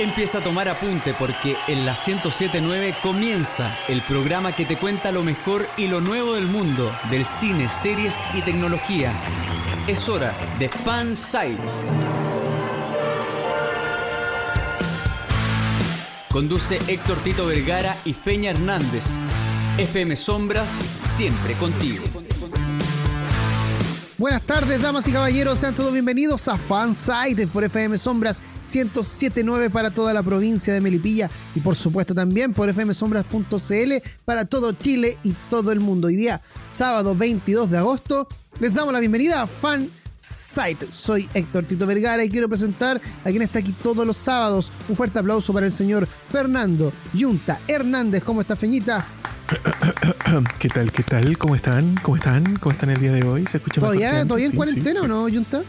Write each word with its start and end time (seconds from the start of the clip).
Empieza 0.00 0.38
a 0.38 0.40
tomar 0.40 0.66
apunte 0.66 1.12
porque 1.12 1.58
en 1.68 1.84
la 1.84 1.92
1079 1.92 2.94
comienza 3.02 3.76
el 3.86 4.00
programa 4.00 4.50
que 4.50 4.64
te 4.64 4.78
cuenta 4.78 5.12
lo 5.12 5.22
mejor 5.22 5.68
y 5.76 5.88
lo 5.88 6.00
nuevo 6.00 6.36
del 6.36 6.46
mundo 6.46 6.90
del 7.10 7.26
cine, 7.26 7.68
series 7.68 8.14
y 8.32 8.40
tecnología. 8.40 9.12
Es 9.86 10.08
hora 10.08 10.34
de 10.58 10.70
Fan 10.70 11.14
Site. 11.18 11.58
Conduce 16.32 16.80
Héctor 16.86 17.18
Tito 17.18 17.44
Vergara 17.44 17.94
y 18.06 18.14
Feña 18.14 18.52
Hernández. 18.52 19.04
FM 19.76 20.16
Sombras, 20.16 20.70
siempre 21.04 21.52
contigo. 21.56 22.04
Buenas 24.16 24.42
tardes, 24.42 24.80
damas 24.80 25.06
y 25.08 25.12
caballeros, 25.12 25.58
sean 25.58 25.74
todos 25.74 25.92
bienvenidos 25.92 26.48
a 26.48 26.56
Fansite 26.56 27.46
por 27.46 27.64
FM 27.64 27.96
Sombras 27.96 28.42
1079 28.72 29.70
para 29.70 29.90
toda 29.90 30.14
la 30.14 30.22
provincia 30.22 30.72
de 30.72 30.80
Melipilla 30.80 31.28
y 31.54 31.60
por 31.60 31.74
supuesto 31.74 32.14
también 32.14 32.52
por 32.52 32.72
fmsombras.cl 32.72 33.92
para 34.24 34.44
todo 34.44 34.72
Chile 34.72 35.18
y 35.22 35.34
todo 35.50 35.72
el 35.72 35.80
mundo. 35.80 36.08
Hoy 36.08 36.16
día, 36.16 36.40
sábado 36.70 37.14
22 37.14 37.70
de 37.70 37.78
agosto, 37.78 38.28
les 38.60 38.74
damos 38.74 38.92
la 38.92 39.00
bienvenida 39.00 39.42
a 39.42 39.46
Fansite. 39.46 40.90
Soy 40.90 41.28
Héctor 41.34 41.64
Tito 41.64 41.86
Vergara 41.86 42.24
y 42.24 42.30
quiero 42.30 42.48
presentar 42.48 43.00
a 43.24 43.30
quien 43.30 43.42
está 43.42 43.58
aquí 43.58 43.72
todos 43.82 44.06
los 44.06 44.16
sábados. 44.16 44.70
Un 44.88 44.96
fuerte 44.96 45.18
aplauso 45.18 45.52
para 45.52 45.66
el 45.66 45.72
señor 45.72 46.06
Fernando 46.30 46.92
Yunta 47.12 47.60
Hernández. 47.66 48.22
¿Cómo 48.22 48.40
está, 48.40 48.54
Feñita? 48.54 49.06
¿Qué 50.58 50.68
tal? 50.68 50.92
¿Qué 50.92 51.02
tal? 51.02 51.36
¿Cómo 51.38 51.56
están? 51.56 51.96
¿Cómo 52.02 52.16
están? 52.16 52.56
¿Cómo 52.56 52.72
están 52.72 52.90
el 52.90 53.00
día 53.00 53.12
de 53.12 53.24
hoy? 53.24 53.46
¿Se 53.48 53.56
escucha 53.56 53.80
¿Todavía, 53.80 54.24
¿todavía 54.24 54.46
en 54.46 54.52
cuarentena 54.52 55.02
o 55.02 55.08
no, 55.08 55.22
Junta? 55.22 55.62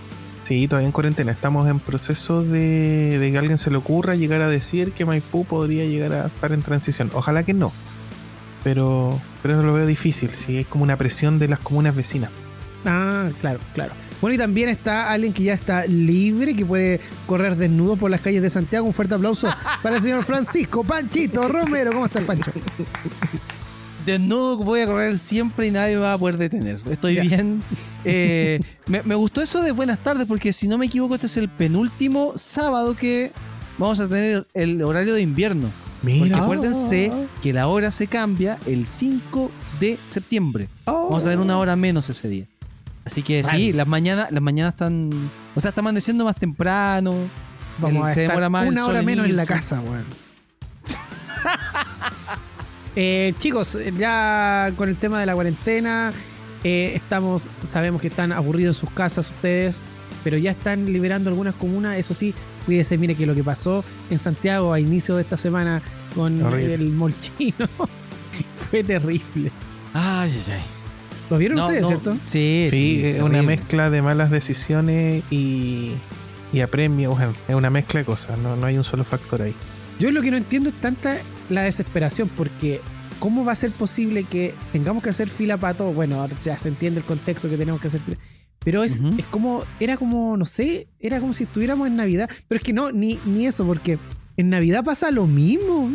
Sí, 0.51 0.67
todavía 0.67 0.87
en 0.87 0.91
cuarentena. 0.91 1.31
Estamos 1.31 1.69
en 1.69 1.79
proceso 1.79 2.43
de, 2.43 3.17
de, 3.19 3.31
que 3.31 3.37
a 3.37 3.39
alguien 3.39 3.57
se 3.57 3.71
le 3.71 3.77
ocurra 3.77 4.15
llegar 4.15 4.41
a 4.41 4.49
decir 4.49 4.91
que 4.91 5.05
Maipú 5.05 5.45
podría 5.45 5.85
llegar 5.85 6.11
a 6.11 6.25
estar 6.27 6.51
en 6.51 6.61
transición. 6.61 7.09
Ojalá 7.13 7.43
que 7.43 7.53
no. 7.53 7.71
Pero, 8.61 9.17
pero 9.41 9.61
lo 9.61 9.71
veo 9.71 9.85
difícil. 9.85 10.29
Sí, 10.31 10.57
es 10.57 10.67
como 10.67 10.83
una 10.83 10.97
presión 10.97 11.39
de 11.39 11.47
las 11.47 11.59
comunas 11.59 11.95
vecinas. 11.95 12.31
Ah, 12.83 13.29
claro, 13.39 13.61
claro. 13.73 13.93
Bueno, 14.19 14.35
y 14.35 14.37
también 14.37 14.67
está 14.67 15.13
alguien 15.13 15.31
que 15.31 15.43
ya 15.43 15.53
está 15.53 15.85
libre, 15.85 16.53
que 16.53 16.65
puede 16.65 16.99
correr 17.27 17.55
desnudo 17.55 17.95
por 17.95 18.11
las 18.11 18.19
calles 18.19 18.41
de 18.41 18.49
Santiago. 18.49 18.85
Un 18.85 18.93
fuerte 18.93 19.15
aplauso 19.15 19.47
para 19.81 19.95
el 19.95 20.01
señor 20.01 20.25
Francisco 20.25 20.83
Panchito 20.83 21.47
Romero. 21.47 21.93
¿Cómo 21.93 22.07
estás, 22.07 22.23
Pancho? 22.25 22.51
desnudo 24.05 24.57
voy 24.57 24.81
a 24.81 24.85
correr 24.87 25.19
siempre 25.19 25.67
y 25.67 25.71
nadie 25.71 25.95
me 25.95 26.01
va 26.01 26.13
a 26.13 26.17
poder 26.17 26.37
detener. 26.37 26.79
Estoy 26.89 27.19
bien. 27.19 27.61
Eh, 28.03 28.59
me, 28.87 29.03
me, 29.03 29.13
gustó 29.13 29.43
eso 29.43 29.61
de 29.61 29.71
buenas 29.71 29.99
tardes 29.99 30.25
porque 30.25 30.53
si 30.53 30.67
no 30.67 30.79
me 30.79 30.87
equivoco 30.87 31.13
este 31.13 31.27
es 31.27 31.37
el 31.37 31.49
penúltimo 31.49 32.33
sábado 32.35 32.95
que 32.95 33.31
vamos 33.77 33.99
a 33.99 34.07
tener 34.07 34.47
el 34.55 34.81
horario 34.81 35.13
de 35.13 35.21
invierno. 35.21 35.69
Mira. 36.01 36.19
Porque 36.19 36.35
acuérdense 36.35 37.11
que 37.43 37.53
la 37.53 37.67
hora 37.67 37.91
se 37.91 38.07
cambia 38.07 38.57
el 38.65 38.87
5 38.87 39.51
de 39.79 39.99
septiembre. 40.09 40.67
Vamos 40.85 41.23
a 41.23 41.29
tener 41.29 41.39
una 41.39 41.57
hora 41.59 41.75
menos 41.75 42.09
ese 42.09 42.27
día. 42.27 42.47
Así 43.05 43.23
que 43.23 43.43
sí, 43.43 43.73
las 43.73 43.87
mañanas, 43.87 44.31
las 44.31 44.41
mañanas 44.41 44.73
están. 44.73 45.09
O 45.55 45.59
sea, 45.59 45.69
está 45.69 45.81
amaneciendo 45.81 46.25
más 46.25 46.35
temprano. 46.35 47.15
Vamos 47.79 48.05
a 48.05 48.13
estar 48.13 48.49
más 48.49 48.67
una 48.67 48.85
hora 48.85 49.01
menos 49.01 49.25
en 49.25 49.35
la 49.35 49.45
casa, 49.45 49.81
weón. 49.81 50.05
Eh, 52.95 53.33
chicos, 53.37 53.77
ya 53.97 54.71
con 54.75 54.89
el 54.89 54.97
tema 54.97 55.19
de 55.19 55.25
la 55.25 55.33
cuarentena, 55.33 56.13
eh, 56.63 56.93
estamos, 56.95 57.47
sabemos 57.63 58.01
que 58.01 58.07
están 58.07 58.31
aburridos 58.31 58.75
en 58.75 58.79
sus 58.79 58.89
casas 58.91 59.29
ustedes, 59.29 59.81
pero 60.23 60.37
ya 60.37 60.51
están 60.51 60.85
liberando 60.91 61.29
algunas 61.29 61.55
comunas. 61.55 61.97
Eso 61.97 62.13
sí, 62.13 62.33
cuídese, 62.65 62.97
mire 62.97 63.15
que 63.15 63.25
lo 63.25 63.33
que 63.33 63.43
pasó 63.43 63.83
en 64.09 64.19
Santiago 64.19 64.73
a 64.73 64.79
inicio 64.79 65.15
de 65.15 65.23
esta 65.23 65.37
semana 65.37 65.81
con 66.15 66.43
Horrible. 66.43 66.73
el 66.75 66.91
molchino 66.91 67.67
fue 68.55 68.83
terrible. 68.83 69.51
Ay, 69.93 70.31
ay, 70.33 70.53
ay. 70.53 70.61
¿Lo 71.29 71.37
vieron 71.37 71.57
no, 71.57 71.63
ustedes, 71.63 71.83
no. 71.83 71.87
cierto? 71.87 72.17
Sí, 72.23 72.67
sí, 72.69 73.01
es 73.05 73.21
una 73.21 73.41
mezcla 73.41 73.89
de 73.89 74.01
malas 74.01 74.31
decisiones 74.31 75.23
y, 75.31 75.93
y 76.51 76.59
apremio. 76.59 77.11
Bueno, 77.11 77.33
es 77.47 77.55
una 77.55 77.69
mezcla 77.69 78.01
de 78.01 78.05
cosas, 78.05 78.37
no, 78.37 78.57
no 78.57 78.67
hay 78.67 78.77
un 78.77 78.83
solo 78.83 79.05
factor 79.05 79.41
ahí. 79.41 79.55
Yo 79.97 80.11
lo 80.11 80.21
que 80.21 80.29
no 80.29 80.35
entiendo 80.35 80.69
es 80.69 80.75
tanta 80.81 81.19
la 81.51 81.63
desesperación, 81.63 82.29
porque 82.29 82.81
¿cómo 83.19 83.45
va 83.45 83.51
a 83.51 83.55
ser 83.55 83.71
posible 83.71 84.23
que 84.23 84.53
tengamos 84.71 85.03
que 85.03 85.09
hacer 85.09 85.29
fila 85.29 85.57
para 85.57 85.75
todo? 85.75 85.93
Bueno, 85.93 86.27
ya 86.43 86.57
se 86.57 86.69
entiende 86.69 87.01
el 87.01 87.05
contexto 87.05 87.49
que 87.49 87.57
tenemos 87.57 87.79
que 87.79 87.87
hacer 87.87 88.01
fila. 88.01 88.17
Pero 88.63 88.83
es, 88.83 89.01
uh 89.01 89.05
-huh. 89.05 89.19
es 89.19 89.25
como, 89.25 89.63
era 89.79 89.97
como, 89.97 90.37
no 90.37 90.45
sé, 90.45 90.87
era 90.99 91.19
como 91.19 91.33
si 91.33 91.45
estuviéramos 91.45 91.87
en 91.87 91.95
Navidad. 91.95 92.29
Pero 92.47 92.57
es 92.57 92.63
que 92.63 92.73
no, 92.73 92.91
ni, 92.91 93.19
ni 93.25 93.47
eso, 93.47 93.65
porque 93.65 93.97
en 94.37 94.49
Navidad 94.49 94.83
pasa 94.83 95.11
lo 95.11 95.27
mismo. 95.27 95.91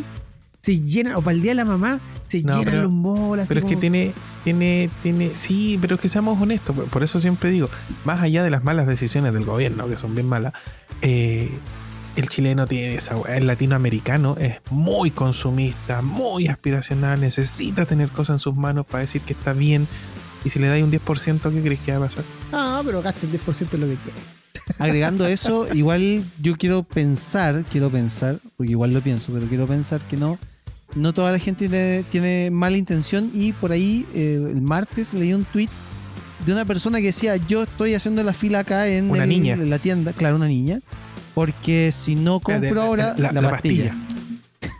Se 0.63 0.81
llenan, 0.81 1.15
o 1.15 1.23
para 1.23 1.37
el 1.37 1.43
día 1.43 1.53
de 1.53 1.57
la 1.57 1.65
mamá, 1.65 2.01
se 2.27 2.43
no, 2.43 2.59
llenan 2.59 2.65
pero, 2.65 2.83
los 2.83 2.93
molas. 2.93 3.47
Pero 3.47 3.61
es 3.61 3.65
como... 3.65 3.75
que 3.75 3.81
tiene, 3.81 4.13
tiene, 4.43 4.91
tiene, 5.03 5.31
sí, 5.37 5.79
pero 5.81 5.95
es 5.95 6.01
que 6.01 6.09
seamos 6.09 6.41
honestos. 6.41 6.75
Por 6.91 7.05
eso 7.05 7.21
siempre 7.21 7.51
digo, 7.51 7.71
más 8.05 8.21
allá 8.21 8.43
de 8.43 8.51
las 8.51 8.65
malas 8.65 8.89
decisiones 8.89 9.33
del 9.33 9.45
gobierno, 9.45 9.89
que 9.89 9.97
son 9.97 10.17
bien 10.17 10.29
malas, 10.29 10.53
eh, 11.03 11.53
el 12.17 12.29
chileno 12.29 12.67
tiene 12.67 12.97
esa 12.97 13.17
el 13.29 13.47
latinoamericano 13.47 14.37
es 14.39 14.61
muy 14.71 15.11
consumista, 15.11 16.03
muy 16.03 16.49
aspiracional, 16.49 17.21
necesita 17.21 17.85
tener 17.85 18.09
cosas 18.09 18.37
en 18.37 18.39
sus 18.41 18.57
manos 18.57 18.87
para 18.87 19.03
decir 19.03 19.21
que 19.23 19.35
está 19.35 19.53
bien. 19.53 19.87
Y 20.45 20.51
si 20.51 20.59
le 20.59 20.69
dais 20.69 20.83
un 20.83 20.93
10%, 20.93 21.53
¿qué 21.53 21.63
crees 21.63 21.81
que 21.81 21.93
va 21.93 21.99
a 21.99 22.09
pasar? 22.09 22.25
Ah, 22.53 22.83
pero 22.85 23.03
gasta 23.03 23.27
el 23.27 23.33
10% 23.33 23.69
de 23.71 23.79
lo 23.79 23.87
que 23.87 23.97
quiere. 23.97 24.19
Agregando 24.79 25.27
eso, 25.27 25.73
igual 25.75 26.25
yo 26.41 26.57
quiero 26.57 26.83
pensar, 26.83 27.65
quiero 27.71 27.91
pensar, 27.91 28.39
porque 28.57 28.73
igual 28.73 28.93
lo 28.93 29.01
pienso, 29.03 29.33
pero 29.33 29.47
quiero 29.47 29.67
pensar 29.67 30.01
que 30.03 30.17
no, 30.17 30.39
no 30.95 31.13
toda 31.13 31.33
la 31.33 31.39
gente 31.39 31.69
tiene, 31.69 32.05
tiene 32.11 32.51
mala 32.51 32.77
intención 32.77 33.31
y 33.35 33.53
por 33.53 33.73
ahí 33.73 34.07
eh, 34.15 34.35
el 34.35 34.63
martes 34.63 35.15
leí 35.15 35.33
un 35.33 35.45
tweet 35.45 35.69
de 36.45 36.53
una 36.53 36.65
persona 36.65 36.99
que 36.99 37.07
decía, 37.07 37.37
yo 37.37 37.65
estoy 37.65 37.95
haciendo 37.95 38.23
la 38.23 38.33
fila 38.33 38.61
acá 38.61 38.87
en, 38.89 39.11
una 39.11 39.25
el, 39.25 39.29
niña. 39.29 39.55
en 39.55 39.69
la 39.69 39.79
tienda, 39.79 40.13
claro, 40.13 40.37
una 40.37 40.47
niña, 40.47 40.81
porque 41.37 41.93
si 41.93 42.15
no 42.15 42.41
compro 42.41 42.81
ahora 42.81 43.15
la, 43.19 43.31
la, 43.31 43.43
la 43.43 43.51
pastilla. 43.51 43.91
pastilla. 43.91 44.71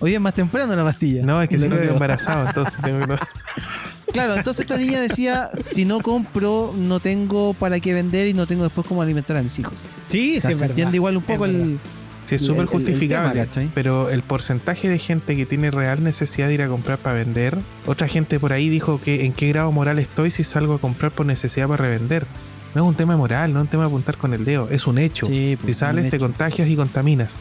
Hoy 0.00 0.12
es 0.12 0.20
más 0.20 0.34
temprano 0.34 0.76
la 0.76 0.84
pastilla. 0.84 1.24
No, 1.24 1.40
es 1.40 1.48
que 1.48 1.58
si 1.58 1.66
no 1.66 1.80
quedo 1.80 1.94
embarazado, 1.94 2.46
entonces 2.46 2.78
tengo 2.82 3.00
que... 3.06 3.16
Claro, 4.12 4.34
entonces 4.34 4.66
esta 4.66 4.76
niña 4.76 5.00
decía, 5.00 5.48
si 5.58 5.86
no 5.86 6.00
compro, 6.00 6.74
no 6.76 7.00
tengo 7.00 7.54
para 7.54 7.80
qué 7.80 7.94
vender 7.94 8.26
y 8.26 8.34
no 8.34 8.46
tengo 8.46 8.64
después 8.64 8.86
cómo 8.86 9.00
alimentar 9.00 9.38
a 9.38 9.42
mis 9.42 9.58
hijos. 9.58 9.72
Sí, 10.08 10.36
o 10.36 10.40
sea, 10.42 10.52
sí, 10.52 10.58
se 10.58 10.66
entiende 10.66 10.98
igual 10.98 11.16
un 11.16 11.22
poco 11.22 11.46
el... 11.46 11.78
Sí, 12.26 12.34
es 12.34 12.42
súper 12.42 12.66
justificable, 12.66 13.40
el 13.40 13.48
tema, 13.48 13.70
pero 13.74 14.10
el 14.10 14.22
porcentaje 14.22 14.90
de 14.90 14.98
gente 14.98 15.36
que 15.36 15.46
tiene 15.46 15.70
real 15.70 16.04
necesidad 16.04 16.48
de 16.48 16.54
ir 16.54 16.62
a 16.62 16.68
comprar 16.68 16.98
para 16.98 17.16
vender, 17.16 17.58
otra 17.86 18.08
gente 18.08 18.38
por 18.38 18.52
ahí 18.52 18.68
dijo 18.68 19.00
que 19.00 19.24
en 19.24 19.32
qué 19.32 19.48
grado 19.48 19.72
moral 19.72 19.98
estoy 19.98 20.30
si 20.30 20.44
salgo 20.44 20.74
a 20.74 20.78
comprar 20.78 21.12
por 21.12 21.24
necesidad 21.24 21.66
para 21.66 21.84
revender. 21.84 22.26
No 22.74 22.82
es 22.82 22.88
un 22.88 22.94
tema 22.94 23.16
moral, 23.16 23.52
no 23.52 23.60
es 23.60 23.64
un 23.64 23.68
tema 23.68 23.84
de 23.84 23.88
apuntar 23.88 24.16
con 24.16 24.34
el 24.34 24.44
dedo, 24.44 24.68
es 24.70 24.86
un 24.86 24.98
hecho. 24.98 25.26
Sí, 25.26 25.56
pues, 25.60 25.74
si 25.76 25.80
sales, 25.80 26.10
te 26.10 26.18
contagias 26.18 26.68
y 26.68 26.76
contaminas. 26.76 27.36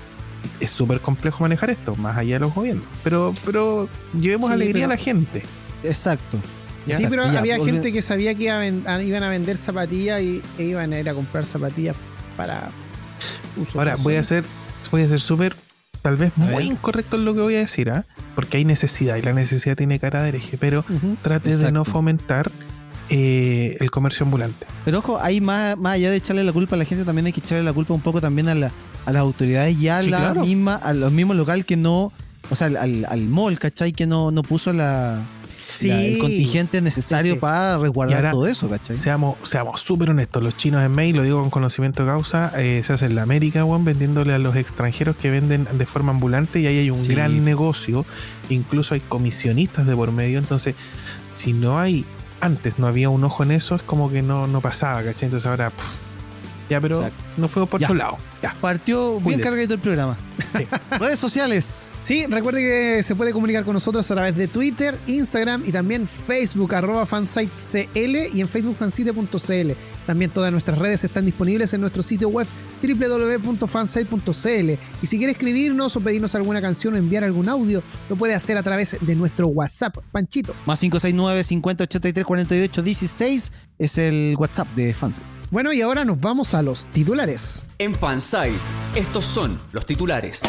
Es 0.60 0.72
súper 0.72 1.00
complejo 1.00 1.40
manejar 1.44 1.70
esto, 1.70 1.96
más 1.96 2.18
allá 2.18 2.36
de 2.36 2.40
los 2.42 2.54
gobiernos. 2.54 2.86
Pero, 3.04 3.34
pero 3.46 3.88
llevemos 4.20 4.48
Sí, 4.48 4.54
alegría 4.54 4.74
pero- 4.84 4.86
a 4.86 4.96
la 4.96 4.98
gente. 4.98 5.44
Exacto. 5.84 6.40
Ya. 6.86 6.98
Sí, 6.98 7.06
pero 7.10 7.24
Ya, 7.32 7.40
había 7.40 7.58
volve- 7.58 7.72
gente 7.72 7.94
que 7.94 8.02
sabía 8.02 8.36
que 8.36 8.44
iba 8.46 8.58
a 8.58 8.60
ven- 8.60 8.84
a- 8.86 9.02
iban 9.02 9.24
a 9.24 9.30
vender 9.30 9.56
zapatillas 9.58 10.22
y 10.22 10.42
e 10.58 10.64
iban 10.66 10.92
a 10.92 11.00
ir 11.00 11.10
a 11.10 11.14
comprar 11.14 11.46
zapatillas 11.46 11.96
para 12.36 12.70
uso 13.56 13.80
Ahora, 13.80 13.96
voy 14.02 14.16
a 14.16 14.24
ser 14.24 14.44
voy 14.92 15.02
a 15.04 15.08
ser 15.08 15.22
súper, 15.22 15.56
tal 16.02 16.18
vez 16.18 16.32
muy 16.36 16.66
incorrecto 16.66 17.16
en 17.16 17.24
lo 17.26 17.34
que 17.34 17.40
voy 17.42 17.56
a 17.56 17.60
decir, 17.60 17.90
¿ah? 17.90 18.06
Porque 18.36 18.58
hay 18.58 18.66
necesidad 18.66 19.16
y 19.16 19.22
la 19.22 19.32
necesidad 19.34 19.76
tiene 19.78 19.98
cara 19.98 20.22
de 20.22 20.30
hereje, 20.30 20.58
pero 20.58 20.84
trate 21.22 21.56
de 21.56 21.72
no 21.72 21.86
fomentar 21.86 22.52
eh, 23.10 23.78
el 23.80 23.92
comercio 23.92 24.24
ambulante. 24.26 24.66
Pero 24.86 25.00
ojo, 25.00 25.20
ahí 25.22 25.42
más, 25.42 25.78
más 25.78 25.94
allá 25.96 26.10
de 26.12 26.18
echarle 26.18 26.44
la 26.44 26.54
culpa 26.54 26.76
a 26.76 26.80
la 26.80 26.86
gente, 26.86 27.04
también 27.06 27.26
hay 27.28 27.34
que 27.34 27.40
echarle 27.42 27.64
la 27.64 27.74
culpa 27.74 27.94
un 27.94 28.02
poco 28.02 28.22
también 28.22 28.50
a, 28.50 28.56
la- 28.56 28.72
a 29.06 29.12
las 29.12 29.20
autoridades 29.22 29.78
y 29.78 29.88
a 29.90 30.02
Sí, 30.02 30.10
la 30.10 30.18
claro. 30.20 30.42
misma, 30.42 30.76
a 30.76 30.94
los 30.94 31.12
mismos 31.12 31.36
local 31.36 31.66
que 31.66 31.76
no, 31.78 32.12
o 32.50 32.56
sea, 32.56 32.68
al, 32.68 32.78
al, 32.78 33.06
al 33.10 33.22
mall, 33.28 33.60
¿cachai? 33.60 33.92
Que 33.92 34.08
no, 34.08 34.32
no 34.32 34.42
puso 34.44 34.72
la, 34.74 35.20
Sí. 35.78 35.88
la- 35.88 36.02
el 36.04 36.18
contingente 36.20 36.82
necesario 36.82 37.34
Sí, 37.34 37.40
para 37.40 37.78
resguardar 37.80 38.18
ahora, 38.18 38.32
todo 38.32 38.48
eso, 38.48 38.70
¿cachai? 38.70 38.96
Seamos 38.96 39.38
seamos 39.44 39.82
súper 39.82 40.12
honestos, 40.12 40.42
los 40.44 40.56
chinos 40.56 40.84
en 40.86 40.92
May, 40.92 41.14
lo 41.14 41.24
digo 41.24 41.42
con 41.42 41.50
conocimiento 41.50 42.04
de 42.04 42.10
causa, 42.10 42.54
eh, 42.58 42.82
se 42.86 42.94
hacen 42.94 43.16
la 43.16 43.24
América, 43.24 43.66
weón, 43.66 43.84
vendiéndole 43.84 44.34
a 44.34 44.40
los 44.40 44.56
extranjeros 44.56 45.16
que 45.18 45.32
venden 45.32 45.68
de 45.78 45.86
forma 45.88 46.12
ambulante 46.12 46.60
y 46.62 46.68
ahí 46.68 46.78
hay 46.78 46.90
un 46.92 47.02
gran 47.04 47.44
negocio, 47.44 48.06
incluso 48.50 48.94
hay 48.94 49.00
comisionistas 49.02 49.86
de 49.88 49.96
por 49.96 50.12
medio, 50.12 50.38
entonces 50.40 50.76
si 51.34 51.54
no 51.54 51.80
hay, 51.80 52.06
antes 52.44 52.78
no 52.80 52.88
había 52.88 53.10
un 53.10 53.24
ojo 53.24 53.44
en 53.44 53.52
eso, 53.52 53.76
es 53.76 53.82
como 53.84 54.12
que 54.12 54.22
no, 54.22 54.48
no 54.48 54.62
pasaba, 54.62 55.02
¿cachai? 55.04 55.28
Entonces 55.28 55.48
ahora, 55.50 55.70
pff, 55.70 56.00
ya, 56.70 56.82
pero 56.82 56.98
Exacto. 56.98 57.24
no 57.38 57.48
fue 57.48 57.66
por 57.68 57.80
Ya. 57.80 57.88
otro 57.88 57.96
lado, 57.96 58.18
ya. 58.42 58.54
Partió 58.60 59.20
bien 59.20 59.40
cargadito 59.40 59.74
el 59.74 59.80
programa. 59.80 60.18
Sí. 60.58 60.68
Redes 61.00 61.20
sociales. 61.20 61.88
Sí, 62.04 62.26
recuerde 62.28 62.62
que 62.62 63.02
se 63.02 63.16
puede 63.16 63.32
comunicar 63.32 63.64
con 63.64 63.74
nosotros 63.74 64.10
a 64.12 64.14
través 64.14 64.36
de 64.36 64.50
Twitter, 64.50 65.00
Instagram 65.08 65.64
y 65.66 65.72
también 65.72 66.06
Facebook, 66.06 66.76
arroba 66.76 67.06
fansitecl 67.06 68.16
y 68.34 68.42
en 68.42 68.50
facebookfansite.cl. 68.50 69.72
También 70.06 70.30
todas 70.30 70.52
nuestras 70.52 70.78
redes 70.80 71.06
están 71.06 71.26
disponibles 71.26 71.74
en 71.74 71.80
nuestro 71.80 72.04
sitio 72.04 72.28
web 72.28 72.46
www.fansite.cl. 72.82 74.70
Y 75.02 75.08
si 75.08 75.18
quiere 75.18 75.32
escribirnos 75.32 75.96
o 75.96 76.02
pedirnos 76.02 76.36
alguna 76.36 76.62
canción 76.62 76.96
o 76.96 76.98
enviar 76.98 77.24
algún 77.24 77.48
audio, 77.48 77.82
lo 78.10 78.18
puede 78.18 78.34
hacer 78.34 78.58
a 78.58 78.64
través 78.64 78.98
de 79.00 79.16
nuestro 79.16 79.48
WhatsApp, 79.48 79.96
Panchito. 80.12 80.54
Más 80.66 80.82
569 80.82 81.42
50 81.46 81.86
83 81.86 82.26
48 82.26 82.84
16 82.84 83.52
es 83.80 83.98
el 83.98 84.36
WhatsApp 84.38 84.68
de 84.76 84.94
Fansite. 84.94 85.26
Bueno, 85.52 85.72
y 85.72 85.82
ahora 85.82 86.04
nos 86.04 86.20
vamos 86.20 86.54
a 86.54 86.64
los 86.64 86.86
titulares. 86.88 87.68
En 87.78 87.96
Fanside, 87.96 88.58
estos 88.94 89.24
son 89.24 89.62
los 89.72 89.86
titulares. 89.86 90.42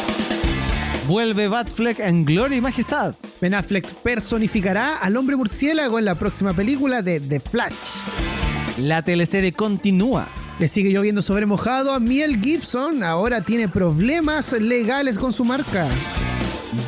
Vuelve 1.07 1.47
Batfleck 1.47 1.99
en 1.99 2.25
Gloria 2.25 2.57
y 2.57 2.61
Majestad. 2.61 3.13
Ben 3.39 3.53
Affleck 3.53 3.93
personificará 3.95 4.97
al 4.97 5.15
hombre 5.17 5.35
murciélago 5.35 5.99
en 5.99 6.05
la 6.05 6.15
próxima 6.15 6.55
película 6.55 7.03
de 7.03 7.19
The 7.19 7.39
Flash. 7.39 7.99
La 8.79 9.03
teleserie 9.03 9.53
continúa. 9.53 10.27
Le 10.57 10.67
sigue 10.67 10.91
lloviendo 10.91 11.21
sobre 11.21 11.45
mojado 11.45 11.93
a 11.93 11.99
Miel 11.99 12.41
Gibson. 12.41 13.03
Ahora 13.03 13.41
tiene 13.41 13.67
problemas 13.67 14.53
legales 14.53 15.19
con 15.19 15.31
su 15.31 15.45
marca. 15.45 15.87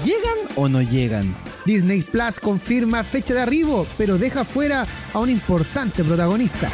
¿Llegan 0.04 0.56
o 0.56 0.68
no 0.68 0.82
llegan? 0.82 1.36
Disney 1.66 2.02
Plus 2.02 2.40
confirma 2.40 3.04
fecha 3.04 3.36
de 3.36 3.42
arribo, 3.42 3.86
pero 3.98 4.18
deja 4.18 4.44
fuera 4.46 4.88
a 5.14 5.20
un 5.20 5.30
importante 5.30 6.04
protagonista. 6.04 6.72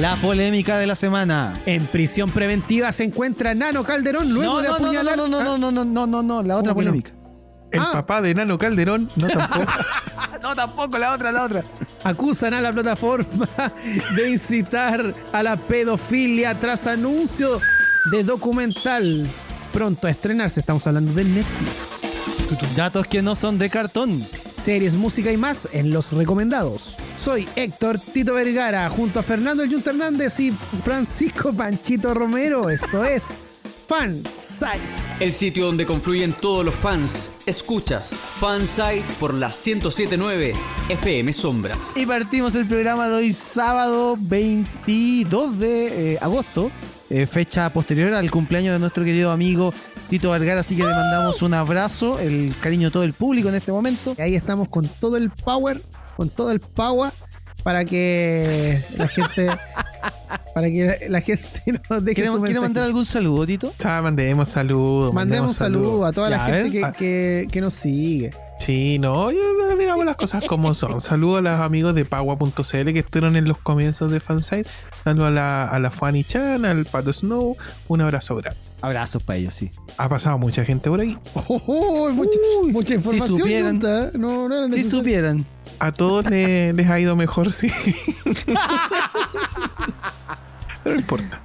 La 0.00 0.14
polémica 0.16 0.76
de 0.76 0.86
la 0.86 0.94
semana. 0.94 1.58
En 1.64 1.86
prisión 1.86 2.30
preventiva 2.30 2.92
se 2.92 3.04
encuentra 3.04 3.54
Nano 3.54 3.82
Calderón 3.82 4.30
luego 4.30 4.56
no, 4.56 4.60
de 4.60 4.68
no, 4.68 4.74
apuñalar. 4.74 5.16
No, 5.16 5.26
no, 5.26 5.42
no, 5.42 5.56
no, 5.58 5.72
no, 5.72 5.84
no, 5.84 6.06
no, 6.06 6.22
no, 6.22 6.42
la 6.42 6.56
otra 6.58 6.74
polémica. 6.74 7.12
El 7.72 7.80
ah. 7.80 7.90
papá 7.92 8.20
de 8.20 8.34
Nano 8.34 8.58
Calderón, 8.58 9.08
no 9.16 9.26
tampoco. 9.26 9.72
no, 10.42 10.54
tampoco, 10.54 10.98
la 10.98 11.14
otra, 11.14 11.32
la 11.32 11.44
otra. 11.44 11.64
Acusan 12.04 12.52
a 12.52 12.60
la 12.60 12.72
plataforma 12.74 13.48
de 14.14 14.30
incitar 14.30 15.14
a 15.32 15.42
la 15.42 15.56
pedofilia 15.56 16.54
tras 16.60 16.86
anuncio 16.86 17.58
de 18.10 18.22
documental. 18.22 19.26
Pronto 19.72 20.08
a 20.08 20.10
estrenarse, 20.10 20.60
estamos 20.60 20.86
hablando 20.86 21.14
de 21.14 21.24
Netflix. 21.24 22.76
Datos 22.76 23.06
que 23.06 23.22
no 23.22 23.34
son 23.34 23.58
de 23.58 23.70
cartón. 23.70 24.26
Series, 24.56 24.96
música 24.96 25.30
y 25.30 25.36
más 25.36 25.68
en 25.72 25.90
los 25.90 26.12
recomendados. 26.12 26.96
Soy 27.16 27.46
Héctor 27.56 27.98
Tito 27.98 28.34
Vergara 28.34 28.88
junto 28.90 29.20
a 29.20 29.22
Fernando 29.22 29.62
El 29.62 29.70
Yunta 29.70 29.90
Hernández 29.90 30.40
y 30.40 30.52
Francisco 30.82 31.52
Panchito 31.52 32.14
Romero. 32.14 32.70
Esto 32.70 33.04
es 33.04 33.36
Fan 33.86 34.22
Site. 34.36 34.80
El 35.20 35.32
sitio 35.32 35.66
donde 35.66 35.86
confluyen 35.86 36.32
todos 36.32 36.64
los 36.64 36.74
fans. 36.74 37.30
Escuchas 37.46 38.16
Fanside 38.40 39.04
por 39.20 39.34
la 39.34 39.48
1079 39.48 40.54
FM 40.88 41.32
Sombras. 41.32 41.78
Y 41.94 42.06
partimos 42.06 42.54
el 42.56 42.66
programa 42.66 43.08
de 43.08 43.14
hoy, 43.14 43.32
sábado 43.32 44.16
22 44.18 45.58
de 45.58 46.14
eh, 46.14 46.18
agosto, 46.20 46.70
eh, 47.10 47.26
fecha 47.26 47.72
posterior 47.72 48.12
al 48.14 48.30
cumpleaños 48.30 48.72
de 48.72 48.80
nuestro 48.80 49.04
querido 49.04 49.30
amigo 49.30 49.72
Tito 50.08 50.30
Vergara. 50.30 50.60
Así 50.60 50.76
que 50.76 50.82
le 50.84 50.90
mandamos 50.90 51.42
un 51.42 51.54
abrazo, 51.54 52.18
el 52.18 52.54
cariño 52.60 52.88
de 52.88 52.92
todo 52.92 53.02
el 53.02 53.12
público 53.12 53.48
en 53.48 53.54
este 53.54 53.72
momento. 53.72 54.14
Y 54.18 54.22
ahí 54.22 54.34
estamos 54.34 54.68
con 54.68 54.88
todo 54.88 55.16
el 55.16 55.30
power, 55.30 55.82
con 56.16 56.28
todo 56.30 56.50
el 56.52 56.60
power 56.60 57.12
para 57.62 57.84
que 57.84 58.82
la 58.96 59.08
gente 59.08 59.48
para 60.54 60.68
que 60.68 60.84
la, 60.84 61.08
la 61.10 61.20
gente 61.20 61.62
nos 61.90 62.04
deje 62.04 62.14
¿Quiere, 62.14 62.30
su 62.30 62.40
mensaje. 62.40 62.60
mandar 62.60 62.84
algún 62.84 63.04
saludo, 63.04 63.44
Tito? 63.46 63.74
Mandemos 64.02 64.48
saludos. 64.48 65.12
Mandemos 65.12 65.48
un 65.48 65.54
saludo 65.54 66.04
a 66.06 66.12
toda 66.12 66.30
Ya, 66.30 66.36
la 66.36 66.44
a 66.44 66.48
gente 66.48 66.80
ver. 66.80 66.92
que, 66.92 66.98
que- 66.98 67.48
que 67.50 67.60
nos 67.60 67.74
sigue. 67.74 68.30
Sí, 68.58 68.98
no, 68.98 69.30
yo- 69.30 69.76
digamos 69.78 70.06
las 70.06 70.16
cosas 70.16 70.44
como 70.46 70.72
son. 70.74 71.00
Saludos 71.02 71.38
a 71.38 71.42
los 71.42 71.60
amigos 71.60 71.94
de 71.94 72.04
Pagua.cl 72.06 72.52
que 72.92 72.98
estuvieron 73.00 73.36
en 73.36 73.44
los 73.46 73.58
comienzos 73.58 74.10
de 74.10 74.18
Fanside. 74.20 74.66
Saludos 75.04 75.28
a 75.28 75.30
la, 75.30 75.64
a 75.68 75.78
la 75.78 75.90
Fanny 75.90 76.24
Chan, 76.24 76.64
al 76.64 76.86
Pato 76.86 77.12
Snow. 77.12 77.54
Un 77.88 78.00
abrazo 78.00 78.36
grande. 78.36 78.58
Abrazos 78.82 79.22
para 79.22 79.38
ellos, 79.38 79.54
sí. 79.54 79.70
Ha 79.96 80.08
pasado 80.08 80.38
mucha 80.38 80.64
gente 80.64 80.88
por 80.90 81.00
ahí. 81.00 81.16
Oh, 81.34 81.62
oh, 81.66 82.10
mucha, 82.12 82.38
mucha 82.70 82.94
información. 82.94 83.38
supieran. 83.38 83.72
Yunta. 83.80 84.10
No, 84.18 84.48
no 84.48 84.54
era 84.66 84.72
Si 84.74 84.84
supieran. 84.84 85.44
A 85.78 85.92
todos 85.92 86.28
le- 86.30 86.72
les 86.72 86.88
ha 86.88 86.98
ido 87.00 87.16
mejor, 87.16 87.50
sí. 87.52 87.68
Pero 90.84 90.94
no 90.94 91.00
importa. 91.00 91.40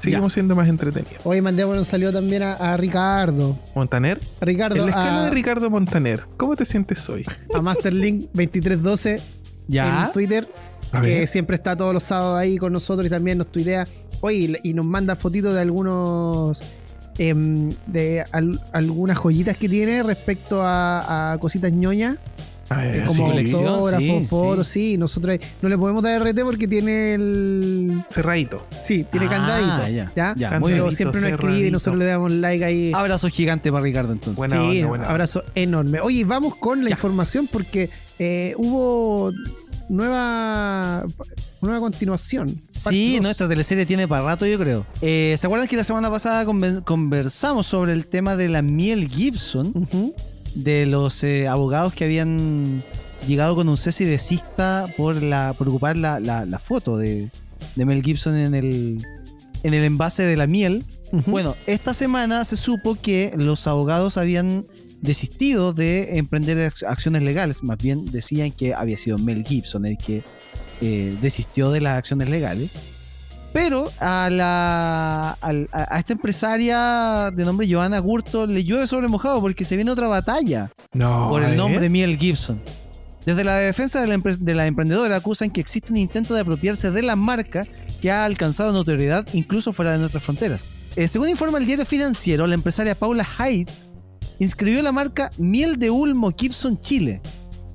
Seguimos 0.00 0.32
siendo 0.32 0.54
más 0.54 0.68
entretenidos. 0.68 1.18
Hoy 1.24 1.40
mandémosle 1.42 1.80
un 1.80 1.84
saludo 1.84 2.12
también 2.12 2.42
a, 2.44 2.52
a 2.54 2.76
Ricardo. 2.76 3.58
Montaner. 3.74 4.20
A 4.40 4.44
Ricardo, 4.44 4.76
En 4.76 4.82
la 4.82 4.90
escala 4.90 5.20
a, 5.22 5.24
de 5.24 5.30
Ricardo 5.30 5.68
Montaner, 5.68 6.24
¿cómo 6.36 6.54
te 6.54 6.64
sientes 6.64 7.08
hoy? 7.08 7.24
a 7.52 7.58
Masterlink2312 7.58 9.20
Ya. 9.66 10.06
en 10.06 10.12
Twitter. 10.12 10.48
A 10.92 11.00
que 11.02 11.08
ver. 11.08 11.26
siempre 11.28 11.56
está 11.56 11.76
todos 11.76 11.92
los 11.92 12.04
sábados 12.04 12.38
ahí 12.38 12.56
con 12.56 12.72
nosotros 12.72 13.06
y 13.08 13.10
también 13.10 13.38
nos 13.38 13.48
tuitea. 13.50 13.86
Oye, 14.20 14.60
y 14.62 14.72
nos 14.74 14.86
manda 14.86 15.16
fotitos 15.16 15.54
de 15.54 15.60
algunos. 15.60 16.62
Em, 17.18 17.70
de 17.86 18.24
al- 18.32 18.60
algunas 18.72 19.18
joyitas 19.18 19.56
que 19.56 19.68
tiene 19.68 20.02
respecto 20.02 20.60
a, 20.62 21.32
a 21.32 21.38
cositas 21.38 21.72
ñoñas. 21.72 22.18
A 22.68 22.78
ver, 22.78 23.04
como 23.04 23.30
autógrafos, 23.30 24.02
sí, 24.02 24.26
fotos, 24.28 24.66
sí. 24.66 24.98
Nosotros 24.98 25.34
ahí 25.34 25.40
no 25.62 25.68
le 25.68 25.78
podemos 25.78 26.02
dar 26.02 26.20
RT 26.20 26.40
porque 26.42 26.66
tiene 26.66 27.14
el. 27.14 28.02
Cerradito. 28.10 28.66
Sí, 28.82 29.04
tiene 29.08 29.26
Ah, 29.26 29.30
candadito. 29.30 29.88
ya, 29.88 30.12
Ya, 30.16 30.34
ya, 30.36 30.48
Pero 30.48 30.60
muy 30.60 30.72
bien. 30.72 30.90
siempre 30.90 31.20
nos 31.20 31.30
escribe 31.30 31.68
y 31.68 31.70
nosotros 31.70 31.98
le 32.00 32.06
damos 32.06 32.32
like 32.32 32.64
ahí. 32.64 32.92
Abrazo 32.92 33.28
gigante 33.28 33.70
para 33.70 33.84
Ricardo, 33.84 34.12
entonces. 34.12 34.36
Buena 34.36 34.56
sí, 34.56 34.78
onda, 34.78 34.86
buena 34.88 35.04
abrazo 35.08 35.44
enorme. 35.54 36.00
Oye, 36.00 36.24
vamos 36.24 36.56
con 36.56 36.82
la 36.82 36.88
Ya. 36.90 36.96
información 36.96 37.48
porque 37.52 37.88
eh, 38.18 38.54
hubo 38.56 39.30
nueva 39.88 41.06
nueva 41.60 41.80
continuación. 41.80 42.60
Sí, 42.72 43.18
nuestra 43.20 43.48
teleserie 43.48 43.86
tiene 43.86 44.06
para 44.06 44.24
rato, 44.24 44.46
yo 44.46 44.58
creo. 44.58 44.86
Eh, 45.00 45.34
¿Se 45.38 45.46
acuerdan 45.46 45.68
que 45.68 45.76
la 45.76 45.84
semana 45.84 46.10
pasada 46.10 46.44
conversamos 46.84 47.66
sobre 47.66 47.92
el 47.92 48.06
tema 48.06 48.36
de 48.36 48.48
la 48.48 48.62
Miel 48.62 49.08
Gibson? 49.08 49.88
De 50.54 50.86
los 50.86 51.22
eh, 51.24 51.48
abogados 51.48 51.92
que 51.92 52.04
habían 52.04 52.82
llegado 53.26 53.54
con 53.56 53.68
un 53.68 53.76
cese 53.76 54.04
y 54.04 54.06
desista 54.06 54.86
por 54.96 55.20
la 55.20 55.54
por 55.56 55.68
ocupar 55.68 55.96
la, 55.96 56.20
la- 56.20 56.46
la 56.46 56.58
foto 56.58 56.96
de, 56.96 57.28
de 57.74 57.84
Mel 57.84 58.02
Gibson 58.02 58.36
en 58.36 58.54
el 58.54 59.04
en 59.62 59.74
el 59.74 59.84
envase 59.84 60.22
de 60.22 60.36
la 60.36 60.46
miel. 60.46 60.84
Bueno, 61.26 61.54
esta 61.66 61.94
semana 61.94 62.44
se 62.44 62.56
supo 62.56 62.94
que 63.00 63.32
los 63.36 63.66
abogados 63.66 64.16
habían 64.16 64.64
desistido 65.02 65.72
de 65.72 66.18
emprender 66.18 66.58
ac- 66.72 66.84
acciones 66.86 67.22
legales, 67.22 67.62
más 67.62 67.78
bien 67.78 68.06
decían 68.10 68.50
que 68.52 68.74
había 68.74 68.96
sido 68.96 69.18
Mel 69.18 69.44
Gibson 69.46 69.86
el 69.86 69.96
que 69.98 70.22
eh, 70.80 71.16
desistió 71.20 71.70
de 71.70 71.80
las 71.80 71.98
acciones 71.98 72.28
legales. 72.28 72.70
Pero 73.52 73.90
a, 74.00 74.28
la, 74.30 75.30
a, 75.40 75.50
a 75.72 75.98
esta 75.98 76.12
empresaria 76.12 77.30
de 77.34 77.44
nombre 77.44 77.66
Joana 77.70 77.98
Gurto 78.00 78.46
le 78.46 78.64
llueve 78.64 78.86
sobre 78.86 79.08
mojado 79.08 79.40
porque 79.40 79.64
se 79.64 79.76
viene 79.76 79.90
otra 79.90 80.08
batalla 80.08 80.70
No. 80.92 81.28
por 81.30 81.42
el 81.42 81.56
nombre 81.56 81.88
Miel 81.88 82.18
Gibson. 82.18 82.60
Desde 83.24 83.42
la 83.44 83.56
defensa 83.56 84.00
de 84.02 84.06
la, 84.08 84.18
de 84.18 84.54
la 84.54 84.66
emprendedora 84.66 85.16
acusan 85.16 85.50
que 85.50 85.60
existe 85.60 85.90
un 85.90 85.96
intento 85.96 86.34
de 86.34 86.42
apropiarse 86.42 86.90
de 86.90 87.02
la 87.02 87.16
marca 87.16 87.66
que 88.02 88.10
ha 88.10 88.24
alcanzado 88.24 88.72
notoriedad 88.72 89.26
incluso 89.32 89.72
fuera 89.72 89.92
de 89.92 89.98
nuestras 89.98 90.22
fronteras. 90.22 90.74
Eh, 90.94 91.08
según 91.08 91.30
informa 91.30 91.58
el 91.58 91.66
diario 91.66 91.86
financiero, 91.86 92.46
la 92.46 92.54
empresaria 92.54 92.94
Paula 92.94 93.26
Haidt 93.38 93.70
inscribió 94.38 94.82
la 94.82 94.92
marca 94.92 95.30
Miel 95.38 95.78
de 95.78 95.90
Ulmo 95.90 96.32
Gibson 96.36 96.80
Chile 96.80 97.20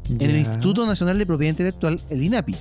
en 0.09 0.21
el. 0.21 0.37
Instituto 0.37 0.85
Nacional 0.85 1.17
de 1.17 1.25
Propiedad 1.25 1.51
Intelectual, 1.51 1.99
el 2.09 2.23
INAPI, 2.23 2.55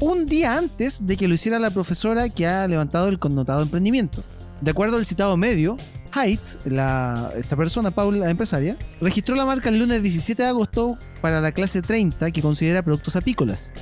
un 0.00 0.26
día 0.26 0.56
antes 0.56 1.06
de 1.06 1.16
que 1.16 1.28
lo 1.28 1.34
hiciera 1.34 1.58
la 1.58 1.70
profesora 1.70 2.28
que 2.28 2.46
ha 2.46 2.66
levantado 2.68 3.08
el 3.08 3.18
connotado 3.18 3.62
emprendimiento. 3.62 4.22
De 4.60 4.70
acuerdo 4.70 4.96
al 4.96 5.06
citado 5.06 5.36
medio, 5.36 5.76
Haidt, 6.12 6.64
la, 6.64 7.30
esta 7.36 7.56
persona, 7.56 7.90
Paula, 7.90 8.18
la 8.18 8.30
empresaria, 8.30 8.76
registró 9.00 9.36
la 9.36 9.44
marca 9.44 9.68
el 9.68 9.78
lunes 9.78 10.02
17 10.02 10.42
de 10.42 10.48
agosto 10.48 10.98
para 11.20 11.40
la 11.40 11.52
clase 11.52 11.82
30 11.82 12.30
que 12.30 12.42
considera 12.42 12.82
productos 12.82 13.16
apícolas. 13.16 13.72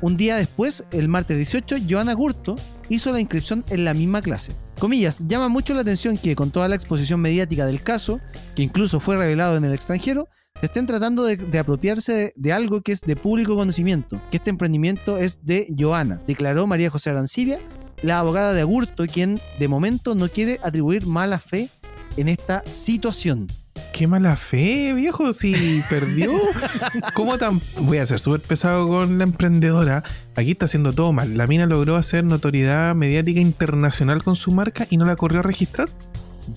Un 0.00 0.16
día 0.16 0.36
después, 0.36 0.84
el 0.90 1.08
martes 1.08 1.36
18, 1.36 1.76
Joana 1.88 2.12
Gurto 2.14 2.56
hizo 2.88 3.12
la 3.12 3.20
inscripción 3.20 3.64
en 3.70 3.84
la 3.84 3.94
misma 3.94 4.22
clase. 4.22 4.52
Comillas, 4.78 5.24
llama 5.26 5.48
mucho 5.48 5.72
la 5.72 5.80
atención 5.80 6.16
que 6.16 6.34
con 6.34 6.50
toda 6.50 6.68
la 6.68 6.74
exposición 6.74 7.20
mediática 7.20 7.66
del 7.66 7.82
caso, 7.82 8.20
que 8.54 8.62
incluso 8.62 9.00
fue 9.00 9.16
revelado 9.16 9.56
en 9.56 9.64
el 9.64 9.72
extranjero, 9.72 10.28
se 10.60 10.66
estén 10.66 10.86
tratando 10.86 11.24
de, 11.24 11.58
apropiarse 11.58 12.12
de, 12.12 12.32
de 12.36 12.52
algo 12.52 12.82
que 12.82 12.92
es 12.92 13.00
de 13.00 13.16
público 13.16 13.56
conocimiento, 13.56 14.20
que 14.30 14.36
este 14.36 14.50
emprendimiento 14.50 15.18
es 15.18 15.44
de 15.44 15.66
Joana, 15.76 16.20
declaró 16.26 16.66
María 16.66 16.90
José 16.90 17.10
Arancibia, 17.10 17.58
la 18.02 18.18
abogada 18.18 18.52
de 18.52 18.60
Agurto, 18.60 19.06
quien 19.06 19.40
de 19.58 19.68
momento 19.68 20.14
no 20.14 20.28
quiere 20.28 20.60
atribuir 20.62 21.06
mala 21.06 21.38
fe 21.38 21.70
en 22.16 22.28
esta 22.28 22.62
situación. 22.66 23.46
Qué 23.92 24.06
mala 24.06 24.36
fe, 24.36 24.92
viejo, 24.94 25.32
si 25.32 25.82
perdió. 25.88 26.32
¿Cómo 27.14 27.38
tan.? 27.38 27.60
Voy 27.80 27.98
a 27.98 28.06
ser 28.06 28.18
súper 28.20 28.40
pesado 28.40 28.88
con 28.88 29.18
la 29.18 29.24
emprendedora. 29.24 30.02
Aquí 30.36 30.52
está 30.52 30.64
haciendo 30.66 30.92
todo 30.92 31.12
mal. 31.12 31.36
La 31.36 31.46
mina 31.46 31.66
logró 31.66 31.96
hacer 31.96 32.24
notoriedad 32.24 32.94
mediática 32.94 33.40
internacional 33.40 34.22
con 34.24 34.36
su 34.36 34.50
marca 34.50 34.86
y 34.90 34.96
no 34.96 35.04
la 35.06 35.16
corrió 35.16 35.40
a 35.40 35.42
registrar. 35.42 35.88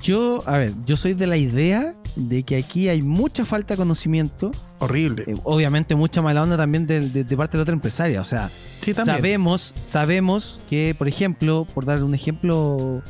Yo, 0.02 0.44
a 0.48 0.58
ver, 0.58 0.74
yo 0.86 0.98
soy 0.98 1.14
de 1.14 1.28
la 1.28 1.38
idea 1.38 1.94
de 2.16 2.44
que 2.44 2.58
aquí 2.58 2.90
hay 2.90 3.02
mucha 3.02 3.46
falta 3.46 3.74
de 3.76 3.78
conocimiento, 3.78 4.52
Horrible. 4.80 5.24
eh, 5.28 5.36
obviamente 5.44 5.96
mucha 5.96 6.22
mala 6.22 6.44
onda 6.44 6.58
también 6.58 6.86
de, 6.86 7.10
de- 7.10 7.24
de 7.24 7.38
parte 7.38 7.54
de 7.54 7.60
la 7.60 7.64
otra 7.64 7.74
empresaria. 7.74 8.20
O 8.20 8.26
sea, 8.26 8.52
Sí, 8.82 8.94
sabemos, 8.94 9.74
sabemos 9.86 10.60
que, 10.70 10.94
por 10.98 11.08
ejemplo, 11.08 11.66
por 11.74 11.86
dar 11.86 12.04
un 12.04 12.14
ejemplo, 12.16 13.02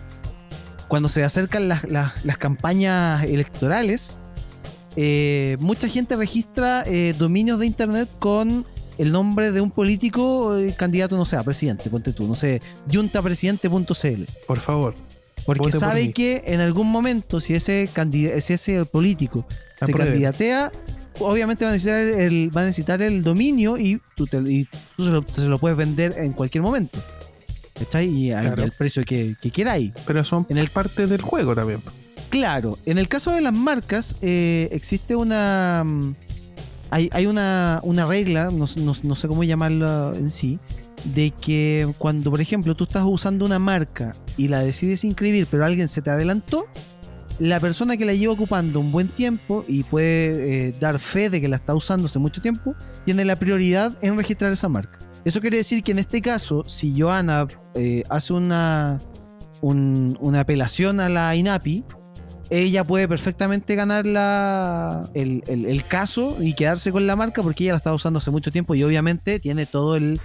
cuando 0.88 1.10
se 1.10 1.24
acercan 1.24 1.68
las, 1.68 1.84
las- 1.90 2.24
las 2.26 2.38
campañas 2.38 3.24
electorales, 3.24 4.20
eh, 4.96 5.58
mucha 5.60 5.88
gente 5.88 6.16
registra 6.16 6.84
eh, 6.88 7.14
dominios 7.18 7.60
de 7.60 7.66
internet 7.68 8.10
con 8.20 8.66
el 8.98 9.12
nombre 9.12 9.52
de 9.52 9.62
un 9.62 9.70
político 9.70 10.58
eh, 10.58 10.74
candidato, 10.76 11.16
no 11.18 11.26
sé, 11.26 11.36
a 11.36 11.44
presidente, 11.44 11.90
ponte 11.90 12.14
tú, 12.14 12.28
no 12.28 12.34
sé, 12.36 12.62
yuntapresidente.cl. 12.88 14.24
Por 14.48 14.60
favor. 14.60 14.96
Porque 15.46 15.62
Vote 15.62 15.80
sabe 15.80 16.12
que 16.14 16.42
en 16.46 16.60
algún 16.62 16.90
momento, 16.90 17.40
si 17.40 17.54
ese, 17.54 17.90
si 18.42 18.54
ese 18.54 18.86
político 18.86 19.46
se 19.80 19.92
candidatea, 20.06 20.72
obviamente 21.20 21.64
va 21.64 21.70
a 21.72 21.74
necesitar 21.74 22.00
el, 22.04 22.56
va 22.58 22.62
a 22.62 22.66
necesitar 22.66 23.02
el 23.02 23.24
dominio 23.24 23.78
y 23.78 24.02
tú, 24.16 24.26
te- 24.28 24.40
y 24.40 24.66
tú 24.96 25.04
se, 25.06 25.10
lo, 25.12 25.24
se 25.34 25.42
lo 25.46 25.58
puedes 25.60 25.78
vender 25.78 26.16
en 26.18 26.34
cualquier 26.34 26.64
momento. 26.64 27.00
¿Cachai? 27.80 28.08
Y 28.10 28.30
Claro. 28.32 28.64
al 28.64 28.72
precio 28.72 29.04
que, 29.04 29.36
que 29.42 29.52
queráis. 29.52 29.94
Pero 30.06 30.24
son 30.24 30.46
En 30.50 30.58
el- 30.58 30.70
parte 30.70 31.08
del 31.08 31.22
juego 31.22 31.56
también. 31.56 31.82
Claro, 32.30 32.78
en 32.86 32.98
el 32.98 33.08
caso 33.08 33.32
de 33.32 33.42
las 33.42 33.54
marcas, 33.54 34.16
eh, 34.22 34.70
existe 34.72 35.16
una. 35.16 35.84
mm, 35.86 36.16
Hay, 36.90 37.10
hay 37.12 37.26
una, 37.26 37.82
una 37.84 38.06
regla, 38.06 38.46
no, 38.50 38.66
no- 38.78 38.96
no 39.04 39.16
sé 39.16 39.28
cómo 39.28 39.44
llamarla 39.44 40.14
en 40.16 40.30
sí, 40.30 40.58
de 41.04 41.32
que 41.32 41.86
cuando, 41.98 42.32
por 42.32 42.40
ejemplo, 42.40 42.76
tú 42.76 42.86
estás 42.86 43.04
usando 43.06 43.46
una 43.46 43.60
marca 43.60 44.16
y 44.38 44.48
la 44.48 44.62
decides 44.62 45.04
inscribir, 45.04 45.48
pero 45.52 45.66
alguien 45.66 45.90
se 45.90 46.02
te 46.02 46.10
adelantó, 46.12 46.66
la 47.40 47.60
persona 47.60 47.98
que 47.98 48.06
la 48.06 48.14
lleva 48.14 48.32
ocupando 48.32 48.80
un 48.80 48.94
buen 48.94 49.10
tiempo 49.10 49.66
y 49.68 49.84
puede 49.84 50.70
eh, 50.70 50.76
dar 50.80 50.98
fe 51.00 51.30
de 51.30 51.42
que 51.42 51.50
la 51.50 51.58
está 51.58 51.76
usando 51.76 52.06
hace 52.06 52.20
mucho 52.20 52.42
tiempo, 52.42 52.74
tiene 53.04 53.26
la 53.26 53.36
prioridad 53.36 53.94
en 54.02 54.16
registrar 54.16 54.54
esa 54.54 54.70
marca. 54.70 54.98
Eso 55.28 55.42
quiere 55.42 55.58
decir 55.58 55.84
que 55.84 55.92
en 55.92 56.00
este 56.00 56.22
caso, 56.22 56.64
si 56.68 56.98
Joana 56.98 57.48
eh, 57.76 58.04
hace 58.10 58.32
una, 58.32 59.02
un- 59.60 60.18
una 60.22 60.40
apelación 60.40 61.02
a 61.02 61.10
la 61.10 61.36
INAPI, 61.36 61.84
ella 62.50 62.86
puede 62.86 63.10
perfectamente 63.10 63.76
ganar 63.76 64.06
la, 64.06 65.10
el, 65.14 65.44
el- 65.48 65.66
el 65.66 65.84
caso 65.86 66.38
y 66.40 66.54
quedarse 66.54 66.94
con 66.94 67.06
la 67.08 67.18
marca 67.18 67.44
porque 67.44 67.66
ella 67.66 67.74
la 67.74 67.78
estaba 67.78 67.96
usando 67.98 68.20
hace 68.20 68.32
mucho 68.32 68.52
tiempo 68.52 68.74
y 68.74 68.84
obviamente 68.84 69.40
tiene 69.42 69.66
todo 69.66 69.98
el, 69.98 70.22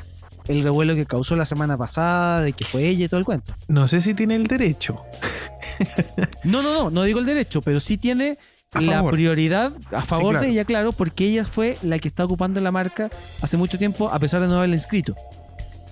el 0.47 0.63
revuelo 0.63 0.95
que 0.95 1.05
causó 1.05 1.35
la 1.35 1.47
semana 1.47 1.77
pasada, 1.77 2.43
de 2.43 2.53
que 2.53 2.65
fue 2.65 2.87
ella 2.87 3.07
y 3.07 3.09
todo 3.09 3.19
el 3.19 3.27
cuento. 3.27 3.53
No 3.67 3.89
sé 3.89 4.03
si 4.03 4.15
tiene 4.15 4.37
el 4.37 4.47
derecho. 4.47 5.03
No, 6.45 6.63
no, 6.63 6.73
no, 6.73 6.91
no 6.91 7.03
digo 7.03 7.19
el 7.19 7.27
derecho, 7.27 7.61
pero 7.61 7.81
sí 7.81 7.97
tiene 7.99 8.39
la 8.81 9.05
prioridad 9.07 9.73
a 9.93 10.03
favor 10.03 10.31
claro. 10.31 10.47
de 10.47 10.53
ella, 10.53 10.65
claro, 10.65 10.93
porque 10.93 11.27
ella 11.27 11.45
fue 11.45 11.77
la 11.83 11.99
que 11.99 12.09
está 12.09 12.25
ocupando 12.25 12.61
la 12.61 12.73
marca 12.73 13.11
hace 13.41 13.57
mucho 13.57 13.79
tiempo, 13.79 14.09
a 14.11 14.19
pesar 14.19 14.41
de 14.41 14.49
no 14.49 14.57
haberla 14.57 14.77
inscrito. 14.77 15.15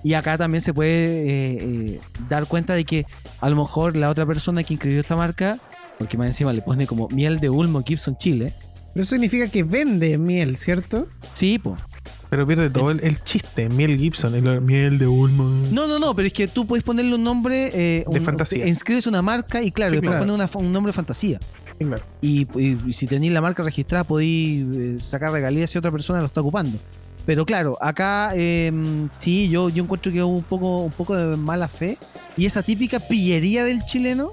Y 0.02 0.14
acá 0.14 0.38
también 0.38 0.62
se 0.62 0.72
puede 0.72 0.90
eh, 0.90 1.58
eh, 1.60 2.00
dar 2.28 2.46
cuenta 2.46 2.72
de 2.74 2.84
que 2.84 3.04
a 3.40 3.50
lo 3.50 3.56
mejor 3.56 3.96
la 3.96 4.08
otra 4.08 4.24
persona 4.24 4.62
que 4.62 4.72
inscribió 4.74 5.00
esta 5.00 5.14
marca, 5.16 5.58
porque 5.98 6.16
más 6.16 6.28
encima 6.28 6.52
le 6.54 6.62
pone 6.62 6.86
como 6.86 7.08
miel 7.10 7.38
de 7.38 7.50
Ulmo 7.50 7.82
Gibson 7.86 8.16
Chile, 8.16 8.54
Pero 8.94 9.02
eso 9.04 9.10
significa 9.14 9.46
que 9.48 9.62
vende 9.62 10.16
miel, 10.16 10.56
¿cierto? 10.56 11.06
sí, 11.34 11.58
pues. 11.58 11.78
Pero 12.30 12.46
pierde 12.46 12.70
todo 12.70 12.92
el, 12.92 13.00
el 13.02 13.20
chiste. 13.24 13.68
Miel 13.68 13.98
Gibson, 13.98 14.36
el 14.36 14.60
miel 14.60 14.98
de 15.00 15.08
Ulmo. 15.08 15.44
No, 15.72 15.88
no, 15.88 15.98
no, 15.98 16.14
pero 16.14 16.28
es 16.28 16.32
que 16.32 16.46
tú 16.46 16.64
puedes 16.64 16.84
ponerle 16.84 17.16
un 17.16 17.24
nombre. 17.24 17.72
eh, 17.74 18.04
De 18.08 18.18
un- 18.20 18.24
fantasía. 18.24 18.68
Inscribes 18.68 19.08
una 19.08 19.20
marca 19.20 19.60
y 19.62 19.72
claro, 19.72 19.90
Sí, 19.90 19.96
le 19.96 20.00
puedes 20.02 20.12
claro. 20.12 20.22
poner 20.26 20.34
una 20.36 20.46
fa- 20.46 20.60
un 20.60 20.72
nombre 20.72 20.90
de 20.90 20.94
fantasía. 20.94 21.40
Y, 22.20 22.46
si 22.92 23.06
tenéis 23.06 23.32
la 23.32 23.40
marca 23.40 23.62
registrada, 23.62 24.04
podéis 24.04 24.64
eh, 24.76 24.98
sacar 25.00 25.32
regalías 25.32 25.70
si 25.70 25.78
otra 25.78 25.90
persona 25.90 26.20
lo 26.20 26.26
está 26.26 26.40
ocupando. 26.40 26.78
Pero 27.26 27.46
claro, 27.46 27.78
acá 27.80 28.32
eh, 28.34 28.72
sí, 29.18 29.48
yo, 29.48 29.68
yo 29.68 29.82
encuentro 29.82 30.12
que 30.12 30.18
es 30.18 30.24
un 30.24 30.42
poco, 30.42 30.78
un 30.78 30.92
poco 30.92 31.16
de 31.16 31.36
mala 31.36 31.68
fe. 31.68 31.96
Y 32.36 32.46
esa 32.46 32.62
típica 32.62 33.00
pillería 33.00 33.64
del 33.64 33.84
chileno 33.84 34.32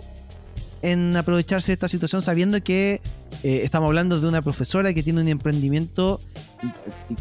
en 0.81 1.15
aprovecharse 1.15 1.67
de 1.67 1.73
esta 1.73 1.87
situación 1.87 2.21
sabiendo 2.21 2.61
que 2.61 3.01
eh, 3.43 3.61
estamos 3.63 3.87
hablando 3.87 4.19
de 4.19 4.27
una 4.27 4.41
profesora 4.41 4.93
que 4.93 5.03
tiene 5.03 5.21
un 5.21 5.27
emprendimiento 5.27 6.19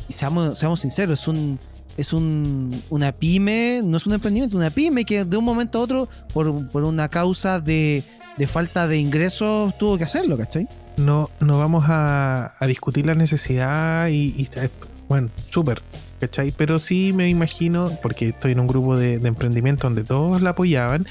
y 0.09 0.13
seamos, 0.13 0.59
seamos 0.59 0.81
sinceros, 0.81 1.21
es 1.21 1.29
un 1.29 1.59
es 1.97 2.13
un, 2.13 2.83
una 2.91 3.13
pyme, 3.13 3.81
no 3.83 3.97
es 3.97 4.07
un 4.07 4.13
emprendimiento, 4.13 4.57
una 4.57 4.69
pyme 4.69 5.05
que 5.05 5.25
de 5.25 5.37
un 5.37 5.45
momento 5.45 5.79
a 5.79 5.83
otro, 5.83 6.09
por, 6.35 6.69
por 6.69 6.85
una 6.85 7.09
causa 7.09 7.59
de, 7.59 8.05
de 8.37 8.47
falta 8.47 8.87
de 8.87 8.99
ingresos, 8.99 9.77
tuvo 9.79 9.97
que 9.99 10.05
hacerlo, 10.05 10.37
¿cachai? 10.37 10.69
No, 10.97 11.31
no 11.41 11.59
vamos 11.59 11.85
a, 11.89 12.55
discutir 12.67 13.07
la 13.07 13.15
necesidad 13.15 14.09
y, 14.09 14.35
y 14.37 14.43
está- 14.43 14.71
bueno, 15.09 15.31
súper, 15.51 15.83
¿cachai? 16.21 16.53
Pero 16.53 16.79
sí 16.79 17.13
me 17.15 17.29
imagino, 17.29 17.91
porque 18.03 18.29
estoy 18.29 18.53
en 18.53 18.61
un 18.61 18.67
grupo 18.67 18.97
de, 18.97 19.15
emprendimiento 19.15 19.87
donde 19.87 20.05
todos 20.05 20.43
la 20.43 20.51
apoyaban, 20.51 21.07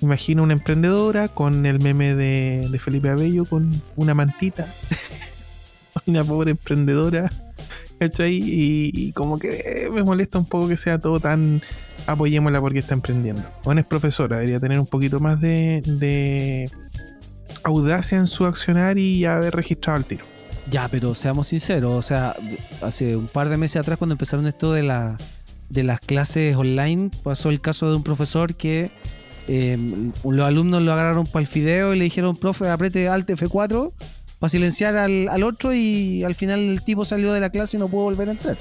imagino 0.00 0.42
una 0.42 0.52
emprendedora 0.52 1.28
con 1.28 1.66
el 1.66 1.80
meme 1.80 2.14
de, 2.14 2.78
Felipe 2.78 3.10
Abello 3.10 3.44
con 3.44 3.82
una 3.96 4.14
mantita, 4.14 4.74
una 6.06 6.24
pobre 6.24 6.52
emprendedora, 6.52 7.30
¿cachai? 7.98 8.34
Y, 8.34 8.90
y 8.94 9.12
como 9.12 9.38
que 9.38 9.54
eh, 9.58 9.90
me 9.92 10.02
molesta 10.02 10.38
un 10.38 10.46
poco 10.46 10.68
que 10.68 10.76
sea 10.76 10.98
todo 10.98 11.20
tan 11.20 11.60
apoyémosla 12.12 12.60
porque 12.60 12.80
está 12.80 12.94
emprendiendo. 12.94 13.42
Bueno, 13.64 13.80
es 13.80 13.86
profesora, 13.86 14.36
debería 14.36 14.60
tener 14.60 14.78
un 14.80 14.86
poquito 14.86 15.20
más 15.20 15.40
de, 15.40 16.70
audacia 17.62 18.18
en 18.18 18.26
su 18.26 18.46
accionar 18.46 18.98
y 18.98 19.24
haber 19.24 19.54
registrado 19.54 19.98
el 19.98 20.04
tiro. 20.04 20.24
Ya, 20.70 20.88
pero 20.88 21.14
seamos 21.14 21.48
sinceros, 21.48 21.92
o 21.92 22.02
sea, 22.02 22.36
hace 22.82 23.16
un 23.16 23.26
par 23.26 23.48
de 23.48 23.56
meses 23.56 23.76
atrás 23.76 23.98
cuando 23.98 24.14
empezaron 24.14 24.46
esto 24.46 24.72
de, 24.72 24.82
la, 24.82 25.18
de 25.68 25.82
las 25.82 26.00
clases 26.00 26.54
online, 26.54 27.10
pasó 27.22 27.50
el 27.50 27.60
caso 27.60 27.90
de 27.90 27.96
un 27.96 28.02
profesor 28.02 28.54
que 28.54 28.90
eh, 29.48 29.76
los 30.22 30.46
alumnos 30.46 30.82
lo 30.82 30.92
agarraron 30.92 31.26
para 31.26 31.40
el 31.40 31.48
fideo 31.48 31.92
y 31.92 31.98
le 31.98 32.04
dijeron, 32.04 32.36
profe, 32.36 32.68
apriete 32.68 33.08
Alt 33.08 33.28
F4 33.28 33.92
para 34.38 34.48
silenciar 34.48 34.96
al, 34.96 35.28
al 35.28 35.42
otro 35.42 35.74
y 35.74 36.22
al 36.24 36.34
final 36.34 36.60
el 36.60 36.82
tipo 36.82 37.04
salió 37.04 37.32
de 37.32 37.40
la 37.40 37.50
clase 37.50 37.76
y 37.76 37.80
no 37.80 37.88
pudo 37.88 38.04
volver 38.04 38.28
a 38.28 38.32
entrar. 38.32 38.56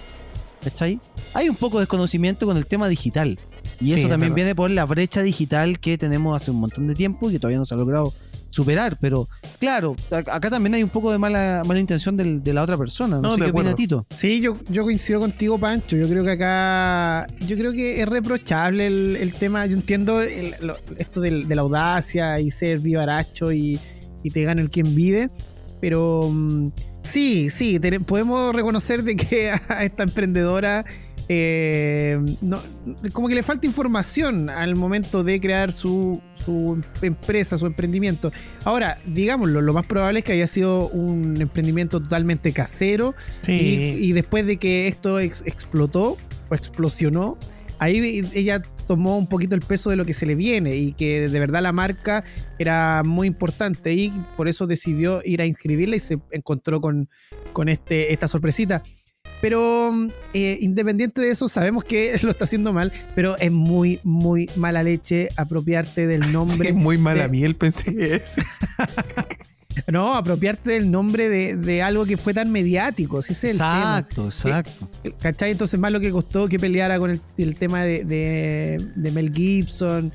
¿Cachai? 0.64 1.00
Hay 1.34 1.48
un 1.50 1.56
poco 1.56 1.78
de 1.78 1.84
desconocimiento 1.84 2.46
con 2.46 2.58
el 2.58 2.66
tema 2.66 2.88
digital. 2.88 3.38
Y 3.80 3.86
Sí, 3.88 3.94
eso 3.94 4.04
es 4.04 4.10
también 4.10 4.34
viene 4.34 4.56
por 4.56 4.70
la 4.72 4.86
brecha 4.86 5.22
digital 5.22 5.80
que 5.80 5.98
tenemos 5.98 6.36
hace 6.36 6.52
un 6.52 6.60
montón 6.60 6.88
de 6.88 6.96
tiempo 6.96 7.30
y 7.30 7.34
que 7.34 7.40
todavía 7.40 7.60
no 7.60 7.66
se 7.66 7.74
ha 7.76 7.78
logrado 7.78 8.14
superar. 8.50 8.98
Pero 9.00 9.30
claro, 9.60 9.96
acá 10.12 10.50
también 10.50 10.74
hay 10.74 10.84
un 10.84 10.90
poco 10.90 11.12
de 11.12 11.18
mala, 11.20 11.62
mala 11.66 11.80
intención 11.80 12.18
del- 12.18 12.44
de 12.44 12.54
la 12.54 12.64
otra 12.64 12.78
persona. 12.78 13.18
No, 13.18 13.22
No, 13.22 13.36
sé 13.36 13.42
qué 13.42 13.52
opina. 13.52 13.76
Tito. 13.76 14.06
Sí, 14.16 14.42
yo, 14.42 14.58
yo 14.70 14.84
coincido 14.84 15.20
contigo, 15.20 15.58
Pancho. 15.60 15.96
Yo 15.98 16.10
creo 16.10 16.24
que 16.24 16.32
acá. 16.32 17.28
Yo 17.48 17.56
creo 17.58 17.72
que 17.74 18.02
es 18.02 18.10
reprochable 18.10 18.88
el, 18.88 19.18
el 19.20 19.34
tema. 19.34 19.66
Yo 19.68 19.76
entiendo 19.76 20.22
el- 20.22 20.56
lo- 20.62 20.78
esto 20.98 21.22
del- 21.22 21.48
de 21.48 21.56
la 21.56 21.62
audacia 21.62 22.40
y 22.40 22.50
ser 22.50 22.80
vivaracho 22.80 23.52
y, 23.52 23.80
y 24.24 24.32
te 24.32 24.44
gana 24.44 24.62
el 24.62 24.70
quien 24.70 24.96
vive. 24.96 25.30
Pero 25.80 26.30
mm, 26.32 26.72
sí, 27.04 27.50
sí, 27.50 27.80
podemos 28.06 28.54
reconocer 28.56 29.04
de 29.04 29.16
que 29.16 29.52
a 29.70 29.84
esta 29.86 30.04
emprendedora. 30.04 30.84
Eh, 31.32 32.18
no, 32.42 32.60
como 33.14 33.28
que 33.28 33.36
le 33.36 33.44
falta 33.44 33.68
información 33.68 34.50
al 34.50 34.76
momento 34.76 35.24
de 35.24 35.40
crear 35.40 35.72
su, 35.72 36.20
su 36.44 36.82
empresa, 37.04 37.56
su 37.58 37.68
emprendimiento. 37.68 38.32
Ahora, 38.64 38.98
digámoslo, 39.06 39.62
lo 39.62 39.74
más 39.74 39.86
probable 39.86 40.20
es 40.20 40.26
que 40.26 40.34
haya 40.34 40.48
sido 40.48 40.88
un 40.90 41.40
emprendimiento 41.40 42.02
totalmente 42.02 42.52
casero, 42.52 43.14
Sí. 43.44 43.52
y, 44.00 44.10
y 44.10 44.12
después 44.14 44.46
de 44.48 44.58
que 44.58 44.88
esto 44.88 45.20
ex- 45.20 45.44
explotó 45.46 46.18
o 46.50 46.56
explosionó, 46.56 47.38
ahí 47.78 48.28
ella 48.34 48.64
tomó 48.88 49.20
un 49.20 49.28
poquito 49.28 49.54
el 49.54 49.62
peso 49.62 49.92
de 49.92 49.96
lo 49.98 50.04
que 50.06 50.14
se 50.14 50.26
le 50.26 50.34
viene 50.34 50.76
y 50.76 50.94
que 50.94 51.30
de 51.30 51.40
verdad 51.40 51.62
la 51.62 51.72
marca 51.72 52.24
era 52.58 53.04
muy 53.04 53.28
importante 53.28 53.94
y 53.94 54.12
por 54.36 54.48
eso 54.48 54.66
decidió 54.66 55.22
ir 55.24 55.44
a 55.44 55.46
inscribirla 55.46 55.96
y 55.96 56.00
se 56.00 56.18
encontró 56.32 56.82
con, 56.82 57.08
con 57.54 57.70
este, 57.70 58.12
esta 58.14 58.28
sorpresita. 58.28 58.82
Pero 59.42 59.94
eh, 60.34 60.58
independiente 60.62 61.22
de 61.22 61.32
eso, 61.32 61.48
sabemos 61.48 61.84
que 61.84 62.18
lo 62.24 62.30
está 62.30 62.44
haciendo 62.44 62.74
mal, 62.74 62.92
pero 63.16 63.38
es 63.38 63.52
muy, 63.52 64.00
muy 64.04 64.50
mala 64.56 64.84
leche 64.84 65.30
apropiarte 65.38 66.08
del 66.08 66.32
nombre. 66.34 66.70
es 66.70 66.76
muy 66.76 66.98
mala 66.98 67.24
de- 67.24 67.30
miel, 67.30 67.56
pensé 67.56 67.96
que 67.96 68.16
es. 68.16 68.36
No, 69.88 70.14
apropiarte 70.16 70.72
del 70.72 70.92
nombre 70.92 71.30
de, 71.30 71.56
de 71.56 71.82
algo 71.82 72.06
que 72.06 72.18
fue 72.18 72.34
tan 72.34 72.52
mediático. 72.52 73.22
Si 73.22 73.32
es 73.32 73.44
el 73.46 73.52
tema. 73.54 73.78
Exacto, 74.00 74.26
exacto. 74.26 74.90
¿Cachai? 75.22 75.52
Entonces, 75.52 75.80
más 75.80 75.92
lo 75.92 76.00
que 76.02 76.12
costó 76.12 76.50
que 76.50 76.60
peleara 76.60 77.00
con 77.00 77.12
el, 77.12 77.22
el 77.38 77.56
tema 77.56 77.84
de, 77.84 78.04
de- 78.04 78.86
de 78.96 79.12
Mel 79.12 79.32
Gibson 79.34 80.12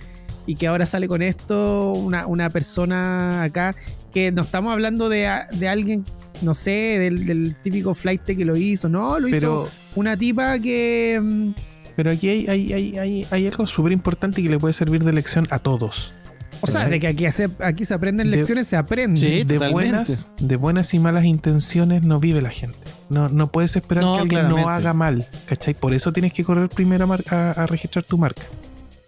y 0.46 0.56
que 0.56 0.66
ahora 0.66 0.84
sale 0.84 1.08
con 1.08 1.22
esto 1.22 1.92
una, 1.92 2.26
una 2.26 2.50
persona 2.50 3.42
acá 3.42 3.74
que 4.12 4.30
no 4.32 4.42
estamos 4.42 4.70
hablando 4.72 5.08
de 5.08 5.26
alguien, 5.26 6.04
no 6.42 6.54
sé, 6.54 6.70
del, 6.98 7.26
del 7.26 7.56
típico 7.56 7.94
flight 7.94 8.22
que 8.22 8.44
lo 8.44 8.56
hizo. 8.56 8.88
No, 8.88 9.18
lo 9.20 9.28
Pero, 9.30 9.64
hizo 9.64 9.70
una 9.96 10.16
tipa 10.16 10.58
que. 10.58 11.20
mm, 11.22 11.50
pero 11.96 12.10
aquí 12.10 12.28
hay, 12.28 12.46
hay, 12.48 12.72
hay, 12.72 12.98
hay, 12.98 13.26
hay 13.30 13.46
algo 13.46 13.66
súper 13.66 13.92
importante 13.92 14.42
que 14.42 14.48
le 14.48 14.58
puede 14.58 14.74
servir 14.74 15.04
de 15.04 15.12
lección 15.12 15.46
a 15.50 15.58
todos. 15.58 16.12
O 16.60 16.66
sea, 16.66 16.88
de 16.88 16.98
que 16.98 17.08
aquí 17.08 17.30
se, 17.30 17.50
aquí 17.60 17.84
se 17.84 17.92
aprenden 17.94 18.30
De- 18.30 18.36
lecciones, 18.38 18.66
se 18.66 18.76
aprende. 18.76 19.20
Sí. 19.20 19.44
de 19.44 19.58
buenas, 19.70 20.32
de 20.40 20.56
buenas 20.56 20.94
y 20.94 20.98
malas 20.98 21.24
intenciones 21.24 22.02
no 22.02 22.20
vive 22.20 22.40
la 22.40 22.50
gente. 22.50 22.78
No, 23.10 23.28
no 23.28 23.52
puedes 23.52 23.76
esperar 23.76 24.02
No, 24.02 24.14
que 24.16 24.22
alguien 24.22 24.48
no 24.48 24.68
haga 24.70 24.94
mal, 24.94 25.28
¿cachai? 25.46 25.74
Por 25.74 25.92
eso 25.92 26.12
tienes 26.12 26.32
que 26.32 26.42
correr 26.42 26.70
primero 26.70 27.04
a, 27.04 27.06
mar- 27.06 27.24
a- 27.28 27.50
a 27.50 27.66
registrar 27.66 28.04
tu 28.04 28.16
marca. 28.16 28.44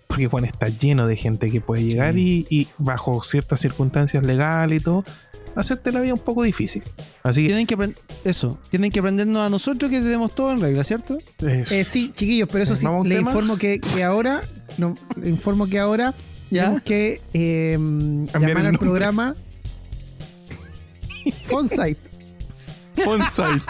Porque 0.07 0.27
Juan 0.29 0.45
está 0.45 0.69
lleno 0.69 1.07
de 1.07 1.17
gente 1.17 1.51
que 1.51 1.61
puede 1.63 1.83
llegar 1.83 2.17
y, 2.19 2.47
y 2.51 2.69
bajo 2.79 3.23
ciertas 3.25 3.61
circunstancias 3.61 4.23
legales 4.23 4.81
y 4.81 4.85
todo, 4.85 5.05
hacerte 5.57 5.91
la 5.91 6.01
vida 6.01 6.13
un 6.15 6.21
poco 6.21 6.43
difícil. 6.43 6.83
Así 7.23 7.43
que 7.43 7.49
Tienen 7.49 7.67
que 7.67 7.95
eso. 8.25 8.59
Tienen 8.71 8.91
que 8.91 9.01
aprendernos 9.01 9.47
a 9.47 9.51
nosotros 9.51 9.91
que 9.91 10.01
tenemos 10.01 10.35
todo 10.35 10.53
en 10.53 10.61
regla, 10.61 10.85
¿cierto? 10.85 11.19
eh, 11.41 11.85
sí, 11.85 12.13
chiquillos, 12.15 12.49
pero 12.53 12.65
eso 12.65 12.77
sí, 12.77 12.85
¿Vamos 12.85 12.99
a 12.99 13.03
un 13.03 13.09
le 13.09 13.15
tema? 13.17 13.31
informo 13.31 13.57
que, 13.57 13.81
que 13.81 14.05
ahora, 14.05 14.43
no, 14.79 14.95
le 15.21 15.29
informo 15.31 15.67
que 15.67 15.79
ahora 15.79 16.15
¿Ya? 16.51 16.63
tenemos 16.65 16.83
que 16.83 17.23
eh, 17.33 17.73
Cambiar 17.77 18.41
llamar 18.41 18.65
el 18.65 18.67
al 18.67 18.79
programa 18.79 19.35
Fonsite. 21.45 21.99
Fonsite. 23.05 23.63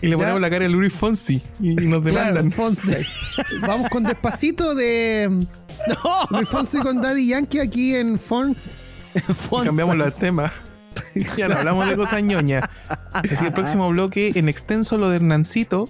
y 0.00 0.06
le 0.08 0.16
ponemos 0.16 0.36
Ya. 0.36 0.40
la 0.40 0.50
cara 0.50 0.66
a 0.66 0.68
Luis 0.68 0.92
Fonsi 0.92 1.42
y, 1.60 1.72
y 1.82 1.86
nos 1.88 2.04
demandan. 2.04 2.52
Fonsite. 2.52 3.04
Vamos 3.66 3.88
con 3.90 4.04
despacito 4.04 4.74
de 4.74 5.46
Luis 6.30 6.48
Fonsi 6.48 6.78
con 6.80 7.00
Daddy 7.00 7.28
Yankee 7.28 7.58
aquí 7.60 7.94
en 7.96 8.18
Fon. 8.18 8.56
Cambiamos 9.64 9.96
los 9.96 10.14
temas. 10.16 10.52
ya 11.36 11.48
no 11.48 11.56
hablamos 11.56 11.88
de 11.88 11.96
cosas 11.96 12.22
ñoñas. 12.22 12.64
Así 13.12 13.36
que 13.36 13.46
el 13.46 13.52
próximo 13.52 13.88
bloque, 13.88 14.32
en 14.34 14.48
extenso, 14.48 14.98
lo 14.98 15.10
de 15.10 15.16
Hernancito. 15.16 15.88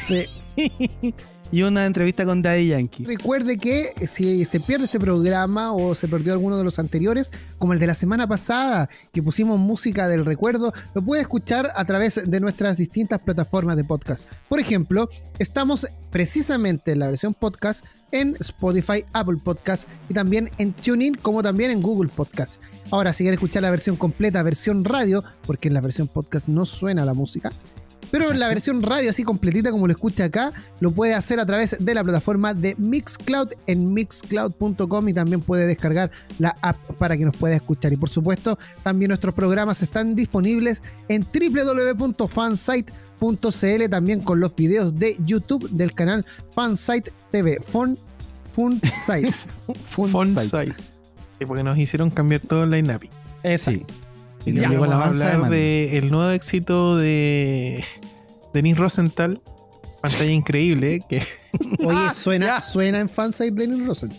Sí. 0.00 0.26
y 1.52 1.62
una 1.62 1.86
entrevista 1.86 2.24
con 2.24 2.42
Daddy 2.42 2.68
Yankee. 2.68 3.04
Recuerde 3.04 3.58
que 3.58 3.92
si 4.06 4.44
se 4.46 4.58
pierde 4.58 4.86
este 4.86 4.98
programa 4.98 5.72
o 5.72 5.94
se 5.94 6.08
perdió 6.08 6.32
alguno 6.32 6.56
de 6.56 6.64
los 6.64 6.78
anteriores, 6.78 7.30
como 7.58 7.74
el 7.74 7.78
de 7.78 7.86
la 7.86 7.94
semana 7.94 8.26
pasada, 8.26 8.88
que 9.12 9.22
pusimos 9.22 9.60
música 9.60 10.08
del 10.08 10.24
recuerdo, 10.24 10.72
lo 10.94 11.02
puede 11.02 11.20
escuchar 11.20 11.70
a 11.76 11.84
través 11.84 12.28
de 12.28 12.40
nuestras 12.40 12.78
distintas 12.78 13.20
plataformas 13.20 13.76
de 13.76 13.84
podcast. 13.84 14.26
Por 14.48 14.58
ejemplo, 14.58 15.10
estamos 15.38 15.86
precisamente 16.10 16.92
en 16.92 17.00
la 17.00 17.08
versión 17.08 17.34
podcast 17.34 17.84
en 18.12 18.34
Spotify, 18.40 19.04
Apple 19.12 19.38
Podcast 19.42 19.88
y 20.08 20.14
también 20.14 20.50
en 20.58 20.72
TuneIn, 20.72 21.14
como 21.16 21.42
también 21.42 21.70
en 21.70 21.82
Google 21.82 22.10
Podcast. 22.14 22.62
Ahora, 22.90 23.12
si 23.12 23.24
quieren 23.24 23.34
escuchar 23.34 23.62
la 23.62 23.70
versión 23.70 23.96
completa, 23.96 24.42
versión 24.42 24.84
radio, 24.84 25.22
porque 25.46 25.68
en 25.68 25.74
la 25.74 25.80
versión 25.82 26.08
podcast 26.08 26.48
no 26.48 26.64
suena 26.64 27.04
la 27.04 27.14
música, 27.14 27.50
pero 28.12 28.32
la 28.34 28.46
versión 28.48 28.82
radio 28.82 29.08
así 29.08 29.22
completita 29.24 29.70
como 29.70 29.86
lo 29.86 29.92
escucha 29.92 30.24
acá, 30.24 30.52
lo 30.80 30.90
puede 30.92 31.14
hacer 31.14 31.40
a 31.40 31.46
través 31.46 31.78
de 31.80 31.94
la 31.94 32.04
plataforma 32.04 32.52
de 32.52 32.74
Mixcloud 32.76 33.48
en 33.66 33.94
mixcloud.com 33.94 35.08
y 35.08 35.14
también 35.14 35.40
puede 35.40 35.66
descargar 35.66 36.10
la 36.38 36.54
app 36.60 36.76
para 36.98 37.16
que 37.16 37.24
nos 37.24 37.34
pueda 37.34 37.56
escuchar. 37.56 37.90
Y 37.94 37.96
por 37.96 38.10
supuesto, 38.10 38.58
también 38.82 39.08
nuestros 39.08 39.34
programas 39.34 39.82
están 39.82 40.14
disponibles 40.14 40.82
en 41.08 41.24
www.fansite.cl, 41.24 43.90
también 43.90 44.20
con 44.20 44.40
los 44.40 44.54
videos 44.56 44.98
de 44.98 45.16
YouTube 45.24 45.70
del 45.70 45.94
canal 45.94 46.26
Fansite 46.54 47.10
TV. 47.30 47.60
Fun, 47.66 47.98
Funsite. 48.52 49.32
Fonsite. 49.90 50.74
Sí, 51.38 51.46
Porque 51.46 51.62
nos 51.62 51.78
hicieron 51.78 52.10
cambiar 52.10 52.42
todo 52.42 52.64
el 52.64 52.72
line-up. 52.72 53.08
Sí. 53.56 53.86
Y 54.44 54.52
Ya. 54.54 54.68
vamos 54.70 54.88
a 54.88 54.98
de 54.98 55.04
hablar 55.24 55.50
del 55.50 56.10
nuevo 56.10 56.30
éxito 56.30 56.96
de 56.96 57.84
Denis 58.54 58.76
Rosenthal. 58.76 59.40
Pantalla 60.00 60.32
increíble. 60.32 61.00
Que, 61.08 61.22
Oye, 61.84 62.10
suena, 62.14 62.60
suena 62.60 63.00
en 63.00 63.08
Fansite 63.08 63.52
Lennon 63.58 63.86
Rosen. 63.86 64.10
sí, 64.12 64.18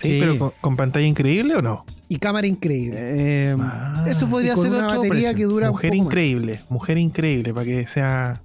Sí. 0.00 0.16
pero 0.20 0.38
con, 0.38 0.52
con 0.60 0.76
pantalla 0.76 1.06
increíble 1.06 1.54
o 1.56 1.62
no? 1.62 1.84
Y 2.10 2.16
cámara 2.16 2.46
increíble. 2.46 2.96
Eh, 3.00 3.56
Ah. 3.58 4.04
eso 4.06 4.28
podría 4.28 4.54
ser 4.56 4.70
una 4.70 4.86
batería 4.86 5.08
precio. 5.08 5.34
que 5.34 5.44
dura 5.44 5.70
mujer 5.70 5.90
un 5.92 5.96
poco 5.98 6.04
más. 6.04 6.12
increíble. 6.12 6.60
Mujer 6.68 6.98
increíble. 6.98 7.52
Para 7.54 7.64
que 7.66 7.86
sea 7.86 8.42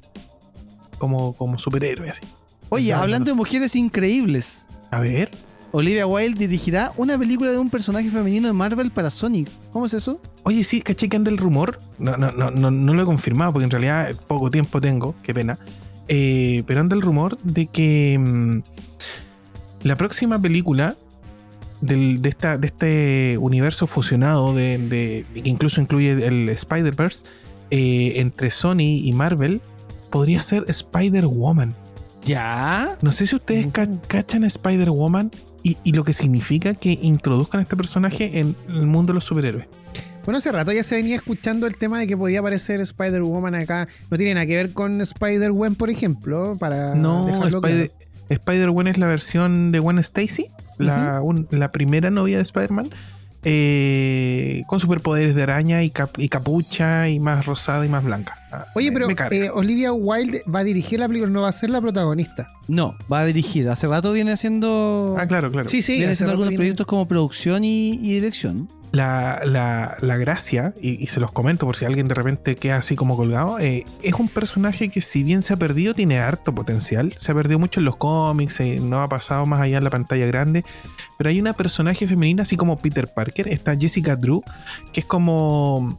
como, 0.97 1.33
como 1.33 1.57
superhéroe 1.59 2.09
así. 2.09 2.21
Oye, 2.69 2.91
hablando 2.93 3.25
no. 3.25 3.31
de 3.31 3.33
mujeres 3.35 3.75
increíbles, 3.75 4.59
A 4.89 4.99
ver. 4.99 5.31
Olivia 5.75 6.05
Wilde 6.05 6.37
dirigirá 6.37 6.91
una 6.97 7.17
película 7.17 7.51
de 7.51 7.57
un 7.57 7.69
personaje 7.71 8.09
femenino 8.11 8.47
de 8.47 8.53
Marvel 8.53 8.91
para 8.91 9.09
Sonic. 9.09 9.49
¿Cómo 9.71 9.87
es 9.87 9.93
eso? 9.95 10.21
Oye, 10.43 10.63
sí, 10.63 10.81
caché 10.83 11.09
que 11.09 11.17
anda 11.17 11.31
el 11.31 11.37
rumor. 11.39 11.79
No, 11.97 12.15
no, 12.15 12.31
no, 12.31 12.51
no, 12.51 12.69
no 12.69 12.93
lo 12.93 13.01
he 13.01 13.05
confirmado 13.05 13.53
porque 13.53 13.63
en 13.65 13.71
realidad 13.71 14.15
poco 14.27 14.51
tiempo 14.51 14.79
tengo, 14.79 15.15
qué 15.23 15.33
pena. 15.33 15.57
Eh, 16.07 16.61
pero 16.67 16.79
anda 16.81 16.95
el 16.95 17.01
rumor 17.01 17.39
de 17.41 17.65
que 17.65 18.19
mm, 18.19 18.61
la 19.81 19.95
próxima 19.95 20.39
película 20.39 20.95
del- 21.81 22.21
de, 22.21 22.29
esta, 22.29 22.59
de 22.59 22.67
este 22.67 23.37
universo 23.39 23.87
fusionado, 23.87 24.53
de, 24.53 24.77
de- 24.77 25.25
que 25.41 25.49
incluso 25.49 25.81
incluye 25.81 26.11
el 26.27 26.49
Spider-Verse, 26.49 27.23
eh, 27.71 28.13
entre 28.17 28.51
Sony 28.51 29.01
y 29.03 29.11
Marvel, 29.13 29.59
podría 30.11 30.43
ser 30.43 30.65
Spider-Woman. 30.67 31.73
¿Ya? 32.23 32.95
No 33.01 33.11
sé 33.11 33.25
si 33.25 33.35
ustedes 33.35 33.65
ca- 33.71 33.89
cachan 34.07 34.43
a 34.43 34.47
Spider-Woman 34.47 35.31
y, 35.63 35.77
y 35.83 35.93
lo 35.93 36.03
que 36.03 36.13
significa 36.13 36.73
que 36.73 36.99
introduzcan 37.01 37.59
a 37.59 37.63
este 37.63 37.75
personaje 37.77 38.39
en 38.39 38.55
el 38.69 38.85
mundo 38.85 39.11
de 39.11 39.15
los 39.15 39.23
superhéroes. 39.25 39.65
Bueno, 40.25 40.37
hace 40.37 40.51
rato 40.51 40.71
ya 40.71 40.83
se 40.83 40.95
venía 40.95 41.15
escuchando 41.15 41.67
el 41.67 41.75
tema 41.75 41.99
de 41.99 42.07
que 42.07 42.15
podía 42.15 42.39
aparecer 42.39 42.79
Spider-Woman 42.79 43.55
acá. 43.55 43.87
No 44.09 44.17
tiene 44.17 44.33
nada 44.35 44.45
que 44.45 44.55
ver 44.55 44.71
con 44.73 45.01
Spider-Gwen, 45.01 45.75
por 45.75 45.89
ejemplo, 45.89 46.55
para 46.59 46.95
No, 46.95 47.25
dejarlo 47.25 47.59
Spider- 47.59 47.89
claro. 47.89 48.03
Spider-Gwen 48.29 48.87
es 48.87 48.97
la 48.97 49.07
versión 49.07 49.71
de 49.73 49.79
Gwen 49.79 49.99
Stacy, 49.99 50.47
la, 50.77 51.19
un- 51.21 51.47
la 51.51 51.71
primera 51.73 52.09
novia 52.09 52.37
de 52.37 52.43
Spider-Man, 52.43 52.89
eh, 53.43 54.63
con 54.67 54.79
superpoderes 54.79 55.35
de 55.35 55.43
araña 55.43 55.83
y, 55.83 55.89
cap- 55.89 56.17
y 56.17 56.29
capucha 56.29 57.09
y 57.09 57.19
más 57.19 57.45
rosada 57.45 57.85
y 57.85 57.89
más 57.89 58.03
blanca. 58.03 58.37
Ah, 58.55 58.65
Oye, 58.75 58.91
pero 58.91 59.07
eh, 59.09 59.49
Olivia 59.53 59.91
Wilde 59.93 60.43
va 60.53 60.59
a 60.59 60.63
dirigir 60.63 60.99
la 60.99 61.07
película, 61.07 61.31
no 61.31 61.41
va 61.41 61.49
a 61.49 61.51
ser 61.51 61.69
la 61.71 61.81
protagonista. 61.81 62.47
No, 62.67 62.95
va 63.11 63.21
a 63.21 63.25
dirigir. 63.25 63.67
Hace 63.69 63.87
rato 63.87 64.11
viene 64.13 64.31
haciendo. 64.31 65.15
ah, 65.19 65.25
claro, 65.27 65.51
claro. 65.51 65.67
Sí, 65.69 65.81
sí, 65.81 65.93
viene 65.97 66.11
haciendo 66.11 66.31
algunos 66.31 66.49
viene- 66.49 66.59
proyectos 66.59 66.85
como 66.85 67.07
producción 67.07 67.63
y, 67.63 67.91
y 67.93 68.13
dirección. 68.13 68.69
La, 68.91 69.41
la- 69.43 69.97
la 70.01 70.17
gracia, 70.17 70.75
y, 70.79 71.03
y 71.03 71.07
se 71.07 71.19
los 71.19 71.31
comento 71.31 71.65
por 71.65 71.75
si 71.75 71.83
alguien 71.85 72.07
de 72.07 72.13
repente 72.13 72.55
queda 72.55 72.75
así 72.75 72.95
como 72.95 73.17
colgado, 73.17 73.57
eh, 73.57 73.85
es 74.03 74.13
un 74.13 74.27
personaje 74.27 74.89
que 74.89 75.01
si 75.01 75.23
bien 75.23 75.41
se 75.41 75.51
ha 75.53 75.57
perdido, 75.57 75.95
tiene 75.95 76.19
harto 76.19 76.53
potencial. 76.53 77.11
Se 77.17 77.31
ha 77.31 77.35
perdido 77.35 77.57
mucho 77.57 77.79
en 77.79 77.85
los 77.85 77.95
cómics, 77.95 78.59
eh, 78.59 78.77
no 78.79 79.01
ha 79.01 79.07
pasado 79.09 79.47
más 79.47 79.61
allá 79.61 79.79
en 79.79 79.83
la 79.83 79.89
pantalla 79.89 80.27
grande. 80.27 80.63
Pero 81.17 81.31
hay 81.31 81.39
una 81.41 81.53
personaje 81.53 82.05
femenina 82.07 82.43
así 82.43 82.55
como 82.55 82.77
Peter 82.77 83.07
Parker, 83.11 83.47
está 83.47 83.75
Jessica 83.75 84.15
Drew, 84.15 84.43
que 84.91 84.99
es 84.99 85.05
como... 85.07 85.97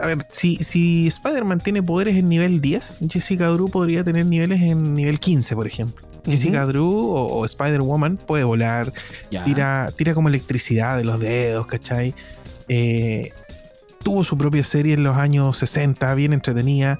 A 0.00 0.06
ver, 0.06 0.26
si, 0.30 0.56
si 0.56 1.06
Spider-Man 1.08 1.60
tiene 1.60 1.82
poderes 1.82 2.16
en 2.16 2.28
nivel 2.28 2.60
10, 2.60 3.02
Jessica 3.10 3.46
Drew 3.48 3.68
podría 3.68 4.04
tener 4.04 4.26
niveles 4.26 4.60
en 4.62 4.94
nivel 4.94 5.18
15, 5.20 5.54
por 5.54 5.66
ejemplo. 5.66 6.06
Jessica 6.24 6.64
Drew 6.66 6.88
o, 6.88 7.26
o 7.38 7.44
Spider-Woman 7.44 8.16
puede 8.16 8.44
volar, 8.44 8.92
tira, 9.44 9.90
tira 9.96 10.14
como 10.14 10.28
electricidad 10.28 10.96
de 10.96 11.04
los 11.04 11.18
dedos, 11.18 11.66
¿cachai? 11.66 12.14
Eh, 12.68 13.32
tuvo 14.04 14.22
su 14.22 14.38
propia 14.38 14.62
serie 14.64 14.94
en 14.94 15.02
los 15.02 15.16
años 15.16 15.56
60, 15.58 16.14
bien 16.14 16.32
entretenida. 16.32 16.98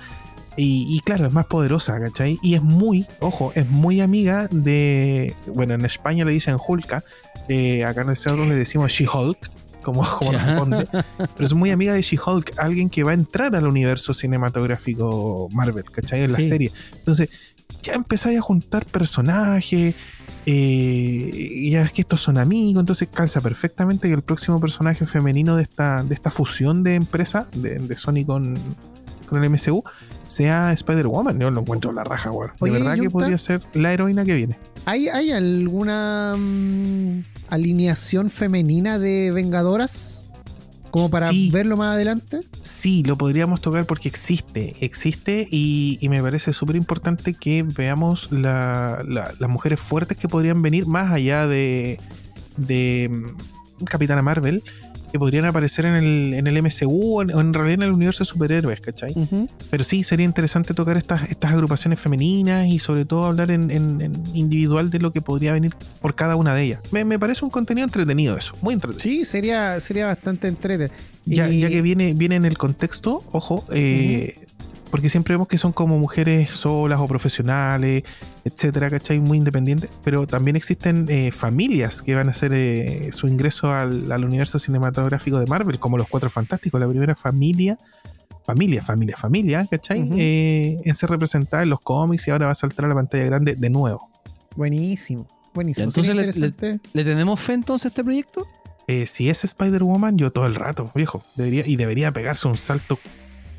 Y, 0.56 0.86
y 0.94 1.00
claro, 1.00 1.26
es 1.26 1.32
más 1.32 1.46
poderosa, 1.46 1.98
¿cachai? 2.00 2.38
Y 2.42 2.54
es 2.54 2.62
muy, 2.62 3.06
ojo, 3.20 3.52
es 3.54 3.66
muy 3.68 4.00
amiga 4.00 4.48
de. 4.50 5.34
Bueno, 5.46 5.74
en 5.74 5.84
España 5.84 6.24
le 6.24 6.32
dicen 6.32 6.56
Hulka. 6.58 7.04
eh, 7.48 7.84
acá 7.84 8.04
nosotros 8.04 8.46
le 8.48 8.54
decimos 8.56 8.90
She-Hulk, 8.92 9.38
como, 9.82 10.02
responde. 10.30 10.86
Pero 10.90 11.46
es 11.46 11.54
muy 11.54 11.70
amiga 11.70 11.92
de 11.92 12.02
She-Hulk, 12.02 12.54
alguien 12.58 12.88
que 12.88 13.02
va 13.02 13.10
a 13.10 13.14
entrar 13.14 13.54
al 13.56 13.66
universo 13.66 14.14
cinematográfico 14.14 15.48
Marvel, 15.52 15.84
¿cachai? 15.84 16.22
En 16.22 16.32
la 16.32 16.40
serie. 16.40 16.72
Entonces, 16.98 17.28
ya 17.82 17.94
empezáis 17.94 18.38
a 18.38 18.42
juntar 18.42 18.86
personajes. 18.86 19.94
eh, 20.46 21.30
y 21.32 21.70
ya 21.70 21.82
es 21.82 21.92
que 21.92 22.02
estos 22.02 22.20
son 22.20 22.38
amigos, 22.38 22.80
entonces 22.80 23.08
calza 23.12 23.40
perfectamente 23.40 24.08
que 24.08 24.14
el 24.14 24.22
próximo 24.22 24.60
personaje 24.60 25.06
femenino 25.06 25.56
de 25.56 25.62
esta, 25.62 26.02
de 26.02 26.14
esta 26.14 26.30
fusión 26.30 26.82
de 26.82 26.96
empresa, 26.96 27.46
de, 27.54 27.78
de 27.78 27.96
Sony 27.96 28.24
con, 28.26 28.58
con 29.28 29.42
el 29.42 29.50
MCU, 29.50 29.84
sea 30.26 30.72
Spider-Woman. 30.72 31.38
Yo 31.38 31.50
lo 31.50 31.60
encuentro 31.60 31.92
la 31.92 32.04
raja, 32.04 32.30
weón. 32.30 32.52
De 32.60 32.70
verdad 32.70 32.96
que 32.96 33.10
podría 33.10 33.38
ser 33.38 33.62
la 33.74 33.92
heroína 33.92 34.24
que 34.24 34.34
viene. 34.34 34.58
¿Hay, 34.86 35.08
hay 35.08 35.30
alguna 35.30 36.34
mm, 36.36 37.22
alineación 37.54 38.30
femenina 38.30 38.98
de 38.98 39.30
Vengadoras? 39.32 40.30
Como 40.90 41.08
para 41.08 41.30
Sí. 41.30 41.50
verlo 41.50 41.76
más 41.78 41.94
adelante. 41.94 42.40
Sí, 42.62 43.02
lo 43.06 43.16
podríamos 43.16 43.60
tocar 43.62 43.86
porque 43.86 44.08
existe, 44.08 44.74
existe 44.80 45.48
y, 45.50 45.96
y 46.02 46.08
me 46.10 46.22
parece 46.22 46.52
súper 46.52 46.76
importante 46.76 47.32
que 47.34 47.62
veamos 47.62 48.30
la- 48.30 49.02
la- 49.08 49.32
las 49.38 49.48
mujeres 49.50 49.80
fuertes 49.80 50.18
que 50.18 50.28
podrían 50.28 50.60
venir 50.60 50.86
más 50.86 51.10
allá 51.12 51.46
de, 51.46 51.98
de, 52.58 53.10
Capitana 53.86 54.22
Marvel, 54.22 54.62
que 55.12 55.18
podrían 55.18 55.44
aparecer 55.44 55.84
en 55.84 55.94
el, 55.94 56.34
en 56.34 56.46
el 56.46 56.62
MCU 56.62 57.18
o 57.18 57.22
en, 57.22 57.34
o 57.34 57.40
en 57.40 57.52
realidad 57.52 57.74
en 57.74 57.82
el 57.82 57.92
universo 57.92 58.24
de 58.24 58.28
superhéroes, 58.28 58.80
¿cachai? 58.80 59.12
Ujú. 59.14 59.48
Pero 59.70 59.84
sí, 59.84 60.02
sería 60.04 60.24
interesante 60.24 60.72
tocar 60.74 60.96
estas, 60.96 61.30
estas 61.30 61.52
agrupaciones 61.52 62.00
femeninas 62.00 62.66
y 62.66 62.78
sobre 62.78 63.04
todo 63.04 63.26
hablar 63.26 63.50
en, 63.50 63.70
en- 63.70 64.00
en 64.00 64.22
individual 64.34 64.90
de 64.90 64.98
lo 64.98 65.12
que 65.12 65.20
podría 65.20 65.52
venir 65.52 65.74
por 66.00 66.14
cada 66.14 66.34
una 66.36 66.54
de 66.54 66.62
ellas. 66.64 66.80
Me, 66.90 67.04
me 67.04 67.18
parece 67.18 67.44
un 67.44 67.50
contenido 67.50 67.84
entretenido 67.84 68.36
eso, 68.36 68.54
muy 68.62 68.74
entretenido. 68.74 69.02
Sí, 69.02 69.24
sería, 69.24 69.78
sería 69.80 70.06
bastante 70.06 70.48
entrete. 70.48 70.90
Ya, 71.26 71.48
Y- 71.48 71.60
ya 71.60 71.68
que 71.68 71.82
viene, 71.82 72.14
viene 72.14 72.36
en 72.36 72.44
el 72.46 72.56
contexto, 72.56 73.22
ojo, 73.32 73.64
eh, 73.72 74.34
porque 74.92 75.08
siempre 75.08 75.32
vemos 75.32 75.48
que 75.48 75.56
son 75.56 75.72
como 75.72 75.98
mujeres 75.98 76.50
solas 76.50 77.00
o 77.00 77.08
profesionales, 77.08 78.04
etcétera, 78.44 78.90
¿cachai? 78.90 79.20
Muy 79.20 79.38
independientes, 79.38 79.88
pero 80.04 80.26
también 80.26 80.54
existen 80.54 81.06
eh, 81.08 81.32
familias 81.32 82.02
que 82.02 82.14
van 82.14 82.28
a 82.28 82.32
hacer 82.32 82.52
eh, 82.52 83.08
su 83.10 83.26
ingreso 83.26 83.72
al, 83.72 84.12
al 84.12 84.22
universo 84.22 84.58
cinematográfico 84.58 85.40
de 85.40 85.46
Marvel, 85.46 85.78
como 85.78 85.96
los 85.96 86.08
Cuatro 86.08 86.28
Fantásticos, 86.28 86.78
la 86.78 86.86
primera 86.86 87.16
familia, 87.16 87.78
familia, 88.44 88.82
familia, 88.82 89.16
familia, 89.16 89.66
¿cachai? 89.70 90.02
Ujú. 90.02 90.14
Eh, 90.18 90.76
en 90.84 90.94
ser 90.94 91.08
representada 91.08 91.62
en 91.62 91.70
los 91.70 91.80
cómics 91.80 92.28
y 92.28 92.30
ahora 92.30 92.44
va 92.44 92.52
a 92.52 92.54
saltar 92.54 92.84
a 92.84 92.88
la 92.88 92.94
pantalla 92.94 93.24
grande 93.24 93.54
de 93.54 93.70
nuevo. 93.70 94.10
Buenísimo, 94.56 95.26
buenísimo. 95.54 95.88
Entonces 95.88 96.14
le-. 96.14 96.80
¿Le 96.92 97.04
tenemos 97.04 97.40
fe 97.40 97.54
entonces 97.54 97.86
a 97.86 97.88
este 97.88 98.04
proyecto? 98.04 98.46
Eh, 98.88 99.06
si 99.06 99.30
es 99.30 99.42
Spider-Woman, 99.42 100.18
yo 100.18 100.32
todo 100.32 100.44
el 100.44 100.54
rato, 100.54 100.90
viejo. 100.94 101.22
Debería, 101.34 101.66
y 101.66 101.76
debería 101.76 102.12
pegarse 102.12 102.46
un 102.46 102.58
salto 102.58 102.98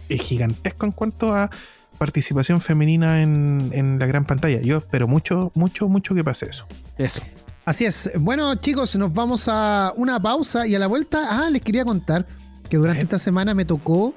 eh, 0.09 0.17
gigantesco 0.17 0.85
en 0.85 0.91
cuanto 0.91 1.33
a 1.35 1.49
participación 1.97 2.59
femenina 2.59 3.21
en, 3.21 3.69
en 3.73 3.99
la 3.99 4.05
gran 4.07 4.25
pantalla. 4.25 4.59
Yo 4.61 4.77
espero 4.77 5.07
mucho, 5.07 5.51
mucho, 5.55 5.87
mucho 5.87 6.13
que 6.15 6.23
pase 6.23 6.47
eso. 6.49 6.65
Eso. 6.97 7.21
Así 7.65 7.85
es. 7.85 8.11
Bueno, 8.19 8.53
chicos, 8.55 8.95
nos 8.97 9.13
vamos 9.13 9.45
a 9.47 9.93
una 9.95 10.21
pausa 10.21 10.67
y 10.67 10.75
a 10.75 10.79
la 10.79 10.87
vuelta, 10.87 11.19
ah, 11.29 11.49
les 11.49 11.61
quería 11.61 11.85
contar 11.85 12.25
que 12.69 12.77
durante 12.77 12.99
Eh. 13.01 13.03
esta 13.03 13.17
semana 13.17 13.53
me 13.53 13.63
tocó 13.63 14.13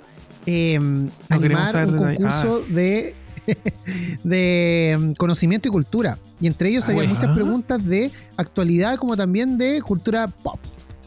eh, 0.47 0.75
animar 1.29 1.87
un 1.89 1.97
concurso 1.99 2.61
de, 2.69 3.15
de 4.25 4.97
mm, 4.99 5.13
conocimiento 5.13 5.69
y 5.69 5.71
cultura. 5.71 6.19
Y 6.41 6.47
entre 6.47 6.71
ellos 6.71 6.85
Ah, 6.85 6.87
había 6.93 7.03
bueno. 7.03 7.15
muchas 7.15 7.35
preguntas 7.35 7.85
de 7.85 8.11
actualidad 8.37 8.97
como 8.97 9.17
también 9.17 9.59
de 9.59 9.81
cultura 9.83 10.29
pop. 10.29 10.59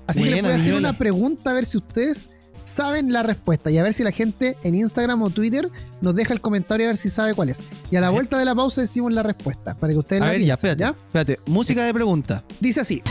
Así 0.08 0.24
que 0.24 0.32
les 0.32 0.42
voy 0.42 0.52
a 0.52 0.56
hacer 0.56 0.74
una 0.74 0.98
pregunta 0.98 1.52
a 1.52 1.54
ver 1.54 1.66
si 1.66 1.78
ustedes 1.78 2.30
saben 2.70 3.12
la 3.12 3.24
respuesta 3.24 3.72
y 3.72 3.78
a 3.78 3.84
ver 3.84 3.94
si 3.94 4.04
la 4.04 4.12
gente 4.12 4.56
en 4.64 4.76
Instagram 4.76 5.22
o 5.24 5.30
Twitter 5.30 5.70
nos 6.02 6.16
deja 6.16 6.34
el 6.34 6.42
comentario 6.42 6.86
a 6.86 6.90
ver 6.90 6.98
si 6.98 7.10
sabe 7.10 7.34
cuál 7.34 7.50
es. 7.50 7.64
Y 7.92 7.96
a 7.96 8.02
la 8.02 8.10
vuelta 8.10 8.38
de 8.38 8.46
la 8.46 8.56
pausa 8.56 8.82
decimos 8.82 9.12
la 9.12 9.24
respuesta 9.24 9.76
para 9.76 9.92
que 9.92 10.00
ustedes 10.00 10.22
A 10.22 10.26
la 10.26 10.32
ver, 10.32 10.42
ya, 10.42 10.46
piensen, 10.46 10.70
espérate. 10.70 10.82
¿ya? 10.82 10.90
Espérate. 10.90 11.40
Música 11.48 11.84
de 11.84 11.94
pregunta. 11.94 12.44
Dice 12.60 12.82
así. 12.82 13.02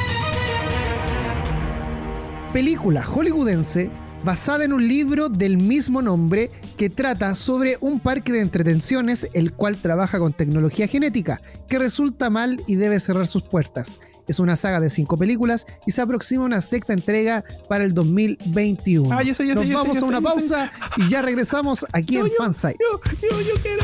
Película 2.52 3.04
hollywoodense 3.04 3.90
basada 4.24 4.64
en 4.64 4.72
un 4.72 4.86
libro 4.86 5.28
del 5.28 5.58
mismo 5.58 6.02
nombre 6.02 6.50
que 6.76 6.90
trata 6.90 7.34
sobre 7.34 7.76
un 7.80 8.00
parque 8.00 8.32
de 8.32 8.40
entretenciones 8.40 9.28
el 9.34 9.52
cual 9.52 9.76
trabaja 9.76 10.18
con 10.18 10.32
tecnología 10.32 10.86
genética 10.86 11.40
que 11.68 11.78
resulta 11.78 12.30
mal 12.30 12.60
y 12.66 12.76
debe 12.76 13.00
cerrar 13.00 13.26
sus 13.26 13.42
puertas. 13.42 14.00
Es 14.28 14.38
una 14.38 14.56
saga 14.56 14.80
de 14.80 14.90
cinco 14.90 15.16
películas 15.16 15.66
y 15.86 15.92
se 15.92 16.02
aproxima 16.02 16.44
una 16.44 16.60
sexta 16.60 16.92
entrega 16.92 17.44
para 17.68 17.84
el 17.84 17.94
2021. 17.94 19.10
Ah, 19.12 19.24
Nos 19.24 19.70
vamos 19.70 20.02
a 20.02 20.04
una 20.04 20.20
pausa 20.20 20.70
y 20.96 21.08
ya 21.08 21.22
regresamos 21.22 21.86
aquí 21.92 22.18
en 22.18 22.30
Fansite. 22.36 22.76
Yo, 22.78 23.00
yo, 23.22 23.40
yo 23.40 23.54
quiero. 23.62 23.82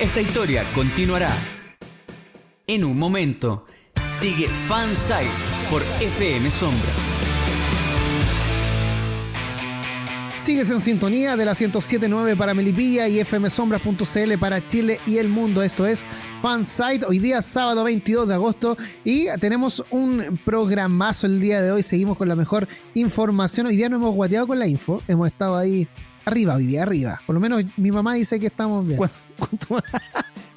Esta 0.00 0.20
historia 0.20 0.64
continuará. 0.74 1.34
En 2.66 2.84
un 2.84 2.98
momento, 2.98 3.66
sigue 4.08 4.48
Fansite 4.68 5.30
por 5.70 5.82
FM 6.00 6.50
Sombra. 6.50 7.05
Sigues 10.36 10.70
en 10.70 10.80
sintonía 10.80 11.34
de 11.36 11.44
la 11.46 11.52
1079 11.54 12.36
para 12.36 12.52
Melipilla 12.52 13.08
y 13.08 13.24
fmsombras.cl 13.24 14.38
para 14.38 14.66
Chile 14.68 15.00
y 15.06 15.16
el 15.16 15.28
mundo. 15.30 15.62
Esto 15.62 15.86
es 15.86 16.04
Fansite. 16.42 17.06
Hoy 17.06 17.18
día, 17.18 17.40
sábado 17.40 17.82
22 17.84 18.28
de 18.28 18.34
agosto. 18.34 18.76
Y 19.02 19.28
tenemos 19.40 19.82
un 19.90 20.38
programazo 20.44 21.26
el 21.26 21.40
día 21.40 21.62
de 21.62 21.72
hoy. 21.72 21.82
Seguimos 21.82 22.18
con 22.18 22.28
la 22.28 22.36
mejor 22.36 22.68
información. 22.94 23.66
Hoy 23.66 23.76
día 23.76 23.88
no 23.88 23.96
hemos 23.96 24.14
guateado 24.14 24.46
con 24.46 24.58
la 24.58 24.66
info. 24.68 25.02
Hemos 25.08 25.26
estado 25.28 25.56
ahí 25.56 25.88
arriba, 26.26 26.54
hoy 26.56 26.66
día 26.66 26.82
arriba. 26.82 27.20
Por 27.26 27.34
lo 27.34 27.40
menos 27.40 27.64
mi 27.78 27.90
mamá 27.90 28.12
dice 28.14 28.38
que 28.38 28.46
estamos 28.46 28.86
bien. 28.86 28.98
Cuando, 28.98 29.16
cuando- 29.68 29.86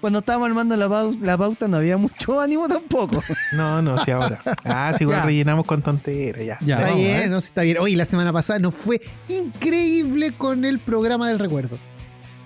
cuando 0.01 0.19
estábamos 0.19 0.47
armando 0.47 0.75
la, 0.77 1.37
pauta 1.37 1.67
no 1.67 1.77
había 1.77 1.97
mucho 1.97 2.39
ánimo 2.41 2.67
tampoco. 2.67 3.21
No, 3.55 3.81
no, 3.81 3.97
si 3.97 4.11
ahora. 4.11 4.41
Ah, 4.63 4.91
si 4.97 5.03
igual 5.03 5.19
Ya. 5.19 5.25
rellenamos 5.25 5.65
con 5.65 5.81
tonteras, 5.81 6.45
ya. 6.45 6.57
Ya, 6.61 6.75
Está 6.77 6.87
vamos, 6.89 7.03
bien, 7.03 7.15
¿eh? 7.23 7.27
no, 7.27 7.41
sí, 7.41 7.47
está 7.47 7.61
bien. 7.63 7.77
Hoy 7.79 7.95
la 7.95 8.05
semana 8.05 8.31
pasada 8.31 8.59
nos 8.59 8.75
fue 8.75 9.01
increíble 9.27 10.31
con 10.31 10.65
el 10.65 10.79
programa 10.79 11.27
del 11.27 11.39
recuerdo. 11.39 11.77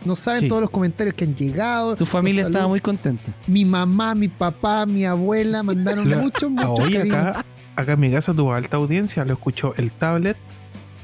No 0.05 0.15
saben 0.17 0.41
Sí. 0.41 0.47
todos 0.49 0.61
los 0.61 0.69
comentarios 0.69 1.13
que 1.15 1.23
han 1.23 1.35
llegado. 1.35 1.95
Tu 1.95 2.05
familia 2.05 2.45
estaba 2.47 2.67
muy 2.67 2.81
contenta. 2.81 3.33
Mi 3.47 3.63
mamá, 3.65 4.15
mi 4.15 4.27
papá, 4.27 4.85
mi 4.85 5.05
abuela 5.05 5.63
mandaron 5.63 6.07
muchos, 6.21 6.49
muchos 6.51 6.79
cariños. 6.89 7.15
acá, 7.15 7.45
acá 7.75 7.93
en 7.93 7.99
mi 7.99 8.11
casa 8.11 8.33
tuvo 8.33 8.53
alta 8.53 8.77
audiencia. 8.77 9.23
Lo 9.23 9.33
escuchó 9.33 9.73
el 9.77 9.93
tablet, 9.93 10.35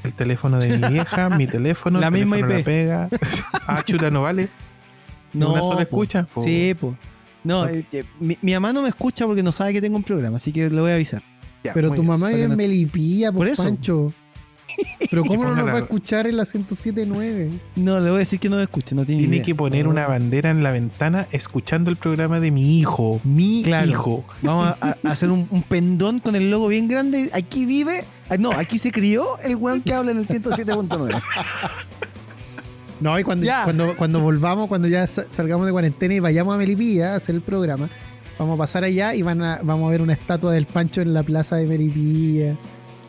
el 0.04 0.14
teléfono 0.14 0.58
de 0.58 0.76
mi 0.76 0.88
vieja, 0.88 1.30
mi 1.30 1.46
teléfono, 1.46 1.98
La 1.98 2.08
el 2.08 2.12
misma 2.12 2.36
teléfono 2.36 2.58
IP. 2.60 2.66
La 2.66 3.08
pega. 3.08 3.08
Ah, 3.66 3.82
chuta, 3.86 4.10
no 4.10 4.22
vale. 4.22 4.50
¿Una 5.34 5.62
sola 5.62 5.76
po. 5.76 5.80
escucha? 5.82 6.26
Po. 6.32 6.40
Sí, 6.42 6.74
pues. 6.78 6.94
No, 7.42 7.66
eh, 7.66 7.84
mi, 8.18 8.36
mi 8.42 8.52
mamá 8.52 8.72
no 8.72 8.82
me 8.82 8.88
escucha 8.88 9.24
porque 9.26 9.42
no 9.42 9.50
sabe 9.52 9.72
que 9.72 9.80
tengo 9.80 9.96
un 9.96 10.02
programa, 10.02 10.36
así 10.36 10.52
que 10.52 10.68
le 10.68 10.80
voy 10.80 10.90
a 10.90 10.94
avisar. 10.94 11.22
Ya, 11.64 11.72
Pero 11.74 11.88
tu 11.88 11.94
bien. 11.96 12.06
mamá 12.06 12.32
en 12.32 12.48
no- 12.50 12.56
Melipilla, 12.56 13.28
Por 13.32 13.38
por 13.38 13.48
eso. 13.48 13.62
Pancho. 13.64 14.12
Pero 15.10 15.24
¿cómo 15.26 15.44
no 15.44 15.54
nos 15.56 15.66
va 15.66 15.72
a 15.72 15.78
escuchar 15.78 16.26
en 16.26 16.36
la 16.36 16.44
1079? 16.44 17.50
No, 17.76 17.98
le 17.98 18.08
voy 18.10 18.16
a 18.16 18.18
decir 18.20 18.38
que 18.38 18.48
no 18.48 18.56
me 18.56 18.62
escuche, 18.62 18.94
no 18.94 19.04
tiene 19.04 19.20
Tiene 19.22 19.36
idea. 19.36 19.44
que 19.46 19.54
poner 19.54 19.88
una 19.88 20.06
bandera 20.06 20.50
en 20.50 20.62
la 20.62 20.70
ventana 20.70 21.26
escuchando 21.32 21.90
el 21.90 21.96
programa 21.96 22.40
de 22.40 22.50
mi 22.50 22.78
hijo. 22.78 23.20
Mi 23.24 23.62
Claro. 23.64 23.90
hijo. 23.90 24.24
Vamos 24.42 24.74
a, 24.80 24.90
a 24.90 24.96
hacer 25.10 25.30
un, 25.30 25.48
un 25.50 25.62
pendón 25.62 26.20
con 26.20 26.36
el 26.36 26.50
logo 26.50 26.68
bien 26.68 26.88
grande. 26.88 27.30
Aquí 27.32 27.64
vive. 27.66 28.04
ah, 28.28 28.36
No, 28.36 28.52
aquí 28.52 28.78
se 28.78 28.92
crió 28.92 29.38
el 29.40 29.56
weón 29.56 29.82
que 29.82 29.92
habla 29.94 30.12
en 30.12 30.18
el 30.18 30.26
107.9. 30.28 31.20
No, 33.00 33.18
y 33.18 33.24
cuando, 33.24 33.46
Ya. 33.46 33.64
cuando, 33.64 33.96
cuando 33.96 34.20
volvamos, 34.20 34.68
cuando 34.68 34.86
ya 34.88 35.06
sa- 35.06 35.24
salgamos 35.30 35.66
de 35.66 35.72
cuarentena 35.72 36.14
y 36.14 36.20
vayamos 36.20 36.54
a 36.54 36.58
Melipilla 36.58 37.12
a 37.12 37.16
hacer 37.16 37.34
el 37.34 37.40
programa, 37.40 37.88
vamos 38.38 38.54
a 38.54 38.58
pasar 38.58 38.84
allá 38.84 39.14
y 39.14 39.22
van 39.22 39.42
a, 39.42 39.60
vamos 39.62 39.88
a 39.88 39.90
ver 39.90 40.02
una 40.02 40.12
estatua 40.12 40.52
del 40.52 40.66
Pancho 40.66 41.00
en 41.00 41.14
la 41.14 41.22
plaza 41.22 41.56
de 41.56 41.66
Melipilla. 41.66 42.56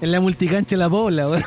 En 0.01 0.11
la 0.11 0.19
multicancha 0.21 0.71
de 0.75 0.77
la 0.77 0.89
Pobla, 0.89 1.29
weón. 1.29 1.43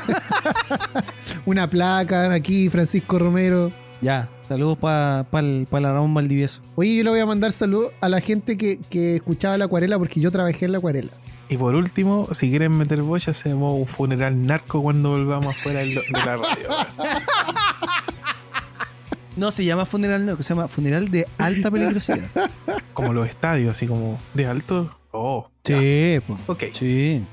Una 1.45 1.69
placa 1.69 2.31
aquí, 2.33 2.69
Francisco 2.69 3.19
Romero. 3.19 3.71
Ya, 4.01 4.29
saludos 4.47 4.77
para 4.77 5.25
pa, 5.29 5.41
pa 5.69 5.79
la 5.79 5.91
Ramón 5.93 6.13
Valdivieso. 6.13 6.61
Oye, 6.75 6.95
yo 6.95 7.03
le 7.03 7.09
voy 7.09 7.19
a 7.19 7.25
mandar 7.25 7.51
salud 7.51 7.85
a 8.01 8.09
la 8.09 8.21
gente 8.21 8.57
que, 8.57 8.79
que 8.89 9.15
escuchaba 9.17 9.57
la 9.57 9.65
acuarela 9.65 9.97
porque 9.97 10.19
yo 10.19 10.31
trabajé 10.31 10.65
en 10.65 10.71
la 10.71 10.77
acuarela. 10.77 11.11
Y 11.49 11.57
por 11.57 11.75
último, 11.75 12.27
si 12.33 12.49
quieren 12.49 12.75
meter 12.77 13.01
boya, 13.03 13.31
hacemos 13.31 13.77
un 13.79 13.87
funeral 13.87 14.45
narco 14.45 14.81
cuando 14.81 15.11
volvamos 15.11 15.47
afuera 15.47 15.79
de 15.79 15.95
la 16.13 16.23
radio. 16.37 16.47
No 19.35 19.51
se 19.51 19.65
llama 19.65 19.85
funeral, 19.85 20.25
no, 20.25 20.37
que 20.37 20.43
se 20.43 20.49
llama 20.49 20.67
funeral 20.67 21.09
de 21.11 21.27
alta 21.37 21.69
peligrosidad. 21.69 22.19
Como 22.93 23.13
los 23.13 23.27
estadios, 23.27 23.71
así 23.73 23.87
como 23.87 24.17
de 24.33 24.47
alto. 24.47 24.97
Oh, 25.11 25.49
sí, 25.63 26.19
pues. 26.25 26.39
ok. 26.47 26.63
Sí. 26.73 27.23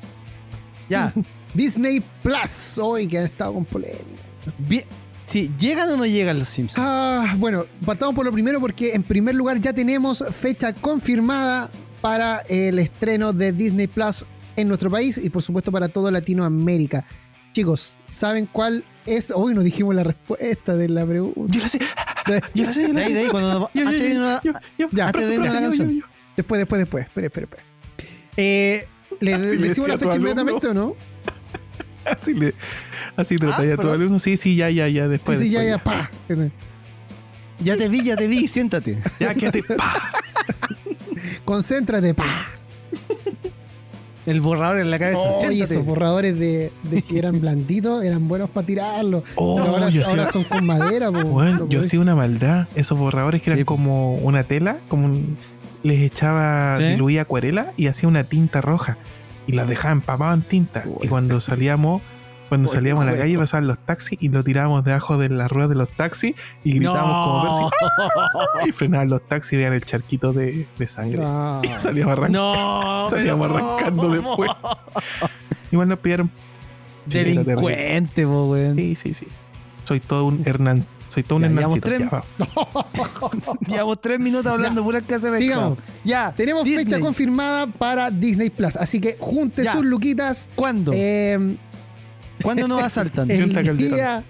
Ya. 0.88 1.14
Disney 1.54 2.02
Plus, 2.22 2.78
hoy 2.78 3.06
que 3.06 3.18
han 3.18 3.24
estado 3.26 3.54
con 3.54 3.64
polémica. 3.64 4.22
Bien. 4.58 4.84
Sí, 5.26 5.50
¿llegan 5.58 5.88
o 5.90 5.96
no 5.96 6.04
llegan 6.04 6.38
los 6.38 6.48
Simpsons? 6.48 6.84
Ah, 6.84 7.34
bueno, 7.38 7.64
partamos 7.86 8.14
por 8.14 8.24
lo 8.26 8.32
primero 8.32 8.60
porque 8.60 8.94
en 8.94 9.02
primer 9.02 9.34
lugar 9.34 9.60
ya 9.60 9.72
tenemos 9.72 10.22
fecha 10.32 10.72
confirmada 10.72 11.70
para 12.00 12.40
el 12.48 12.78
estreno 12.78 13.32
de 13.32 13.52
Disney 13.52 13.86
Plus 13.86 14.26
en 14.56 14.68
nuestro 14.68 14.90
país 14.90 15.18
y 15.18 15.30
por 15.30 15.42
supuesto 15.42 15.70
para 15.70 15.88
toda 15.88 16.10
Latinoamérica. 16.10 17.06
Chicos, 17.52 17.98
¿saben 18.08 18.46
cuál 18.46 18.84
es? 19.06 19.32
Hoy 19.34 19.54
nos 19.54 19.64
dijimos 19.64 19.94
la 19.94 20.04
respuesta 20.04 20.76
de 20.76 20.88
la 20.88 21.06
pregunta. 21.06 21.40
Yo 21.52 21.60
la 21.60 21.68
sé, 21.68 21.78
yo 22.54 22.64
la 22.64 22.72
sé, 22.72 22.82
yo 22.82 22.88
De 22.88 22.94
la 22.94 23.00
ahí, 23.00 23.06
sé. 23.06 23.12
de 23.14 23.20
ahí, 23.20 23.28
cuando 23.28 23.70
Yo, 23.74 23.86
antes 23.88 24.00
de 24.02 24.14
Ya, 24.92 25.06
antes 25.06 25.28
de 25.28 25.38
la 25.38 25.52
canción. 25.52 25.88
yo, 25.88 25.94
yo, 25.94 26.00
yo. 26.00 26.06
Después, 26.36 26.58
después, 26.58 26.78
después. 26.80 27.04
Espera, 27.04 27.26
espera, 27.26 27.44
espera. 27.46 27.62
Eh, 28.36 28.86
¿Le 29.20 29.34
Así 29.34 29.56
le 29.58 29.68
decimos 29.68 29.88
la 29.88 29.98
fecha 29.98 30.16
inmediatamente 30.16 30.66
o 30.68 30.74
no? 30.74 30.96
Así, 32.04 32.34
le, 32.34 32.52
así 33.16 33.36
trataría 33.36 33.72
Ah, 33.74 33.76
a 33.78 33.80
tu 33.80 33.88
alumno. 33.88 34.18
Sí, 34.18 34.36
sí, 34.36 34.56
ya, 34.56 34.68
ya, 34.70 34.88
ya. 34.88 35.04
Sí, 35.04 35.10
Después. 35.10 35.38
sí, 35.38 35.50
ya, 35.50 35.60
después, 35.60 35.96
ya, 36.28 36.36
pa. 36.38 36.50
Ya 37.60 37.76
te 37.76 37.88
vi, 37.88 38.02
ya 38.02 38.16
te 38.16 38.26
vi, 38.26 38.48
siéntate. 38.48 38.98
Ya, 39.20 39.34
quédate. 39.34 39.62
pa. 39.62 40.10
Concéntrate, 41.44 42.12
pa. 42.14 42.48
El 44.26 44.40
borrador 44.40 44.78
en 44.78 44.90
la 44.90 44.98
cabeza. 44.98 45.34
Siéntate. 45.34 45.62
esos 45.74 45.84
borradores 45.84 46.38
de, 46.38 46.70
de 46.84 47.02
que 47.02 47.18
eran 47.18 47.40
blanditos 47.40 48.04
eran 48.04 48.28
buenos 48.28 48.48
para 48.50 48.66
tirarlos. 48.66 49.24
Oh, 49.34 49.56
pero 49.56 49.68
ahora, 49.70 49.88
yo 49.90 50.06
ahora 50.06 50.22
hacía- 50.22 50.32
son 50.32 50.44
con 50.44 50.64
madera. 50.64 51.10
po. 51.10 51.24
Bueno, 51.24 51.58
No 51.60 51.68
yo 51.68 51.80
hacía 51.80 51.98
una 52.00 52.14
maldad. 52.14 52.68
Esos 52.74 52.98
borradores 52.98 53.42
que 53.42 53.50
eran 53.50 53.64
como 53.64 54.14
una 54.16 54.44
tela, 54.44 54.76
como 54.88 55.06
un- 55.06 55.36
les 55.82 56.00
echaba, 56.02 56.76
Sí. 56.76 56.84
diluía 56.84 57.22
acuarela 57.22 57.72
y 57.76 57.88
hacía 57.88 58.08
una 58.08 58.24
tinta 58.24 58.60
roja. 58.60 58.96
y 59.44 59.54
las 59.54 59.66
dejaba 59.66 59.90
empapadas 59.92 60.36
en 60.36 60.42
tinta. 60.42 60.84
Y 61.02 61.08
cuando 61.08 61.40
salíamos, 61.40 62.00
cuando 62.52 62.68
salíamos 62.68 63.02
a 63.04 63.06
la 63.12 63.16
calle 63.16 63.38
pasaban 63.38 63.66
los 63.66 63.78
taxis 63.78 64.18
y 64.20 64.28
lo 64.28 64.44
tirábamos 64.44 64.84
debajo 64.84 65.16
de 65.16 65.30
las 65.30 65.50
ruedas 65.50 65.70
de 65.70 65.74
los 65.76 65.88
taxis 65.88 66.34
y 66.62 66.74
gritábamos 66.74 67.26
como 67.26 67.70
Percy. 67.70 68.68
Y 68.68 68.72
frenaban 68.72 69.08
los 69.08 69.26
taxis 69.26 69.54
y 69.54 69.56
veían 69.56 69.72
el 69.72 69.82
charquito 69.82 70.34
de, 70.34 70.68
de 70.78 70.88
sangre. 70.88 71.22
Ah. 71.24 71.62
Y 71.64 71.68
salíamos 71.80 72.12
arrancando. 72.18 72.38
No, 72.54 73.08
Salíamos 73.08 73.50
arrancando 73.50 74.08
después. 74.10 74.50
Igual 75.70 75.88
nos 75.88 75.98
pillaron. 76.00 76.30
Delincuente, 77.06 78.26
po, 78.26 78.44
weón. 78.50 78.76
Sí, 78.76 78.94
sí, 78.96 79.14
sí. 79.14 79.28
Soy 79.84 80.00
todo 80.00 80.26
un 80.26 80.42
Hernán. 80.46 80.82
Soy 81.08 81.22
todo 81.22 81.36
un 81.36 81.42
Ya, 81.44 81.48
llevamos 81.48 81.78
Hernancito. 81.78 81.88
tres- 81.88 82.00
ya, 82.00 82.10
va. 82.10 83.56
Llevamos 83.66 84.00
tres 84.02 84.18
minutos 84.20 84.52
hablando 84.52 84.84
pura 84.84 85.00
casa 85.00 85.30
de 85.30 85.38
Sigamos. 85.38 85.78
Ya. 86.04 86.34
Tenemos 86.36 86.64
Disney. 86.64 86.84
fecha 86.84 87.00
confirmada 87.00 87.66
para 87.66 88.10
Disney 88.10 88.50
Plus. 88.50 88.76
Así 88.76 89.00
que 89.00 89.16
junte 89.18 89.64
Ya. 89.64 89.72
sus 89.72 89.84
luquitas. 89.86 90.50
¿Cuándo? 90.54 90.92
Eh, 90.94 91.56
¿Cuándo 92.42 92.68
nos 92.68 92.82
asaltan? 92.82 93.30
El, 93.30 93.76
día, 93.76 94.24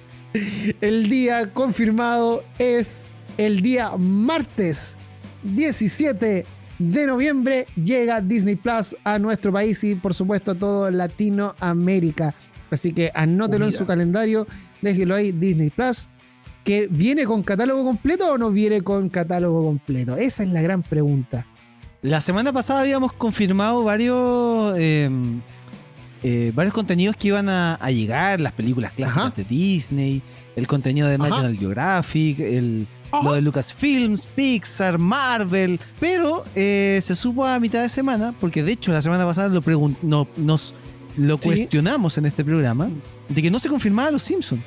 el 0.81 1.09
día 1.09 1.53
confirmado 1.53 2.45
es 2.59 3.05
el 3.39 3.61
día 3.63 3.93
martes 3.99 4.97
17 5.43 6.47
de 6.79 7.07
noviembre. 7.07 7.67
Llega 7.83 8.21
Disney 8.21 8.57
Plus 8.57 8.97
a 9.05 9.19
nuestro 9.19 9.53
país 9.53 9.83
y 9.85 9.95
por 9.95 10.15
supuesto 10.15 10.53
a 10.53 10.55
todo 10.55 10.91
Latinoamérica. 10.91 12.35
Así 12.71 12.93
que 12.93 13.11
anótelo 13.15 13.67
en 13.67 13.73
su 13.73 13.85
calendario, 13.85 14.47
déjelo 14.81 15.15
ahí, 15.15 15.33
Disney 15.33 15.71
Plus. 15.71 16.09
¿Que 16.65 16.87
viene 16.89 17.27
con 17.27 17.43
catálogo 17.43 17.85
completo 17.85 18.33
o 18.33 18.39
no 18.39 18.51
viene 18.51 18.83
con 18.83 19.09
catálogo 19.09 19.65
completo? 19.65 20.17
Esa 20.17 20.45
es 20.45 20.51
la 20.51 20.63
gran 20.63 20.83
pregunta. 20.83 21.47
La 22.03 22.21
semana 22.21 22.53
pasada 22.53 22.81
habíamos 22.81 23.13
confirmado 23.13 23.85
varios 23.85 24.75
eh, 24.79 25.11
eh, 26.23 26.53
varios 26.55 26.73
contenidos 26.75 27.17
que 27.17 27.29
iban 27.29 27.49
a, 27.49 27.75
a 27.75 27.91
llegar, 27.91 28.41
las 28.41 28.53
películas 28.53 28.93
clásicas 28.93 29.27
Ajá. 29.27 29.35
de 29.37 29.45
Disney, 29.45 30.23
el 30.57 30.67
contenido 30.67 31.09
de 31.09 31.15
Ajá. 31.17 31.29
National 31.29 31.57
Geographic, 31.59 32.39
el, 32.41 32.87
lo 33.23 33.35
de 33.35 33.43
Lucasfilms, 33.43 34.27
Pixar, 34.27 34.99
Marvel, 34.99 35.79
pero 36.01 36.45
eh, 36.55 37.01
se 37.03 37.15
supo 37.17 37.45
a 37.47 37.59
mitad 37.61 37.83
de 37.83 37.89
semana, 37.89 38.33
porque 38.41 38.63
de 38.63 38.73
hecho 38.73 38.93
la 38.93 39.03
semana 39.03 39.25
pasada 39.27 39.49
lo 39.49 39.63
no- 40.03 40.29
nos 40.37 40.75
lo 41.17 41.37
Sí. 41.37 41.43
cuestionamos 41.45 42.17
en 42.19 42.27
este 42.27 42.43
programa, 42.45 42.89
de 43.29 43.43
que 43.43 43.51
no 43.51 43.59
se 43.59 43.69
confirmaba 43.69 44.11
Los 44.11 44.23
Simpsons. 44.23 44.63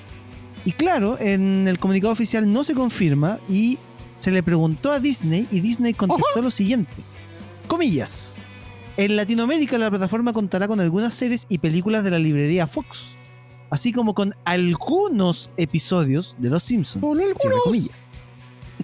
Y 0.63 0.71
claro, 0.73 1.17
en 1.19 1.67
el 1.67 1.79
comunicado 1.79 2.11
oficial 2.13 2.51
no 2.51 2.63
se 2.63 2.73
confirma 2.75 3.39
y 3.49 3.77
se 4.19 4.31
le 4.31 4.41
preguntó 4.43 4.91
a 4.91 4.99
Disney 4.99 5.47
y 5.51 5.59
Disney 5.61 5.93
contestó 5.93 6.41
lo 6.41 6.49
siguiente. 6.51 6.91
Comillas. 7.67 8.37
En 8.97 9.15
Latinoamérica 9.15 9.77
la 9.77 9.89
plataforma 9.89 10.31
contará 10.33 10.67
con 10.67 10.79
algunas 10.79 11.13
series 11.13 11.45
y 11.49 11.57
películas 11.57 12.03
de 12.03 12.11
la 12.11 12.19
librería 12.19 12.65
Fox, 12.67 13.17
así 13.69 13.91
como 13.91 14.13
con 14.13 14.33
algunos 14.45 15.51
episodios 15.57 16.35
de 16.39 16.49
Los 16.49 16.63
Simpsons. 16.63 17.01
Con 17.03 17.19
algunos. 17.19 17.63
comillas. 17.63 18.05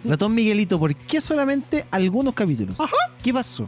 Ratón 0.04 0.34
Miguelito, 0.36 0.80
¿por 0.80 0.96
qué 0.96 1.22
solamente 1.22 1.86
algunos 1.92 2.34
capítulos? 2.34 2.76
¿Qué 3.24 3.34
pasó? 3.34 3.68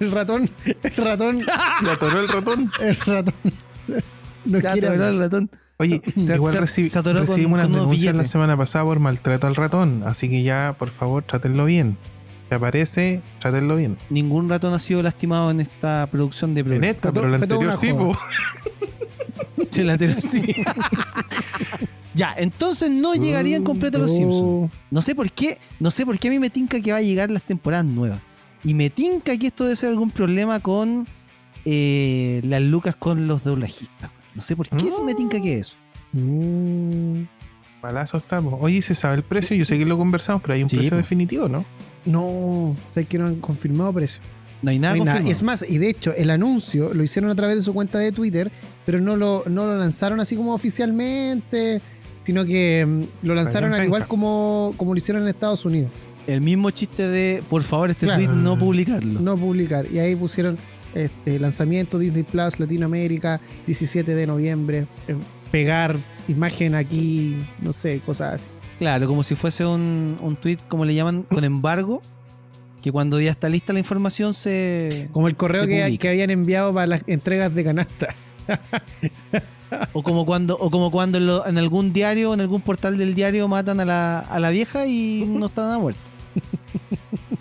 El 0.00 0.10
ratón, 0.12 0.48
el 0.64 0.96
ratón, 1.04 1.40
Se 1.82 1.90
atoró 1.90 2.20
el 2.20 2.28
ratón. 2.28 2.70
el 2.80 2.96
ratón. 2.96 3.34
No 4.44 4.58
Ya, 4.60 4.72
quiere 4.72 4.86
hablar. 4.88 5.08
el 5.14 5.18
ratón. 5.18 5.50
Oye, 5.78 6.00
igual 6.16 6.54
recibi- 6.54 6.88
se 6.88 6.98
atoró 6.98 7.18
con- 7.18 7.26
recibimos 7.26 7.58
unas 7.58 7.68
denuncias 7.70 8.14
la 8.14 8.24
semana 8.24 8.56
pasada 8.56 8.84
por 8.84 9.00
maltrato 9.00 9.46
al 9.46 9.56
ratón. 9.56 10.02
Así 10.06 10.30
que 10.30 10.42
ya, 10.42 10.76
por 10.78 10.90
favor, 10.90 11.24
trátenlo 11.24 11.64
bien. 11.64 11.98
Si 12.48 12.54
aparece, 12.54 13.22
trátenlo 13.40 13.76
bien. 13.76 13.96
Ningún 14.10 14.48
ratón 14.48 14.74
ha 14.74 14.78
sido 14.78 15.02
lastimado 15.02 15.50
en 15.50 15.60
esta 15.60 16.06
producción 16.10 16.54
de 16.54 16.60
En 16.60 16.84
esta, 16.84 17.12
pero 17.12 17.28
la 17.30 17.36
anterior 17.36 17.72
sí, 17.72 17.92
po. 17.92 18.16
Sí, 19.70 19.82
la 19.82 19.92
anterior 19.94 20.20
sí. 20.20 20.42
ya, 22.14 22.34
entonces 22.36 22.90
no 22.90 23.14
llegarían 23.14 23.64
completos 23.64 24.00
los. 24.00 24.14
Simpsons. 24.14 24.70
No 24.90 25.02
sé 25.02 25.14
por 25.14 25.30
qué, 25.32 25.58
no 25.80 25.90
sé 25.90 26.04
por 26.04 26.18
qué 26.18 26.28
a 26.28 26.30
mí 26.30 26.38
me 26.38 26.50
tinca 26.50 26.80
que 26.80 26.92
va 26.92 26.98
a 26.98 27.02
llegar 27.02 27.30
las 27.30 27.42
temporadas 27.42 27.86
nuevas. 27.86 28.20
Y 28.62 28.74
me 28.74 28.88
tinca 28.90 29.36
que 29.36 29.48
esto 29.48 29.64
debe 29.64 29.76
ser 29.76 29.90
algún 29.90 30.10
problema 30.10 30.60
con 30.60 31.06
eh, 31.64 32.40
las 32.44 32.62
lucas 32.62 32.96
con 32.96 33.26
los 33.26 33.44
doblajistas. 33.44 34.10
No 34.34 34.42
sé 34.42 34.56
por 34.56 34.68
qué 34.68 34.78
sí 34.80 35.02
me 35.04 35.14
tinca 35.14 35.40
que 35.40 35.58
es 35.58 35.68
eso. 35.68 35.76
Mm, 36.12 37.24
Malazo 37.82 38.16
estamos. 38.16 38.54
Oye, 38.60 38.80
¿se 38.80 38.94
sabe 38.94 39.16
el 39.16 39.22
precio? 39.22 39.56
Yo 39.56 39.64
sé 39.64 39.78
que 39.78 39.84
lo 39.84 39.98
conversamos, 39.98 40.40
pero 40.42 40.54
hay 40.54 40.62
un 40.62 40.70
Sí, 40.70 40.76
precio 40.76 40.96
definitivo, 40.96 41.48
¿no? 41.48 41.64
No, 42.06 42.76
sé 42.92 43.04
que 43.06 43.18
no 43.18 43.26
han 43.26 43.36
confirmado 43.36 43.92
precio. 43.92 44.22
No 44.62 44.70
hay 44.70 44.78
nada 44.78 44.94
No 44.96 45.02
hay 45.02 45.06
nada. 45.06 45.28
Es 45.30 45.42
más, 45.42 45.64
y 45.68 45.78
de 45.78 45.90
hecho, 45.90 46.12
el 46.16 46.30
anuncio 46.30 46.94
lo 46.94 47.02
hicieron 47.02 47.30
a 47.30 47.34
través 47.34 47.56
de 47.56 47.62
su 47.62 47.74
cuenta 47.74 47.98
de 47.98 48.12
Twitter, 48.12 48.50
pero 48.86 49.00
no 49.00 49.16
lo, 49.16 49.44
no 49.48 49.66
lo 49.66 49.76
lanzaron 49.76 50.20
así 50.20 50.36
como 50.36 50.54
oficialmente, 50.54 51.80
sino 52.24 52.44
que 52.44 52.86
mm, 52.86 53.26
lo 53.26 53.34
lanzaron 53.34 53.74
al 53.74 53.84
igual 53.84 54.06
como, 54.06 54.72
como 54.76 54.94
lo 54.94 54.98
hicieron 54.98 55.22
en 55.22 55.28
Estados 55.28 55.64
Unidos. 55.64 55.90
El 56.26 56.40
mismo 56.40 56.70
chiste 56.70 57.06
de, 57.08 57.42
por 57.50 57.62
favor, 57.62 57.90
este 57.90 58.06
Claro. 58.06 58.24
tweet 58.24 58.34
no 58.34 58.58
publicarlo. 58.58 59.20
No 59.20 59.36
publicar. 59.36 59.86
Y 59.92 59.98
ahí 59.98 60.16
pusieron 60.16 60.56
este, 60.94 61.38
lanzamiento 61.38 61.98
Disney 61.98 62.22
Plus 62.22 62.58
Latinoamérica, 62.58 63.40
17 63.66 64.14
de 64.14 64.26
noviembre. 64.26 64.86
eh, 65.08 65.16
pegar 65.52 65.96
imagen 66.26 66.74
aquí, 66.74 67.36
no 67.60 67.72
sé, 67.72 68.00
cosas 68.04 68.34
así. 68.34 68.50
Claro, 68.84 69.06
como 69.06 69.22
si 69.22 69.34
fuese 69.34 69.64
un, 69.64 70.18
un 70.20 70.36
tweet, 70.36 70.58
como 70.68 70.84
le 70.84 70.94
llaman, 70.94 71.22
con 71.22 71.42
embargo, 71.42 72.02
que 72.82 72.92
cuando 72.92 73.18
ya 73.18 73.30
está 73.30 73.48
lista 73.48 73.72
la 73.72 73.78
información 73.78 74.34
se... 74.34 75.08
Como 75.12 75.26
el 75.26 75.36
correo 75.36 75.62
que, 75.66 75.96
que 75.98 76.08
habían 76.10 76.28
enviado 76.28 76.74
para 76.74 76.86
las 76.86 77.02
entregas 77.06 77.54
de 77.54 77.64
canasta. 77.64 78.14
O 79.94 80.02
como 80.02 80.26
cuando, 80.26 80.54
o 80.58 80.70
como 80.70 80.90
cuando 80.90 81.16
en, 81.16 81.26
lo- 81.26 81.46
en 81.46 81.56
algún 81.56 81.94
diario 81.94 82.34
en 82.34 82.42
algún 82.42 82.60
portal 82.60 82.98
del 82.98 83.14
diario 83.14 83.48
matan 83.48 83.80
a 83.80 83.86
la, 83.86 84.18
a 84.18 84.38
la 84.38 84.50
vieja 84.50 84.86
y 84.86 85.24
no 85.26 85.46
está 85.46 85.62
nada 85.62 85.78
muerto. 85.78 86.00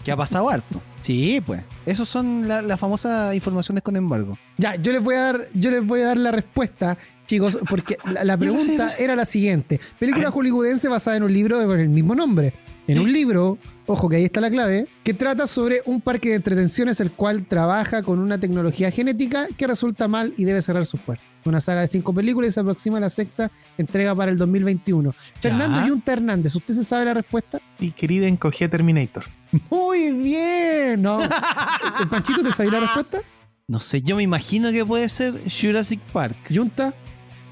que 0.05 0.11
ha 0.13 0.15
pasado 0.15 0.49
harto. 0.49 0.81
Sí, 1.03 1.41
pues. 1.45 1.61
Esos 1.85 2.07
son 2.09 2.47
la- 2.47 2.61
las 2.61 2.79
famosas 2.79 3.35
informaciones 3.35 3.83
con 3.83 3.95
embargo. 3.95 4.37
Ya, 4.57 4.75
yo 4.75 4.91
les 4.91 5.03
voy 5.03 5.15
a 5.15 5.19
dar, 5.21 5.47
yo 5.53 5.69
les 5.69 5.85
voy 5.85 5.99
a 6.01 6.07
dar 6.07 6.17
la 6.17 6.31
respuesta, 6.31 6.97
chicos, 7.27 7.59
porque 7.69 7.97
la, 8.11 8.23
la 8.23 8.37
pregunta 8.39 8.89
era 8.97 9.15
la 9.15 9.25
siguiente. 9.25 9.79
Película 9.99 10.31
hollywoodense 10.31 10.87
basada 10.89 11.17
en 11.17 11.23
un 11.23 11.33
libro 11.33 11.59
de- 11.59 11.65
con 11.65 11.79
el 11.79 11.89
mismo 11.89 12.15
nombre. 12.15 12.53
En 12.85 12.99
un 12.99 13.13
libro, 13.13 13.57
ojo 13.85 14.09
que 14.09 14.17
ahí 14.17 14.25
está 14.25 14.41
la 14.41 14.49
clave, 14.49 14.87
que 15.05 15.13
trata 15.13 15.47
sobre 15.47 15.81
un 15.85 16.01
parque 16.01 16.27
de 16.29 16.35
entretenciones 16.35 16.99
el 16.99 17.11
cual 17.11 17.45
trabaja 17.45 18.03
con 18.03 18.19
una 18.19 18.37
tecnología 18.37 18.91
genética 18.91 19.47
que 19.57 19.67
resulta 19.67 20.09
mal 20.09 20.33
y 20.37 20.43
debe 20.43 20.61
cerrar 20.61 20.85
sus 20.85 20.99
puertas. 20.99 21.25
Una 21.45 21.61
saga 21.61 21.79
de 21.79 21.87
cinco 21.87 22.13
películas 22.13 22.49
y 22.49 22.51
se 22.51 22.59
aproxima 22.59 22.97
a 22.97 22.99
la 23.01 23.09
sexta 23.09 23.51
entrega 23.77 24.13
para 24.13 24.31
el 24.31 24.37
2021. 24.37 25.15
Fernando 25.39 25.85
Yunta 25.87 26.11
Hernández, 26.11 26.53
¿usted 26.57 26.73
se 26.73 26.83
sabe 26.83 27.05
la 27.05 27.13
respuesta? 27.13 27.61
Y 27.79 27.91
querida 27.91 28.27
encogía 28.27 28.69
Terminator. 28.69 29.23
Muy 29.69 30.11
bien, 30.11 31.01
¿no? 31.01 31.21
¿El 31.23 31.29
Panchito 32.09 32.41
te 32.43 32.51
sabe 32.51 32.71
la 32.71 32.79
respuesta? 32.81 33.19
No 33.67 33.79
sé, 33.79 34.01
yo 34.01 34.15
me 34.15 34.23
imagino 34.23 34.71
que 34.71 34.85
puede 34.85 35.07
ser 35.09 35.39
Jurassic 35.49 35.99
Park. 36.11 36.35
Yunta. 36.49 36.93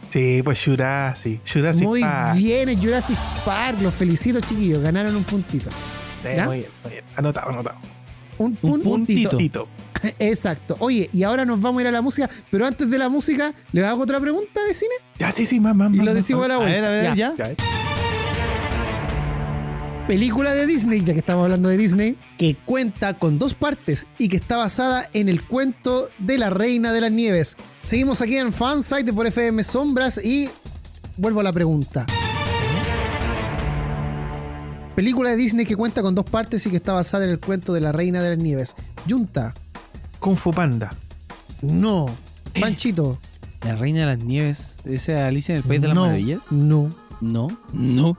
Sí, 0.10 0.42
pues 0.44 0.62
Jurassic. 0.64 1.42
Jurassic 1.50 1.86
Muy 1.86 2.02
Park. 2.02 2.36
bien, 2.36 2.70
en 2.70 2.82
Jurassic 2.82 3.18
Park. 3.46 3.78
Los 3.82 3.94
felicito, 3.94 4.40
chiquillos. 4.42 4.80
Ganaron 4.82 5.16
un 5.16 5.24
puntito. 5.24 5.70
Muy 6.24 6.34
bien, 6.34 6.46
muy 6.84 6.92
bien. 6.92 7.04
Anotado, 7.16 7.50
anotado. 7.52 7.78
Un, 8.38 8.58
Un 8.62 8.72
un 8.74 8.82
puntito. 8.82 9.38
Tito. 9.38 9.68
Exacto. 10.20 10.76
Oye, 10.80 11.10
y 11.14 11.24
ahora 11.24 11.46
nos 11.46 11.62
vamos 11.62 11.80
a 11.80 11.82
ir 11.84 11.88
a 11.88 11.92
la 11.92 12.02
música. 12.02 12.30
Pero 12.50 12.66
antes 12.66 12.90
de 12.90 12.98
la 12.98 13.08
música, 13.08 13.54
¿le 13.72 13.86
hago 13.86 14.02
otra 14.04 14.20
pregunta 14.20 14.62
de 14.68 14.74
cine? 14.74 14.94
Ya, 15.18 15.32
sí, 15.32 15.46
sí, 15.46 15.60
más, 15.60 15.76
más, 15.76 15.94
Y 15.94 15.98
lo 15.98 16.06
más, 16.06 16.14
decimos 16.16 16.44
a 16.46 16.48
la 16.50 16.56
A 16.56 16.58
vuelta. 16.58 16.74
ver, 16.82 16.86
a 16.86 16.90
ver, 16.90 17.16
ya. 17.16 17.34
Ya, 17.38 17.56
Película 20.08 20.54
de 20.54 20.68
Disney, 20.68 21.02
ya 21.04 21.14
que 21.14 21.20
estamos 21.20 21.44
hablando 21.46 21.70
de 21.70 21.78
Disney, 21.78 22.18
que 22.38 22.56
cuenta 22.56 23.18
con 23.18 23.40
dos 23.40 23.54
partes 23.54 24.08
y 24.18 24.28
que 24.28 24.36
está 24.36 24.58
basada 24.58 25.08
en 25.14 25.30
el 25.30 25.42
cuento 25.42 26.10
de 26.20 26.38
la 26.38 26.50
Reina 26.50 26.92
de 26.92 27.02
las 27.02 27.12
Nieves. 27.12 27.56
Seguimos 27.86 28.22
aquí 28.22 28.36
en 28.36 28.52
Fansite 28.52 29.14
por 29.14 29.26
FM 29.28 29.64
Sombras 29.64 30.20
y 30.24 30.50
vuelvo 31.18 31.40
a 31.40 31.44
la 31.44 31.54
pregunta. 31.54 32.06
Película 34.96 35.30
de 35.30 35.38
Disney 35.38 35.66
que 35.66 35.78
cuenta 35.78 36.02
con 36.02 36.14
dos 36.14 36.26
partes 36.26 36.66
y 36.66 36.70
que 36.72 36.76
está 36.78 36.92
basada 36.92 37.24
en 37.24 37.32
el 37.32 37.40
cuento 37.40 37.72
de 37.72 37.80
la 37.80 37.92
Reina 37.94 38.22
de 38.22 38.32
las 38.36 38.38
Nieves. 38.44 38.76
Junta, 39.10 39.54
Kung 40.20 40.36
Fu 40.36 40.52
Panda. 40.52 40.94
no. 41.62 42.08
Panchito, 42.60 43.18
La 43.64 43.76
Reina 43.76 44.02
de 44.02 44.06
las 44.08 44.26
Nieves. 44.26 44.80
¿Esa 44.84 45.14
es 45.14 45.20
Alicia 45.20 45.54
en 45.54 45.58
el 45.60 45.64
País 45.64 45.80
de 45.82 45.88
las 45.88 45.96
no. 45.96 46.02
Maravillas? 46.02 46.40
No. 46.50 46.90
No. 47.22 47.48
No. 47.72 48.18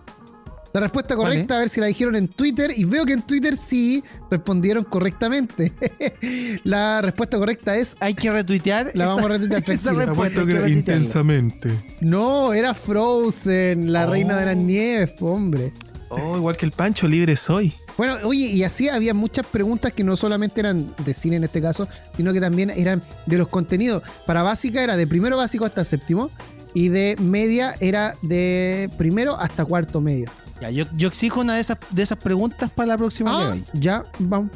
La 0.75 0.81
respuesta 0.81 1.15
¿Cuál 1.17 1.29
correcta, 1.33 1.57
a 1.57 1.59
ver 1.59 1.69
si 1.69 1.81
la 1.81 1.87
dijeron 1.87 2.17
en 2.17 2.29
Twitter. 2.29 2.73
Y 2.75 2.85
veo 2.85 3.05
que 3.05 3.13
en 3.13 3.23
Twitter 3.23 3.57
sí 3.57 4.03
respondieron 4.31 4.85
correctamente. 4.85 5.73
la 6.65 7.03
respuesta 7.03 7.37
correcta 7.39 7.77
es 7.77 7.97
Hay 8.01 8.15
que 8.15 8.31
retuitear. 8.31 8.91
La 8.95 9.05
esa- 9.05 9.15
vamos 9.15 9.31
a 9.31 9.35
retuitear, 9.35 9.63
esa 9.71 9.93
respuesta. 9.93 10.47
que 10.47 10.71
intensamente. 10.71 11.85
No, 12.01 12.53
era 12.53 12.75
Frozen, 12.75 13.93
la 13.93 14.07
Oh. 14.07 14.11
reina 14.11 14.37
de 14.37 14.47
las 14.47 14.57
nieves, 14.57 15.15
hombre. 15.21 15.73
Oh, 16.09 16.37
igual 16.37 16.57
que 16.57 16.67
el 16.67 16.73
Pancho, 16.73 17.07
libre 17.09 17.37
soy. 17.37 17.73
Bueno, 17.97 18.15
oye, 18.25 18.47
y 18.47 18.63
así 18.65 18.89
había 18.89 19.13
muchas 19.15 19.47
preguntas 19.47 19.93
que 19.93 20.03
no 20.05 20.17
solamente 20.17 20.61
eran 20.61 20.95
de 21.05 21.13
cine 21.15 21.37
en 21.37 21.45
este 21.45 21.61
caso, 21.61 21.87
sino 22.17 22.33
que 22.33 22.41
también 22.41 22.71
eran 22.71 23.03
de 23.27 23.37
los 23.39 23.49
contenidos. 23.49 24.03
Para 24.27 24.43
básica 24.43 24.83
era 24.83 24.97
de 24.97 25.07
primero 25.07 25.37
básico 25.37 25.65
hasta 25.67 25.85
séptimo 25.85 26.31
y 26.75 26.89
de 26.89 27.17
media 27.21 27.75
era 27.81 28.15
de 28.23 28.91
primero 28.99 29.37
hasta 29.39 29.65
cuarto 29.67 30.01
medio. 30.01 30.31
Ya, 30.62 30.70
yo, 30.70 30.85
yo 30.96 31.09
exijo 31.09 31.40
una 31.40 31.55
de 31.55 31.61
esas, 31.61 31.77
de 31.90 32.03
esas 32.03 32.18
preguntas 32.18 32.70
para 32.70 32.87
la 32.87 32.96
próxima 32.98 33.31
Ah, 33.53 33.57
ya, 33.75 34.05
vamos. 34.18 34.51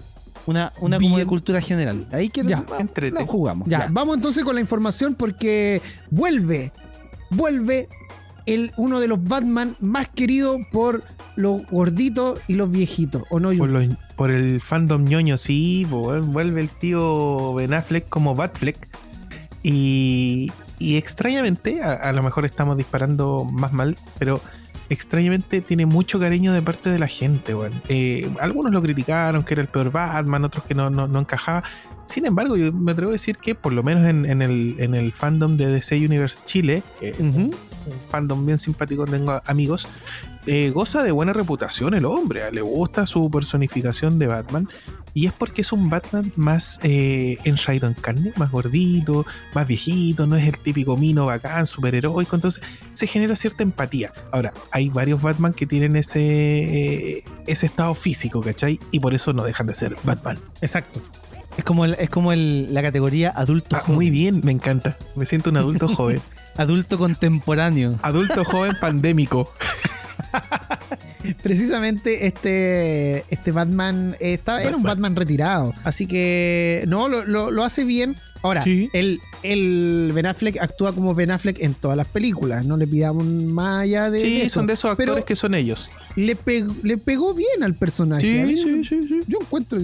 Una, 0.47 0.73
una 0.81 0.99
como 1.01 1.19
de 1.19 1.27
cultura 1.27 1.61
general. 1.61 2.07
Ahí 2.13 2.29
que 2.29 2.43
Ya, 2.45 2.65
la, 3.13 3.27
jugamos. 3.27 3.69
Ya, 3.69 3.89
vamos 3.91 4.17
entonces 4.17 4.45
con 4.45 4.55
la 4.55 4.61
información 4.61 5.15
porque 5.17 5.83
vuelve, 6.11 6.73
vuelve 7.31 7.89
el, 8.47 8.71
uno 8.77 9.01
de 9.01 9.09
los 9.09 9.25
Batman 9.25 9.77
más 9.81 10.07
queridos 10.07 10.59
por 10.71 11.03
los 11.35 11.67
gorditos 11.69 12.39
y 12.47 12.55
los 12.55 12.71
viejitos, 12.71 13.25
¿o 13.31 13.41
no? 13.41 13.51
Por, 13.59 13.71
los- 13.71 13.87
por 14.15 14.31
el 14.31 14.61
fandom 14.61 15.05
ñoño, 15.05 15.37
sí, 15.37 15.85
vuelve 15.91 16.61
el 16.61 16.71
tío 16.71 17.53
Ben 17.55 17.75
Affleck 17.75 18.09
como 18.09 18.37
Batfleck. 18.37 18.89
Y, 19.63 20.53
y 20.79 20.97
extrañamente, 20.97 21.83
a, 21.83 21.93
a 21.95 22.13
lo 22.13 22.23
mejor 22.23 22.45
estamos 22.45 22.77
disparando 22.77 23.45
más 23.45 23.73
mal, 23.73 23.99
pero 24.19 24.41
extrañamente 24.89 25.61
tiene 25.61 25.87
mucho 25.87 26.19
cariño 26.21 26.53
de 26.53 26.63
parte 26.63 26.91
de 26.91 26.99
la 26.99 27.07
gente, 27.07 27.55
weón. 27.55 27.83
Eh, 27.89 28.31
algunos 28.41 28.73
lo 28.73 28.83
criticaron, 28.83 29.43
que 29.43 29.55
era 29.55 29.63
el 29.63 29.69
peor 29.69 29.91
Batman, 29.91 30.45
otros 30.45 30.65
que 30.65 30.75
no, 30.75 30.91
no, 30.91 31.07
no 31.07 31.21
encajaba. 31.21 31.63
Sin 32.07 32.25
embargo, 32.27 32.57
yo 32.57 32.73
me 32.73 32.93
atrevo 32.93 33.11
a 33.11 33.13
decir 33.13 33.37
que 33.39 33.55
por 33.55 33.73
lo 33.73 33.83
menos 33.83 34.07
en, 34.07 34.27
en 34.27 34.43
el, 34.43 34.77
en 34.79 34.95
el 34.95 35.13
fandom 35.13 35.57
de 35.57 35.67
DC 35.67 35.97
Universe 35.97 36.41
Chile, 36.45 36.83
eh, 37.01 37.15
Ujú. 37.19 37.51
Un 37.87 37.99
fandom 38.07 38.45
bien 38.45 38.59
simpático, 38.59 39.07
tengo 39.07 39.41
amigos, 39.47 39.89
eh, 40.47 40.71
goza 40.71 41.03
de 41.03 41.11
buena 41.13 41.33
reputación 41.33 41.95
el 41.95 42.05
hombre, 42.05 42.43
ah, 42.45 42.51
le 42.51 42.61
gusta 42.63 43.07
su 43.07 43.31
personificación 43.31 44.19
de 44.19 44.27
Batman 44.29 44.69
y 45.15 45.27
es 45.27 45.33
porque 45.33 45.63
es 45.63 45.73
un 45.73 45.89
Batman 45.91 46.33
más 46.37 46.79
eh, 46.83 47.39
enraído 47.45 47.89
en 47.89 47.95
carne, 47.95 48.33
más 48.37 48.51
gordito, 48.51 49.25
más 49.55 49.67
viejito, 49.67 50.27
no 50.27 50.37
es 50.37 50.47
el 50.47 50.59
típico 50.59 50.97
mino 50.97 51.27
bacán, 51.27 51.67
superheroico, 51.67 52.37
entonces 52.37 52.63
se 52.93 53.07
genera 53.07 53.35
cierta 53.35 53.63
empatía. 53.63 54.13
Ahora, 54.31 54.53
hay 54.71 54.91
varios 54.91 55.23
Batman 55.23 55.53
que 55.55 55.67
tienen 55.67 55.97
ese, 55.97 56.21
eh, 56.21 57.25
ese 57.47 57.67
estado 57.67 57.95
físico, 57.95 58.43
¿cachai? 58.43 58.79
Y 58.91 59.01
por 59.01 59.15
eso 59.15 59.33
no 59.33 59.43
dejan 59.45 59.67
de 59.67 59.75
ser 59.75 59.97
Batman. 60.05 60.39
Exacto. 60.61 61.01
Es 61.57 61.65
como, 61.65 61.87
el- 61.87 61.95
es 61.99 62.11
como 62.11 62.33
el- 62.33 62.73
la 62.75 62.83
categoría 62.83 63.31
adulto 63.35 63.77
Ah, 63.77 63.81
joven. 63.81 63.95
muy 63.95 64.11
bien, 64.11 64.43
me 64.45 64.53
encanta. 64.53 64.99
Me 65.15 65.25
siento 65.25 65.49
un 65.49 65.57
adulto 65.57 65.89
joven. 65.89 66.21
Adulto 66.57 66.99
contemporáneo. 66.99 67.99
Adulto 68.03 68.45
joven 68.45 68.73
pandémico. 68.81 69.53
Precisamente 71.43 72.27
este, 72.27 73.25
este 73.33 73.53
Batman 73.53 74.17
eh, 74.21 74.35
estaba, 74.35 74.63
era 74.63 74.77
un 74.77 74.83
Batman. 74.83 75.17
Retirado. 75.17 75.73
Así 75.85 76.07
que 76.07 76.85
no, 76.89 77.09
lo, 77.09 77.25
lo- 77.25 77.51
lo 77.51 77.65
hace 77.65 77.85
bien. 77.85 78.17
Ahora, 78.43 78.63
Sí. 78.63 78.89
el, 78.93 79.19
el 79.43 80.13
Ben 80.15 80.27
Affleck 80.27 80.59
actúa 80.61 80.93
como 80.95 81.15
Ben 81.15 81.31
Affleck 81.33 81.59
en 81.61 81.75
todas 81.75 81.97
las 81.97 82.07
películas. 82.07 82.65
No 82.65 82.77
le 82.77 82.87
pidamos 82.87 83.25
más 83.27 83.83
allá 83.83 84.11
de, 84.11 84.21
Sí, 84.21 84.41
eso. 84.43 84.55
son 84.61 84.67
de 84.67 84.75
esos 84.75 84.91
actores 84.91 85.15
Pero 85.15 85.25
que 85.27 85.35
son 85.35 85.55
ellos. 85.55 85.91
le, 86.15 86.37
pegó, 86.37 86.73
le 86.85 86.97
pegó 86.99 87.35
bien 87.35 87.65
al 87.65 87.75
personaje. 87.75 88.43
A 88.43 88.47
mí 88.47 88.57
sí, 88.57 88.85
sí. 88.85 89.01
Yo 89.27 89.39
encuentro 89.41 89.81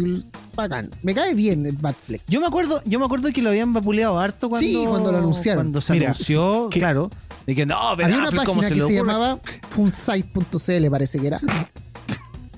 bacán. 0.54 0.90
Me 1.02 1.14
cae 1.14 1.34
bien 1.34 1.66
el 1.66 1.76
Batfleck. 1.76 2.20
Yo 2.28 2.40
me 2.40 2.46
acuerdo, 2.46 2.80
yo 2.84 2.98
me 3.00 3.06
acuerdo 3.06 3.32
que 3.32 3.42
lo 3.42 3.48
habían 3.48 3.72
vapuleado 3.72 4.18
harto 4.20 4.48
cuando, 4.48 4.66
Sí, 4.66 4.84
cuando 4.86 5.10
lo 5.10 5.18
anunciaron. 5.18 5.64
Cuando 5.64 5.80
se 5.80 5.94
Mira, 5.94 6.06
anunció, 6.10 6.68
que- 6.70 6.78
claro. 6.78 7.10
De 7.46 7.54
que 7.54 7.66
no, 7.66 7.96
Ben 7.96 8.06
Había 8.06 8.18
una 8.18 8.28
Affleck, 8.28 8.44
¿cómo 8.44 8.60
página 8.60 8.68
se 8.68 8.74
que 8.74 8.80
le 8.80 8.86
se 8.94 9.00
ocurre? 9.00 9.12
llamaba 9.12 9.40
funsite.cl, 9.68 10.90
parece 10.90 11.18
que 11.18 11.26
era. 11.26 11.40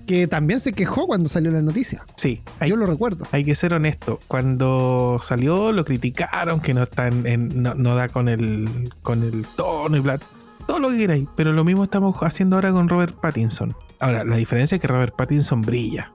que 0.06 0.26
también 0.26 0.60
se 0.60 0.72
quejó 0.72 1.06
cuando 1.06 1.28
salió 1.30 1.50
la 1.50 1.62
noticia. 1.62 2.04
Sí, 2.16 2.42
hay, 2.60 2.68
Yo 2.70 2.76
lo 2.76 2.86
recuerdo. 2.86 3.26
hay 3.32 3.44
que 3.44 3.54
ser 3.54 3.72
honesto. 3.72 4.20
Cuando 4.28 5.18
salió 5.22 5.72
lo 5.72 5.84
criticaron, 5.84 6.60
que 6.60 6.74
no 6.74 6.82
está 6.82 7.06
en- 7.08 7.26
en- 7.26 7.62
no, 7.62 7.74
no 7.74 7.94
da 7.94 8.08
con 8.08 8.28
el, 8.28 8.92
con 9.02 9.22
el 9.22 9.46
tono 9.56 9.96
y 9.96 10.00
bla. 10.00 10.20
Todo 10.66 10.78
lo 10.78 10.90
que 10.90 10.98
queráis. 10.98 11.26
Pero 11.36 11.52
lo 11.52 11.64
mismo 11.64 11.84
estamos 11.84 12.16
haciendo 12.22 12.56
ahora 12.56 12.72
con 12.72 12.88
Robert 12.88 13.14
Pattinson. 13.18 13.74
Ahora, 14.00 14.24
la 14.24 14.36
diferencia 14.36 14.74
es 14.76 14.80
que 14.82 14.88
Robert 14.88 15.14
Pattinson 15.16 15.62
brilla. 15.62 16.12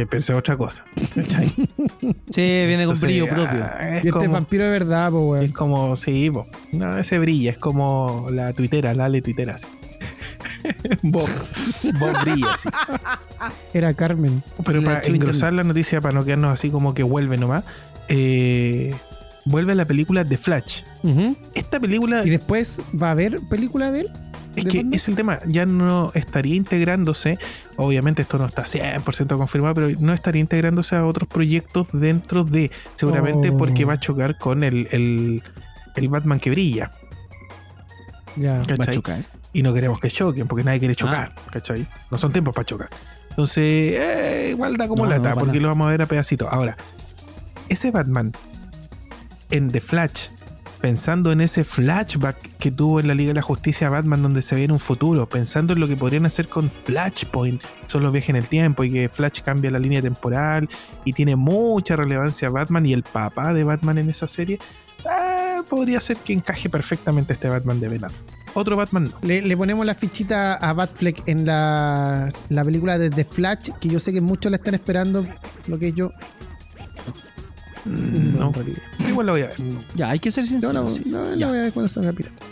Que 0.00 0.06
pensé 0.06 0.32
otra 0.32 0.56
cosa. 0.56 0.82
¿cachai? 1.14 1.46
Sí, 2.30 2.40
viene 2.40 2.86
con 2.86 2.94
Entonces, 2.94 3.02
brillo 3.08 3.26
propio. 3.26 3.64
ah, 3.64 3.88
es, 3.88 3.94
Y 3.96 4.08
este 4.08 4.10
como, 4.12 4.30
vampiro 4.30 4.64
de 4.64 4.70
verdad, 4.70 5.10
pues, 5.10 5.22
weón. 5.24 5.44
es 5.44 5.52
como, 5.52 5.94
sí, 5.96 6.30
po. 6.30 6.46
no, 6.72 6.96
ese 6.96 7.18
brilla, 7.18 7.50
es 7.50 7.58
como 7.58 8.26
la 8.30 8.54
tuitera, 8.54 8.94
la 8.94 9.04
Ale 9.04 9.20
tuitera. 9.20 9.56
así. 9.56 9.66
Bob, 11.02 11.28
Bob 11.98 12.22
brilla, 12.22 12.56
sí. 12.56 12.70
Era 13.74 13.92
Carmen. 13.92 14.42
Pero 14.64 14.82
para 14.82 15.02
engrosar 15.02 15.52
la 15.52 15.64
noticia, 15.64 16.00
para 16.00 16.14
no 16.14 16.24
quedarnos 16.24 16.54
así 16.54 16.70
como 16.70 16.94
que 16.94 17.02
vuelve 17.02 17.36
nomás, 17.36 17.64
eh, 18.08 18.94
vuelve 19.44 19.74
la 19.74 19.86
película 19.86 20.24
The 20.24 20.38
Flash. 20.38 20.82
Esta 21.54 21.78
película 21.78 22.24
Y 22.24 22.30
después 22.30 22.80
va 23.00 23.08
a 23.08 23.10
haber 23.10 23.38
película 23.50 23.92
de 23.92 24.00
él. 24.02 24.12
Es 24.56 24.64
¿de 24.64 24.70
que 24.70 24.86
es 24.92 25.08
el 25.08 25.16
tema, 25.16 25.40
ya 25.46 25.66
no 25.66 26.10
estaría 26.14 26.54
integrándose, 26.56 27.38
obviamente 27.76 28.22
esto 28.22 28.38
no 28.38 28.46
está 28.46 28.64
100% 28.64 29.36
confirmado, 29.36 29.74
pero 29.74 29.90
no 30.00 30.12
estaría 30.12 30.40
integrándose 30.40 30.96
a 30.96 31.06
otros 31.06 31.28
proyectos 31.28 31.88
dentro 31.92 32.44
de, 32.44 32.70
seguramente 32.94 33.50
Oh. 33.50 33.58
porque 33.58 33.84
va 33.84 33.94
a 33.94 34.00
chocar 34.00 34.38
con 34.38 34.64
el, 34.64 34.88
el, 34.90 35.42
el 35.96 36.08
Batman 36.08 36.40
que 36.40 36.50
brilla. 36.50 36.90
Ya. 38.36 38.56
Va 38.58 38.62
a 38.62 38.66
¿cachai? 38.66 38.94
chocar. 38.94 39.24
y 39.52 39.62
no 39.62 39.72
queremos 39.74 39.98
que 40.00 40.08
choquen 40.08 40.46
porque 40.46 40.64
nadie 40.64 40.78
quiere 40.78 40.94
chocar, 40.94 41.34
¿cachai? 41.50 41.86
No 42.10 42.18
son 42.18 42.32
tiempos 42.32 42.54
para 42.54 42.64
chocar. 42.66 42.90
Entonces, 43.30 43.64
eh, 44.00 44.48
igual 44.50 44.76
da 44.76 44.88
como 44.88 45.04
No, 45.04 45.10
lata 45.10 45.34
porque 45.34 45.46
nada. 45.58 45.60
lo 45.62 45.68
vamos 45.68 45.86
a 45.86 45.90
ver 45.90 46.02
a 46.02 46.06
pedacitos. 46.06 46.48
Ahora, 46.50 46.76
ese 47.68 47.90
Batman 47.90 48.32
en 49.50 49.70
The 49.70 49.80
Flash, 49.80 50.28
pensando 50.80 51.32
en 51.32 51.40
ese 51.40 51.64
flashback 51.64 52.56
que 52.58 52.70
tuvo 52.70 53.00
en 53.00 53.08
la 53.08 53.14
Liga 53.14 53.28
de 53.28 53.34
la 53.34 53.42
Justicia 53.42 53.90
Batman 53.90 54.22
donde 54.22 54.42
se 54.42 54.54
ve 54.54 54.64
en 54.64 54.72
un 54.72 54.78
futuro, 54.78 55.28
pensando 55.28 55.74
en 55.74 55.80
lo 55.80 55.88
que 55.88 55.96
podrían 55.96 56.26
hacer 56.26 56.48
con 56.48 56.70
Flashpoint, 56.70 57.62
son 57.86 58.02
los 58.02 58.12
viajes 58.12 58.30
en 58.30 58.36
el 58.36 58.48
tiempo 58.48 58.84
y 58.84 58.92
que 58.92 59.08
Flash 59.08 59.40
cambia 59.42 59.70
la 59.70 59.78
línea 59.78 60.02
temporal 60.02 60.68
y 61.04 61.12
tiene 61.12 61.36
mucha 61.36 61.96
relevancia 61.96 62.50
Batman 62.50 62.86
y 62.86 62.92
el 62.92 63.02
papá 63.02 63.52
de 63.52 63.64
Batman 63.64 63.98
en 63.98 64.10
esa 64.10 64.26
serie, 64.26 64.58
eh, 65.04 65.62
podría 65.68 66.00
ser 66.00 66.16
que 66.18 66.32
encaje 66.32 66.68
perfectamente 66.68 67.32
este 67.32 67.48
Batman 67.48 67.80
de 67.80 67.88
Ben. 67.88 68.00
Otro 68.54 68.76
Batman 68.76 69.04
no. 69.04 69.18
Le, 69.22 69.42
le 69.42 69.56
ponemos 69.56 69.84
la 69.86 69.94
fichita 69.94 70.54
a 70.54 70.72
Batfleck 70.72 71.28
en 71.28 71.46
la, 71.46 72.32
la 72.48 72.64
película 72.64 72.98
de 72.98 73.10
The 73.10 73.24
Flash, 73.24 73.70
que 73.80 73.88
yo 73.88 74.00
sé 74.00 74.12
que 74.12 74.20
muchos 74.20 74.50
la 74.50 74.56
están 74.56 74.74
esperando, 74.74 75.26
lo 75.66 75.78
que 75.78 75.92
yo. 75.92 76.10
No, 77.84 78.48
en 78.48 78.54
realidad. 78.54 78.82
igual 79.08 79.26
lo 79.26 79.32
voy 79.32 79.42
a 79.42 79.46
ver. 79.48 79.56
Ya, 79.94 80.10
hay 80.10 80.18
que 80.18 80.30
ser 80.30 80.44
No, 80.44 80.50
sincero. 80.50 80.72
no, 80.72 80.90
sí. 80.90 81.02
no, 81.06 81.34
la 81.36 81.48
voy 81.48 81.58
a 81.58 81.62
ver 81.62 81.72
cuando 81.72 81.88
salga 81.88 82.12
pirata. 82.12 82.42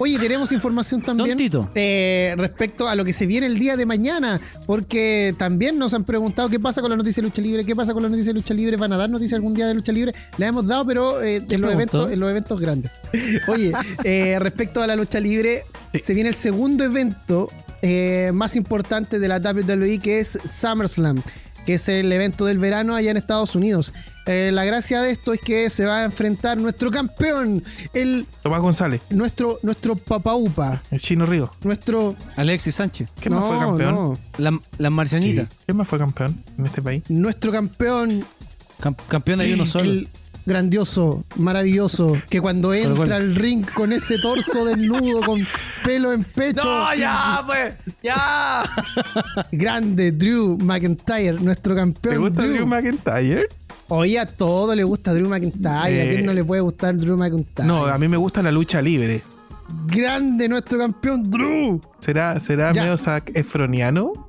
Oye, 0.00 0.16
tenemos 0.20 0.52
información 0.52 1.02
también 1.02 1.36
eh, 1.74 2.32
respecto 2.38 2.88
a 2.88 2.94
lo 2.94 3.04
que 3.04 3.12
se 3.12 3.26
viene 3.26 3.46
el 3.48 3.58
día 3.58 3.76
de 3.76 3.84
mañana, 3.84 4.40
porque 4.64 5.34
también 5.36 5.76
nos 5.76 5.92
han 5.92 6.04
preguntado 6.04 6.48
qué 6.48 6.60
pasa 6.60 6.80
con 6.80 6.90
la 6.90 6.96
noticia 6.96 7.20
de 7.20 7.26
lucha 7.28 7.42
libre, 7.42 7.64
qué 7.66 7.74
pasa 7.74 7.92
con 7.92 8.04
la 8.04 8.08
noticia 8.08 8.28
de 8.32 8.34
lucha 8.34 8.54
libre, 8.54 8.76
van 8.76 8.92
a 8.92 8.96
dar 8.96 9.10
noticia 9.10 9.34
algún 9.36 9.54
día 9.54 9.66
de 9.66 9.74
lucha 9.74 9.90
libre. 9.90 10.12
La 10.36 10.46
hemos 10.46 10.64
dado, 10.68 10.86
pero 10.86 11.20
eh, 11.20 11.44
en, 11.50 11.60
los 11.60 11.72
eventos, 11.72 12.12
en 12.12 12.20
los 12.20 12.30
eventos 12.30 12.60
grandes. 12.60 12.92
Oye, 13.48 13.72
eh, 14.04 14.38
respecto 14.38 14.80
a 14.82 14.86
la 14.86 14.94
lucha 14.94 15.18
libre, 15.18 15.64
Sí. 15.92 16.00
se 16.04 16.14
viene 16.14 16.28
el 16.28 16.36
segundo 16.36 16.84
evento 16.84 17.50
eh, 17.82 18.30
más 18.32 18.54
importante 18.54 19.18
de 19.18 19.26
la 19.26 19.38
WWE, 19.38 19.98
que 19.98 20.20
es 20.20 20.38
SummerSlam, 20.46 21.22
que 21.66 21.74
es 21.74 21.88
el 21.88 22.12
evento 22.12 22.44
del 22.46 22.58
verano 22.58 22.94
allá 22.94 23.10
en 23.10 23.16
Estados 23.16 23.56
Unidos. 23.56 23.92
Eh, 24.30 24.50
la 24.52 24.64
gracia 24.66 25.00
de 25.00 25.10
esto 25.10 25.32
es 25.32 25.40
que 25.40 25.70
se 25.70 25.86
va 25.86 26.00
a 26.00 26.04
enfrentar 26.04 26.58
nuestro 26.58 26.90
campeón, 26.90 27.64
el 27.94 28.26
Tomás 28.42 28.60
González, 28.60 29.00
nuestro, 29.08 29.58
nuestro 29.62 29.96
papaupa, 29.96 30.82
el 30.90 31.00
chino 31.00 31.24
Río. 31.24 31.50
nuestro. 31.62 32.14
Alexis 32.36 32.74
Sánchez. 32.74 33.08
¿Quién 33.20 33.32
más 33.34 33.44
fue 33.46 33.58
campeón? 33.58 33.94
no. 33.94 34.18
La, 34.36 34.60
la 34.76 34.90
marcianita. 34.90 35.42
Sí. 35.42 35.56
¿Quién 35.64 35.78
más 35.78 35.88
fue 35.88 35.98
campeón 35.98 36.44
en 36.58 36.66
este 36.66 36.82
país? 36.82 37.02
Nuestro 37.08 37.50
campeón, 37.52 38.22
Cam- 38.82 38.96
campeón 39.08 39.40
hay 39.40 39.54
uno 39.54 39.64
solo. 39.64 39.84
el 39.84 40.08
grandioso, 40.44 41.24
maravilloso, 41.36 42.16
que 42.28 42.40
cuando 42.42 42.72
entra 42.74 43.16
al 43.16 43.34
ring 43.34 43.64
con 43.74 43.92
ese 43.92 44.18
torso 44.18 44.64
desnudo, 44.66 45.20
con 45.22 45.40
pelo 45.84 46.12
en 46.12 46.24
pecho, 46.24 46.64
¡No, 46.64 46.94
ya, 46.94 47.42
pues! 47.46 47.74
¡Ya! 48.02 48.62
grande, 49.52 50.12
Drew 50.12 50.58
McIntyre, 50.58 51.34
nuestro 51.40 51.74
campeón. 51.74 52.14
¿Te 52.14 52.18
gusta 52.18 52.42
Drew. 52.42 52.54
Drew 52.54 52.66
McIntyre? 52.66 53.48
Oye, 53.88 54.18
a 54.18 54.26
todo 54.26 54.74
le 54.74 54.84
gusta 54.84 55.14
Drew 55.14 55.28
McIntyre. 55.28 55.68
¿A 55.74 55.90
Eh, 55.90 56.10
quién 56.14 56.26
no 56.26 56.32
le 56.34 56.44
puede 56.44 56.60
gustar 56.60 56.96
Drew 56.96 57.16
McIntyre? 57.16 57.66
No, 57.66 57.86
a 57.86 57.98
mí 57.98 58.06
me 58.08 58.16
gusta 58.16 58.42
la 58.42 58.52
lucha 58.52 58.82
libre. 58.82 59.22
Grande 59.86 60.48
nuestro 60.48 60.78
campeón 60.78 61.30
Drew. 61.30 61.80
¿Será, 61.98 62.38
será 62.40 62.72
Ya. 62.72 62.82
medio 62.82 62.98
Zac 62.98 63.30
Efroniano? 63.34 64.28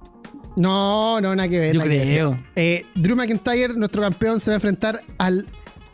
No, 0.56 1.22
no, 1.22 1.36
nada 1.36 1.48
que 1.48 1.60
ver. 1.60 1.74
Yo 1.76 1.82
que 1.82 1.88
ver. 1.90 2.02
creo. 2.02 2.40
Eh, 2.56 2.86
Drew 2.96 3.16
McIntyre, 3.16 3.74
nuestro 3.76 4.02
campeón, 4.02 4.40
se 4.40 4.52
va 4.52 4.54
a 4.54 4.58
enfrentar 4.58 5.02
al. 5.18 5.46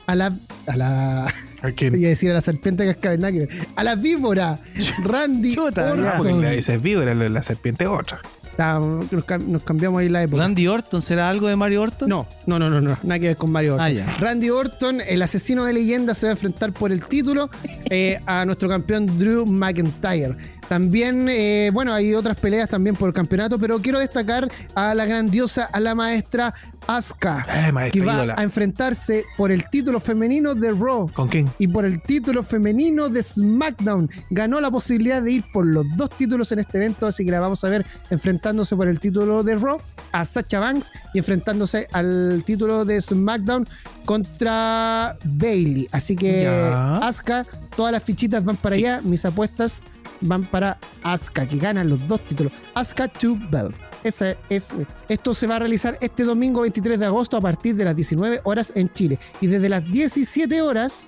A 0.08 0.16
la. 0.16 0.38
A 0.68 0.78
la. 0.78 1.26
¿A 1.62 1.72
quién? 1.76 1.96
Iba 2.00 2.08
a 2.08 2.10
decir 2.10 2.32
a 2.32 2.34
la 2.36 2.42
serpiente 2.42 2.86
cascabel, 2.86 3.20
nada 3.20 3.32
que 3.34 3.40
ver. 3.40 3.50
A 3.76 3.84
la 3.84 3.96
víbora, 3.96 4.60
Randy 5.04 5.54
Chuta, 5.56 5.90
Ah, 5.92 6.14
porque 6.18 6.30
Orton. 6.34 6.42
la 6.44 6.54
esa 6.54 6.74
es 6.76 6.82
víbora, 6.82 7.14
la, 7.16 7.30
la 7.30 7.44
serpiente 7.44 7.84
es 7.84 7.90
otra. 7.90 8.22
Nos, 8.58 9.26
cam- 9.26 9.46
nos 9.48 9.64
cambiamos 9.64 10.00
ahí 10.02 10.10
la 10.10 10.24
época. 10.24 10.42
Randy 10.44 10.68
Orton, 10.68 11.02
¿será 11.02 11.30
algo 11.30 11.48
de 11.48 11.56
Mario 11.56 11.82
Orton? 11.82 12.08
No, 12.10 12.28
no, 12.46 12.58
no, 12.60 12.70
no, 12.70 12.82
no, 12.82 12.98
nada 13.04 13.20
que 13.20 13.28
ver 13.28 13.38
con 13.38 13.52
Mario 13.52 13.76
Orton. 13.76 13.98
Ah. 14.00 14.18
Randy 14.20 14.50
Orton, 14.50 15.02
el 15.08 15.22
asesino 15.22 15.66
de 15.66 15.74
leyenda, 15.74 16.14
se 16.14 16.26
va 16.28 16.30
a 16.30 16.34
enfrentar 16.34 16.72
por 16.74 16.92
el 16.92 17.04
título 17.06 17.50
eh, 17.90 18.20
a 18.26 18.46
nuestro 18.46 18.70
campeón 18.70 19.18
Drew 19.18 19.46
McIntyre. 19.46 20.38
También, 20.70 21.28
eh, 21.30 21.70
bueno, 21.74 21.94
hay 21.94 22.14
otras 22.16 22.38
peleas 22.38 22.68
también 22.70 22.96
por 22.96 23.08
el 23.10 23.14
campeonato, 23.14 23.60
pero 23.60 23.80
quiero 23.82 24.00
destacar 24.00 24.52
a 24.74 24.96
la 24.96 25.06
grandiosa, 25.06 25.66
a 25.66 25.80
la 25.80 25.94
maestra 25.96 26.54
Asuka, 26.88 27.46
Eh, 27.68 27.72
maestra 27.72 28.00
que 28.02 28.06
va 28.06 28.14
ídola. 28.16 28.36
a 28.38 28.44
enfrentarse 28.44 29.26
por 29.38 29.52
el 29.52 29.70
título 29.70 30.00
femenino 30.00 30.54
de 30.56 30.72
Raw 30.72 31.12
¿Con 31.14 31.28
quién? 31.28 31.50
y 31.60 31.68
por 31.68 31.86
el 31.86 32.02
título 32.02 32.44
femenino 32.44 33.10
de 33.10 33.22
SmackDown. 33.24 34.10
Ganó 34.30 34.60
la 34.62 34.70
posibilidad 34.72 35.22
de 35.22 35.32
ir 35.34 35.46
por 35.54 35.66
los 35.66 35.86
dos 35.96 36.10
títulos 36.12 36.52
en 36.52 36.60
este 36.60 36.78
evento, 36.78 37.08
así 37.08 37.26
que 37.26 37.32
la 37.32 37.40
vamos 37.40 37.64
a 37.64 37.70
ver 37.70 37.86
enfrentándose 38.10 38.76
por 38.76 38.88
el 38.88 39.00
título 39.00 39.44
de 39.44 39.56
Raw 39.56 39.80
a 40.12 40.26
Sacha 40.26 40.60
Banks 40.60 40.92
y 41.14 41.20
enfrentándose 41.20 41.88
al 41.92 42.44
título 42.46 42.86
de 42.86 43.02
SmackDown 43.02 43.68
contra 44.06 45.18
Bailey. 45.24 45.88
Así 45.92 46.16
que 46.16 46.44
Ya. 46.44 46.98
Asuka, 46.98 47.46
todas 47.76 47.92
las 47.92 48.04
fichitas 48.04 48.44
van 48.44 48.58
para 48.58 48.76
allá, 48.76 49.02
mis 49.04 49.26
apuestas 49.26 49.82
van 50.26 50.44
para 50.44 50.80
Asuka, 51.04 51.48
que 51.48 51.58
ganan 51.58 51.90
los 51.90 52.06
dos 52.08 52.26
títulos. 52.28 52.54
Asuka 52.74 53.08
to 53.08 53.38
Belt. 53.50 53.76
Esa 54.04 54.36
es, 54.50 54.74
esto 55.10 55.34
se 55.34 55.48
va 55.48 55.58
a 55.58 55.60
realizar 55.60 55.98
este 56.02 56.24
domingo 56.24 56.62
23 56.62 57.00
de 57.00 57.06
agosto 57.06 57.38
a 57.38 57.42
partir 57.42 57.76
de 57.76 57.86
las 57.86 57.96
19 57.96 58.42
horas 58.44 58.74
en 58.76 58.92
Chile. 58.92 59.20
Y 59.42 59.48
desde 59.48 59.70
las 59.70 59.84
17 59.92 60.62
horas, 60.62 61.08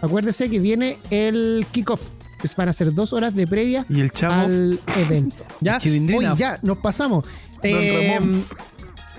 acuérdese 0.00 0.50
que 0.50 0.60
viene 0.60 0.98
el 1.10 1.66
kickoff. 1.70 2.10
Pues 2.38 2.54
van 2.54 2.68
a 2.68 2.72
ser 2.72 2.92
dos 2.92 3.14
horas 3.14 3.34
de 3.34 3.46
previa 3.46 3.86
Y 3.88 4.00
el 4.00 4.12
al 4.22 4.78
evento. 4.98 5.44
¿Ya? 5.62 5.78
Oye, 5.78 6.34
ya, 6.36 6.58
nos 6.62 6.76
pasamos. 6.78 7.24
Eh, 7.62 8.20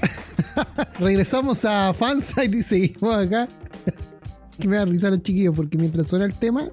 regresamos 1.00 1.66
a 1.66 1.94
Fansite 1.94 2.58
y 2.58 2.62
seguimos 2.62 3.16
acá. 3.16 3.48
que 4.60 4.68
me 4.68 4.78
da 4.78 4.86
risa 4.86 5.10
los 5.10 5.22
chiquillos 5.22 5.56
porque 5.56 5.78
mientras 5.78 6.08
suena 6.08 6.26
el 6.26 6.34
tema, 6.34 6.70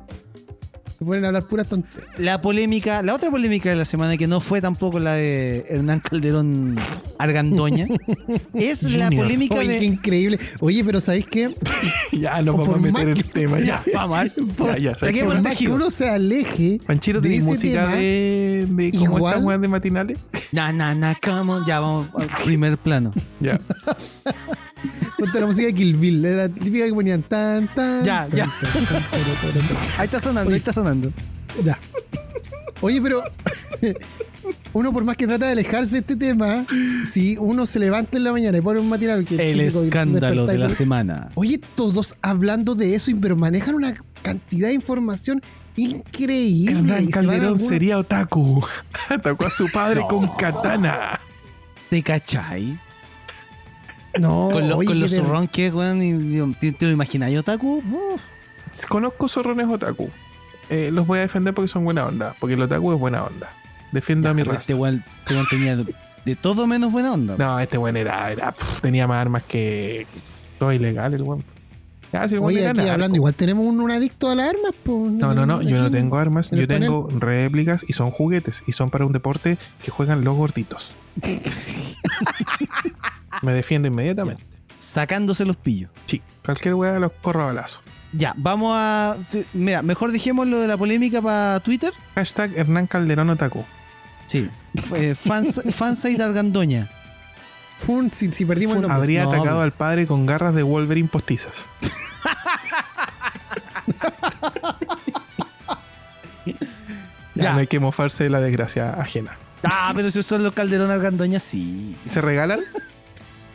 se 0.99 1.05
ponen 1.05 1.25
a 1.25 1.29
hablar 1.29 1.45
puras 1.45 1.67
tonterías. 1.67 2.09
La 2.19 2.41
polémica, 2.41 3.03
la 3.03 3.15
otra 3.15 3.31
polémica 3.31 3.71
de 3.71 3.77
la 3.77 3.85
semana, 3.85 4.17
que 4.17 4.27
no 4.27 4.41
fue 4.41 4.61
tampoco 4.61 4.99
la 4.99 5.15
de 5.15 5.67
Hernán 5.69 6.01
Calderón 6.01 6.77
Argandoña, 7.19 7.87
es 8.55 8.83
la 8.85 9.07
Junior. 9.07 9.25
polémica 9.25 9.55
Oye, 9.57 9.69
qué 9.69 9.79
de. 9.81 9.85
increíble. 9.87 10.39
Oye, 10.61 10.85
pero 10.85 11.01
¿sabéis 11.01 11.27
qué? 11.27 11.55
Ya, 12.13 12.41
no 12.43 12.57
vamos 12.57 12.77
a 12.77 12.79
meter 12.79 13.09
el 13.09 13.15
que- 13.15 13.23
tema. 13.25 13.59
Ya, 13.61 13.83
Vamos 13.93 14.19
a 14.19 14.23
ver. 14.23 14.33
Por, 14.57 14.67
Ya, 14.69 14.79
ya, 14.79 14.95
¿sabes 14.95 15.15
qué? 15.15 15.25
más 15.25 15.37
que 15.39 15.43
tejido. 15.49 15.75
uno 15.75 15.91
se 15.91 16.09
aleje 16.09 16.81
Panchito 16.87 17.21
de 17.21 17.41
música 17.41 17.87
tema, 17.87 17.97
de, 17.97 18.67
de 18.71 18.91
como 18.93 19.19
igual- 19.19 19.43
weas 19.45 19.61
de 19.61 19.69
matinales. 19.69 20.19
Na, 20.53 20.73
na, 20.73 20.95
na, 20.95 21.17
come 21.23 21.53
on. 21.53 21.67
Ya, 21.67 21.81
vamos 21.81 22.09
al 22.17 22.29
primer 22.45 22.79
plano. 22.79 23.13
Ya. 23.41 23.61
Ponte 25.19 25.41
la 25.41 25.47
música 25.47 25.67
de 25.67 25.75
Kill 25.75 25.97
Bill, 25.97 26.25
era 26.25 26.37
la 26.37 26.49
típica 26.49 26.87
que 26.87 26.93
ponían 26.95 27.23
tan, 27.23 27.69
tan. 27.75 28.05
Ya, 28.05 28.27
tan, 28.29 28.37
ya. 28.39 28.47
tan, 28.73 28.85
tan. 28.87 29.03
Ahí 29.99 30.05
está 30.05 30.21
sonando, 30.21 30.51
ahí 30.53 30.59
está 30.59 30.73
sonando. 30.73 31.13
Ya. 31.65 31.79
Oye, 32.81 33.01
pero 33.01 33.23
uno 34.73 34.93
por 34.93 35.05
más 35.05 35.17
que 35.17 35.27
trata 35.27 35.47
de 35.47 35.53
alejarse 35.53 35.93
de 35.93 35.99
este 36.01 36.17
tema, 36.17 36.67
si 37.11 37.37
uno 37.39 37.65
se 37.65 37.79
levanta 37.79 38.17
en 38.19 38.25
la 38.25 38.33
mañana 38.33 38.59
y 38.59 38.61
pone 38.61 38.81
un 38.81 38.89
matinal 38.89 39.25
que 39.25 39.37
El 39.37 39.59
típico 39.59 39.83
escándalo 39.85 40.47
de 40.47 40.59
la 40.59 40.69
semana. 40.69 41.31
Oye, 41.35 41.61
todos 41.77 42.17
hablando 42.21 42.75
de 42.75 42.95
eso, 42.95 43.13
pero 43.21 43.37
manejan 43.37 43.75
una 43.77 43.95
cantidad 44.23 44.69
de 44.69 44.75
información 44.75 45.41
increíble. 45.77 46.73
Hernán 46.73 47.07
Calderón 47.09 47.45
algunos- 47.47 47.69
sería 47.69 47.99
otaku. 47.99 48.65
Atacó 49.09 49.47
a 49.47 49.51
su 49.51 49.71
padre 49.71 50.03
con 50.09 50.27
katana. 50.37 51.21
¿Te 51.91 52.03
cachai? 52.03 52.79
No, 54.21 54.51
Con, 54.53 54.69
lo- 54.69 54.77
oye, 54.79 54.87
con 54.89 55.01
los 55.01 55.11
ter- 55.11 55.21
zorrón 55.21 55.49
que, 55.49 55.71
weón, 55.71 56.55
¿te, 56.61 56.73
te 56.73 56.87
lo 56.87 56.93
imagináis, 56.93 57.37
Otaku? 57.39 57.79
Uf. 57.79 58.21
Conozco 58.89 59.29
zorrones 59.29 59.69
otaku. 59.69 60.11
Eh, 60.71 60.91
los 60.93 61.07
voy 61.07 61.19
a 61.19 61.23
defender 61.23 61.55
porque 61.55 61.69
son 61.69 61.85
buena 61.85 62.07
onda. 62.07 62.35
Porque 62.41 62.55
el 62.55 62.63
otaku 62.63 62.93
es 62.93 62.99
buena 62.99 63.25
onda. 63.25 63.51
Defiendo 63.93 64.29
a 64.29 64.35
mi 64.35 64.43
raza. 64.43 64.61
Este 64.61 64.75
weón 64.75 65.05
este 65.21 65.35
weón 65.35 65.47
tenía 65.49 65.77
de 66.25 66.37
todo 66.37 66.67
menos 66.67 66.91
buena 66.91 67.13
onda. 67.13 67.37
No, 67.39 67.59
este 67.61 67.77
buen 67.77 67.97
era, 67.97 68.33
era 68.33 68.51
pf, 68.53 68.81
tenía 68.81 69.07
más 69.07 69.21
armas 69.21 69.43
que 69.45 70.07
todo 70.59 70.73
ilegal 70.73 71.15
el 71.15 71.23
weón. 71.23 71.45
Ya, 72.13 72.29
si 72.29 72.35
el 72.35 72.41
weón 72.41 72.55
Oye, 72.57 72.67
aquí 72.67 72.89
hablando, 72.89 73.17
igual 73.17 73.35
tenemos 73.35 73.67
un, 73.67 73.81
un 73.81 73.91
adicto 73.91 74.31
a 74.31 74.35
las 74.35 74.49
armas, 74.51 74.73
pues. 74.83 75.13
No, 75.13 75.35
no, 75.35 75.47
no, 75.47 75.63
yo 75.63 75.79
no 75.79 75.91
tengo 75.91 76.17
armas, 76.17 76.51
yo 76.51 76.67
tengo 76.67 77.09
réplicas 77.19 77.85
y 77.87 77.93
son 77.93 78.11
juguetes 78.11 78.63
y 78.67 78.73
son 78.73 78.91
para 78.91 79.05
un 79.07 79.13
deporte 79.13 79.59
que 79.85 79.91
juegan 79.91 80.25
los 80.25 80.35
gorditos. 80.35 80.95
Me 83.45 83.53
defiendo 83.53 83.89
inmediatamente. 83.89 84.43
Sacándose 84.79 85.45
los 85.45 85.57
pillos. 85.57 85.91
Sí, 86.07 86.23
cualquier 86.45 86.75
weá 86.75 86.99
los 86.99 87.13
corro 87.23 87.45
a 87.45 87.47
balazo. 87.47 87.81
Ya, 88.13 88.35
vamos 88.37 88.73
a. 88.77 89.17
sí, 89.29 89.45
Mira, 89.55 89.83
mejor 89.83 90.13
dejemos 90.13 90.47
lo 90.47 90.61
de 90.61 90.69
la 90.69 90.77
polémica 90.77 91.21
para 91.23 91.59
Twitter. 91.61 91.93
Hashtag 92.15 92.53
Hernán 92.57 92.87
Calderón 92.87 93.31
Otaku. 93.31 93.65
Sí. 94.27 94.51
Eh, 94.95 95.15
fans, 95.15 95.61
fansite 95.71 96.23
Argandoña. 96.23 96.91
Fun, 97.77 98.11
si, 98.13 98.31
si 98.33 98.45
perdimos 98.45 98.77
el 98.77 98.83
nombre. 98.83 98.97
Habría 98.97 99.25
No, 99.25 99.31
atacado 99.33 99.57
pues. 99.57 99.65
al 99.65 99.73
padre 99.73 100.07
con 100.07 100.27
garras 100.27 100.55
de 100.55 100.63
Wolverine 100.63 101.09
postizas. 101.09 101.69
ya, 106.47 106.55
Ya. 107.35 107.53
no 107.53 107.59
hay 107.59 107.67
que 107.67 107.81
mofarse 107.81 108.25
de 108.25 108.31
la 108.31 108.41
desgracia 108.41 108.91
ajena. 109.01 109.37
Ah, 109.65 109.93
pero 109.97 110.11
si 110.11 110.23
son 110.23 110.43
los 110.45 110.53
Calderón 110.53 110.91
Argandoña, 110.91 111.41
sí. 111.41 111.97
¿Se 112.09 112.21
regalan? 112.21 112.61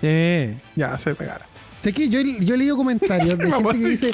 Sí. 0.01 0.57
Ya, 0.75 0.97
se 0.99 1.13
regalan. 1.13 1.47
Sé 1.81 1.93
que 1.93 2.09
yo, 2.09 2.19
yo 2.21 2.55
he 2.55 2.57
leído 2.57 2.75
comentarios 2.77 3.37
de 3.37 3.49
gente 3.51 3.73
que 3.73 3.87
dice, 3.89 4.13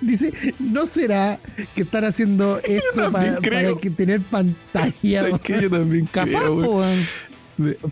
dice, 0.00 0.54
¿no 0.58 0.86
será 0.86 1.38
que 1.74 1.82
están 1.82 2.04
haciendo 2.04 2.58
esto 2.58 3.10
para, 3.12 3.38
que 3.80 3.90
tener 3.90 4.22
pantalla? 4.22 5.22
¿Sabes 5.22 5.40
qué? 5.42 5.60
Yo 5.62 5.70
también 5.70 6.06
Capaz, 6.06 6.26
creo, 6.40 6.82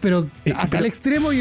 Pero 0.00 0.30
Eh, 0.44 0.52
a 0.54 0.60
tal 0.62 0.70
pero- 0.70 0.84
extremo 0.86 1.32
y, 1.32 1.40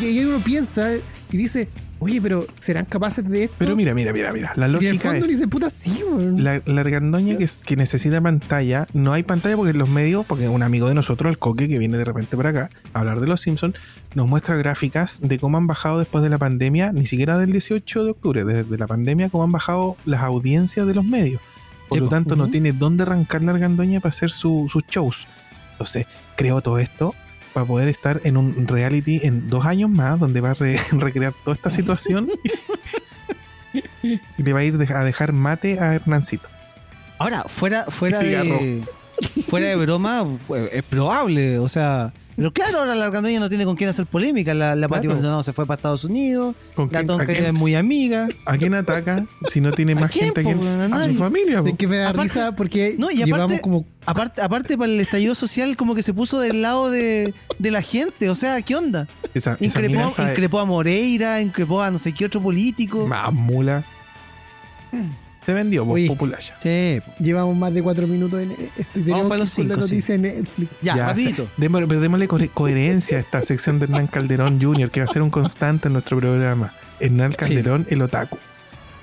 y- 0.00 0.06
y 0.06 0.24
uno 0.24 0.42
piensa 0.42 0.90
y 1.30 1.36
dice, 1.36 1.68
oye, 2.02 2.20
pero 2.20 2.44
¿serán 2.58 2.84
capaces 2.84 3.28
de 3.28 3.44
esto? 3.44 3.56
Pero 3.58 3.74
mira, 3.76 3.94
mira, 3.94 4.12
mira, 4.12 4.32
mira. 4.32 4.52
La 4.56 4.66
y 4.66 4.70
en 4.70 4.74
el 4.76 4.82
lógica 4.86 5.10
fondo 5.10 5.24
es... 5.24 5.30
dice, 5.30 5.48
puta, 5.48 5.70
sí. 5.70 6.02
La, 6.36 6.60
la 6.66 6.80
argandoña 6.80 7.38
que, 7.38 7.44
es- 7.44 7.62
que 7.64 7.76
necesita 7.76 8.20
pantalla, 8.20 8.86
no 8.92 9.12
hay 9.12 9.22
pantalla 9.22 9.56
porque 9.56 9.72
los 9.72 9.88
medios, 9.88 10.26
porque 10.26 10.48
un 10.48 10.62
amigo 10.62 10.88
de 10.88 10.94
nosotros, 10.94 11.30
el 11.30 11.38
Coque, 11.38 11.68
que 11.68 11.78
viene 11.78 11.96
de 11.98 12.04
repente 12.04 12.36
para 12.36 12.50
acá 12.50 12.70
a 12.92 13.00
hablar 13.00 13.20
de 13.20 13.26
los 13.26 13.40
Simpsons, 13.40 13.74
nos 14.14 14.28
muestra 14.28 14.56
gráficas 14.56 15.20
de 15.22 15.38
cómo 15.38 15.56
han 15.58 15.66
bajado 15.66 15.98
después 15.98 16.22
de 16.22 16.30
la 16.30 16.38
pandemia, 16.38 16.92
ni 16.92 17.06
siquiera 17.06 17.38
del 17.38 17.52
18 17.52 18.04
de 18.04 18.10
octubre, 18.10 18.44
desde 18.44 18.76
la 18.78 18.86
pandemia, 18.86 19.30
cómo 19.30 19.44
han 19.44 19.52
bajado 19.52 19.96
las 20.04 20.20
audiencias 20.22 20.86
de 20.86 20.94
los 20.94 21.04
medios. 21.04 21.40
Por 21.88 22.00
lo 22.00 22.08
tanto, 22.08 22.36
no 22.36 22.48
tiene 22.48 22.72
dónde 22.72 23.02
arrancar 23.02 23.42
la 23.42 23.52
argandoña 23.52 24.00
para 24.00 24.10
hacer 24.10 24.30
su- 24.30 24.66
sus 24.70 24.82
shows. 24.88 25.26
Entonces, 25.72 26.06
creó 26.36 26.60
todo 26.62 26.78
esto 26.78 27.14
para 27.52 27.66
poder 27.66 27.88
estar 27.88 28.20
en 28.24 28.36
un 28.36 28.66
reality 28.68 29.20
en 29.22 29.48
dos 29.50 29.66
años 29.66 29.90
más, 29.90 30.18
donde 30.18 30.40
va 30.40 30.50
a 30.50 30.54
re- 30.54 30.80
recrear 30.92 31.32
toda 31.44 31.54
esta 31.54 31.70
situación 31.70 32.30
y 34.02 34.42
le 34.42 34.52
va 34.52 34.60
a 34.60 34.64
ir 34.64 34.74
a 34.94 35.04
dejar 35.04 35.32
mate 35.32 35.78
a 35.80 35.94
Hernancito. 35.94 36.48
Ahora, 37.18 37.44
fuera, 37.46 37.84
fuera 37.86 38.18
de. 38.20 38.82
Fuera 39.48 39.68
de 39.68 39.76
broma, 39.76 40.26
pues, 40.48 40.70
es 40.72 40.82
probable. 40.82 41.58
O 41.58 41.68
sea. 41.68 42.12
Pero 42.34 42.52
claro, 42.52 42.78
ahora 42.78 42.94
la 42.94 43.04
Argandoña 43.06 43.38
no 43.40 43.48
tiene 43.48 43.64
con 43.64 43.76
quién 43.76 43.90
hacer 43.90 44.06
polémica. 44.06 44.54
La, 44.54 44.74
la 44.74 44.88
Pati 44.88 45.02
Claro. 45.02 45.14
Maldonado 45.16 45.42
se 45.42 45.52
fue 45.52 45.66
para 45.66 45.76
Estados 45.76 46.04
Unidos. 46.04 46.54
¿Con 46.74 46.86
La 46.86 47.00
quién- 47.00 47.06
Tonka 47.06 47.32
es 47.32 47.52
muy 47.52 47.74
amiga. 47.74 48.26
a 48.46 48.56
quién 48.56 48.74
ataca 48.74 49.24
si 49.50 49.60
no 49.60 49.70
tiene 49.72 49.92
¿A 49.92 49.96
más 49.96 50.10
quién, 50.10 50.26
gente 50.26 50.40
a, 50.40 50.44
po, 50.44 50.48
quién- 50.48 50.58
weón? 50.78 50.92
A 50.94 51.02
a 51.02 51.06
su 51.06 51.14
familia? 51.14 51.60
po. 51.62 51.68
Es 51.68 51.74
que 51.76 51.86
me 51.86 51.98
da 51.98 52.08
Aparte- 52.08 52.22
risa 52.22 52.56
porque 52.56 52.94
No, 52.98 53.10
y 53.10 53.16
aparte- 53.22 53.26
llevamos 53.26 53.60
como 53.60 53.86
Aparte, 54.04 54.42
aparte, 54.42 54.76
para 54.76 54.90
el 54.90 54.98
estallido 54.98 55.34
social, 55.36 55.76
como 55.76 55.94
que 55.94 56.02
se 56.02 56.12
puso 56.12 56.40
del 56.40 56.60
lado 56.62 56.90
de, 56.90 57.34
de 57.60 57.70
la 57.70 57.82
gente. 57.82 58.30
O 58.30 58.34
sea, 58.34 58.60
¿qué 58.62 58.74
onda? 58.74 59.06
Esa, 59.32 59.56
Increpó, 59.60 60.12
increpó 60.18 60.58
a 60.58 60.64
Moreira, 60.64 61.40
increpó 61.40 61.80
a 61.82 61.90
no 61.90 61.98
sé 62.00 62.12
qué 62.12 62.24
otro 62.24 62.42
político. 62.42 63.06
Más 63.06 63.32
mula. 63.32 63.84
Se 65.44 65.52
vendió, 65.52 65.84
po, 65.84 65.92
Oye. 65.92 66.06
populacha. 66.06 66.54
Sí, 66.62 67.00
llevamos 67.18 67.56
más 67.56 67.74
de 67.74 67.82
cuatro 67.82 68.06
minutos 68.06 68.40
en 68.40 68.52
esto 68.52 69.00
y 69.00 69.02
tenemos 69.02 69.24
para 69.28 69.38
que 69.38 69.44
la 69.44 69.46
cinco, 69.50 69.74
sí. 69.74 69.80
noticia 69.80 70.14
en 70.14 70.22
Netflix. 70.22 70.70
ya, 70.80 70.96
Ya, 70.96 71.06
rapidito. 71.08 71.48
Démosle, 71.56 71.88
pero 71.88 72.00
démosle 72.00 72.28
co- 72.28 72.38
coherencia 72.54 73.16
a 73.16 73.20
esta 73.20 73.42
sección 73.42 73.78
de 73.80 73.86
Hernán 73.86 74.06
Calderón 74.06 74.60
Jr., 74.62 74.90
que 74.90 75.00
va 75.00 75.06
a 75.06 75.08
ser 75.08 75.22
un 75.22 75.30
constante 75.30 75.88
en 75.88 75.94
nuestro 75.94 76.18
programa. 76.18 76.72
Hernán 77.00 77.32
Calderón, 77.32 77.86
el 77.90 78.02
otaku. 78.02 78.38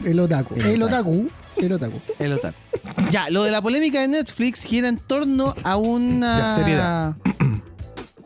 El 0.06 0.20
otaku. 0.20 0.56
El 0.56 0.62
El, 0.66 0.82
otaku. 0.84 1.10
otaku. 1.12 1.30
El 1.58 1.74
otaku. 1.74 2.02
El 2.20 2.34
otaku. 2.34 2.58
Ya, 3.12 3.30
lo 3.30 3.44
de 3.44 3.52
la 3.52 3.62
polémica 3.62 4.00
de 4.00 4.08
Netflix 4.08 4.64
gira 4.64 4.88
en 4.88 4.96
torno 4.98 5.54
a 5.66 5.76
una. 5.76 6.40
Ya, 6.40 6.56
seriedad. 6.56 7.16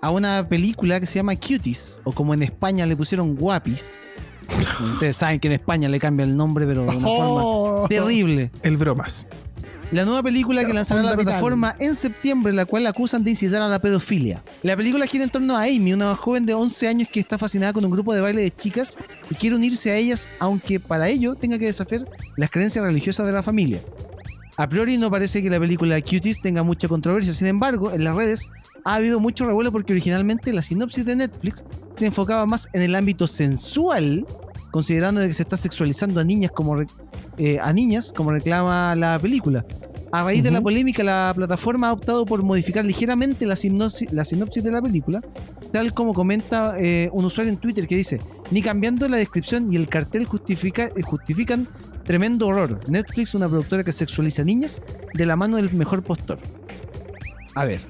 A 0.01 0.11
una 0.11 0.47
película 0.47 0.99
que 0.99 1.05
se 1.07 1.16
llama 1.16 1.36
Cuties, 1.36 1.99
o 2.03 2.11
como 2.11 2.34
en 2.36 2.43
España 2.43 2.86
le 2.86 2.95
pusieron 2.95 3.36
Guapis. 3.36 3.93
Ustedes 4.93 5.16
saben 5.16 5.39
que 5.39 5.47
en 5.47 5.53
España 5.53 5.88
le 5.88 5.99
cambia 5.99 6.26
el 6.26 6.36
nombre, 6.36 6.66
pero 6.68 6.84
de 6.86 6.95
una 6.97 7.07
Oh. 7.07 7.18
forma 7.18 7.41
terrible. 7.88 8.52
El 8.62 8.78
bromas. 8.78 9.28
La 9.92 10.06
nueva 10.06 10.24
película 10.24 10.66
que 10.66 10.74
lanzará 10.74 11.04
la 11.04 11.10
Onda 11.10 11.18
vital. 11.18 11.26
plataforma 11.34 11.76
en 11.80 11.94
septiembre, 11.94 12.52
la 12.52 12.66
cual 12.66 12.84
la 12.84 12.90
acusan 12.90 13.24
de 13.24 13.30
incitar 13.30 13.62
a 13.62 13.68
la 13.68 13.80
pedofilia. 13.80 14.44
La 14.64 14.76
película 14.76 15.06
gira 15.06 15.24
en 15.24 15.30
torno 15.30 15.56
a 15.56 15.64
Amy, 15.64 15.94
una 15.94 16.16
joven 16.16 16.48
de 16.48 16.56
11 16.56 16.88
años 16.88 17.10
que 17.12 17.20
está 17.20 17.38
fascinada 17.38 17.74
con 17.74 17.86
un 17.86 17.92
grupo 17.92 18.12
de 18.14 18.22
baile 18.22 18.42
de 18.42 18.50
chicas 18.50 18.98
y 19.30 19.36
quiere 19.36 19.56
unirse 19.56 19.92
a 19.92 19.96
ellas, 19.96 20.30
aunque 20.40 20.80
para 20.80 21.10
ello 21.10 21.36
tenga 21.36 21.60
que 21.60 21.66
desafiar 21.66 22.08
las 22.38 22.50
creencias 22.50 22.84
religiosas 22.84 23.28
de 23.28 23.34
la 23.34 23.44
familia. 23.44 23.82
A 24.58 24.68
priori 24.68 24.98
no 24.98 25.12
parece 25.12 25.44
que 25.44 25.50
la 25.50 25.60
película 25.60 26.00
Cuties 26.02 26.42
tenga 26.42 26.64
mucha 26.64 26.88
controversia, 26.88 27.34
sin 27.34 27.48
embargo, 27.48 27.92
en 27.92 28.04
las 28.04 28.16
redes 28.16 28.50
ha 28.86 28.96
habido 28.96 29.20
mucho 29.20 29.46
revuelo 29.46 29.72
porque 29.72 29.94
originalmente 29.94 30.54
la 30.54 30.62
sinopsis 30.62 31.06
de 31.06 31.16
Netflix 31.16 31.64
se 31.96 32.08
enfocaba 32.08 32.46
más 32.46 32.68
en 32.74 32.82
el 32.82 32.96
ámbito 32.96 33.28
sensual, 33.28 34.26
considerando 34.74 35.21
de 35.21 35.28
que 35.28 35.34
se 35.36 35.43
está 35.43 35.55
sexualizando 35.55 36.19
a 36.19 36.24
niñas 36.24 36.49
como 36.51 36.82
eh, 37.38 37.59
a 37.61 37.71
niñas, 37.71 38.11
como 38.11 38.32
reclama 38.32 38.95
la 38.95 39.19
película. 39.19 39.63
A 40.11 40.24
raíz 40.24 40.43
de 40.43 40.49
la 40.51 40.61
polémica, 40.61 41.03
la 41.03 41.32
plataforma 41.36 41.89
ha 41.89 41.93
optado 41.93 42.26
por 42.26 42.41
modificar 42.43 42.84
ligeramente 42.84 43.45
la 43.45 43.55
sinopsis, 43.55 44.11
la 44.11 44.26
sinopsis 44.26 44.63
de 44.63 44.71
la 44.71 44.82
película, 44.82 45.21
tal 45.71 45.93
como 45.93 46.13
comenta 46.13 46.76
eh, 46.80 47.09
un 47.13 47.26
usuario 47.26 47.51
en 47.53 47.57
Twitter 47.57 47.88
que 47.88 47.95
dice, 47.97 48.19
ni 48.51 48.61
cambiando 48.63 49.07
la 49.07 49.17
descripción 49.17 49.71
y 49.71 49.76
el 49.76 49.88
cartel 49.88 50.26
justifica, 50.26 50.86
eh, 50.86 51.01
justifican 51.03 51.67
tremendo 52.03 52.47
horror. 52.47 52.80
Netflix, 52.88 53.34
una 53.36 53.47
productora 53.47 53.84
que 53.84 53.91
sexualiza 53.91 54.41
a 54.41 54.45
niñas 54.45 54.82
de 55.13 55.26
la 55.26 55.36
mano 55.36 55.57
del 55.57 55.71
mejor 55.74 56.03
postor. 56.03 56.39
A 57.55 57.65
ver, 57.65 57.82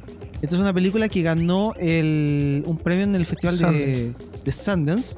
esta 0.41 0.55
es 0.55 0.61
una 0.61 0.73
película 0.73 1.07
que 1.09 1.21
ganó 1.23 1.73
el- 1.79 2.63
un 2.67 2.77
premio 2.77 3.03
en 3.05 3.15
el 3.15 3.25
festival 3.25 3.57
de, 3.73 4.13
de 4.45 4.51
Sundance. 4.51 5.17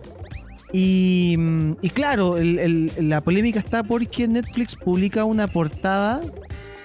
Y, 0.74 1.38
y 1.82 1.90
claro, 1.90 2.38
el- 2.38 2.60
el- 2.60 2.92
la 3.10 3.22
polémica 3.22 3.60
está 3.60 3.84
porque 3.84 4.28
Netflix 4.28 4.76
publica 4.76 5.24
una 5.24 5.48
portada, 5.48 6.22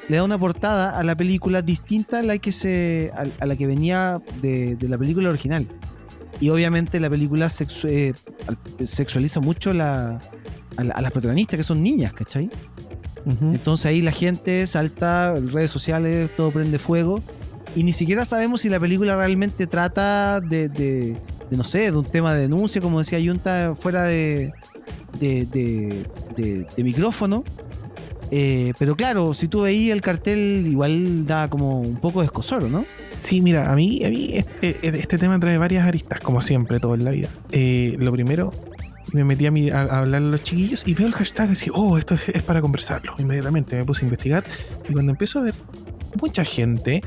le 0.09 0.17
da 0.17 0.25
una 0.25 0.39
portada 0.39 0.99
a 0.99 1.03
la 1.03 1.17
película 1.17 1.63
distinta 1.63 2.21
a 2.21 2.23
la 2.23 2.39
que 2.39 2.53
se, 2.53 3.11
a, 3.15 3.25
a 3.43 3.47
la 3.47 3.57
que 3.57 3.67
venía 3.67 4.21
de, 4.43 4.77
de 4.77 4.89
la 4.89 4.97
película 4.99 5.29
original. 5.31 5.67
Y 6.41 6.49
obviamente 6.51 7.01
la 7.01 7.11
película 7.11 7.47
sexu- 7.49 7.89
eh, 7.89 8.15
al- 8.47 8.87
sexualiza 8.87 9.41
mucho 9.41 9.73
la- 9.73 10.21
a, 10.77 10.85
la- 10.85 10.95
a 10.95 11.01
las 11.03 11.13
protagonistas, 11.13 11.57
que 11.57 11.65
son 11.65 11.83
niñas, 11.83 12.13
¿cachai? 12.13 12.49
Ujú. 13.27 13.53
Entonces 13.53 13.87
ahí 13.87 14.01
la 14.03 14.13
gente 14.13 14.67
salta, 14.67 15.35
redes 15.35 15.71
sociales, 15.71 16.31
todo 16.37 16.51
prende 16.53 16.79
fuego. 16.79 17.21
Y 17.77 17.83
ni 17.85 17.93
siquiera 17.93 18.25
sabemos 18.25 18.63
si 18.63 18.69
la 18.69 18.81
película 18.81 19.17
realmente 19.17 19.67
trata 19.67 20.41
de, 20.41 20.69
de- 20.69 21.17
de, 21.51 21.57
no 21.57 21.65
sé, 21.65 21.91
de 21.91 21.97
un 21.99 22.05
tema 22.05 22.33
de 22.35 22.43
denuncia, 22.43 22.81
como 22.81 22.99
decía 23.01 23.19
Yunta, 23.19 23.75
fuera 23.79 24.05
de, 24.05 24.53
de, 25.19 25.47
de- 25.47 26.07
de- 26.37 26.67
de 26.77 26.85
micrófono. 26.85 27.45
Eh, 28.33 28.73
pero 28.79 28.95
claro, 28.95 29.35
si 29.35 29.49
tú 29.49 29.63
veías 29.63 29.93
el 29.95 30.03
cartel, 30.03 30.65
igual 30.69 31.27
da 31.27 31.49
como 31.51 31.81
un 31.81 31.97
poco 31.97 32.21
de 32.21 32.27
escosor, 32.27 32.63
¿no? 32.71 32.85
Sí, 33.19 33.41
mira, 33.41 33.73
a 33.73 33.75
mí, 33.75 34.05
a 34.05 34.09
mí 34.09 34.31
este, 34.35 34.79
este 35.01 35.19
tema 35.19 35.39
trae 35.41 35.59
varias 35.59 35.85
aristas, 35.87 36.21
como 36.21 36.41
siempre, 36.41 36.79
todo 36.79 36.95
en 36.95 37.05
la 37.05 37.11
vida. 37.11 37.29
Eh, 37.51 37.97
lo 37.99 38.13
primero, 38.13 38.53
me 39.13 39.25
metí 39.25 39.47
a, 39.47 39.51
mi- 39.51 39.71
a- 39.71 39.81
a 39.81 39.99
hablar 39.99 40.23
a 40.23 40.27
los 40.27 40.45
chiquillos 40.45 40.85
y 40.87 40.95
veo 40.95 41.09
el 41.09 41.13
hashtag 41.13 41.47
y 41.47 41.51
decía, 41.51 41.73
oh, 41.75 41.99
esto 41.99 42.15
es, 42.15 42.29
es 42.29 42.43
para 42.45 42.61
conversarlo. 42.61 43.15
Inmediatamente 43.19 43.75
me 43.77 43.85
puse 43.85 44.03
a 44.03 44.07
investigar 44.07 44.45
y 44.89 44.93
cuando 44.93 45.11
empiezo 45.11 45.41
a 45.41 45.43
ver 45.43 45.55
mucha 46.21 46.45
gente 46.45 47.03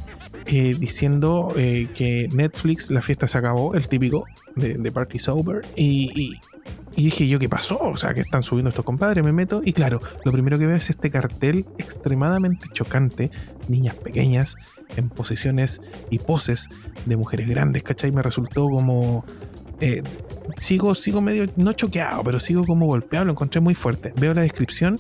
diciendo 0.46 1.54
eh, 1.56 1.88
que 1.96 2.28
Netflix, 2.34 2.92
la 2.92 3.02
fiesta 3.02 3.28
se 3.28 3.38
acabó, 3.38 3.76
el 3.76 3.88
típico 3.88 4.26
de, 4.56 4.76
de 4.76 4.92
Party 4.92 5.20
Sober, 5.20 5.66
y, 5.76 6.12
y- 6.20 6.40
y 6.96 7.06
dije 7.06 7.28
yo, 7.28 7.40
¿qué 7.40 7.50
pasó? 7.50 7.80
O 7.80 7.98
sea, 7.98 8.14
que 8.14 8.22
están 8.22 8.44
subiendo 8.44 8.70
estos 8.70 8.86
compadres, 8.86 9.24
me 9.24 9.32
meto 9.32 9.64
y 9.66 9.74
claro, 9.74 10.00
lo 10.24 10.32
primero 10.32 10.60
que 10.60 10.68
veo 10.68 10.76
es 10.76 10.92
este 10.92 11.10
cartel 11.10 11.66
extremadamente 11.80 12.68
chocante, 12.72 13.32
niñas 13.68 13.96
pequeñas 13.96 14.56
en 14.96 15.10
posiciones 15.10 15.82
y 16.12 16.20
poses 16.20 16.70
de 17.08 17.18
mujeres 17.18 17.50
grandes, 17.50 17.82
¿cachai? 17.82 18.12
Me 18.12 18.22
resultó 18.22 18.70
como... 18.70 19.26
eh, 19.80 20.04
sigo, 20.58 20.94
sigo 20.94 21.20
medio, 21.20 21.48
no 21.56 21.74
choqueado, 21.74 22.24
pero 22.24 22.40
sigo 22.40 22.64
como 22.64 22.86
golpeado, 22.86 23.26
lo 23.26 23.32
encontré 23.32 23.60
muy 23.60 23.74
fuerte. 23.74 24.14
Veo 24.18 24.36
la 24.36 24.44
descripción 24.44 25.00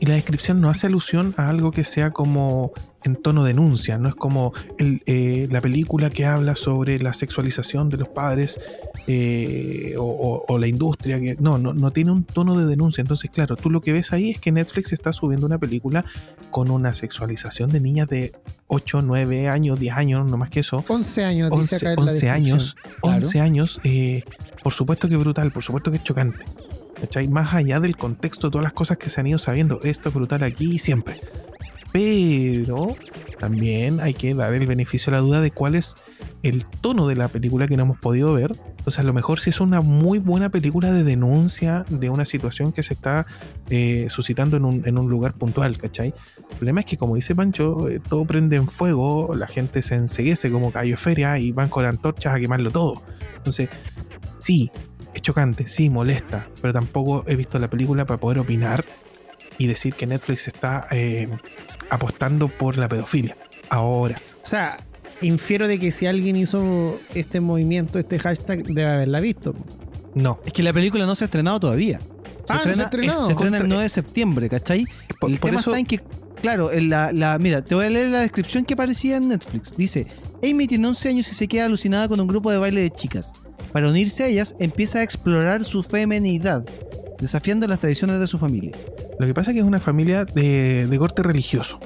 y 0.00 0.06
la 0.06 0.14
descripción 0.14 0.60
no 0.62 0.70
hace 0.70 0.86
alusión 0.86 1.34
a 1.36 1.50
algo 1.50 1.70
que 1.70 1.84
sea 1.84 2.12
como 2.12 2.72
en 3.08 3.16
tono 3.16 3.44
denuncia, 3.44 3.98
no 3.98 4.08
es 4.08 4.14
como 4.14 4.52
el, 4.78 5.02
eh, 5.06 5.48
la 5.50 5.60
película 5.60 6.10
que 6.10 6.24
habla 6.26 6.54
sobre 6.56 6.98
la 7.00 7.12
sexualización 7.14 7.88
de 7.88 7.96
los 7.96 8.08
padres 8.08 8.58
eh, 9.06 9.94
o, 9.98 10.02
o- 10.04 10.44
o 10.46 10.58
la 10.58 10.66
industria, 10.66 11.18
que 11.20 11.36
no, 11.40 11.58
no, 11.58 11.72
no 11.74 11.90
tiene 11.90 12.10
un 12.12 12.24
tono 12.24 12.58
de 12.58 12.66
denuncia. 12.66 13.00
Entonces, 13.00 13.30
claro, 13.30 13.56
tú 13.56 13.70
lo 13.70 13.80
que 13.80 13.92
ves 13.92 14.12
ahí 14.12 14.30
es 14.30 14.38
que 14.40 14.52
Netflix 14.52 14.92
está 14.92 15.12
subiendo 15.12 15.46
una 15.46 15.58
película 15.58 16.04
con 16.50 16.70
una 16.70 16.94
sexualización 16.94 17.70
de 17.70 17.80
niñas 17.80 18.08
de 18.08 18.32
8, 18.66 19.02
9 19.02 19.48
años, 19.48 19.80
10 19.80 19.94
años, 19.96 20.30
no 20.30 20.36
más 20.36 20.50
que 20.50 20.60
eso. 20.60 20.84
11 20.88 21.24
años, 21.24 21.50
dice 21.50 21.76
11, 21.76 21.76
acá 21.76 21.90
en 21.90 21.96
la 21.96 22.02
11 22.02 22.12
descripción. 22.12 22.34
años, 22.34 22.76
Claro. 23.00 23.16
11 23.16 23.40
años, 23.40 23.80
eh, 23.84 24.22
por 24.62 24.72
supuesto 24.72 25.08
que 25.08 25.14
es 25.14 25.20
brutal, 25.20 25.50
por 25.52 25.62
supuesto 25.62 25.90
que 25.90 25.96
es 25.96 26.04
chocante. 26.04 26.44
¿cachai? 27.00 27.28
Más 27.28 27.54
allá 27.54 27.78
del 27.78 27.96
contexto, 27.96 28.50
todas 28.50 28.64
las 28.64 28.72
cosas 28.72 28.98
que 28.98 29.08
se 29.08 29.20
han 29.20 29.28
ido 29.28 29.38
sabiendo, 29.38 29.80
esto 29.84 30.08
es 30.08 30.14
brutal 30.16 30.42
aquí 30.42 30.72
y 30.74 30.78
siempre. 30.80 31.20
Pero 31.92 32.94
también 33.38 34.00
hay 34.00 34.14
que 34.14 34.34
dar 34.34 34.52
el 34.54 34.66
beneficio 34.66 35.10
a 35.10 35.16
la 35.16 35.20
duda 35.20 35.40
de 35.40 35.50
cuál 35.50 35.74
es 35.74 35.96
el 36.42 36.66
tono 36.66 37.06
de 37.06 37.16
la 37.16 37.28
película 37.28 37.66
que 37.66 37.76
no 37.76 37.84
hemos 37.84 37.98
podido 37.98 38.32
ver. 38.34 38.52
O 38.84 38.90
sea, 38.90 39.02
a 39.02 39.06
lo 39.06 39.12
mejor 39.12 39.40
si 39.40 39.50
es 39.50 39.60
una 39.60 39.80
muy 39.80 40.18
buena 40.18 40.48
película 40.48 40.92
de 40.92 41.04
denuncia 41.04 41.84
de 41.88 42.10
una 42.10 42.24
situación 42.24 42.72
que 42.72 42.82
se 42.82 42.94
está 42.94 43.26
eh, 43.70 44.06
suscitando 44.10 44.56
en 44.56 44.98
un, 44.98 45.10
lugar 45.10 45.34
puntual, 45.34 45.78
¿cachai? 45.78 46.14
El 46.50 46.56
problema 46.56 46.80
es 46.80 46.86
que, 46.86 46.96
como 46.96 47.16
dice 47.16 47.34
Pancho, 47.34 47.88
eh, 47.88 48.00
todo 48.00 48.24
prende 48.24 48.56
en 48.56 48.68
fuego, 48.68 49.34
la 49.34 49.46
gente 49.46 49.82
se 49.82 49.94
enseguece 49.94 50.50
como 50.50 50.72
callo 50.72 50.96
feria 50.96 51.38
y 51.38 51.52
van 51.52 51.68
con 51.68 51.84
antorchas 51.84 52.34
a 52.34 52.40
quemarlo 52.40 52.70
todo. 52.70 53.02
Entonces, 53.36 53.68
sí, 54.38 54.70
es 55.14 55.22
chocante, 55.22 55.66
sí, 55.66 55.90
molesta, 55.90 56.48
pero 56.60 56.72
tampoco 56.72 57.24
he 57.26 57.36
visto 57.36 57.58
la 57.58 57.68
película 57.68 58.06
para 58.06 58.20
poder 58.20 58.38
opinar 58.38 58.84
y 59.58 59.66
decir 59.66 59.94
que 59.94 60.06
Netflix 60.06 60.46
está 60.48 60.86
eh, 60.90 61.28
apostando 61.90 62.48
por 62.48 62.76
la 62.78 62.88
pedofilia. 62.88 63.36
Ahora, 63.70 64.16
O 64.42 64.46
sea, 64.46 64.78
infiero 65.20 65.68
de 65.68 65.78
que 65.78 65.90
si 65.90 66.06
alguien 66.06 66.36
hizo 66.36 66.98
este 67.14 67.40
movimiento, 67.40 67.98
este 67.98 68.18
hashtag, 68.18 68.64
debe 68.64 68.86
haberla 68.86 69.20
visto. 69.20 69.54
no. 70.14 70.40
Es 70.46 70.52
que 70.52 70.62
la 70.62 70.72
película 70.72 71.06
no 71.06 71.14
se 71.14 71.24
ha 71.24 71.26
estrenado 71.26 71.60
todavía. 71.60 71.98
Se 72.44 72.54
Ah, 72.54 72.56
no 72.56 72.62
se 72.62 72.68
ha 72.68 72.70
estrena, 72.70 72.84
estrenado. 72.84 73.26
se 73.26 73.32
estrena 73.32 73.56
el 73.58 73.62
Contra- 73.64 73.68
9 73.68 73.82
de 73.82 73.88
septiembre, 73.90 74.48
¿cachai? 74.48 74.86
Por, 75.20 75.30
el 75.30 75.38
por 75.38 75.50
tema 75.50 75.60
eso, 75.60 75.70
está 75.70 75.78
en 75.80 75.86
que, 75.86 76.00
claro, 76.40 76.72
en 76.72 76.88
la, 76.88 77.12
la- 77.12 77.38
mira, 77.38 77.62
te 77.62 77.74
voy 77.74 77.84
a 77.84 77.90
leer 77.90 78.08
la 78.08 78.20
descripción 78.20 78.64
que 78.64 78.72
aparecía 78.74 79.18
en 79.18 79.28
Netflix. 79.28 79.76
Dice, 79.76 80.06
Amy 80.42 80.66
tiene 80.66 80.86
11 80.88 81.08
años 81.10 81.30
y 81.30 81.34
se 81.34 81.46
queda 81.46 81.66
alucinada 81.66 82.08
con 82.08 82.20
un 82.20 82.26
grupo 82.26 82.50
de 82.50 82.56
baile 82.58 82.80
de 82.80 82.90
chicas. 82.90 83.32
Para 83.72 83.90
unirse 83.90 84.24
a 84.24 84.28
ellas, 84.28 84.54
empieza 84.58 85.00
a 85.00 85.02
explorar 85.02 85.62
su 85.62 85.82
femenidad, 85.82 86.64
desafiando 87.20 87.66
las 87.66 87.80
tradiciones 87.80 88.18
de 88.20 88.26
su 88.26 88.38
familia. 88.38 88.72
lo 89.18 89.26
que 89.26 89.34
pasa 89.34 89.50
es 89.50 89.54
que 89.54 89.60
es 89.60 89.66
una 89.66 89.80
familia 89.80 90.24
de, 90.24 90.86
de 90.86 90.98
corte 90.98 91.22
religioso. 91.22 91.78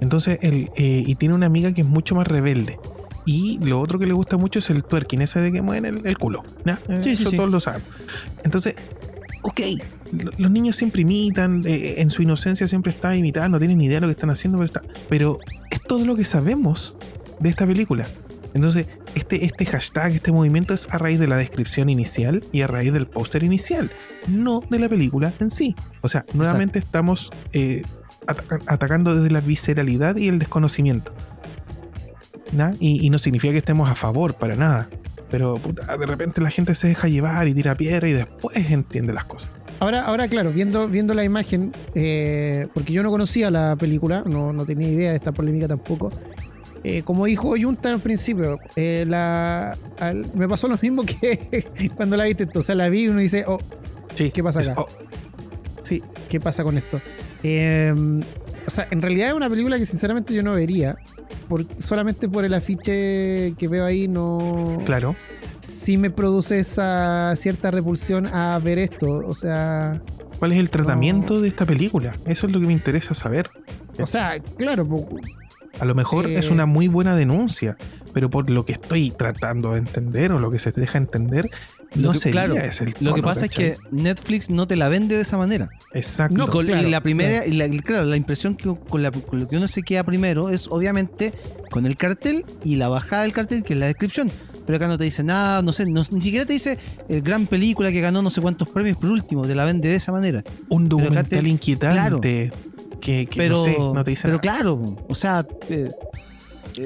Entonces, 0.00 0.38
él, 0.42 0.70
eh, 0.76 1.02
y 1.06 1.14
tiene 1.16 1.34
una 1.34 1.46
amiga 1.46 1.72
que 1.72 1.80
es 1.80 1.86
mucho 1.86 2.14
más 2.14 2.26
rebelde. 2.26 2.78
Y 3.24 3.58
lo 3.60 3.80
otro 3.80 3.98
que 3.98 4.06
le 4.06 4.12
gusta 4.12 4.36
mucho 4.36 4.58
es 4.60 4.70
el 4.70 4.84
twerking, 4.84 5.20
ese 5.22 5.40
de 5.40 5.50
que 5.50 5.62
mueven 5.62 5.84
el, 5.84 6.06
el 6.06 6.16
culo. 6.18 6.44
¿ya? 6.64 6.78
Eh, 6.88 6.98
Sí, 7.02 7.10
Eso 7.10 7.30
sí. 7.30 7.36
todos 7.36 7.50
lo 7.50 7.58
saben. 7.60 7.82
Entonces, 8.44 8.76
ok, 9.42 9.60
lo- 10.12 10.30
los 10.38 10.50
niños 10.50 10.76
siempre 10.76 11.02
imitan, 11.02 11.62
eh, 11.66 11.94
en 11.98 12.10
su 12.10 12.22
inocencia 12.22 12.68
siempre 12.68 12.92
está 12.92 13.16
imitando, 13.16 13.56
no 13.56 13.58
tienen 13.58 13.78
ni 13.78 13.86
idea 13.86 13.96
de 13.96 14.02
lo 14.02 14.06
que 14.06 14.12
están 14.12 14.30
haciendo, 14.30 14.58
pero, 14.58 14.66
está, 14.66 14.82
pero 15.08 15.38
es 15.70 15.80
todo 15.80 16.04
lo 16.04 16.14
que 16.14 16.24
sabemos 16.24 16.94
de 17.40 17.48
esta 17.48 17.66
película. 17.66 18.06
Entonces, 18.56 18.86
este, 19.14 19.44
este 19.44 19.66
hashtag, 19.66 20.12
este 20.12 20.32
movimiento 20.32 20.74
es 20.74 20.88
a 20.90 20.98
raíz 20.98 21.18
de 21.20 21.28
la 21.28 21.36
descripción 21.36 21.88
inicial 21.88 22.42
y 22.52 22.62
a 22.62 22.66
raíz 22.66 22.92
del 22.92 23.06
póster 23.06 23.42
inicial, 23.44 23.92
no 24.26 24.62
de 24.70 24.78
la 24.78 24.88
película 24.88 25.32
en 25.38 25.50
sí. 25.50 25.76
O 26.00 26.08
sea, 26.08 26.24
nuevamente 26.32 26.78
estamos 26.80 27.30
eh, 27.52 27.84
ataca- 28.26 28.60
atacando 28.66 29.14
desde 29.14 29.30
la 29.30 29.40
visceralidad 29.40 30.16
y 30.16 30.28
el 30.28 30.38
desconocimiento. 30.38 31.12
Y 32.80 33.10
no 33.10 33.18
significa 33.18 33.52
que 33.52 33.58
estemos 33.58 33.90
a 33.90 33.94
favor, 33.94 34.34
para 34.34 34.56
nada. 34.56 34.88
Pero 35.30 35.58
puta, 35.58 35.96
de 35.96 36.06
repente 36.06 36.40
la 36.40 36.50
gente 36.50 36.74
se 36.74 36.88
deja 36.88 37.08
llevar 37.08 37.48
y 37.48 37.54
tira 37.54 37.74
piedra 37.76 38.08
y 38.08 38.12
después 38.12 38.56
entiende 38.70 39.12
las 39.12 39.24
cosas. 39.24 39.50
Ahora, 39.80 40.04
ahora 40.06 40.26
claro, 40.28 40.50
viendo, 40.52 40.88
viendo 40.88 41.12
la 41.12 41.24
imagen, 41.24 41.72
eh, 41.94 42.66
porque 42.72 42.94
yo 42.94 43.02
no 43.02 43.10
conocía 43.10 43.50
la 43.50 43.76
película, 43.76 44.22
no, 44.26 44.54
no 44.54 44.64
tenía 44.64 44.88
idea 44.88 45.10
de 45.10 45.16
esta 45.16 45.32
polémica 45.32 45.68
tampoco. 45.68 46.10
Eh, 46.88 47.02
como 47.02 47.24
dijo 47.26 47.54
Junta 47.60 47.92
al 47.92 47.98
principio, 48.00 48.60
eh, 48.76 49.04
la, 49.08 49.76
al- 49.98 50.30
me 50.34 50.48
pasó 50.48 50.68
lo 50.68 50.78
mismo 50.80 51.04
que 51.04 51.66
cuando 51.96 52.16
la 52.16 52.24
viste. 52.24 52.46
O 52.54 52.60
sea, 52.60 52.76
la 52.76 52.88
vi 52.88 53.04
y 53.04 53.08
uno 53.08 53.18
dice, 53.20 53.44
oh, 53.48 53.58
Sí, 54.14 54.30
¿Qué 54.30 54.42
pasa 54.42 54.60
es- 54.60 54.68
acá? 54.68 54.82
oh, 54.82 54.88
sí, 55.82 56.00
¿qué 56.28 56.38
pasa 56.40 56.62
con 56.62 56.78
esto? 56.78 57.00
Eh, 57.42 57.92
o 58.66 58.70
sea, 58.70 58.86
en 58.92 59.02
realidad 59.02 59.28
es 59.28 59.34
una 59.34 59.50
película 59.50 59.78
que 59.78 59.84
sinceramente 59.84 60.32
yo 60.32 60.44
no 60.44 60.54
vería. 60.54 60.96
Por, 61.48 61.66
solamente 61.80 62.28
por 62.28 62.44
el 62.44 62.54
afiche 62.54 63.54
que 63.58 63.66
veo 63.68 63.84
ahí, 63.84 64.06
no. 64.06 64.80
claro. 64.86 65.16
Sí 65.58 65.98
me 65.98 66.10
produce 66.10 66.60
esa 66.60 67.34
cierta 67.34 67.72
repulsión 67.72 68.26
a 68.28 68.58
ver 68.60 68.78
esto. 68.78 69.08
O 69.26 69.34
sea. 69.34 70.00
¿Cuál 70.38 70.52
es 70.52 70.58
el 70.60 70.70
tratamiento 70.70 71.40
de 71.40 71.48
esta 71.48 71.66
película? 71.66 72.16
Eso 72.26 72.46
es 72.46 72.52
lo 72.52 72.60
que 72.60 72.66
me 72.66 72.72
interesa 72.72 73.12
saber. 73.14 73.50
O 73.98 74.06
sea, 74.06 74.38
claro, 74.56 74.86
A 75.80 75.84
lo 75.84 75.94
mejor 75.94 76.26
Eh. 76.26 76.38
es 76.38 76.50
una 76.50 76.66
muy 76.66 76.88
buena 76.88 77.14
denuncia, 77.16 77.76
pero 78.12 78.30
por 78.30 78.48
lo 78.50 78.64
que 78.64 78.72
estoy 78.72 79.10
tratando 79.10 79.72
de 79.72 79.78
entender 79.80 80.32
o 80.32 80.38
lo 80.38 80.50
que 80.50 80.58
se 80.58 80.72
te 80.72 80.80
deja 80.80 80.98
entender, 80.98 81.50
no 81.94 82.12
sería 82.14 82.44
claro, 82.46 82.56
ese 82.56 82.84
el 82.84 82.90
Lo 83.00 83.14
que 83.14 83.20
tono, 83.20 83.28
pasa 83.28 83.42
¿cachai? 83.42 83.64
es 83.66 83.78
que 83.78 83.86
Netflix 83.90 84.50
no 84.50 84.66
te 84.66 84.76
la 84.76 84.88
vende 84.88 85.14
de 85.16 85.22
esa 85.22 85.38
manera. 85.38 85.68
Exacto. 85.94 86.36
No, 86.36 86.46
Con- 86.48 86.66
claro, 86.66 86.86
y 86.86 86.90
la 86.90 87.00
primera, 87.00 87.38
claro. 87.42 87.48
y 87.48 87.56
la, 87.56 87.66
y 87.66 87.78
claro, 87.80 88.04
la 88.06 88.16
impresión 88.16 88.54
que 88.56 88.74
con, 88.88 89.02
la- 89.02 89.10
con 89.12 89.40
lo 89.40 89.48
que 89.48 89.56
uno 89.56 89.68
se 89.68 89.82
queda 89.82 90.02
primero 90.04 90.48
es 90.50 90.66
obviamente 90.68 91.32
con 91.70 91.86
el 91.86 91.96
cartel 91.96 92.44
y 92.64 92.76
la 92.76 92.88
bajada 92.88 93.22
del 93.22 93.32
cartel, 93.32 93.62
que 93.62 93.74
es 93.74 93.78
la 93.78 93.86
descripción. 93.86 94.30
Pero 94.66 94.76
acá 94.78 94.88
no 94.88 94.98
te 94.98 95.04
dice 95.04 95.22
nada, 95.22 95.62
no 95.62 95.72
sé, 95.72 95.86
no- 95.86 96.02
ni 96.10 96.20
siquiera 96.20 96.44
te 96.44 96.52
dice 96.54 96.76
el 97.08 97.22
gran 97.22 97.46
película 97.46 97.92
que 97.92 98.00
ganó 98.00 98.20
no 98.20 98.30
sé 98.30 98.40
cuántos 98.40 98.68
premios 98.68 98.96
por 98.98 99.10
último, 99.10 99.46
te 99.46 99.54
la 99.54 99.64
vende 99.64 99.88
de 99.88 99.94
esa 99.94 100.10
manera. 100.10 100.42
un 100.68 100.88
documental 100.88 101.26
te- 101.28 101.48
inquietante 101.48 102.52
que, 103.06 103.26
que 103.26 103.36
Pero, 103.38 103.56
no 103.58 103.62
sé, 103.64 103.76
no 103.78 104.04
te 104.04 104.10
dice 104.10 104.22
pero 104.22 104.32
nada. 104.34 104.40
claro, 104.40 104.96
o 105.08 105.14
sea, 105.14 105.46
eh, 105.70 105.90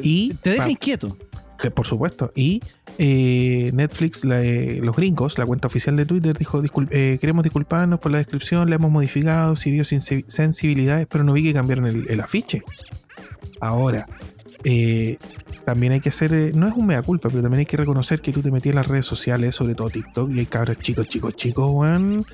Y 0.02 0.34
te 0.34 0.50
deja 0.50 0.64
pa- 0.64 0.70
inquieto. 0.70 1.16
que 1.58 1.70
por 1.70 1.86
supuesto. 1.86 2.30
Y 2.34 2.62
eh, 2.98 3.70
Netflix, 3.72 4.24
la, 4.24 4.42
eh, 4.42 4.80
los 4.82 4.94
gringos, 4.94 5.38
la 5.38 5.46
cuenta 5.46 5.66
oficial 5.68 5.96
de 5.96 6.04
Twitter, 6.06 6.36
dijo: 6.36 6.62
"Discul- 6.62 6.88
eh, 6.90 7.16
Queremos 7.20 7.42
disculparnos 7.42 7.98
por 8.00 8.12
la 8.12 8.18
descripción, 8.18 8.68
la 8.68 8.76
hemos 8.76 8.90
modificado, 8.90 9.56
sirvió 9.56 9.82
sin 9.84 10.00
se- 10.02 10.24
sensibilidades, 10.26 11.06
pero 11.10 11.24
no 11.24 11.32
vi 11.32 11.42
que 11.42 11.52
cambiaron 11.54 11.86
el, 11.86 12.06
el 12.08 12.20
afiche. 12.20 12.62
Ahora, 13.60 14.06
eh, 14.64 15.16
también 15.64 15.92
hay 15.94 16.00
que 16.00 16.10
hacer, 16.10 16.32
eh, 16.34 16.52
no 16.54 16.66
es 16.68 16.74
un 16.74 16.86
mea 16.86 17.02
culpa, 17.02 17.30
pero 17.30 17.40
también 17.42 17.60
hay 17.60 17.66
que 17.66 17.76
reconocer 17.78 18.20
que 18.20 18.32
tú 18.32 18.42
te 18.42 18.50
metías 18.50 18.72
en 18.74 18.76
las 18.76 18.88
redes 18.88 19.06
sociales, 19.06 19.54
sobre 19.54 19.74
todo 19.74 19.88
TikTok, 19.90 20.30
y 20.34 20.40
hay 20.40 20.46
cabros 20.46 20.78
chicos, 20.78 21.06
chicos, 21.08 21.34
chicos, 21.36 21.66
weón, 21.70 22.24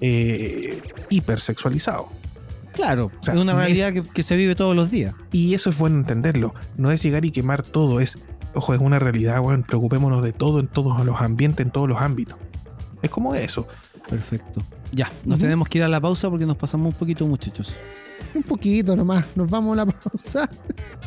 eh, 0.00 0.80
hipersexualizados. 1.10 2.06
Claro, 2.74 3.10
O 3.18 3.22
sea, 3.22 3.34
es 3.34 3.40
una 3.40 3.54
realidad 3.54 3.92
que, 3.92 4.02
que 4.02 4.22
se 4.22 4.36
vive 4.36 4.54
todos 4.54 4.74
los 4.74 4.90
días. 4.90 5.14
Y 5.32 5.54
eso 5.54 5.70
es 5.70 5.78
bueno 5.78 5.98
entenderlo. 5.98 6.52
No 6.76 6.90
es 6.90 7.02
llegar 7.02 7.24
y 7.24 7.30
quemar 7.30 7.62
todo, 7.62 8.00
es, 8.00 8.18
ojo, 8.54 8.74
es 8.74 8.80
una 8.80 8.98
realidad, 8.98 9.40
weón. 9.40 9.62
Preocupémonos 9.62 10.22
de 10.22 10.32
todo 10.32 10.60
en 10.60 10.66
todos 10.66 11.04
los 11.04 11.20
ambientes, 11.20 11.64
en 11.64 11.70
todos 11.72 11.88
los 11.88 12.00
ámbitos. 12.00 12.36
Es 13.02 13.10
como 13.10 13.34
eso. 13.34 13.66
Perfecto. 14.08 14.62
Ya, 14.92 15.10
nos 15.24 15.38
tenemos 15.38 15.68
que 15.68 15.78
ir 15.78 15.84
a 15.84 15.88
la 15.88 16.00
pausa 16.00 16.30
porque 16.30 16.46
nos 16.46 16.56
pasamos 16.56 16.92
un 16.92 16.98
poquito, 16.98 17.26
muchachos. 17.26 17.76
un 18.34 18.42
poquito 18.42 18.94
nomás. 18.96 19.24
Nos 19.34 19.48
vamos 19.48 19.72
a 19.72 19.84
la 19.84 19.86
pausa 19.92 20.48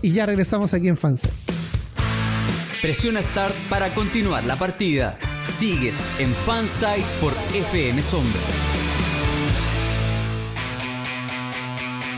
y 0.02 0.12
ya 0.12 0.26
regresamos 0.26 0.74
aquí 0.74 0.88
en 0.88 0.98
Fansite. 0.98 1.34
Presiona 2.82 3.22
Start 3.22 3.56
para 3.70 3.94
continuar 3.94 4.44
la 4.44 4.56
partida. 4.56 5.18
Sigues 5.48 5.98
en 6.20 6.32
Fansite 6.46 7.06
por 7.22 7.34
FM 7.54 8.02
Sombra. 8.04 8.42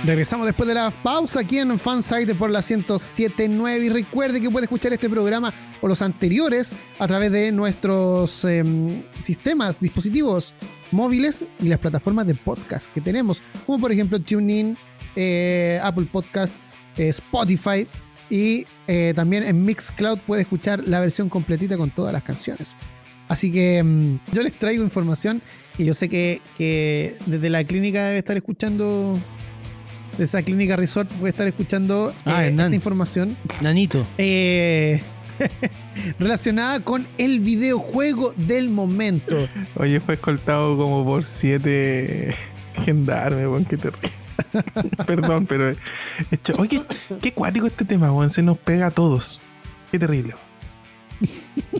Regresamos 0.05 0.45
después 0.45 0.65
de 0.67 0.75
la 0.75 0.91
pausa 0.91 1.41
aquí 1.41 1.59
en 1.59 1.77
Fansite 1.77 2.33
por 2.33 2.49
la 2.49 2.59
107.9 2.59 3.83
y 3.83 3.89
recuerde 3.89 4.39
que 4.39 4.49
puede 4.49 4.63
escuchar 4.63 4.93
este 4.93 5.09
programa 5.09 5.53
o 5.81 5.89
los 5.89 6.01
anteriores 6.01 6.71
a 6.99 7.07
través 7.07 7.31
de 7.33 7.51
nuestros 7.51 8.45
em, 8.45 9.03
sistemas, 9.19 9.81
dispositivos 9.81 10.55
móviles 10.91 11.45
y 11.59 11.67
las 11.67 11.79
plataformas 11.79 12.25
de 12.27 12.35
podcast 12.35 12.91
que 12.93 13.01
tenemos, 13.01 13.43
como 13.65 13.77
por 13.77 13.91
ejemplo 13.91 14.21
TuneIn, 14.21 14.77
eh, 15.17 15.81
Apple 15.83 16.07
Podcast, 16.09 16.57
eh, 16.95 17.09
Spotify 17.09 17.85
y 18.29 18.65
eh, 18.87 19.11
también 19.13 19.43
en 19.43 19.63
Mixcloud 19.63 20.19
puede 20.19 20.43
escuchar 20.43 20.87
la 20.87 21.01
versión 21.01 21.27
completita 21.27 21.77
con 21.77 21.89
todas 21.89 22.13
las 22.13 22.23
canciones. 22.23 22.77
Así 23.27 23.51
que 23.51 23.83
mm, 23.83 24.19
yo 24.33 24.43
les 24.43 24.57
traigo 24.57 24.81
información 24.81 25.41
y 25.77 25.83
yo 25.83 25.93
sé 25.93 26.07
que, 26.07 26.41
que 26.57 27.17
desde 27.25 27.49
la 27.49 27.65
clínica 27.65 28.05
debe 28.05 28.19
estar 28.19 28.37
escuchando 28.37 29.19
de 30.20 30.26
esa 30.26 30.43
clínica 30.43 30.76
resort 30.76 31.09
puede 31.13 31.32
estar 31.32 31.47
escuchando 31.47 32.13
Ah, 32.26 32.45
eh, 32.45 32.49
esta 32.49 32.76
información 32.76 33.36
Nanito. 33.61 34.05
eh, 34.17 35.01
relacionada 36.20 36.82
con 36.82 37.07
el 37.17 37.39
videojuego 37.39 38.32
del 38.36 38.70
momento. 38.70 39.36
Oye, 39.76 39.99
fue 39.99 40.15
escoltado 40.15 40.78
como 40.78 41.03
por 41.05 41.26
siete 41.26 42.30
gendarmes, 42.74 43.47
weón. 43.47 43.65
Qué 43.65 43.78
terrible. 43.78 44.09
Perdón, 45.05 45.45
pero. 45.45 45.70
hecho- 46.32 46.53
Oye, 46.57 46.82
qué 47.22 47.34
cuático 47.34 47.67
este 47.67 47.86
tema, 47.86 48.11
weón. 48.11 48.30
Se 48.30 48.41
nos 48.41 48.57
pega 48.57 48.88
a 48.88 48.91
todos. 48.91 49.39
Qué 49.91 49.99
terrible. 49.99 50.36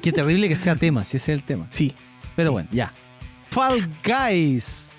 Qué 0.02 0.12
terrible 0.12 0.48
que 0.50 0.56
sea 0.56 0.76
tema, 0.76 1.04
si 1.06 1.18
ese 1.18 1.32
es 1.34 1.40
el 1.40 1.44
tema. 1.44 1.68
Sí. 1.70 1.94
Pero 2.36 2.52
bueno, 2.52 2.70
ya. 2.72 2.94
Fall 3.52 3.90
Guys. 4.04 4.92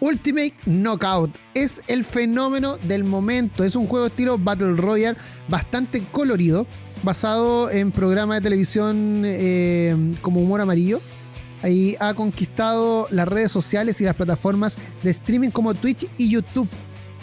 Ultimate 0.00 0.54
Knockout 0.66 1.36
es 1.54 1.82
el 1.88 2.04
fenómeno 2.04 2.76
del 2.76 3.04
momento. 3.04 3.64
Es 3.64 3.74
un 3.74 3.86
juego 3.86 4.06
estilo 4.06 4.38
Battle 4.38 4.76
Royale 4.76 5.18
bastante 5.48 6.02
colorido, 6.12 6.66
basado 7.02 7.70
en 7.70 7.90
programa 7.90 8.36
de 8.36 8.40
televisión 8.40 9.22
eh, 9.24 9.96
como 10.20 10.40
humor 10.40 10.60
amarillo. 10.60 11.00
Ahí 11.62 11.96
ha 11.98 12.14
conquistado 12.14 13.08
las 13.10 13.26
redes 13.26 13.50
sociales 13.50 14.00
y 14.00 14.04
las 14.04 14.14
plataformas 14.14 14.78
de 15.02 15.10
streaming 15.10 15.50
como 15.50 15.74
Twitch 15.74 16.06
y 16.16 16.30
YouTube. 16.30 16.68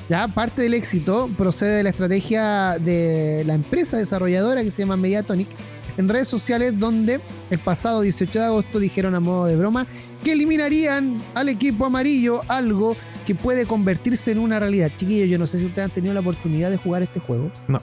Ya 0.09 0.27
parte 0.27 0.61
del 0.61 0.73
éxito 0.73 1.29
procede 1.37 1.77
de 1.77 1.83
la 1.83 1.89
estrategia 1.89 2.77
de 2.77 3.43
la 3.45 3.53
empresa 3.53 3.97
desarrolladora 3.97 4.63
que 4.63 4.69
se 4.69 4.81
llama 4.81 4.97
Mediatonic 4.97 5.47
en 5.97 6.09
redes 6.09 6.27
sociales 6.27 6.77
donde 6.77 7.21
el 7.49 7.59
pasado 7.59 8.01
18 8.01 8.39
de 8.39 8.45
agosto 8.45 8.79
dijeron 8.79 9.15
a 9.15 9.19
modo 9.19 9.45
de 9.45 9.55
broma 9.55 9.87
que 10.25 10.31
eliminarían 10.31 11.21
al 11.35 11.49
equipo 11.49 11.85
amarillo 11.85 12.41
algo 12.47 12.97
que 13.27 13.35
puede 13.35 13.67
convertirse 13.67 14.31
en 14.31 14.39
una 14.39 14.59
realidad. 14.59 14.91
Chiquillos, 14.97 15.29
yo 15.29 15.37
no 15.37 15.45
sé 15.45 15.59
si 15.59 15.67
ustedes 15.67 15.85
han 15.85 15.91
tenido 15.91 16.15
la 16.15 16.21
oportunidad 16.21 16.71
de 16.71 16.77
jugar 16.77 17.03
este 17.03 17.19
juego. 17.19 17.51
No. 17.67 17.79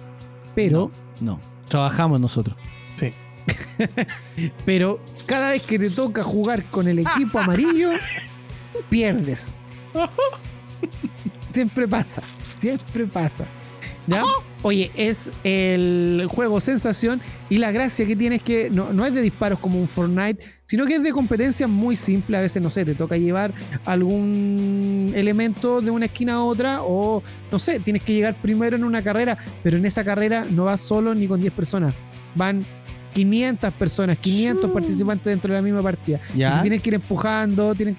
Pero, 0.57 0.91
No, 1.21 1.41
trabajamos 1.69 2.21
nosotros. 2.21 2.57
Sí. 2.97 3.13
pero 4.67 5.01
cada 5.29 5.51
vez 5.51 5.69
que 5.69 5.79
te 5.79 5.89
toca 5.89 6.25
jugar 6.25 6.69
con 6.69 6.89
el 6.89 6.99
equipo 6.99 7.39
amarillo, 7.39 7.91
pierdes. 8.91 9.57
Siempre 11.53 11.87
pasa, 11.87 12.23
siempre 12.59 13.07
pasa. 13.07 13.47
¿Ya? 14.07 14.25
Oye, 14.63 14.91
es 14.97 15.31
el 15.45 16.27
juego 16.29 16.61
sensación 16.61 17.21
y 17.51 17.59
la 17.59 17.71
gracia 17.71 18.07
que 18.07 18.17
tiene 18.17 18.37
es 18.37 18.43
que 18.43 18.71
no, 18.71 18.93
no 18.93 19.05
es 19.05 19.15
de 19.15 19.23
disparos 19.23 19.59
como 19.61 19.79
un 19.79 19.87
Fortnite, 19.87 20.45
sino 20.73 20.87
que 20.87 20.95
es 20.95 21.03
de 21.03 21.13
competencia 21.13 21.69
muy 21.69 21.97
simple. 21.97 22.35
A 22.39 22.41
veces, 22.41 22.63
no 22.63 22.71
sé, 22.71 22.87
te 22.87 22.95
toca 22.95 23.19
llevar 23.19 23.53
algún 23.85 25.13
elemento 25.15 25.83
de 25.83 25.91
una 25.91 26.07
esquina 26.07 26.37
a 26.37 26.45
otra 26.45 26.79
o, 26.81 27.23
no 27.51 27.59
sé, 27.59 27.79
tienes 27.79 28.03
que 28.03 28.15
llegar 28.15 28.41
primero 28.41 28.75
en 28.75 28.85
una 28.85 29.03
carrera, 29.03 29.37
pero 29.63 29.77
en 29.77 29.85
esa 29.85 30.03
carrera 30.03 30.47
no 30.49 30.65
vas 30.65 30.81
solo 30.81 31.15
ni 31.15 31.27
con 31.27 31.43
10 31.43 31.53
personas. 31.53 31.93
Van 32.35 32.65
500 33.13 33.71
personas, 33.75 34.17
500 34.17 34.71
participantes 34.71 35.27
dentro 35.27 35.53
de 35.53 35.59
la 35.59 35.63
misma 35.63 35.83
partida. 35.83 36.19
Ya. 36.35 36.49
Y 36.49 36.53
se 36.55 36.61
tienen 36.63 36.81
que 36.81 36.89
ir 36.89 36.95
empujando, 36.95 37.75
tienen... 37.75 37.99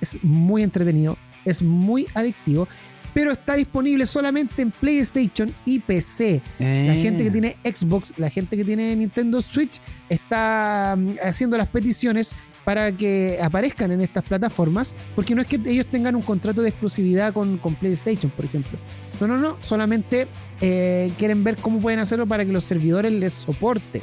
Es 0.00 0.18
muy 0.24 0.64
entretenido, 0.64 1.16
es 1.44 1.62
muy 1.62 2.08
adictivo, 2.14 2.66
pero 3.14 3.32
está 3.32 3.54
disponible 3.54 4.06
solamente 4.06 4.62
en 4.62 4.70
PlayStation 4.70 5.54
y 5.64 5.80
PC. 5.80 6.42
La 6.58 6.66
Eh. 6.66 7.00
gente 7.02 7.24
que 7.24 7.30
tiene 7.30 7.56
Xbox, 7.64 8.14
la 8.16 8.30
gente 8.30 8.56
que 8.56 8.64
tiene 8.64 8.94
Nintendo 8.96 9.40
Switch 9.42 9.80
está 10.08 10.96
mm, 10.98 11.14
haciendo 11.24 11.56
las 11.56 11.68
peticiones 11.68 12.32
para 12.64 12.92
que 12.92 13.38
aparezcan 13.42 13.90
en 13.90 14.00
estas 14.02 14.22
plataformas, 14.22 14.94
porque 15.16 15.34
no 15.34 15.40
es 15.40 15.46
que 15.48 15.58
ellos 15.66 15.86
tengan 15.90 16.14
un 16.14 16.22
contrato 16.22 16.62
de 16.62 16.68
exclusividad 16.68 17.32
con, 17.32 17.58
con 17.58 17.74
PlayStation, 17.74 18.30
por 18.30 18.44
ejemplo. 18.44 18.78
No, 19.20 19.26
no, 19.26 19.38
no, 19.38 19.56
solamente 19.60 20.28
eh, 20.60 21.10
quieren 21.18 21.42
ver 21.42 21.56
cómo 21.56 21.80
pueden 21.80 21.98
hacerlo 22.00 22.26
para 22.26 22.44
que 22.44 22.52
los 22.52 22.64
servidores 22.64 23.12
les 23.12 23.32
soporte 23.32 24.00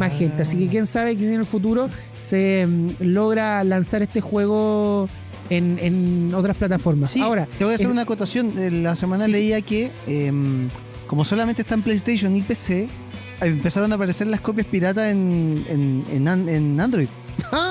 más 0.00 0.12
gente. 0.18 0.42
Así 0.42 0.58
que 0.58 0.68
quién 0.68 0.86
sabe 0.86 1.16
que 1.16 1.32
en 1.32 1.40
el 1.40 1.46
futuro 1.46 1.88
se 2.22 2.66
mm, 2.66 2.88
logra 3.00 3.62
lanzar 3.64 4.02
este 4.02 4.20
juego 4.20 5.08
en, 5.50 5.78
en 5.80 6.32
otras 6.34 6.56
plataformas. 6.56 7.10
Sí, 7.10 7.20
Ahora, 7.20 7.46
te 7.58 7.64
voy 7.64 7.72
a 7.72 7.74
hacer 7.76 7.86
es- 7.86 7.92
una 7.92 8.02
acotación. 8.02 8.52
Eh, 8.58 8.70
La 8.70 8.96
semana 8.96 9.24
Sí, 9.24 9.32
sí. 9.32 9.38
leía 9.38 9.60
que, 9.60 9.90
em, 10.06 10.68
como 11.06 11.24
solamente 11.24 11.62
está 11.62 11.74
en 11.74 11.82
PlayStation 11.82 12.34
y 12.36 12.42
PC, 12.42 12.82
eh, 12.84 12.88
empezaron 13.42 13.92
a 13.92 13.94
aparecer 13.96 14.26
las 14.26 14.40
copias 14.40 14.66
piratas 14.66 15.10
en, 15.12 15.64
en, 15.68 16.04
en 16.12 16.28
an- 16.28 16.48
en 16.48 16.80
Android. 16.80 17.08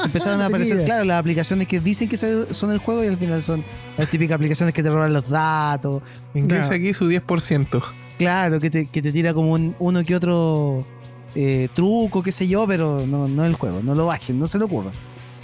Empezaron 0.05 0.37
no 0.37 0.43
a 0.43 0.47
aparecer, 0.47 0.85
claro, 0.85 1.03
las 1.05 1.19
aplicaciones 1.19 1.67
que 1.67 1.79
dicen 1.79 2.07
que 2.07 2.17
son 2.17 2.71
el 2.71 2.77
juego 2.77 3.03
y 3.03 3.07
al 3.07 3.17
final 3.17 3.41
son 3.41 3.63
las 3.97 4.09
típicas 4.11 4.35
aplicaciones 4.35 4.73
que 4.75 4.83
te 4.83 4.89
roban 4.89 5.11
los 5.11 5.27
datos. 5.27 6.03
Ingresa 6.35 6.69
Claro. 6.69 6.75
aquí 6.83 6.93
su 6.93 7.07
10%. 7.09 7.81
Claro, 8.19 8.59
que 8.59 8.69
te, 8.69 8.85
que 8.85 9.01
te 9.01 9.11
tira 9.11 9.33
como 9.33 9.51
un- 9.53 9.75
uno 9.79 10.05
que 10.05 10.15
otro 10.15 10.85
eh, 11.33 11.67
truco, 11.73 12.23
qué 12.23 12.31
sé 12.31 12.47
yo, 12.47 12.65
pero 12.67 13.05
no, 13.05 13.27
no 13.27 13.43
el 13.43 13.55
juego. 13.55 13.81
No 13.83 13.93
lo 13.95 14.05
bajen, 14.05 14.39
no 14.39 14.47
se 14.47 14.57
lo 14.59 14.65
ocurra. 14.65 14.91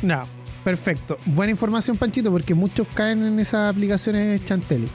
No, 0.04 0.24
perfecto. 0.64 1.18
Buena 1.26 1.52
información, 1.52 1.98
Panchito, 1.98 2.32
porque 2.32 2.54
muchos 2.56 2.88
caen 2.94 3.24
en 3.24 3.40
esas 3.40 3.74
aplicaciones 3.74 4.44
Chantelli. 4.46 4.90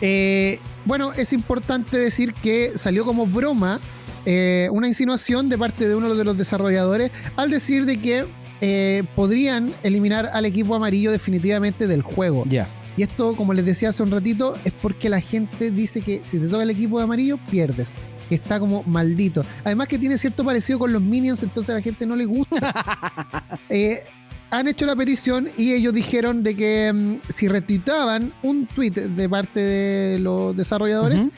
Eh, 0.00 0.60
bueno, 0.84 1.12
es 1.12 1.32
importante 1.32 1.98
decir 1.98 2.32
que 2.34 2.72
salió 2.76 3.04
como 3.04 3.26
broma 3.26 3.80
eh, 4.26 4.68
una 4.72 4.88
insinuación 4.88 5.48
de 5.48 5.58
parte 5.58 5.88
de 5.88 5.94
uno 5.94 6.14
de 6.14 6.24
los 6.24 6.36
desarrolladores 6.36 7.10
al 7.36 7.50
decir 7.50 7.84
de 7.84 7.98
que 7.98 8.26
eh, 8.60 9.04
podrían 9.14 9.72
eliminar 9.82 10.28
al 10.32 10.44
equipo 10.44 10.74
amarillo 10.74 11.10
definitivamente 11.10 11.86
del 11.86 12.02
juego. 12.02 12.44
Ya. 12.48 12.68
Y 12.96 13.02
esto, 13.02 13.36
como 13.36 13.54
les 13.54 13.64
decía 13.64 13.90
hace 13.90 14.02
un 14.02 14.10
ratito, 14.10 14.56
es 14.64 14.72
porque 14.72 15.08
la 15.08 15.20
gente 15.20 15.70
dice 15.70 16.00
que 16.00 16.20
si 16.24 16.40
te 16.40 16.48
toca 16.48 16.64
el 16.64 16.70
equipo 16.70 16.98
de 16.98 17.04
amarillo, 17.04 17.38
pierdes. 17.48 17.94
Que 18.28 18.34
está 18.34 18.58
como 18.58 18.82
maldito. 18.82 19.44
Además 19.64 19.86
que 19.86 19.98
tiene 19.98 20.18
cierto 20.18 20.44
parecido 20.44 20.80
con 20.80 20.92
los 20.92 21.00
Minions, 21.00 21.42
entonces 21.44 21.70
a 21.70 21.74
la 21.74 21.80
gente 21.80 22.06
no 22.06 22.16
le 22.16 22.24
gusta. 22.26 22.58
Eh, 23.70 24.02
han 24.50 24.66
hecho 24.68 24.86
la 24.86 24.96
petición 24.96 25.48
y 25.56 25.72
ellos 25.74 25.92
dijeron 25.92 26.42
de 26.42 26.56
que 26.56 26.92
mm, 26.92 27.14
si 27.28 27.48
retuitaban 27.48 28.32
un 28.42 28.66
tweet 28.66 28.90
de 28.92 29.28
parte 29.28 29.60
de 29.60 30.18
los 30.18 30.56
desarrolladores 30.56 31.28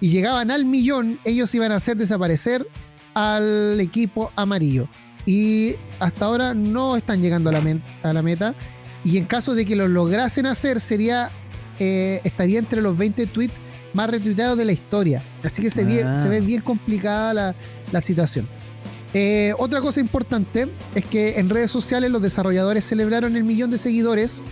y 0.00 0.08
llegaban 0.10 0.50
al 0.50 0.64
millón, 0.64 1.18
ellos 1.24 1.54
iban 1.54 1.72
a 1.72 1.76
hacer 1.76 1.96
desaparecer 1.96 2.66
al 3.14 3.80
equipo 3.80 4.30
amarillo. 4.36 4.88
Y 5.26 5.74
hasta 5.98 6.26
ahora 6.26 6.54
no 6.54 6.96
están 6.96 7.20
llegando 7.20 7.50
a 7.50 7.52
la, 7.54 7.62
a 8.02 8.12
la 8.12 8.22
meta. 8.22 8.54
Y 9.04 9.18
en 9.18 9.24
caso 9.26 9.54
de 9.54 9.64
que 9.64 9.74
lo 9.76 9.88
lograsen 9.88 10.46
hacer, 10.46 10.80
sería 10.80 11.30
eh, 11.78 12.20
estaría 12.24 12.58
entre 12.58 12.80
los 12.80 12.96
20 12.96 13.26
tweets 13.26 13.54
más 13.94 14.10
retuiteados 14.10 14.56
de 14.58 14.64
la 14.64 14.72
historia. 14.72 15.22
Así 15.42 15.62
que 15.62 15.70
se, 15.70 15.84
ve, 15.84 16.02
Ah. 16.04 16.14
se 16.14 16.28
ve 16.28 16.40
bien 16.40 16.60
complicada 16.62 17.34
la, 17.34 17.54
la 17.92 18.00
situación. 18.00 18.48
Eh, 19.14 19.52
otra 19.58 19.80
cosa 19.80 20.00
importante 20.00 20.68
es 20.94 21.04
que 21.04 21.38
en 21.38 21.48
redes 21.48 21.70
sociales 21.70 22.10
los 22.10 22.20
desarrolladores 22.20 22.84
celebraron 22.84 23.36
el 23.36 23.44
millón 23.44 23.70
de 23.70 23.78
seguidores 23.78 24.42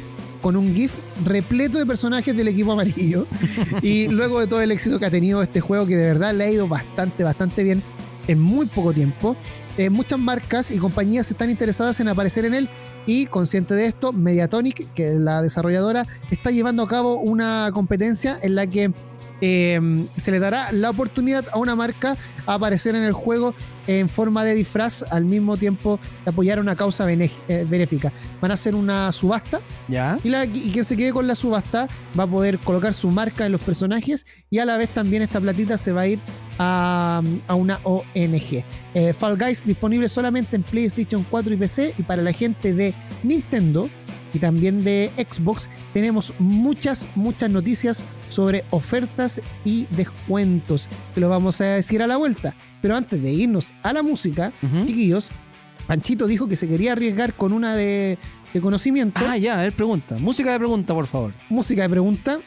con 0.40 0.56
un 0.56 0.74
GIF 0.74 0.92
repleto 1.24 1.78
de 1.78 1.86
personajes 1.86 2.36
del 2.36 2.48
equipo 2.48 2.72
amarillo. 2.72 3.26
y 3.82 4.08
luego 4.08 4.40
de 4.40 4.46
todo 4.46 4.60
el 4.60 4.72
éxito 4.72 4.98
que 4.98 5.06
ha 5.06 5.10
tenido 5.10 5.42
este 5.42 5.60
juego, 5.60 5.86
que 5.86 5.96
de 5.96 6.06
verdad 6.06 6.34
le 6.34 6.44
ha 6.44 6.50
ido 6.50 6.68
bastante, 6.68 7.24
bastante 7.24 7.64
bien 7.64 7.82
en 8.28 8.40
muy 8.40 8.66
poco 8.66 8.92
tiempo, 8.92 9.36
eh, 9.78 9.90
muchas 9.90 10.18
marcas 10.18 10.70
y 10.70 10.78
compañías 10.78 11.30
están 11.30 11.50
interesadas 11.50 12.00
en 12.00 12.08
aparecer 12.08 12.46
en 12.46 12.54
él 12.54 12.70
y 13.04 13.26
consciente 13.26 13.74
de 13.74 13.86
esto, 13.86 14.12
Mediatonic, 14.12 14.92
que 14.94 15.10
es 15.10 15.14
la 15.14 15.42
desarrolladora, 15.42 16.06
está 16.30 16.50
llevando 16.50 16.82
a 16.82 16.88
cabo 16.88 17.18
una 17.18 17.70
competencia 17.74 18.38
en 18.42 18.54
la 18.54 18.66
que 18.66 18.92
eh, 19.40 19.80
se 20.16 20.30
le 20.30 20.38
dará 20.38 20.72
la 20.72 20.90
oportunidad 20.90 21.44
a 21.52 21.58
una 21.58 21.76
marca 21.76 22.16
a 22.46 22.54
aparecer 22.54 22.94
en 22.94 23.04
el 23.04 23.12
juego 23.12 23.54
en 23.86 24.08
forma 24.08 24.44
de 24.44 24.54
disfraz 24.54 25.04
al 25.10 25.24
mismo 25.24 25.56
tiempo 25.56 26.00
de 26.24 26.30
apoyar 26.30 26.58
una 26.58 26.74
causa 26.74 27.10
eh, 27.10 27.30
benéfica. 27.68 28.12
Van 28.40 28.50
a 28.50 28.54
hacer 28.54 28.74
una 28.74 29.12
subasta 29.12 29.60
¿Ya? 29.88 30.18
y, 30.24 30.28
la- 30.30 30.44
y 30.44 30.70
quien 30.72 30.84
se 30.84 30.96
quede 30.96 31.12
con 31.12 31.26
la 31.26 31.34
subasta 31.34 31.88
va 32.18 32.24
a 32.24 32.26
poder 32.26 32.58
colocar 32.58 32.94
su 32.94 33.10
marca 33.10 33.46
en 33.46 33.52
los 33.52 33.60
personajes 33.60 34.26
y 34.50 34.58
a 34.58 34.64
la 34.64 34.76
vez 34.76 34.88
también 34.88 35.22
esta 35.22 35.40
platita 35.40 35.76
se 35.78 35.92
va 35.92 36.02
a 36.02 36.08
ir 36.08 36.18
a, 36.58 37.22
a 37.46 37.54
una 37.54 37.78
ONG. 37.84 38.64
Eh, 38.94 39.12
Fall 39.12 39.36
Guys 39.38 39.64
disponible 39.66 40.08
solamente 40.08 40.56
en 40.56 40.62
PlayStation 40.62 41.24
4 41.28 41.52
y 41.52 41.56
PC 41.58 41.94
y 41.98 42.02
para 42.02 42.22
la 42.22 42.32
gente 42.32 42.72
de 42.72 42.94
Nintendo 43.22 43.88
y 44.36 44.38
también 44.38 44.84
de 44.84 45.10
Xbox 45.16 45.70
tenemos 45.94 46.34
muchas, 46.38 47.06
muchas 47.14 47.48
noticias 47.48 48.04
sobre 48.28 48.66
ofertas 48.68 49.40
y 49.64 49.86
descuentos 49.96 50.90
que 51.14 51.22
lo 51.22 51.30
vamos 51.30 51.62
a 51.62 51.64
decir 51.64 52.02
a 52.02 52.06
la 52.06 52.18
vuelta. 52.18 52.54
Pero 52.82 52.96
antes 52.96 53.22
de 53.22 53.32
irnos 53.32 53.72
a 53.82 53.94
la 53.94 54.02
música, 54.02 54.52
chiquillos, 54.86 55.30
Panchito 55.86 56.26
dijo 56.26 56.48
que 56.48 56.56
se 56.56 56.68
quería 56.68 56.92
arriesgar 56.92 57.32
con 57.32 57.54
una 57.54 57.74
de, 57.76 58.18
de 58.52 58.60
conocimiento. 58.60 59.22
Ah, 59.26 59.38
ya, 59.38 59.58
a 59.58 59.62
ver, 59.62 59.72
pregunta. 59.72 60.18
Música 60.18 60.52
de 60.52 60.58
pregunta, 60.58 60.92
por 60.92 61.06
favor. 61.06 61.32
Música 61.48 61.82
de 61.84 61.88
pregunta. 61.88 62.38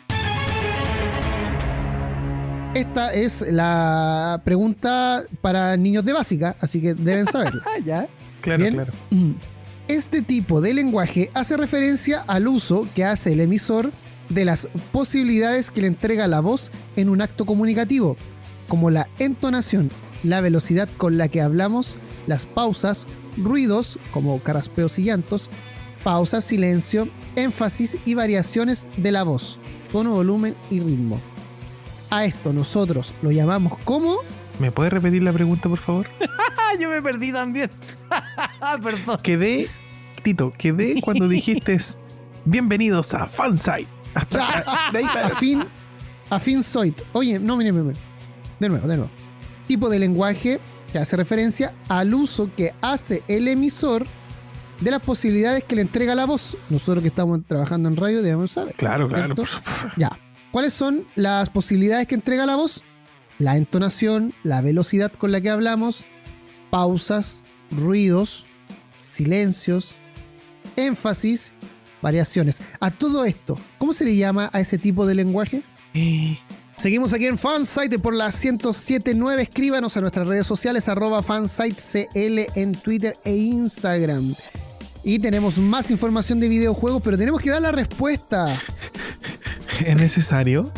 Esta 2.75 3.11
es 3.15 3.51
la 3.51 4.43
pregunta 4.45 5.23
para 5.41 5.75
niños 5.75 6.05
de 6.05 6.13
básica, 6.13 6.55
así 6.61 6.81
que 6.81 6.93
deben 6.93 7.25
saberlo. 7.25 7.63
Ah, 7.65 7.79
ya. 7.83 8.07
Claro, 8.41 8.61
Bien. 8.61 8.73
claro. 8.75 8.93
Este 9.89 10.21
tipo 10.21 10.61
de 10.61 10.75
lenguaje 10.75 11.31
hace 11.33 11.57
referencia 11.57 12.23
al 12.27 12.47
uso 12.47 12.87
que 12.93 13.05
hace 13.05 13.33
el 13.33 13.39
emisor 13.39 13.91
de 14.29 14.45
las 14.45 14.67
posibilidades 14.91 15.71
que 15.71 15.81
le 15.81 15.87
entrega 15.87 16.27
la 16.27 16.41
voz 16.41 16.71
en 16.95 17.09
un 17.09 17.23
acto 17.23 17.43
comunicativo, 17.47 18.15
como 18.67 18.91
la 18.91 19.09
entonación, 19.17 19.89
la 20.21 20.41
velocidad 20.41 20.87
con 20.97 21.17
la 21.17 21.27
que 21.27 21.41
hablamos, 21.41 21.97
las 22.27 22.45
pausas, 22.45 23.07
ruidos 23.35 23.97
como 24.11 24.39
carraspeos 24.41 24.99
y 24.99 25.05
llantos, 25.05 25.49
pausas, 26.03 26.43
silencio, 26.43 27.09
énfasis 27.35 27.97
y 28.05 28.13
variaciones 28.13 28.85
de 28.97 29.11
la 29.11 29.23
voz, 29.23 29.57
tono, 29.91 30.13
volumen 30.13 30.53
y 30.69 30.81
ritmo. 30.81 31.19
A 32.11 32.25
esto 32.25 32.53
nosotros 32.53 33.15
lo 33.23 33.31
llamamos 33.31 33.79
como 33.79 34.19
¿Me 34.59 34.73
puedes 34.73 34.91
repetir 34.91 35.23
la 35.23 35.31
pregunta, 35.31 35.69
por 35.69 35.77
favor? 35.77 36.07
Yo 36.79 36.89
me 36.89 37.01
perdí 37.01 37.31
también. 37.31 37.71
Perdón. 38.83 39.17
Quedé, 39.23 39.69
Tito, 40.21 40.51
quedé 40.51 41.01
cuando 41.01 41.27
dijiste 41.29 41.77
bienvenidos 42.45 43.13
a 43.13 43.27
Fansite. 43.27 43.87
Hasta 44.13 44.63
de 44.91 44.99
ahí 44.99 45.05
para- 45.05 45.27
afín, 45.27 45.63
afín 46.29 46.63
soit. 46.63 47.01
Oye, 47.13 47.39
no, 47.39 47.55
miren, 47.57 47.75
miren. 47.75 48.01
De 48.59 48.69
nuevo, 48.69 48.87
de 48.87 48.97
nuevo. 48.97 49.11
Tipo 49.67 49.89
de 49.89 49.99
lenguaje 49.99 50.59
que 50.91 50.97
hace 50.97 51.15
referencia 51.15 51.73
al 51.87 52.13
uso 52.13 52.49
que 52.55 52.73
hace 52.81 53.23
el 53.27 53.47
emisor 53.47 54.07
de 54.81 54.91
las 54.91 55.01
posibilidades 55.01 55.63
que 55.63 55.75
le 55.75 55.81
entrega 55.83 56.15
la 56.15 56.25
voz. 56.25 56.57
Nosotros 56.69 57.01
que 57.03 57.09
estamos 57.09 57.39
trabajando 57.47 57.87
en 57.89 57.95
radio 57.95 58.21
debemos 58.23 58.51
saber. 58.51 58.73
Claro, 58.75 59.07
claro. 59.07 59.35
Ya. 59.97 60.17
¿Cuáles 60.51 60.73
son 60.73 61.05
las 61.15 61.49
posibilidades 61.51 62.07
que 62.07 62.15
entrega 62.15 62.45
la 62.47 62.55
voz? 62.55 62.83
La 63.37 63.55
entonación, 63.55 64.33
la 64.43 64.61
velocidad 64.61 65.11
con 65.13 65.31
la 65.31 65.39
que 65.41 65.49
hablamos, 65.51 66.05
pausas, 66.71 67.43
ruidos, 67.71 68.47
silencios, 69.11 69.97
énfasis, 70.87 71.53
variaciones. 72.01 72.59
A 72.79 72.91
todo 72.91 73.25
esto, 73.25 73.57
¿cómo 73.77 73.93
se 73.93 74.05
le 74.05 74.15
llama 74.15 74.49
a 74.53 74.59
ese 74.59 74.77
tipo 74.77 75.05
de 75.05 75.15
lenguaje? 75.15 75.63
Eh, 75.93 76.37
Seguimos 76.77 77.11
aquí 77.11 77.25
en 77.25 77.37
Fansite 77.37 77.99
por 77.99 78.13
la 78.15 78.27
1079. 78.27 79.41
Escríbanos 79.41 79.97
a 79.97 80.01
nuestras 80.01 80.25
redes 80.25 80.47
sociales, 80.47 80.87
arroba 80.87 81.21
fansitecl 81.21 82.39
en 82.55 82.71
Twitter 82.71 83.17
e 83.25 83.35
Instagram. 83.35 84.33
Y 85.03 85.19
tenemos 85.19 85.57
más 85.57 85.91
información 85.91 86.39
de 86.39 86.47
videojuegos, 86.47 87.01
pero 87.03 87.17
tenemos 87.17 87.41
que 87.41 87.49
dar 87.49 87.61
la 87.61 87.71
respuesta. 87.73 88.57
¿Es 89.85 89.95
necesario? 89.97 90.71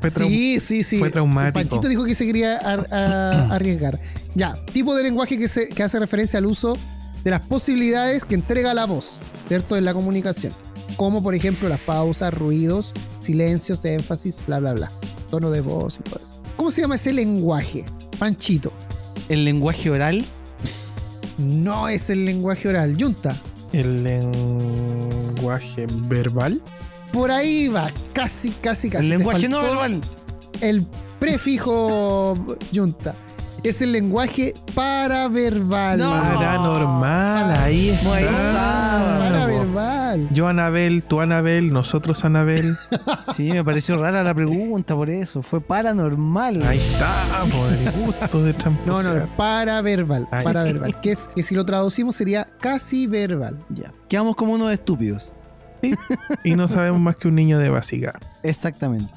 Fue 0.00 0.10
Sí, 0.10 0.60
sí, 0.60 0.82
sí. 0.82 0.96
fue 0.98 1.10
traumático. 1.10 1.52
Panchito 1.68 1.88
dijo 1.88 2.04
que 2.04 2.14
se 2.14 2.24
quería 2.24 2.56
ar- 2.56 2.86
arriesgar. 3.52 3.98
Ya, 4.34 4.54
tipo 4.72 4.94
de 4.94 5.02
lenguaje 5.02 5.36
que, 5.38 5.48
se- 5.48 5.68
que 5.68 5.82
hace 5.82 5.98
referencia 5.98 6.38
al 6.38 6.46
uso 6.46 6.76
de 7.24 7.30
las 7.30 7.40
posibilidades 7.40 8.24
que 8.24 8.34
entrega 8.34 8.74
la 8.74 8.86
voz, 8.86 9.20
¿cierto? 9.48 9.76
En 9.76 9.84
la 9.84 9.94
comunicación. 9.94 10.52
Como 10.96 11.22
por 11.22 11.34
ejemplo 11.34 11.68
las 11.68 11.80
pausas, 11.80 12.32
ruidos, 12.32 12.94
silencios, 13.20 13.84
énfasis, 13.84 14.42
bla, 14.46 14.60
bla, 14.60 14.72
bla. 14.74 14.92
Tono 15.30 15.50
de 15.50 15.60
voz 15.60 16.00
y 16.00 16.02
todo 16.02 16.16
eso. 16.16 16.42
¿Cómo 16.56 16.70
se 16.70 16.80
llama 16.80 16.96
ese 16.96 17.12
lenguaje? 17.12 17.84
Panchito. 18.18 18.72
El 19.28 19.44
lenguaje 19.44 19.90
oral. 19.90 20.24
No 21.36 21.88
es 21.88 22.10
el 22.10 22.24
lenguaje 22.24 22.68
oral. 22.68 22.96
Yunta. 22.96 23.36
El 23.72 24.02
lenguaje 24.02 25.86
verbal. 26.08 26.60
Por 27.12 27.30
ahí 27.30 27.68
va. 27.68 27.90
Casi, 28.12 28.50
casi, 28.50 28.90
casi. 28.90 29.04
el 29.04 29.10
lenguaje 29.10 29.48
no 29.48 29.60
verbal. 29.60 30.00
El 30.60 30.84
prefijo 31.20 32.36
Yunta. 32.72 33.14
Es 33.64 33.82
el 33.82 33.92
lenguaje 33.92 34.54
paraverbal. 34.74 35.98
No. 35.98 36.10
Paranormal, 36.10 37.50
ahí 37.58 37.88
está. 37.90 38.14
Ahí 38.14 38.24
está. 38.24 39.16
Paraverbal. 39.18 40.28
Yo 40.32 40.46
Anabel, 40.46 41.02
tú 41.04 41.20
Anabel, 41.20 41.72
nosotros 41.72 42.24
Anabel. 42.24 42.76
Sí, 43.36 43.50
me 43.52 43.64
pareció 43.64 43.98
rara 44.00 44.22
la 44.22 44.34
pregunta 44.34 44.94
por 44.94 45.10
eso. 45.10 45.42
Fue 45.42 45.60
paranormal. 45.60 46.62
Ahí 46.62 46.78
está, 46.78 47.44
por 47.50 47.72
el 47.72 47.90
gusto 47.92 48.42
de 48.42 48.52
No, 48.52 48.58
tramposear. 48.58 49.28
no, 49.28 49.36
paraverbal. 49.36 50.28
Ay. 50.30 50.44
Paraverbal. 50.44 51.00
Que, 51.00 51.12
es, 51.12 51.28
que 51.28 51.42
si 51.42 51.54
lo 51.54 51.64
traducimos 51.64 52.14
sería 52.14 52.46
casi 52.60 53.06
verbal. 53.06 53.58
Ya. 53.70 53.92
Quedamos 54.08 54.36
como 54.36 54.52
unos 54.52 54.70
estúpidos. 54.72 55.34
Y 56.44 56.54
no 56.56 56.66
sabemos 56.68 57.00
más 57.00 57.16
que 57.16 57.28
un 57.28 57.34
niño 57.34 57.58
de 57.58 57.68
básica. 57.68 58.18
Exactamente. 58.42 59.12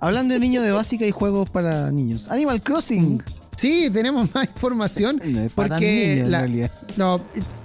Hablando 0.00 0.34
de 0.34 0.40
niños 0.40 0.64
de 0.64 0.72
básica 0.72 1.04
y 1.06 1.10
juegos 1.10 1.48
para 1.50 1.90
niños. 1.90 2.28
Animal 2.30 2.62
Crossing. 2.62 3.22
Sí, 3.62 3.88
tenemos 3.92 4.34
más 4.34 4.46
información. 4.48 5.20
No 5.24 5.40
es 5.40 5.52
para 5.52 5.68
Porque 5.76 6.14
niños, 6.16 6.28
la- 6.30 6.38
realidad. 6.40 6.70
No, 6.96 7.20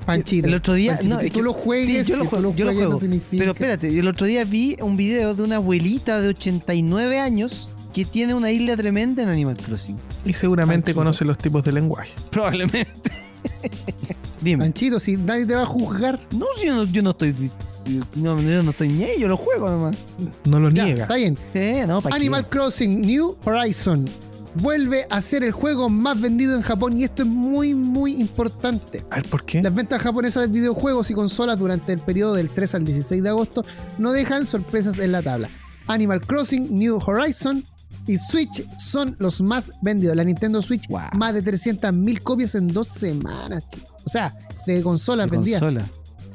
Panchito. 0.05 0.47
El 0.47 0.53
otro 0.55 0.73
día. 0.75 0.93
Panchito, 0.93 1.15
no, 1.15 1.21
que 1.21 1.29
tú 1.31 1.41
lo 1.43 1.53
juegues, 1.53 2.05
sí, 2.05 2.11
yo 2.11 2.17
lo 2.17 2.25
juego, 2.27 2.41
lo 2.43 2.55
yo 2.55 2.65
lo 2.65 2.71
juegues 2.71 2.85
juego. 2.85 2.99
significa- 3.01 3.39
Pero 3.39 3.51
espérate, 3.53 3.99
el 3.99 4.07
otro 4.07 4.25
día 4.27 4.45
vi 4.45 4.75
un 4.81 4.95
video 4.95 5.33
de 5.33 5.43
una 5.43 5.55
abuelita 5.57 6.21
de 6.21 6.29
89 6.29 7.19
años 7.19 7.69
que 7.93 8.05
tiene 8.05 8.33
una 8.35 8.51
isla 8.51 8.77
tremenda 8.77 9.23
en 9.23 9.29
Animal 9.29 9.57
Crossing. 9.57 9.97
Y 10.23 10.33
seguramente 10.33 10.91
Panchito. 10.91 10.99
conoce 10.99 11.25
los 11.25 11.37
tipos 11.37 11.63
de 11.63 11.71
lenguaje. 11.71 12.11
Probablemente. 12.29 13.11
Dime. 14.41 14.63
Panchito, 14.65 14.99
si 14.99 15.17
nadie 15.17 15.45
te 15.45 15.55
va 15.55 15.63
a 15.63 15.65
juzgar. 15.65 16.19
No, 16.31 16.45
si 16.59 16.67
yo 16.67 16.75
no, 16.75 16.83
yo 16.85 17.01
no 17.01 17.09
estoy. 17.11 17.33
No, 18.15 18.39
yo 18.41 18.63
no 18.63 18.71
estoy 18.71 18.89
ni 18.89 19.03
ahí, 19.03 19.19
yo 19.19 19.27
lo 19.27 19.37
juego 19.37 19.69
nomás. 19.69 19.95
No 20.45 20.59
lo 20.59 20.69
Ya, 20.69 20.83
niega. 20.85 21.03
está 21.03 21.15
bien. 21.15 21.37
Sí, 21.53 21.71
no. 21.87 22.01
Animal 22.11 22.47
Crossing 22.49 23.01
New 23.01 23.35
Horizon. 23.45 24.07
Vuelve 24.61 25.05
a 25.09 25.21
ser 25.21 25.43
el 25.43 25.51
juego 25.51 25.89
más 25.89 26.19
vendido 26.19 26.55
en 26.55 26.61
Japón 26.61 26.97
y 26.97 27.03
esto 27.03 27.23
es 27.23 27.29
muy, 27.29 27.73
muy 27.73 28.15
importante. 28.19 29.05
A 29.11 29.17
ver, 29.17 29.29
¿por 29.29 29.45
qué? 29.45 29.61
Las 29.61 29.73
ventas 29.73 30.01
japonesas 30.01 30.47
de 30.47 30.53
videojuegos 30.53 31.09
y 31.11 31.13
consolas 31.13 31.57
durante 31.59 31.93
el 31.93 31.99
periodo 31.99 32.35
del 32.35 32.49
3 32.49 32.75
al 32.75 32.85
16 32.85 33.23
de 33.23 33.29
agosto 33.29 33.65
no 33.97 34.11
dejan 34.11 34.45
sorpresas 34.45 34.99
en 34.99 35.11
la 35.11 35.21
tabla. 35.21 35.49
Animal 35.87 36.21
Crossing, 36.21 36.73
New 36.75 36.99
Horizon 37.05 37.63
y 38.07 38.17
Switch 38.17 38.65
son 38.79 39.15
los 39.19 39.41
más 39.41 39.71
vendidos. 39.81 40.15
La 40.15 40.23
Nintendo 40.23 40.61
Switch, 40.61 40.87
Wow. 40.89 41.01
más 41.15 41.33
de 41.33 41.43
300.000 41.43 42.21
copias 42.21 42.55
en 42.55 42.67
dos 42.67 42.87
semanas. 42.87 43.63
chicos. 43.69 43.89
O 44.05 44.09
sea, 44.09 44.33
de 44.65 44.81
consolas 44.81 45.27
De 45.29 45.31
vendidas. 45.37 45.61
consola. 45.61 45.85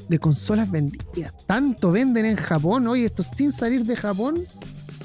De 0.08 0.18
consolas 0.18 0.70
vendidas. 0.70 1.32
Tanto 1.46 1.92
venden 1.92 2.26
en 2.26 2.36
Japón. 2.36 2.86
Oye, 2.86 3.06
estos 3.06 3.28
sin 3.34 3.52
salir 3.52 3.84
de 3.86 3.96
Japón 3.96 4.36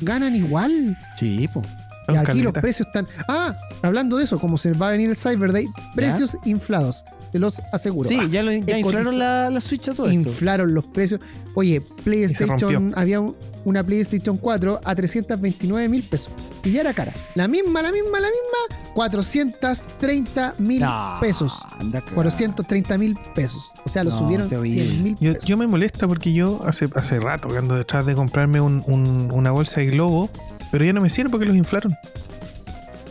ganan 0.02 0.36
igual. 0.36 0.98
Sí, 1.18 1.48
po. 1.54 1.62
Y 2.10 2.16
aquí 2.16 2.42
los 2.42 2.54
precios 2.54 2.88
están. 2.88 3.08
Ah, 3.28 3.56
hablando 3.82 4.18
de 4.18 4.24
eso, 4.24 4.40
como 4.40 4.58
se 4.58 4.72
va 4.74 4.90
a 4.90 4.92
venir 4.92 5.10
el 5.10 5.16
Cyber 5.16 5.52
Day, 5.52 5.68
precios 5.96 6.38
inflados. 6.46 7.04
Se 7.32 7.40
los 7.40 7.62
aseguro. 7.74 8.08
Sí, 8.08 8.18
Ah, 8.22 8.28
ya, 8.32 8.42
lo, 8.42 8.52
ya 8.54 8.78
he 8.78 8.80
inflaron 8.80 9.20
la, 9.20 9.50
la 9.50 9.60
Switch 9.62 9.90
a 9.90 9.94
todo 9.94 10.08
esto. 10.08 10.18
inflaron 10.18 10.74
los 10.74 10.86
precios. 10.86 11.20
Oye, 11.56 11.82
PlayStation, 12.04 12.94
había 12.96 13.20
un- 13.20 13.36
una 13.66 13.84
PlayStation 13.84 14.38
4 14.38 14.80
a 14.86 14.96
329 14.96 15.90
mil 15.90 16.02
pesos. 16.04 16.32
Y 16.64 16.72
ya 16.72 16.82
era 16.82 16.94
cara. 16.94 17.14
La 17.36 17.50
misma, 17.50 17.82
la 17.82 17.92
misma, 17.92 18.20
la 18.22 18.28
misma, 18.30 18.78
430 18.94 20.56
mil 20.60 20.82
No, 20.82 21.18
pesos. 21.20 21.60
anda 21.80 22.00
cagada. 22.00 22.16
430 22.16 22.98
mil 22.98 23.18
pesos. 23.36 23.72
O 23.86 23.90
sea, 23.90 24.04
lo 24.04 24.10
No, 24.12 24.20
subieron 24.20 24.50
terrible. 24.50 24.84
100 24.84 25.04
mil 25.04 25.16
Yo, 25.20 25.34
pesos. 25.34 25.48
yo 25.50 25.58
me 25.58 25.68
molesta 25.68 26.08
porque 26.08 26.34
yo 26.34 26.62
hace, 26.66 26.90
hace 26.96 27.20
rato 27.20 27.50
que 27.50 27.58
ando 27.58 27.76
detrás 27.76 28.06
de 28.06 28.16
comprarme 28.16 28.62
un- 28.62 28.84
un- 28.88 29.30
una 29.34 29.52
bolsa 29.52 29.82
de 29.82 29.88
globo, 29.88 30.30
pero 30.72 30.86
ya 30.86 30.94
no 30.94 31.02
me 31.02 31.10
sirve 31.10 31.30
porque 31.30 31.46
los 31.46 31.56
inflaron. 31.56 31.96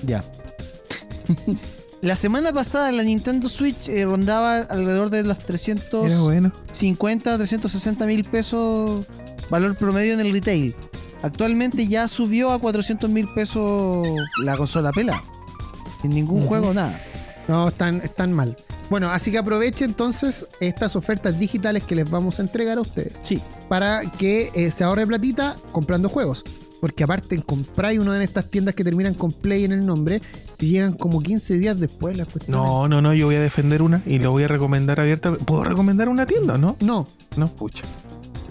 Ya. 0.05 0.25
la 2.03 2.17
semana 2.17 2.53
pasada 2.53 2.93
la 2.93 3.03
Nintendo 3.03 3.49
Switch 3.49 3.89
eh, 3.89 4.05
rondaba 4.05 4.59
alrededor 4.59 5.11
de 5.11 5.23
los 5.23 5.39
Era 5.39 5.47
350, 5.47 6.21
bueno. 6.23 6.53
360 7.39 8.07
mil 8.07 8.25
pesos 8.25 9.07
valor 9.51 9.77
promedio 9.77 10.15
en 10.15 10.21
el 10.21 10.33
retail. 10.33 10.75
Actualmente 11.23 11.87
ya 11.89 12.09
subió 12.09 12.53
a 12.53 12.59
400 12.59 13.09
mil 13.11 13.27
pesos 13.29 14.07
la 14.43 14.57
consola 14.57 14.93
pela. 14.93 15.23
Sin 16.03 16.11
ningún 16.11 16.47
juego, 16.47 16.75
nada. 16.75 17.01
No, 17.49 17.69
están, 17.69 18.01
están 18.03 18.33
mal. 18.33 18.57
Bueno, 18.91 19.09
así 19.09 19.33
que 19.33 19.39
aproveche 19.39 19.85
entonces 19.85 20.47
estas 20.61 20.95
ofertas 20.95 21.39
digitales 21.39 21.83
que 21.83 21.97
les 21.97 22.09
vamos 22.09 22.39
a 22.39 22.43
entregar 22.43 22.79
a 22.79 22.83
ustedes. 22.83 23.15
Sí. 23.23 23.41
para 23.69 24.03
que 24.13 24.51
eh, 24.55 24.71
se 24.71 24.85
ahorre 24.85 25.07
platita 25.07 25.57
comprando 25.73 26.09
juegos. 26.09 26.45
Porque 26.81 27.05
aparte, 27.05 27.41
compráis 27.43 27.99
una 27.99 28.15
de 28.15 28.25
estas 28.25 28.51
tiendas 28.51 28.75
que 28.75 28.85
terminan 28.85 29.15
con 29.15 29.33
Play 29.33 29.65
en 29.65 29.73
el 29.73 29.87
nombre 29.87 30.21
y 30.59 30.71
llegan 30.71 30.93
como 30.93 31.23
15 31.23 31.59
días 31.59 31.79
después 31.81 32.17
las 32.17 32.29
cuestiones. 32.29 32.61
No, 32.61 32.89
no, 32.89 33.01
no, 33.01 33.15
yo 33.15 33.27
voy 33.27 33.37
a 33.37 33.41
defender 33.41 33.83
una 33.83 34.03
y 34.07 34.19
lo 34.19 34.31
voy 34.31 34.45
a 34.45 34.49
recomendar 34.49 35.01
abierta. 35.01 35.33
¿Puedo 35.33 35.65
recomendar 35.65 36.09
una 36.09 36.27
tienda 36.27 36.57
no? 36.59 36.77
No, 36.81 37.07
No, 37.37 37.49
pucha. 37.49 37.85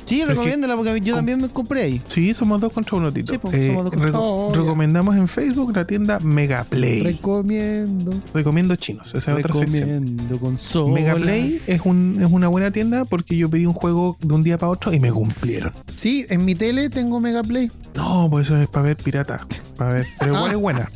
Sí, 0.06 0.18
Pero 0.22 0.30
recomiéndala 0.34 0.76
porque 0.76 1.02
yo 1.02 1.16
también 1.16 1.42
me 1.42 1.50
compré 1.50 1.82
ahí. 1.82 2.02
Sí, 2.08 2.34
somos 2.34 2.62
dos 2.62 2.72
contra 2.72 2.98
uno, 2.98 3.12
Tito. 3.12 3.34
Sí, 3.34 3.40
pues, 3.40 3.56
Eh, 3.56 3.68
somos 3.70 3.86
dos 3.86 3.94
contra 3.94 4.10
uno. 4.12 4.20
Oh, 4.22 4.52
ya. 4.54 4.60
recomendamos 4.62 5.16
en 5.16 5.28
Facebook 5.28 5.76
la 5.76 5.86
tienda 5.86 6.20
Megaplay. 6.20 7.02
recomiendo. 7.04 8.14
Recomiendo 8.34 8.76
chinos, 8.76 9.14
esa 9.16 9.32
es 9.32 9.38
otra 9.40 9.54
sección. 9.56 9.90
Recomiendo 9.90 10.40
consola. 10.40 10.94
Megaplay 10.94 11.62
es, 11.68 11.82
un, 11.86 12.22
es 12.22 12.32
una 12.32 12.48
buena 12.48 12.72
tienda 12.72 13.06
porque 13.06 13.36
yo 13.36 13.50
pedí 13.50 13.66
un 13.66 13.74
juego 13.74 14.18
de 14.22 14.34
un 14.34 14.44
día 14.44 14.58
para 14.58 14.72
otro 14.72 14.94
y 14.94 15.00
me 15.00 15.12
cumplieron. 15.12 15.74
Sí, 15.96 16.26
en 16.30 16.46
mi 16.46 16.56
tele 16.56 16.90
tengo 16.90 17.20
Mega 17.20 17.44
Play. 17.44 17.72
No, 17.96 18.28
pues 18.30 18.48
eso 18.48 18.62
es 18.62 18.68
para 18.68 18.84
ver 18.88 18.98
pirata. 18.98 19.48
Para 19.78 19.94
ver. 19.94 20.08
Pero 20.20 20.34
igual 20.34 20.46
Ah. 20.50 20.54
es 20.54 20.60
buena. 20.62 20.92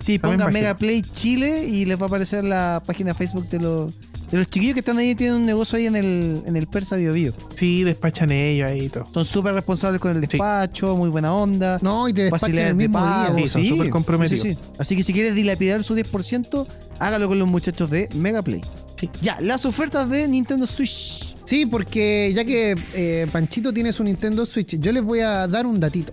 Sí, 0.00 0.18
También 0.18 0.38
ponga 0.38 0.44
bajé. 0.46 0.52
Mega 0.54 0.76
Play 0.76 1.02
Chile 1.02 1.66
y 1.68 1.84
les 1.84 1.98
va 2.00 2.04
a 2.04 2.06
aparecer 2.06 2.42
la 2.44 2.82
página 2.86 3.12
Facebook 3.12 3.48
de 3.50 3.58
los, 3.60 3.92
de 4.30 4.38
los 4.38 4.48
chiquillos 4.48 4.74
que 4.74 4.80
están 4.80 4.98
ahí, 4.98 5.14
tienen 5.14 5.36
un 5.36 5.46
negocio 5.46 5.78
ahí 5.78 5.86
en 5.86 5.96
el, 5.96 6.42
en 6.46 6.56
el 6.56 6.66
Persa 6.66 6.96
Bio 6.96 7.12
Bio. 7.12 7.32
Sí, 7.54 7.82
despachan 7.82 8.30
ellos 8.30 8.68
ahí 8.68 8.86
y 8.86 8.88
todo. 8.88 9.06
Son 9.12 9.24
súper 9.24 9.54
responsables 9.54 10.00
con 10.00 10.14
el 10.14 10.20
despacho, 10.20 10.96
muy 10.96 11.08
buena 11.08 11.34
onda. 11.34 11.78
No, 11.82 12.08
y 12.08 12.12
te 12.12 12.22
despachan 12.22 12.50
el 12.50 12.56
de 12.56 12.74
mismo 12.74 12.98
pago, 12.98 13.34
día. 13.34 13.44
Sí, 13.44 13.48
son 13.48 13.64
súper 13.64 13.90
comprometidos. 13.90 14.42
sí, 14.42 14.54
sí. 14.54 14.58
Así 14.78 14.96
que 14.96 15.02
si 15.02 15.12
quieres 15.12 15.34
dilapidar 15.34 15.82
su 15.82 15.96
10%, 15.96 16.66
hágalo 16.98 17.28
con 17.28 17.38
los 17.38 17.48
muchachos 17.48 17.90
de 17.90 18.08
Mega 18.14 18.42
Play. 18.42 18.60
Sí. 18.98 19.08
Ya, 19.22 19.38
las 19.40 19.64
ofertas 19.64 20.08
de 20.10 20.26
Nintendo 20.28 20.66
Switch. 20.66 21.34
Sí, 21.44 21.64
porque 21.64 22.32
ya 22.34 22.44
que 22.44 22.74
eh, 22.94 23.26
Panchito 23.32 23.72
tiene 23.72 23.92
su 23.92 24.04
Nintendo 24.04 24.44
Switch, 24.44 24.78
yo 24.78 24.92
les 24.92 25.02
voy 25.02 25.20
a 25.20 25.46
dar 25.46 25.66
un 25.66 25.80
datito. 25.80 26.12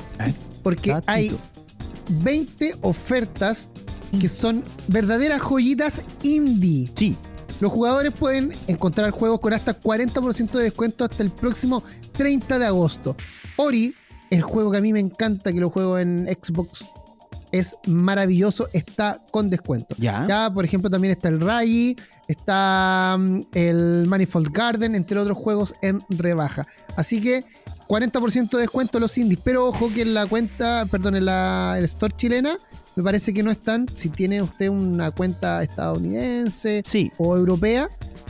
Porque 0.64 0.92
Datito. 0.92 1.12
hay 1.12 1.32
20 2.24 2.76
ofertas 2.82 3.72
que 4.20 4.28
son 4.28 4.64
verdaderas 4.88 5.42
joyitas 5.42 6.06
indie. 6.24 6.90
Sí, 6.96 7.18
Los 7.60 7.72
jugadores 7.72 8.12
pueden 8.12 8.54
encontrar 8.68 9.12
juegos 9.12 9.40
con 9.40 9.54
hasta 9.54 9.80
40% 9.80 10.52
de 10.52 10.64
descuento 10.64 11.06
hasta 11.06 11.24
el 11.24 11.32
próximo 11.32 11.84
30 12.14 12.60
de 12.60 12.66
agosto. 12.66 13.16
Ori, 13.58 13.96
el 14.30 14.42
juego 14.42 14.72
que 14.72 14.78
a 14.78 14.82
mí 14.82 14.92
me 14.94 15.00
encanta, 15.00 15.54
que 15.54 15.60
lo 15.60 15.70
juego 15.70 15.98
en 15.98 16.28
Xbox, 16.28 16.86
es 17.52 17.78
maravilloso, 17.88 18.68
está 18.74 19.24
con 19.32 19.50
descuento. 19.50 19.96
ya. 19.98 20.26
Ya, 20.28 20.54
por 20.54 20.66
ejemplo, 20.66 20.90
también 20.90 21.12
está 21.12 21.30
el 21.30 21.40
Rai, 21.40 21.96
está 22.28 23.16
mm, 23.18 23.40
el 23.54 24.06
Manifold 24.08 24.52
Garden, 24.52 24.96
entre 24.96 25.18
otros 25.20 25.38
juegos 25.38 25.74
en 25.82 26.02
rebaja. 26.10 26.68
Así 26.98 27.22
que 27.22 27.46
40% 27.88 28.50
de 28.50 28.58
descuento 28.58 29.00
los 29.00 29.18
indies. 29.18 29.40
Pero 29.44 29.68
ojo 29.68 29.90
que 29.94 30.02
en 30.02 30.14
la 30.14 30.26
cuenta, 30.26 30.86
perdón, 30.90 31.16
en 31.16 31.26
la 31.26 31.76
el 31.78 31.86
store 31.86 32.14
chilena, 32.18 32.58
me 32.96 33.04
parece 33.04 33.34
que 33.34 33.44
no 33.44 33.52
están. 33.52 33.88
Si 33.94 34.10
tiene 34.10 34.42
usted 34.42 34.70
una 34.70 35.12
cuenta 35.12 35.62
estadounidense 35.64 36.82
Sí. 36.86 37.12
o 37.18 37.36
europea, 37.36 37.90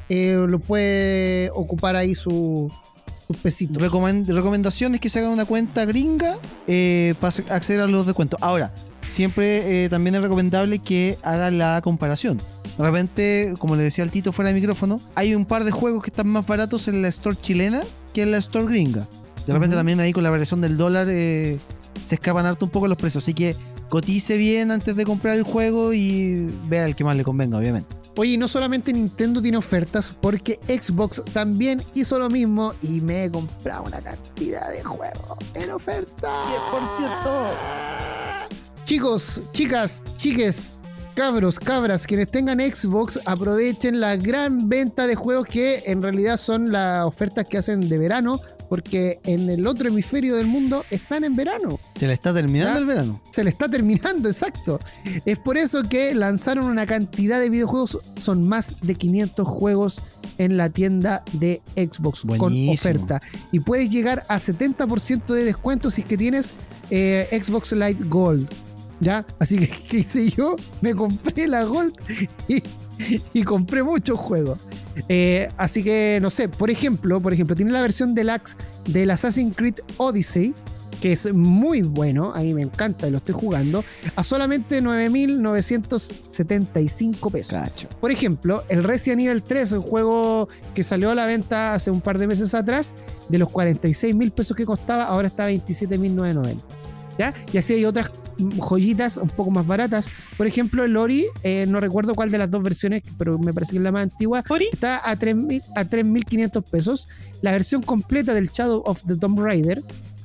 eh, 0.10 0.44
lo 0.48 0.60
puede 0.60 1.50
ocupar 1.54 1.96
ahí 1.96 2.16
su- 2.16 2.72
sus 3.28 3.38
pesitos. 3.38 3.82
Recomen- 3.82 4.26
recomendación 4.26 4.94
es 4.96 5.00
que 5.02 5.10
se 5.10 5.20
haga 5.20 5.30
una 5.30 5.46
cuenta 5.46 5.86
gringa 5.86 6.38
eh, 6.68 7.16
para 7.20 7.34
acceder 7.56 7.82
a 7.82 7.88
los 7.88 8.06
descuentos. 8.06 8.40
Ahora, 8.42 8.74
siempre 9.08 9.86
eh, 9.86 9.90
también 9.90 10.16
es 10.16 10.22
recomendable 10.22 10.80
que 10.80 11.18
haga 11.24 11.50
la 11.52 11.82
comparación. 11.84 12.40
De 12.78 12.84
repente, 12.84 13.54
como 13.58 13.76
le 13.76 13.84
decía 13.84 14.04
al 14.04 14.12
Tito 14.12 14.32
fuera 14.34 14.50
de 14.50 14.56
micrófono, 14.56 15.00
hay 15.16 15.34
un 15.34 15.46
par 15.46 15.64
de 15.64 15.72
juegos 15.72 16.04
que 16.04 16.10
están 16.10 16.28
más 16.28 16.46
baratos 16.46 16.88
en 16.88 17.02
la 17.02 17.08
store 17.08 17.38
chilena 17.40 17.84
que 18.14 18.22
en 18.24 18.32
la 18.32 18.38
store 18.38 18.68
gringa. 18.68 19.08
De 19.48 19.54
repente 19.54 19.76
también 19.76 20.00
ahí 20.00 20.12
con 20.12 20.24
la 20.24 20.30
variación 20.30 20.60
del 20.62 20.76
dólar 20.78 21.08
eh, 21.10 21.58
se 22.04 22.16
escapan 22.16 22.46
harto 22.46 22.66
un 22.66 22.72
poco 22.72 22.88
los 22.88 22.98
precios. 22.98 23.24
Así 23.24 23.34
que 23.34 23.56
cotice 23.90 24.38
bien 24.38 24.72
antes 24.72 24.96
de 24.96 25.06
comprar 25.06 25.36
el 25.36 25.44
juego 25.44 25.94
y 25.94 26.50
vea 26.68 26.86
el 26.86 26.96
que 26.96 27.04
más 27.04 27.16
le 27.18 27.24
convenga, 27.24 27.58
obviamente. 27.58 27.96
Oye, 28.18 28.32
y 28.32 28.38
no 28.38 28.48
solamente 28.48 28.94
Nintendo 28.94 29.42
tiene 29.42 29.58
ofertas, 29.58 30.14
porque 30.22 30.58
Xbox 30.68 31.22
también 31.34 31.84
hizo 31.96 32.18
lo 32.18 32.30
mismo 32.30 32.74
y 32.82 33.02
me 33.02 33.26
he 33.26 33.32
comprado 33.32 33.84
una 33.84 34.00
cantidad 34.02 34.72
de 34.72 34.82
juegos 34.84 35.38
en 35.54 35.70
oferta. 35.72 36.30
10%. 36.72 38.48
Chicos, 38.86 39.42
chicas, 39.52 40.04
chiques, 40.16 40.78
cabros, 41.16 41.60
cabras, 41.60 42.08
quienes 42.08 42.30
tengan 42.30 42.60
Xbox, 42.60 43.28
aprovechen 43.28 44.00
la 44.00 44.16
gran 44.16 44.70
venta 44.70 45.08
de 45.08 45.16
juegos 45.16 45.48
que 45.48 45.84
en 45.88 46.02
realidad 46.02 46.38
son 46.38 46.72
las 46.72 47.06
ofertas 47.06 47.46
que 47.46 47.58
hacen 47.58 47.90
de 47.90 47.98
verano, 47.98 48.40
porque 48.70 49.20
en 49.24 49.50
el 49.50 49.68
otro 49.68 49.88
hemisferio 49.90 50.36
del 50.36 50.48
mundo 50.48 50.86
están 50.90 51.24
en 51.24 51.36
verano. 51.36 51.80
Se 51.96 52.08
le 52.08 52.14
está 52.14 52.34
terminando 52.34 52.74
¿Ya? 52.74 52.80
el 52.80 52.86
verano. 52.86 53.22
Se 53.32 53.44
le 53.44 53.50
está 53.50 53.70
terminando, 53.70 54.30
exacto. 54.30 54.80
Es 55.26 55.40
por 55.40 55.58
eso 55.58 55.84
que 55.84 56.14
lanzaron 56.16 56.66
una 56.66 56.86
cantidad 56.86 57.40
de 57.40 57.50
videojuegos, 57.50 58.00
son 58.18 58.48
más 58.48 58.82
de 58.82 58.96
500 58.96 59.48
juegos 59.48 60.02
en 60.38 60.58
la 60.58 60.70
tienda 60.70 61.24
de 61.34 61.62
Xbox 61.76 62.24
con 62.38 62.70
oferta. 62.70 63.22
Y 63.52 63.60
puedes 63.60 63.90
llegar 63.90 64.26
a 64.28 64.38
70% 64.38 65.26
de 65.28 65.44
descuento 65.44 65.90
si 65.90 66.02
es 66.02 66.08
que 66.08 66.18
tienes 66.18 66.54
eh, 66.90 67.28
Xbox 67.32 67.72
Live 67.72 68.00
Gold. 68.08 68.50
¿Ya? 69.00 69.26
Así 69.40 69.58
que, 69.60 69.68
¿qué 69.90 69.98
hice 69.98 70.30
yo? 70.30 70.56
Me 70.82 70.94
compré 70.94 71.48
la 71.48 71.64
Gold 71.64 71.94
y, 72.48 72.64
y 73.34 73.44
compré 73.44 73.84
muchos 73.84 74.20
juegos. 74.20 74.60
Eh, 75.10 75.50
así 75.58 75.84
que, 75.84 76.20
no 76.22 76.30
sé, 76.30 76.48
por 76.50 76.70
ejemplo, 76.70 77.22
por 77.22 77.34
ejemplo, 77.34 77.56
tiene 77.56 77.72
la 77.72 77.82
versión 77.82 78.14
deluxe 78.16 78.58
del 78.88 79.12
Assassin's 79.12 79.56
Creed 79.56 79.76
Odyssey, 79.98 80.54
que 81.02 81.12
es 81.12 81.34
muy 81.34 81.82
bueno, 81.82 82.32
a 82.34 82.40
mí 82.40 82.54
me 82.54 82.62
encanta 82.62 83.06
y 83.08 83.12
lo 83.12 83.18
estoy 83.18 83.36
jugando, 83.36 83.84
a 84.16 84.24
solamente 84.24 84.82
9.975 84.82 87.32
pesos. 87.32 87.54
Cacho. 87.54 87.90
Por 88.00 88.12
ejemplo, 88.12 88.64
el 88.70 88.84
Resident 88.84 89.22
Evil 89.22 89.44
3, 89.44 89.74
un 89.74 89.82
juego 89.82 90.48
que 90.74 90.84
salió 90.84 91.12
a 91.12 91.16
la 91.16 91.26
venta 91.26 91.74
hace 91.74 91.92
un 91.92 92.00
par 92.02 92.18
de 92.18 92.28
meses 92.28 92.54
atrás, 92.54 92.96
de 93.30 93.38
los 93.38 93.50
46 93.50 94.16
mil 94.16 94.32
pesos 94.32 94.56
que 94.56 94.66
costaba, 94.66 95.04
ahora 95.06 95.28
está 95.28 95.46
a 95.46 95.52
27.990. 95.52 96.56
¿Ya? 97.18 97.34
Y 97.54 97.58
así 97.58 97.74
hay 97.74 97.86
otras 97.86 98.12
joyitas 98.38 99.18
un 99.18 99.30
poco 99.30 99.52
más 99.52 99.66
baratas. 99.66 100.10
Por 100.38 100.48
ejemplo, 100.48 100.84
el 100.84 100.98
Ori, 100.98 101.26
eh, 101.44 101.66
no 101.68 101.80
recuerdo 101.80 102.16
cuál 102.16 102.32
de 102.32 102.38
las 102.38 102.52
dos 102.52 102.64
versiones, 102.64 103.04
pero 103.18 103.38
me 103.40 103.54
parece 103.54 103.72
que 103.72 103.78
es 103.78 103.84
la 103.84 103.92
más 103.92 104.04
antigua, 104.04 104.44
Ori. 104.50 104.68
está 104.72 105.10
a 105.10 105.16
3.000 105.16 105.64
a 105.76 105.84
3.500 105.86 106.64
pesos. 106.64 107.08
La 107.42 107.52
versión 107.52 107.82
completa 107.82 108.34
del 108.34 108.50
Shadow 108.50 108.84
of 108.86 109.04
the 109.06 109.16
Tomb 109.16 109.40
Raider 109.40 109.84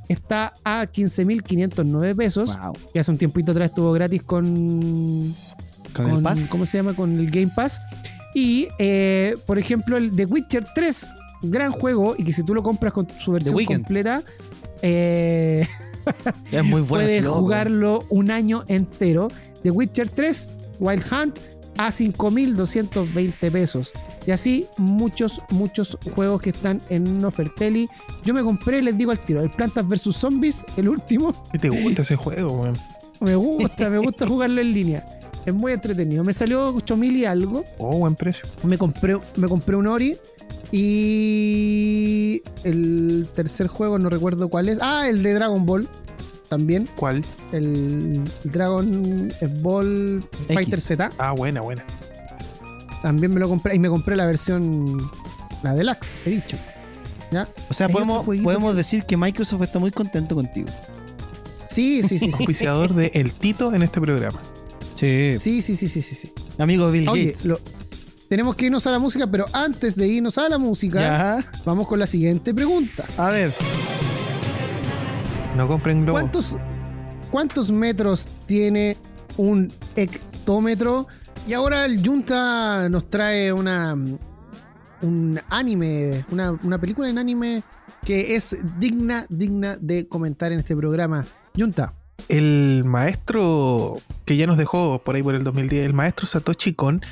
está 0.09 0.53
a 0.65 0.87
15.509 0.87 2.17
pesos. 2.17 2.57
Wow. 2.59 2.73
Que 2.93 3.01
hace 3.01 3.11
un 3.11 3.19
tiempito 3.19 3.53
atrás 3.53 3.71
estuvo 3.71 3.93
gratis 3.93 4.23
con. 4.23 5.35
¿Con 5.95 6.11
el 6.11 6.23
Pass? 6.23 6.47
¿Cómo 6.49 6.67
se 6.67 6.79
llama? 6.79 6.95
Con 6.95 7.19
el 7.19 7.31
Game 7.31 7.53
Pass. 7.55 7.81
Y, 8.35 8.69
eh, 8.79 9.37
por 9.47 9.59
ejemplo, 9.59 9.97
el 9.97 10.15
The 10.15 10.25
Witcher 10.25 10.65
3, 10.75 11.13
gran 11.43 11.73
juego, 11.73 12.15
y 12.17 12.25
que 12.25 12.33
si 12.33 12.45
tú 12.45 12.55
lo 12.55 12.63
compras 12.63 12.93
con 12.93 13.09
su 13.19 13.33
versión 13.33 13.65
completa, 13.65 14.23
eh, 14.83 15.67
Es 16.53 16.65
muy 16.65 16.83
bueno. 16.83 17.07
puedes 17.07 17.27
jugarlo 17.27 18.05
un 18.09 18.31
año 18.31 18.65
entero. 18.69 19.29
The 19.63 19.71
Witcher 19.71 20.09
3, 20.09 20.51
Wild 20.81 21.05
Hunt, 21.13 21.39
a 21.77 21.89
5.220 21.89 23.51
pesos. 23.51 23.93
Y 24.27 24.33
así 24.33 24.67
muchos, 24.77 25.41
muchos 25.51 25.97
juegos 26.15 26.43
que 26.43 26.51
están 26.51 26.81
en 26.91 27.25
Ofertelli. 27.25 27.89
Yo 28.25 28.35
me 28.35 28.43
compré, 28.43 28.83
les 28.83 28.99
digo 28.99 29.11
al 29.11 29.19
tiro, 29.21 29.41
el 29.41 29.51
Plantas 29.51 29.87
vs. 29.87 30.15
Zombies, 30.15 30.65
el 30.77 30.89
último. 30.89 31.33
¿Qué 31.53 31.59
te 31.59 31.69
gusta 31.69 32.03
ese 32.03 32.17
juego, 32.17 32.53
weón? 32.53 32.79
Me 33.21 33.35
gusta, 33.35 33.91
me 33.91 33.99
gusta 33.99 34.27
jugarlo 34.27 34.63
en 34.63 34.73
línea. 34.73 35.07
Es 35.47 35.55
muy 35.55 35.73
entretenido. 35.73 36.23
Me 36.25 36.33
salió 36.33 36.69
8000 36.75 37.17
y 37.17 37.25
algo. 37.25 37.65
Oh, 37.79 37.99
buen 37.99 38.15
precio. 38.15 38.45
Me 38.63 38.77
compré, 38.79 39.17
me 39.37 39.49
compré 39.49 39.77
un 39.77 39.87
Ori. 39.87 40.17
Y 40.73 42.43
el 42.65 43.29
tercer 43.35 43.67
juego, 43.69 43.99
no 43.99 44.11
recuerdo 44.11 44.49
cuál 44.49 44.69
es. 44.69 44.79
Ah, 44.83 45.09
el 45.09 45.23
de 45.23 45.35
Dragon 45.35 45.65
Ball. 45.65 45.89
También. 46.49 46.89
¿Cuál? 46.97 47.25
El 47.53 48.21
Dragon 48.45 49.33
Ball 49.61 50.25
Fighter 50.49 50.81
Z. 50.81 51.11
Ah, 51.19 51.33
buena, 51.33 51.61
buena. 51.61 51.85
También 53.03 53.33
me 53.33 53.41
lo 53.41 53.49
compré. 53.49 53.77
Y 53.77 53.79
me 53.79 53.89
compré 53.89 54.17
la 54.17 54.27
versión. 54.27 54.99
La 55.63 55.75
deluxe, 55.75 56.17
he 56.27 56.31
dicho. 56.31 56.57
¿Ya? 57.31 57.49
O 57.69 57.75
sea, 57.75 57.89
podemos, 57.89 58.25
podemos 58.25 58.73
que- 58.73 58.77
decir 58.77 59.05
que 59.05 59.17
Microsoft 59.17 59.63
está 59.63 59.79
muy 59.79 59.91
contento 59.93 60.35
contigo. 60.35 60.69
Sí, 61.69 62.03
sí, 62.03 62.19
sí, 62.19 62.33
sí. 62.33 62.37
Auspiciador 62.41 62.95
de 62.95 63.13
El 63.15 63.33
Tito 63.33 63.73
en 63.73 63.83
este 63.83 64.01
programa. 64.01 64.41
Sí. 65.01 65.37
Sí, 65.39 65.63
sí, 65.63 65.75
sí, 65.77 65.89
sí, 65.89 66.03
sí, 66.03 66.15
sí. 66.15 66.33
Amigo 66.59 66.91
Bill 66.91 67.09
Oye, 67.09 67.27
Gates. 67.27 67.45
lo- 67.47 67.59
tenemos 68.29 68.55
que 68.55 68.67
irnos 68.67 68.87
a 68.87 68.91
la 68.91 68.99
música, 68.99 69.27
pero 69.27 69.47
antes 69.53 69.97
de 69.97 70.07
irnos 70.07 70.37
a 70.39 70.49
la 70.49 70.59
música, 70.59 71.01
Ya. 71.01 71.45
vamos 71.65 71.89
con 71.89 71.99
la 71.99 72.07
siguiente 72.07 72.53
pregunta. 72.55 73.07
A 73.17 73.31
ver. 73.31 73.55
No 75.57 75.67
compren 75.67 76.03
globo. 76.03 76.19
¿Cuántos, 76.19 76.57
¿Cuántos 77.31 77.73
metros 77.73 78.29
tiene 78.47 78.97
un 79.37 79.73
hectómetro? 79.97 81.07
Y 81.49 81.55
ahora 81.55 81.87
el 81.87 82.07
Junta 82.07 82.89
nos 82.89 83.09
trae 83.11 83.53
una 83.53 83.97
un 85.03 85.41
anime, 85.49 86.27
una, 86.31 86.53
una 86.63 86.79
película 86.79 87.09
en 87.09 87.17
anime 87.17 87.63
que 88.05 88.37
es 88.37 88.55
digna, 88.79 89.25
digna 89.31 89.77
de 89.81 90.07
comentar 90.07 90.53
en 90.53 90.59
este 90.61 90.77
programa. 90.77 91.27
Junta, 91.57 91.95
El 92.29 92.85
maestro 92.85 94.01
que 94.25 94.37
ya 94.37 94.47
nos 94.47 94.57
dejó 94.57 95.03
por 95.03 95.15
ahí 95.15 95.23
por 95.23 95.35
el 95.35 95.45
2010, 95.45 95.87
el 95.87 95.95
maestro 95.95 96.27
Satoshi 96.27 96.73
Kon, 96.73 97.03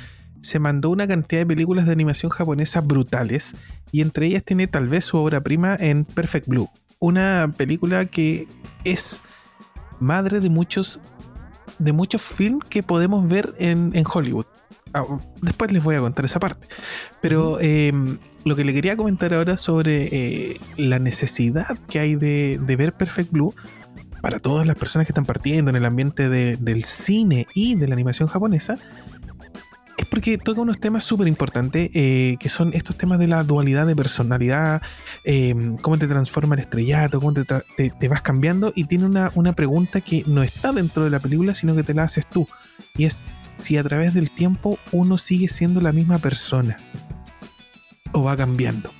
se 0.41 0.59
mandó 0.59 0.89
una 0.89 1.07
cantidad 1.07 1.41
de 1.41 1.45
películas 1.45 1.85
de 1.85 1.91
animación 1.91 2.29
japonesa 2.29 2.81
brutales 2.81 3.55
y 3.91 4.01
entre 4.01 4.27
ellas 4.27 4.43
tiene 4.43 4.67
tal 4.67 4.87
vez 4.87 5.05
su 5.05 5.17
obra 5.17 5.41
prima 5.41 5.75
en 5.79 6.05
Perfect 6.05 6.47
Blue, 6.47 6.69
una 6.99 7.51
película 7.57 8.05
que 8.05 8.47
es 8.83 9.21
madre 9.99 10.39
de 10.39 10.49
muchos 10.49 10.99
de 11.77 11.93
muchos 11.93 12.21
films 12.21 12.65
que 12.69 12.83
podemos 12.83 13.27
ver 13.27 13.53
en, 13.57 13.91
en 13.93 14.03
Hollywood. 14.11 14.45
Ah, 14.93 15.05
después 15.41 15.71
les 15.71 15.83
voy 15.83 15.95
a 15.95 16.01
contar 16.01 16.25
esa 16.25 16.39
parte. 16.39 16.67
Pero 17.21 17.57
eh, 17.61 17.93
lo 18.43 18.55
que 18.55 18.65
le 18.65 18.73
quería 18.73 18.97
comentar 18.97 19.33
ahora 19.33 19.55
sobre 19.55 20.09
eh, 20.11 20.59
la 20.77 20.99
necesidad 20.99 21.77
que 21.89 21.99
hay 21.99 22.15
de, 22.15 22.59
de 22.61 22.75
ver 22.75 22.93
Perfect 22.93 23.31
Blue 23.31 23.53
para 24.21 24.39
todas 24.39 24.65
las 24.67 24.75
personas 24.75 25.05
que 25.07 25.11
están 25.11 25.25
partiendo 25.25 25.69
en 25.69 25.75
el 25.77 25.85
ambiente 25.85 26.29
de- 26.29 26.57
del 26.57 26.83
cine 26.83 27.47
y 27.53 27.75
de 27.75 27.87
la 27.87 27.93
animación 27.93 28.27
japonesa, 28.27 28.77
es 29.97 30.05
porque 30.05 30.37
toca 30.37 30.61
unos 30.61 30.79
temas 30.79 31.03
súper 31.03 31.27
importantes, 31.27 31.89
eh, 31.93 32.37
que 32.39 32.47
son 32.47 32.71
estos 32.73 32.97
temas 32.97 33.19
de 33.19 33.27
la 33.27 33.43
dualidad 33.43 33.85
de 33.85 33.97
personalidad, 33.97 34.81
eh, 35.25 35.53
cómo 35.81 35.97
te 35.97 36.07
transforma 36.07 36.55
el 36.55 36.61
estrellato, 36.61 37.19
cómo 37.19 37.33
te- 37.33 37.45
te 37.89 38.07
vas 38.07 38.21
cambiando, 38.21 38.71
y 38.75 38.85
tiene 38.85 39.05
una, 39.05 39.29
una 39.35 39.51
pregunta 39.53 39.99
que 39.99 40.23
no 40.25 40.41
está 40.41 40.71
dentro 40.71 41.03
de 41.03 41.09
la 41.09 41.19
película, 41.19 41.53
sino 41.53 41.75
que 41.75 41.83
te 41.83 41.93
la 41.93 42.03
haces 42.03 42.25
tú, 42.27 42.47
y 42.95 43.05
es 43.05 43.23
si 43.57 43.75
a 43.75 43.83
través 43.83 44.13
del 44.13 44.29
tiempo 44.31 44.79
uno 44.93 45.17
sigue 45.17 45.49
siendo 45.49 45.81
la 45.81 45.91
misma 45.91 46.17
persona 46.17 46.77
o 48.13 48.23
va 48.23 48.37
cambiando 48.37 48.93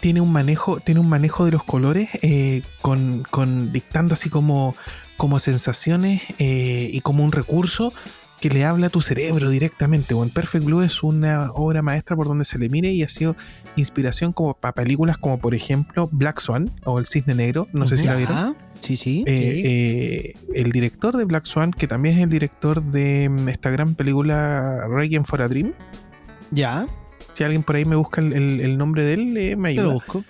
tiene 0.00 0.20
un 0.20 0.32
manejo, 0.32 0.78
tiene 0.80 1.00
un 1.00 1.08
manejo 1.08 1.44
de 1.44 1.52
los 1.52 1.64
colores 1.64 2.10
eh, 2.22 2.62
con, 2.80 3.24
con 3.30 3.72
dictando 3.72 4.14
así 4.14 4.28
como, 4.28 4.74
como 5.16 5.38
sensaciones 5.38 6.22
eh, 6.38 6.88
y 6.92 7.00
como 7.00 7.24
un 7.24 7.32
recurso 7.32 7.92
que 8.40 8.50
le 8.50 8.66
habla 8.66 8.88
a 8.88 8.90
tu 8.90 9.00
cerebro 9.00 9.48
directamente. 9.48 10.12
Bueno, 10.12 10.30
Perfect 10.34 10.64
Blue 10.66 10.82
es 10.82 11.02
una 11.02 11.50
obra 11.52 11.80
maestra 11.80 12.14
por 12.14 12.28
donde 12.28 12.44
se 12.44 12.58
le 12.58 12.68
mire 12.68 12.92
y 12.92 13.02
ha 13.02 13.08
sido 13.08 13.36
inspiración 13.76 14.34
como 14.34 14.52
para 14.52 14.74
películas 14.74 15.16
como 15.16 15.38
por 15.38 15.54
ejemplo 15.54 16.10
Black 16.12 16.40
Swan 16.40 16.70
o 16.84 16.98
El 16.98 17.06
Cisne 17.06 17.34
Negro. 17.34 17.66
No 17.72 17.88
sé 17.88 17.96
si 17.96 18.04
la 18.04 18.16
vieron. 18.16 18.36
Ah, 18.36 18.54
Sí, 18.80 18.98
sí. 18.98 19.24
Eh, 19.26 20.34
el 20.52 20.70
director 20.70 21.16
de 21.16 21.24
Black 21.24 21.46
Swan, 21.46 21.70
que 21.70 21.88
también 21.88 22.16
es 22.18 22.22
el 22.24 22.28
director 22.28 22.82
de 22.82 23.30
esta 23.48 23.70
gran 23.70 23.94
película 23.94 24.86
Requiem 24.88 25.24
for 25.24 25.40
a 25.40 25.48
Dream. 25.48 25.72
ya. 26.50 26.86
Si 27.34 27.44
alguien 27.44 27.62
por 27.62 27.76
ahí 27.76 27.84
me 27.84 27.96
busca 27.96 28.20
el, 28.20 28.32
el- 28.32 28.60
el 28.60 28.78
nombre 28.78 29.04
de 29.04 29.14
él, 29.14 29.36
eh, 29.36 29.56
me 29.56 29.68
Te 29.74 29.80
ayuda. 29.80 29.84
lo 29.88 29.92
busco. 29.94 30.24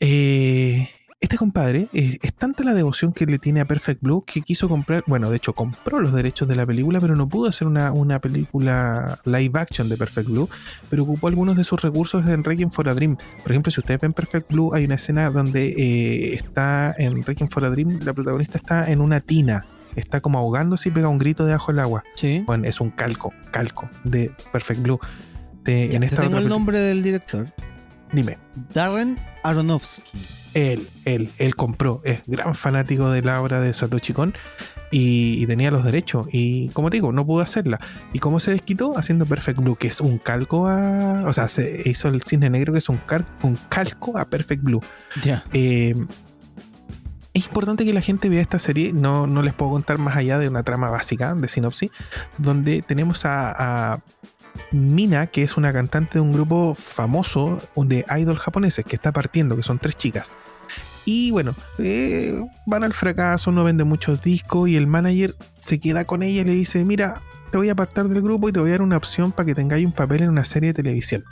Eh, 0.00 0.88
este 1.20 1.38
compadre 1.38 1.88
eh, 1.94 2.18
es 2.20 2.34
tanta 2.34 2.64
la 2.64 2.74
devoción 2.74 3.14
que 3.14 3.24
le 3.24 3.38
tiene 3.38 3.60
a 3.60 3.64
Perfect 3.64 4.02
Blue 4.02 4.22
que 4.26 4.42
quiso 4.42 4.68
comprar, 4.68 5.04
bueno, 5.06 5.30
de 5.30 5.38
hecho 5.38 5.54
compró 5.54 5.98
los 6.00 6.12
derechos 6.12 6.46
de 6.46 6.54
la 6.54 6.66
película, 6.66 7.00
pero 7.00 7.16
no 7.16 7.26
pudo 7.30 7.48
hacer 7.48 7.66
una, 7.66 7.92
una 7.92 8.18
película 8.20 9.18
live 9.24 9.58
action 9.58 9.88
de 9.88 9.96
Perfect 9.96 10.28
Blue, 10.28 10.50
pero 10.90 11.04
ocupó 11.04 11.28
algunos 11.28 11.56
de 11.56 11.64
sus 11.64 11.80
recursos 11.80 12.26
en 12.28 12.44
Requiem 12.44 12.70
for 12.70 12.90
a 12.90 12.94
Dream. 12.94 13.16
Por 13.42 13.52
ejemplo, 13.52 13.72
si 13.72 13.80
ustedes 13.80 14.02
ven 14.02 14.12
Perfect 14.12 14.50
Blue, 14.52 14.74
hay 14.74 14.84
una 14.84 14.96
escena 14.96 15.30
donde 15.30 15.68
eh, 15.68 16.34
está 16.34 16.94
en 16.98 17.22
Requiem 17.24 17.48
for 17.48 17.64
a 17.64 17.70
Dream, 17.70 18.00
la 18.04 18.12
protagonista 18.12 18.58
está 18.58 18.90
en 18.90 19.00
una 19.00 19.20
tina, 19.20 19.64
está 19.96 20.20
como 20.20 20.38
ahogándose 20.38 20.90
y 20.90 20.92
pega 20.92 21.08
un 21.08 21.16
grito 21.18 21.46
debajo 21.46 21.72
del 21.72 21.78
agua. 21.78 22.04
Sí. 22.16 22.42
Bueno, 22.44 22.66
es 22.68 22.82
un 22.82 22.90
calco, 22.90 23.32
calco 23.50 23.88
de 24.04 24.30
Perfect 24.52 24.82
Blue. 24.82 25.00
De- 25.64 25.88
Ya, 25.88 25.94
en 25.96 26.00
te 26.00 26.06
esta 26.06 26.16
tengo 26.22 26.28
otra 26.36 26.40
el 26.42 26.48
nombre 26.48 26.78
del 26.78 27.02
director. 27.02 27.48
Dime. 28.12 28.38
Darren 28.72 29.18
Aronofsky. 29.42 30.18
Él, 30.54 30.88
él, 31.04 31.32
él 31.38 31.56
compró, 31.56 32.00
es 32.04 32.20
gran 32.28 32.54
fanático 32.54 33.10
de 33.10 33.22
la 33.22 33.42
obra 33.42 33.60
de 33.60 33.72
Satoshi 33.74 34.12
Kon 34.12 34.32
y, 34.92 35.42
y 35.42 35.46
tenía 35.48 35.72
los 35.72 35.82
derechos. 35.84 36.28
Y 36.30 36.68
como 36.68 36.90
te 36.90 36.98
digo, 36.98 37.10
no 37.10 37.26
pudo 37.26 37.40
hacerla. 37.42 37.80
¿Y 38.12 38.20
cómo 38.20 38.38
se 38.38 38.52
desquitó? 38.52 38.96
Haciendo 38.96 39.26
Perfect 39.26 39.58
Blue, 39.58 39.74
que 39.74 39.88
es 39.88 40.00
un 40.00 40.18
calco 40.18 40.68
a. 40.68 41.24
O 41.26 41.32
sea, 41.32 41.48
se 41.48 41.82
hizo 41.86 42.06
el 42.06 42.22
cisne 42.22 42.50
negro, 42.50 42.72
que 42.72 42.78
es 42.78 42.88
un, 42.88 42.98
cal- 42.98 43.26
un 43.42 43.58
calco 43.68 44.16
a 44.16 44.26
Perfect 44.26 44.62
Blue. 44.62 44.80
Ya. 45.24 45.42
Eh, 45.52 45.94
es 47.32 47.46
importante 47.46 47.84
que 47.84 47.92
la 47.92 48.00
gente 48.00 48.28
vea 48.28 48.40
esta 48.40 48.60
serie. 48.60 48.92
No, 48.92 49.26
no 49.26 49.42
les 49.42 49.54
puedo 49.54 49.72
contar 49.72 49.98
más 49.98 50.14
allá 50.16 50.38
de 50.38 50.46
una 50.46 50.62
trama 50.62 50.88
básica 50.88 51.34
de 51.34 51.48
sinopsis, 51.48 51.90
donde 52.38 52.80
tenemos 52.82 53.24
a, 53.24 53.94
a 53.94 54.00
Mina, 54.72 55.26
que 55.26 55.42
es 55.42 55.56
una 55.56 55.72
cantante 55.72 56.14
de 56.14 56.20
un 56.20 56.32
grupo 56.32 56.74
famoso 56.74 57.58
de 57.76 58.04
idol 58.18 58.36
japoneses 58.36 58.84
que 58.84 58.96
está 58.96 59.12
partiendo, 59.12 59.56
que 59.56 59.62
son 59.62 59.78
tres 59.78 59.96
chicas. 59.96 60.32
Y 61.04 61.30
bueno, 61.30 61.54
eh, 61.78 62.42
van 62.66 62.82
al 62.82 62.94
fracaso, 62.94 63.52
no 63.52 63.64
venden 63.64 63.88
muchos 63.88 64.22
discos 64.22 64.68
y 64.68 64.76
el 64.76 64.86
manager 64.86 65.34
se 65.58 65.78
queda 65.78 66.04
con 66.04 66.22
ella 66.22 66.40
y 66.40 66.44
le 66.44 66.54
dice, 66.54 66.84
mira, 66.84 67.20
te 67.50 67.58
voy 67.58 67.68
a 67.68 67.72
apartar 67.72 68.08
del 68.08 68.22
grupo 68.22 68.48
y 68.48 68.52
te 68.52 68.60
voy 68.60 68.70
a 68.70 68.72
dar 68.72 68.82
una 68.82 68.96
opción 68.96 69.30
para 69.30 69.46
que 69.46 69.54
tengáis 69.54 69.84
un 69.84 69.92
papel 69.92 70.22
en 70.22 70.30
una 70.30 70.44
serie 70.44 70.72
de 70.72 70.82
televisión. 70.82 71.24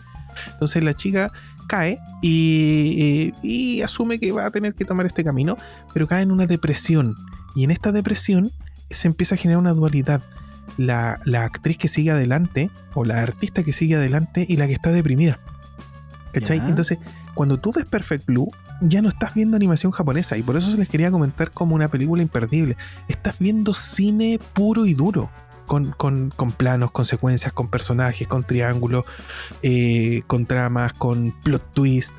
Entonces 0.52 0.84
la 0.84 0.94
chica 0.94 1.32
cae 1.68 1.98
y, 2.22 3.32
y 3.42 3.82
asume 3.82 4.18
que 4.18 4.30
va 4.32 4.46
a 4.46 4.50
tener 4.50 4.74
que 4.74 4.84
tomar 4.84 5.06
este 5.06 5.24
camino, 5.24 5.56
pero 5.94 6.06
cae 6.06 6.22
en 6.22 6.32
una 6.32 6.46
depresión. 6.46 7.14
Y 7.54 7.64
en 7.64 7.70
esta 7.70 7.92
depresión 7.92 8.52
se 8.90 9.08
empieza 9.08 9.34
a 9.34 9.38
generar 9.38 9.58
una 9.58 9.72
dualidad. 9.72 10.22
La, 10.76 11.20
la 11.24 11.44
actriz 11.44 11.78
que 11.78 11.88
sigue 11.88 12.10
adelante, 12.10 12.70
o 12.94 13.04
la 13.04 13.20
artista 13.22 13.62
que 13.62 13.72
sigue 13.72 13.96
adelante, 13.96 14.46
y 14.48 14.56
la 14.56 14.66
que 14.66 14.72
está 14.72 14.90
deprimida. 14.90 15.38
¿Cachai? 16.32 16.58
Entonces, 16.58 16.98
cuando 17.34 17.58
tú 17.58 17.72
ves 17.72 17.84
Perfect 17.84 18.26
Blue, 18.26 18.48
ya 18.80 19.02
no 19.02 19.08
estás 19.08 19.34
viendo 19.34 19.56
animación 19.56 19.92
japonesa, 19.92 20.36
y 20.36 20.42
por 20.42 20.56
eso 20.56 20.70
se 20.70 20.78
les 20.78 20.88
quería 20.88 21.10
comentar 21.10 21.50
como 21.50 21.74
una 21.74 21.88
película 21.88 22.22
imperdible. 22.22 22.76
Estás 23.08 23.38
viendo 23.38 23.74
cine 23.74 24.38
puro 24.54 24.86
y 24.86 24.94
duro. 24.94 25.30
Con, 25.72 26.52
planos, 26.58 26.90
con 26.90 27.06
secuencias, 27.06 27.54
con 27.54 27.68
personajes, 27.68 28.28
con 28.28 28.44
triángulos, 28.44 29.06
eh, 29.62 30.20
con 30.26 30.44
tramas, 30.44 30.92
con 30.92 31.32
plot 31.42 31.72
twist. 31.72 32.14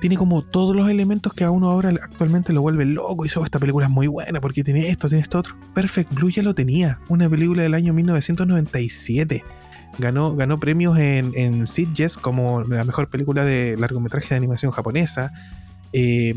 Tiene 0.00 0.16
como 0.16 0.42
todos 0.42 0.74
los 0.74 0.90
elementos 0.90 1.32
que 1.32 1.44
a 1.44 1.52
uno 1.52 1.70
ahora 1.70 1.90
actualmente 1.90 2.52
lo 2.52 2.62
vuelve 2.62 2.84
loco 2.84 3.24
y 3.24 3.28
dice, 3.28 3.38
"Oh, 3.38 3.44
esta 3.44 3.60
película 3.60 3.86
es 3.86 3.92
muy 3.92 4.08
buena 4.08 4.40
porque 4.40 4.64
tiene 4.64 4.88
esto, 4.88 5.08
tiene 5.08 5.22
esto 5.22 5.38
otro. 5.38 5.54
Perfect 5.72 6.12
Blue 6.14 6.30
ya 6.30 6.42
lo 6.42 6.52
tenía, 6.54 6.98
una 7.08 7.28
película 7.30 7.62
del 7.62 7.74
año 7.74 7.92
1997. 7.92 9.44
Ganó, 9.98 10.34
ganó 10.34 10.58
premios 10.58 10.98
en, 10.98 11.30
en 11.36 11.66
Sitges 11.68 12.18
como 12.18 12.62
la 12.62 12.82
mejor 12.82 13.08
película 13.08 13.44
de 13.44 13.76
largometraje 13.78 14.30
de 14.30 14.36
animación 14.36 14.72
japonesa. 14.72 15.32
Eh, 15.92 16.34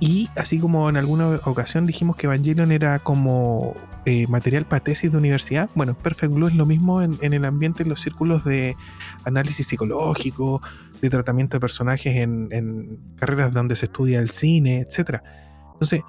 Y 0.00 0.28
así 0.36 0.60
como 0.60 0.88
en 0.88 0.96
alguna 0.96 1.40
ocasión 1.44 1.84
dijimos 1.84 2.14
que 2.14 2.26
Evangelion 2.28 2.70
era 2.70 3.00
como 3.00 3.74
eh, 4.04 4.26
material 4.28 4.66
para 4.66 4.82
tesis 4.82 5.10
de 5.10 5.18
universidad, 5.18 5.68
bueno, 5.74 5.96
Perfect 5.96 6.32
Blue 6.32 6.48
es 6.48 6.54
lo 6.54 6.66
mismo 6.66 7.02
en, 7.02 7.18
en 7.20 7.32
el 7.32 7.44
ambiente, 7.44 7.82
en 7.82 7.88
los 7.88 8.00
círculos 8.00 8.44
de 8.44 8.76
análisis 9.24 9.66
psicológico, 9.66 10.62
de 11.00 11.10
tratamiento 11.10 11.56
de 11.56 11.60
personajes 11.60 12.16
en, 12.16 12.98
carreras 13.16 13.52
donde 13.52 13.76
se 13.76 13.86
estudia 13.86 14.20
el 14.20 14.30
cine, 14.30 14.80
etc. 14.80 15.20
Entonces, 15.72 16.02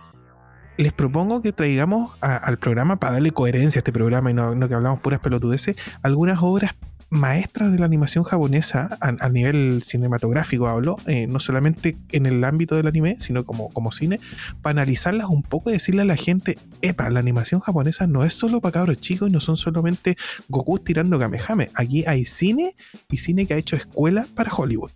les 0.77 0.93
propongo 0.93 1.41
que 1.41 1.51
traigamos 1.51 2.17
al 2.21 2.57
programa, 2.57 2.99
para 2.99 3.13
darle 3.13 3.31
coherencia 3.31 3.79
a 3.79 3.81
este 3.81 3.91
programa 3.91 4.31
y 4.31 4.33
no, 4.33 4.55
no 4.55 4.67
que 4.67 4.75
hablamos 4.75 5.01
puras 5.01 5.19
pelotudeces, 5.19 5.75
algunas 6.01 6.39
obras 6.41 6.75
maestras 7.09 7.71
de 7.71 7.79
la 7.79 7.85
animación 7.85 8.23
japonesa 8.23 8.97
a, 9.01 9.15
a 9.19 9.29
nivel 9.29 9.81
cinematográfico 9.83 10.67
hablo, 10.67 10.97
eh, 11.07 11.27
no 11.27 11.39
solamente 11.39 11.97
en 12.11 12.25
el 12.25 12.43
ámbito 12.43 12.75
del 12.75 12.87
anime, 12.87 13.17
sino 13.19 13.45
como, 13.45 13.69
como 13.69 13.91
cine, 13.91 14.19
para 14.61 14.71
analizarlas 14.71 15.27
un 15.27 15.43
poco 15.43 15.69
y 15.69 15.73
decirle 15.73 16.03
a 16.03 16.05
la 16.05 16.15
gente, 16.15 16.57
epa, 16.81 17.09
la 17.09 17.19
animación 17.19 17.61
japonesa 17.61 18.07
no 18.07 18.23
es 18.23 18.33
solo 18.33 18.61
para 18.61 18.73
cabros 18.73 18.99
chicos 18.99 19.29
y 19.29 19.31
no 19.31 19.39
son 19.39 19.57
solamente 19.57 20.17
Goku 20.47 20.79
tirando 20.79 21.17
Kamehame, 21.19 21.69
aquí 21.73 22.03
hay 22.05 22.25
cine 22.25 22.75
y 23.09 23.17
cine 23.17 23.45
que 23.45 23.55
ha 23.55 23.57
hecho 23.57 23.75
escuela 23.75 24.27
para 24.35 24.53
Hollywood. 24.53 24.91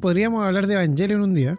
Podríamos 0.00 0.44
hablar 0.44 0.66
de 0.66 0.74
Evangelion 0.74 1.22
un 1.22 1.34
día. 1.34 1.58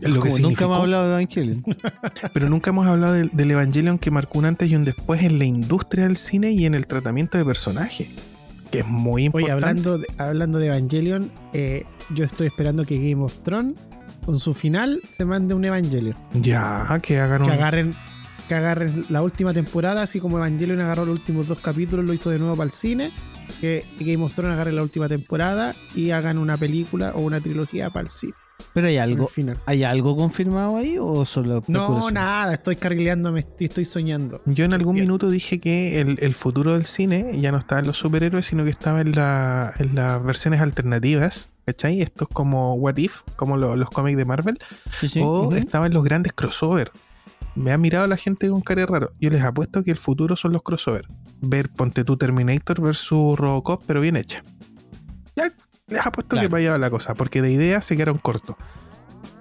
Lo 0.00 0.22
que 0.22 0.28
nunca 0.40 0.66
hemos 0.66 0.78
hablado 0.78 1.04
de 1.04 1.14
Evangelion. 1.14 1.64
Pero 2.34 2.48
nunca 2.50 2.70
hemos 2.70 2.86
hablado 2.86 3.14
del, 3.14 3.30
del 3.32 3.50
Evangelion 3.50 3.98
que 3.98 4.10
marcó 4.10 4.38
un 4.38 4.44
antes 4.44 4.70
y 4.70 4.76
un 4.76 4.84
después 4.84 5.22
en 5.22 5.38
la 5.38 5.46
industria 5.46 6.04
del 6.04 6.18
cine 6.18 6.52
y 6.52 6.66
en 6.66 6.74
el 6.74 6.86
tratamiento 6.86 7.38
de 7.38 7.44
personajes. 7.44 8.08
Que 8.70 8.80
es 8.80 8.86
muy 8.86 9.22
Oye, 9.22 9.26
importante. 9.26 9.52
hablando 9.52 9.98
de, 9.98 10.06
hablando 10.18 10.58
de 10.58 10.66
Evangelion, 10.66 11.30
eh, 11.52 11.84
yo 12.14 12.24
estoy 12.24 12.48
esperando 12.48 12.84
que 12.84 12.96
Game 12.98 13.22
of 13.22 13.38
Thrones, 13.40 13.76
con 14.24 14.38
su 14.38 14.54
final, 14.54 15.00
se 15.10 15.24
mande 15.24 15.54
un 15.54 15.64
Evangelion. 15.64 16.16
Ya, 16.34 16.98
que 17.02 17.18
hagan 17.20 17.42
un. 17.42 17.48
Que 17.48 17.54
agarren, 17.54 17.94
que 18.48 18.54
agarren 18.54 19.06
la 19.08 19.22
última 19.22 19.54
temporada, 19.54 20.02
así 20.02 20.18
como 20.20 20.38
Evangelion 20.38 20.80
agarró 20.80 21.04
los 21.06 21.18
últimos 21.18 21.46
dos 21.46 21.60
capítulos, 21.60 22.04
lo 22.04 22.12
hizo 22.12 22.30
de 22.30 22.38
nuevo 22.38 22.56
para 22.56 22.66
el 22.66 22.72
cine. 22.72 23.12
Que 23.60 23.84
Game 24.00 24.22
of 24.24 24.34
Thrones 24.34 24.54
agarre 24.54 24.72
la 24.72 24.82
última 24.82 25.08
temporada 25.08 25.74
y 25.94 26.10
hagan 26.10 26.36
una 26.38 26.56
película 26.56 27.12
o 27.14 27.20
una 27.20 27.40
trilogía 27.40 27.90
para 27.90 28.02
el 28.02 28.10
cine. 28.10 28.34
Pero 28.76 28.88
hay 28.88 28.98
al 28.98 29.12
algo. 29.12 29.30
¿hay 29.64 29.84
algo 29.84 30.14
confirmado 30.18 30.76
ahí 30.76 30.98
o 31.00 31.24
solo 31.24 31.64
No, 31.66 32.10
nada, 32.10 32.52
estoy 32.52 32.76
carrileando, 32.76 33.32
me 33.32 33.40
estoy, 33.40 33.68
estoy 33.68 33.86
soñando. 33.86 34.42
Yo 34.44 34.66
en 34.66 34.74
algún 34.74 34.96
minuto 34.96 35.30
dije 35.30 35.60
que 35.60 35.98
el, 35.98 36.18
el 36.20 36.34
futuro 36.34 36.74
del 36.74 36.84
cine 36.84 37.40
ya 37.40 37.52
no 37.52 37.56
estaba 37.58 37.80
en 37.80 37.86
los 37.86 37.96
superhéroes, 37.96 38.44
sino 38.44 38.64
que 38.64 38.70
estaba 38.70 39.00
en, 39.00 39.12
la- 39.12 39.72
en 39.78 39.94
las 39.94 40.22
versiones 40.22 40.60
alternativas. 40.60 41.48
¿Cachai? 41.64 42.02
Esto 42.02 42.24
es 42.24 42.30
como 42.34 42.74
What 42.74 42.98
If, 42.98 43.22
como 43.36 43.56
lo- 43.56 43.76
los 43.76 43.88
cómics 43.88 44.18
de 44.18 44.26
Marvel. 44.26 44.58
Sí, 44.98 45.08
sí. 45.08 45.20
o 45.24 45.50
estaba 45.54 45.86
en 45.86 45.94
los 45.94 46.04
grandes 46.04 46.34
crossover. 46.34 46.92
Me 47.54 47.72
ha 47.72 47.78
mirado 47.78 48.06
la 48.06 48.18
gente 48.18 48.50
con 48.50 48.60
cara 48.60 48.84
raro. 48.84 49.12
Yo 49.22 49.30
les 49.30 49.42
apuesto 49.42 49.82
que 49.84 49.90
el 49.90 49.96
futuro 49.96 50.36
son 50.36 50.52
los 50.52 50.62
crossover. 50.62 51.08
Ver 51.40 51.70
Ponte 51.70 52.04
tu 52.04 52.18
Terminator 52.18 52.82
versus 52.82 53.38
Robocop, 53.38 53.82
pero 53.86 54.02
bien 54.02 54.16
hecha. 54.16 54.42
Ya 55.34 55.50
les 55.88 56.00
apuesto 56.04 56.30
Claro. 56.30 56.46
que 56.46 56.50
para 56.50 56.60
allá 56.62 56.78
la 56.78 56.90
cosa, 56.90 57.14
porque 57.14 57.42
de 57.42 57.50
ideas 57.52 57.84
se 57.84 57.96
quedaron 57.96 58.18
cortos. 58.18 58.56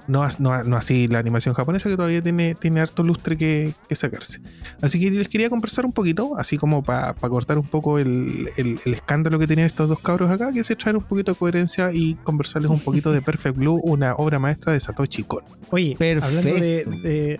No, 0.07 0.23
no, 0.37 0.63
no 0.63 0.77
así 0.77 1.07
la 1.07 1.17
animación 1.17 1.55
japonesa 1.55 1.89
que 1.89 1.95
todavía 1.95 2.21
tiene, 2.21 2.53
tiene 2.53 2.79
harto 2.79 3.01
lustre 3.01 3.35
que, 3.37 3.73
que 3.89 3.95
sacarse. 3.95 4.39
Así 4.79 4.99
que 4.99 5.09
les 5.09 5.27
quería 5.29 5.49
conversar 5.49 5.83
un 5.83 5.91
poquito, 5.93 6.37
así 6.37 6.59
como 6.59 6.83
para 6.83 7.15
cortar 7.15 7.57
un 7.57 7.65
poco 7.67 7.97
el, 7.97 8.51
el- 8.55 8.79
el 8.85 8.93
escándalo 8.93 9.39
que 9.39 9.47
tienen 9.47 9.65
estos 9.65 9.89
dos 9.89 9.99
cabros 9.99 10.29
acá, 10.29 10.51
que 10.51 10.63
se 10.63 10.75
traer 10.75 10.95
un 10.95 11.03
poquito 11.03 11.31
de 11.31 11.37
coherencia 11.39 11.91
y 11.91 12.13
conversarles 12.23 12.69
un 12.69 12.79
poquito 12.79 13.11
de 13.11 13.21
Perfect 13.23 13.57
Blue, 13.57 13.81
una 13.83 14.13
obra 14.13 14.37
maestra 14.37 14.73
de 14.73 14.79
Satoshi 14.79 15.23
Kon. 15.23 15.43
Oye, 15.71 15.95
Perfecto. 15.97 16.27
hablando 16.27 16.53
de, 16.53 16.85
de- 17.01 17.39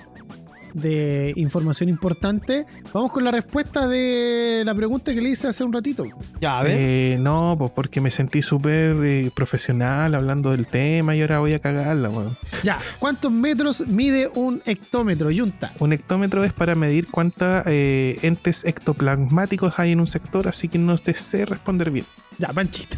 de 0.75 1.33
información 1.37 1.89
importante, 1.89 2.65
vamos 2.93 3.11
con 3.11 3.23
la 3.23 3.31
respuesta 3.31 3.87
de 3.87 4.61
la 4.65 4.75
pregunta 4.75 5.13
que 5.13 5.21
le 5.21 5.29
hice 5.29 5.47
hace 5.47 5.63
un 5.63 5.71
ratito. 5.71 6.03
Ya, 6.41 6.59
a 6.59 6.63
ver. 6.63 6.75
Eh, 6.77 7.17
no, 7.19 7.55
pues 7.57 7.71
porque 7.71 8.01
me 8.01 8.11
sentí 8.11 8.41
súper 8.41 8.97
eh, 9.03 9.31
profesional 9.33 10.13
hablando 10.13 10.51
del 10.51 10.67
tema 10.67 11.15
y 11.15 11.21
ahora 11.21 11.39
voy 11.39 11.53
a 11.53 11.59
cagarla, 11.59 12.09
weón. 12.09 12.37
Ya, 12.63 12.77
¿cuántos 12.99 13.31
metros 13.31 13.87
mide 13.87 14.29
un 14.35 14.61
hectómetro, 14.65 15.31
Yunta? 15.31 15.73
Un 15.79 15.93
hectómetro 15.93 16.43
es 16.43 16.51
para 16.53 16.75
medir 16.75 17.07
cuántos 17.09 17.63
entes 17.65 18.65
ectoplasmáticos 18.65 19.73
hay 19.77 19.93
en 19.93 20.01
un 20.01 20.07
sector, 20.07 20.47
así 20.47 20.67
que 20.67 20.77
no 20.77 20.97
te 20.97 21.15
sé 21.15 21.45
responder 21.45 21.89
bien. 21.89 22.05
Ya, 22.37 22.49
Panchito. 22.49 22.97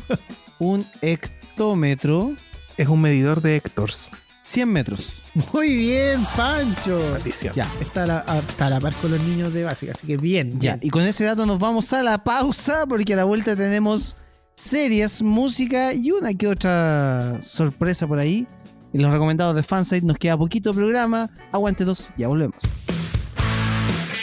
Un 0.59 0.87
hectómetro, 1.01 2.33
Es 2.77 2.87
un 2.87 3.01
medidor 3.01 3.41
de 3.41 3.55
hectors. 3.55 4.11
100 4.47 4.69
metros. 4.71 5.21
Muy 5.53 5.75
bien, 5.75 6.25
Pancho. 6.37 6.97
Maldición. 7.11 7.53
Ya, 7.53 7.69
Está 7.81 8.03
a 8.03 8.07
la, 8.07 8.19
a- 8.25 8.37
está 8.39 8.67
a 8.67 8.69
la 8.69 8.79
par 8.79 8.93
con 8.95 9.11
los 9.11 9.19
niños 9.21 9.51
de 9.53 9.63
básica, 9.65 9.91
así 9.91 10.07
que 10.07 10.15
bien. 10.17 10.53
ya. 10.59 10.75
bien. 10.77 10.79
Y 10.87 10.89
con 10.89 11.03
ese 11.03 11.25
dato 11.25 11.45
nos 11.45 11.59
vamos 11.59 11.91
a 11.91 12.01
la 12.01 12.23
pausa 12.23 12.85
porque 12.87 13.13
a 13.13 13.17
la 13.17 13.25
vuelta 13.25 13.55
tenemos 13.57 14.15
series, 14.55 15.21
música 15.21 15.93
y 15.93 16.11
una 16.11 16.33
que 16.33 16.47
otra 16.47 17.39
sorpresa 17.41 18.07
por 18.07 18.19
ahí. 18.19 18.47
En 18.93 19.01
los 19.01 19.11
recomendados 19.11 19.53
de 19.53 19.63
Fansite 19.63 20.05
nos 20.05 20.17
queda 20.17 20.37
poquito 20.37 20.73
programa. 20.73 21.29
Aguante 21.51 21.83
dos, 21.83 22.11
ya 22.17 22.29
volvemos. 22.29 22.55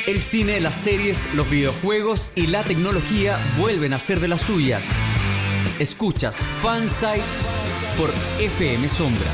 El 0.07 0.21
cine, 0.23 0.59
las 0.61 0.75
series, 0.77 1.33
los 1.35 1.49
videojuegos 1.51 2.31
y 2.35 2.47
la 2.47 2.63
tecnología 2.65 3.39
vuelven 3.59 3.93
a 3.93 4.01
ser 4.01 4.21
de 4.21 4.29
las 4.29 4.41
suyas. 4.41 4.83
Escuchas 5.79 6.37
Fansite 6.63 7.23
por 7.99 8.11
FM 8.41 8.89
Sombras. 8.89 9.29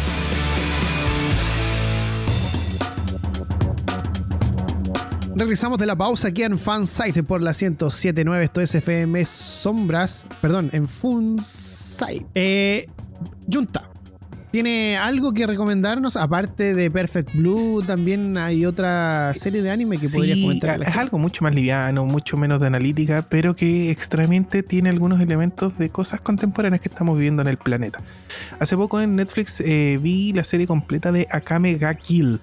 Regresamos 5.41 5.79
de 5.79 5.87
la 5.87 5.97
pausa 5.97 6.29
aquí 6.29 6.43
en 6.43 6.59
Fansite 6.59 7.23
por 7.23 7.41
la 7.41 7.53
1079. 7.53 8.45
Esto 8.45 8.61
es 8.61 8.75
FM 8.75 9.25
Sombras. 9.25 10.27
Perdón, 10.43 10.69
en 10.75 10.87
Funsite. 10.87 12.27
Eh, 12.35 12.87
Junta, 13.51 13.89
¿tiene 14.51 14.99
algo 14.99 15.33
que 15.33 15.47
recomendarnos? 15.47 16.19
Aparte 16.19 16.75
de 16.75 16.91
Perfect 16.91 17.35
Blue, 17.35 17.83
también 17.87 18.37
hay 18.37 18.67
otra 18.67 19.33
serie 19.33 19.63
de 19.63 19.71
anime 19.71 19.97
que 19.97 20.11
podrías 20.11 20.37
Sí, 20.37 20.43
comentar. 20.43 20.71
a 20.73 20.77
la 20.77 20.85
es 20.85 20.97
algo 20.99 21.19
mucho 21.19 21.43
más 21.43 21.55
liviano, 21.55 22.05
mucho 22.05 22.37
menos 22.37 22.61
de 22.61 22.67
analítica, 22.67 23.27
pero 23.27 23.57
que 23.57 23.91
extrañamente 23.91 24.63
tiene 24.63 24.91
algunos 24.91 25.23
elementos 25.23 25.79
de 25.79 25.89
cosas 25.89 26.21
contemporáneas 26.21 26.83
que 26.83 26.91
estamos 26.91 27.17
viviendo 27.17 27.41
en 27.41 27.49
el 27.49 27.57
planeta. 27.57 28.03
Hace 28.59 28.77
poco 28.77 29.01
en 29.01 29.17
Netflix 29.17 29.63
eh, 29.63 29.99
vi 30.03 30.35
la 30.35 30.45
serie 30.45 30.67
completa 30.67 31.13
de 31.13 31.27
Akame 31.31 31.77
ga 31.77 31.95
Kill, 31.95 32.43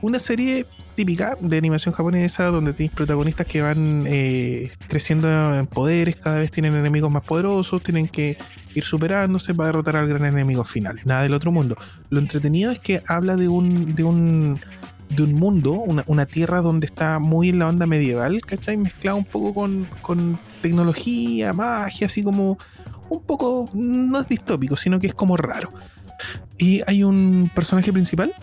una 0.00 0.18
serie 0.18 0.66
típica 0.94 1.36
de 1.40 1.56
animación 1.56 1.94
japonesa 1.94 2.46
donde 2.46 2.72
tienes 2.72 2.94
protagonistas 2.94 3.46
que 3.46 3.62
van 3.62 4.04
eh, 4.06 4.70
creciendo 4.88 5.28
en 5.58 5.66
poderes, 5.66 6.16
cada 6.16 6.38
vez 6.38 6.50
tienen 6.50 6.74
enemigos 6.74 7.10
más 7.10 7.24
poderosos, 7.24 7.82
tienen 7.82 8.08
que 8.08 8.38
ir 8.74 8.84
superándose 8.84 9.54
para 9.54 9.68
derrotar 9.68 9.96
al 9.96 10.08
gran 10.08 10.24
enemigo 10.24 10.64
final. 10.64 11.00
Nada 11.04 11.22
del 11.22 11.34
otro 11.34 11.52
mundo. 11.52 11.76
Lo 12.10 12.20
entretenido 12.20 12.70
es 12.70 12.78
que 12.78 13.02
habla 13.06 13.36
de 13.36 13.48
un, 13.48 13.94
de 13.94 14.04
un, 14.04 14.60
de 15.08 15.22
un 15.22 15.34
mundo, 15.34 15.72
una, 15.72 16.04
una 16.06 16.26
tierra 16.26 16.60
donde 16.60 16.86
está 16.86 17.18
muy 17.18 17.50
en 17.50 17.58
la 17.58 17.68
onda 17.68 17.86
medieval, 17.86 18.40
¿cachai? 18.40 18.76
Mezclado 18.76 19.16
un 19.16 19.24
poco 19.24 19.54
con, 19.54 19.86
con 20.00 20.38
tecnología, 20.62 21.52
magia, 21.52 22.06
así 22.06 22.22
como 22.22 22.58
un 23.08 23.22
poco, 23.22 23.68
no 23.74 24.20
es 24.20 24.28
distópico, 24.28 24.76
sino 24.76 24.98
que 24.98 25.08
es 25.08 25.14
como 25.14 25.36
raro. 25.36 25.70
Y 26.56 26.80
hay 26.86 27.04
un 27.04 27.50
personaje 27.54 27.92
principal, 27.92 28.34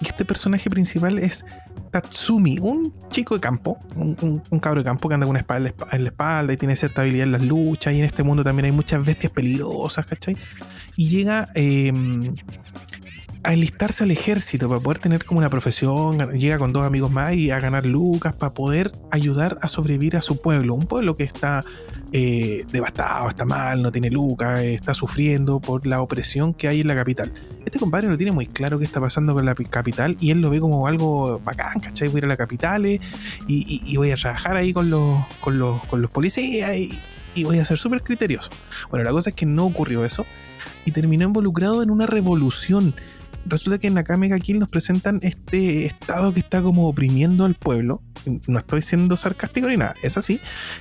y 0.00 0.08
este 0.08 0.24
personaje 0.24 0.68
principal 0.68 1.18
es 1.18 1.44
Tatsumi, 1.90 2.58
un 2.60 2.92
chico 3.10 3.34
de 3.34 3.40
campo, 3.40 3.78
un, 3.96 4.40
cabro 4.60 4.80
de 4.80 4.84
campo 4.84 5.08
que 5.08 5.14
anda 5.14 5.26
con 5.26 5.30
una 5.30 5.40
espada 5.40 5.72
en 5.92 6.02
la 6.04 6.08
espalda 6.10 6.52
y 6.52 6.56
tiene 6.56 6.76
cierta 6.76 7.02
habilidad 7.02 7.26
en 7.26 7.32
las 7.32 7.42
luchas. 7.42 7.94
Y 7.94 7.98
en 7.98 8.04
este 8.04 8.22
mundo 8.22 8.44
también 8.44 8.66
hay 8.66 8.72
muchas 8.72 9.04
bestias 9.04 9.32
peligrosas, 9.32 10.06
¿cachai? 10.06 10.36
Y 10.96 11.08
llega 11.08 11.48
eh, 11.54 11.92
a 13.42 13.52
enlistarse 13.52 14.04
al 14.04 14.10
ejército 14.10 14.68
para 14.68 14.80
poder 14.80 14.98
tener 14.98 15.24
como 15.24 15.38
una 15.38 15.50
profesión. 15.50 16.18
Llega 16.32 16.58
con 16.58 16.72
dos 16.72 16.84
amigos 16.84 17.10
más 17.10 17.34
y 17.34 17.50
a 17.50 17.60
ganar 17.60 17.86
lucas 17.86 18.34
para 18.34 18.52
poder 18.52 18.90
ayudar 19.10 19.58
a 19.62 19.68
sobrevivir 19.68 20.16
a 20.16 20.20
su 20.20 20.40
pueblo. 20.40 20.74
Un 20.74 20.86
pueblo 20.86 21.16
que 21.16 21.24
está 21.24 21.64
eh, 22.12 22.64
devastado, 22.72 23.28
está 23.28 23.44
mal, 23.44 23.82
no 23.82 23.90
tiene 23.92 24.10
lucas, 24.10 24.60
eh, 24.60 24.74
está 24.74 24.94
sufriendo 24.94 25.60
por 25.60 25.86
la 25.86 26.00
opresión 26.00 26.54
que 26.54 26.68
hay 26.68 26.80
en 26.80 26.86
la 26.88 26.94
capital. 26.94 27.32
Este 27.64 27.78
compadre 27.78 28.08
no 28.08 28.16
tiene 28.16 28.32
muy 28.32 28.46
claro 28.46 28.78
qué 28.78 28.84
está 28.84 29.00
pasando 29.00 29.34
con 29.34 29.44
la 29.44 29.54
pi- 29.54 29.64
capital 29.64 30.16
y 30.20 30.30
él 30.30 30.40
lo 30.40 30.50
ve 30.50 30.60
como 30.60 30.86
algo 30.86 31.40
bacán, 31.40 31.80
¿cachai? 31.80 32.08
Voy 32.08 32.16
a 32.16 32.18
ir 32.18 32.24
a 32.26 32.28
la 32.28 32.36
capital 32.36 32.86
y, 32.86 33.00
y- 33.48 33.82
y 33.84 33.96
voy 33.96 34.10
a 34.12 34.14
trabajar 34.16 34.56
ahí 34.56 34.72
con 34.72 34.88
los, 34.90 35.18
con 35.40 35.58
los, 35.58 35.84
con 35.86 36.00
los 36.00 36.10
policías 36.10 36.76
y, 36.76 36.90
y 37.34 37.44
voy 37.44 37.58
a 37.58 37.64
ser 37.64 37.76
súper 37.78 38.02
criterioso. 38.02 38.50
Bueno, 38.90 39.04
la 39.04 39.10
cosa 39.10 39.30
es 39.30 39.36
que 39.36 39.46
no 39.46 39.64
ocurrió 39.66 40.04
eso 40.04 40.24
y 40.84 40.92
terminó 40.92 41.24
involucrado 41.26 41.82
en 41.82 41.90
una 41.90 42.06
revolución. 42.06 42.94
Resulta 43.48 43.78
que 43.78 43.86
en 43.86 43.94
Nakame 43.94 44.28
ga 44.28 44.38
Kill 44.38 44.58
nos 44.58 44.68
presentan 44.68 45.20
este 45.22 45.86
estado 45.86 46.32
que 46.34 46.40
está 46.40 46.62
como 46.62 46.88
oprimiendo 46.88 47.44
al 47.44 47.54
pueblo. 47.54 48.02
No 48.48 48.58
estoy 48.58 48.82
siendo 48.82 49.16
sarcástico 49.16 49.68
ni 49.68 49.76
nada, 49.76 49.94
es 50.02 50.16
así. 50.16 50.40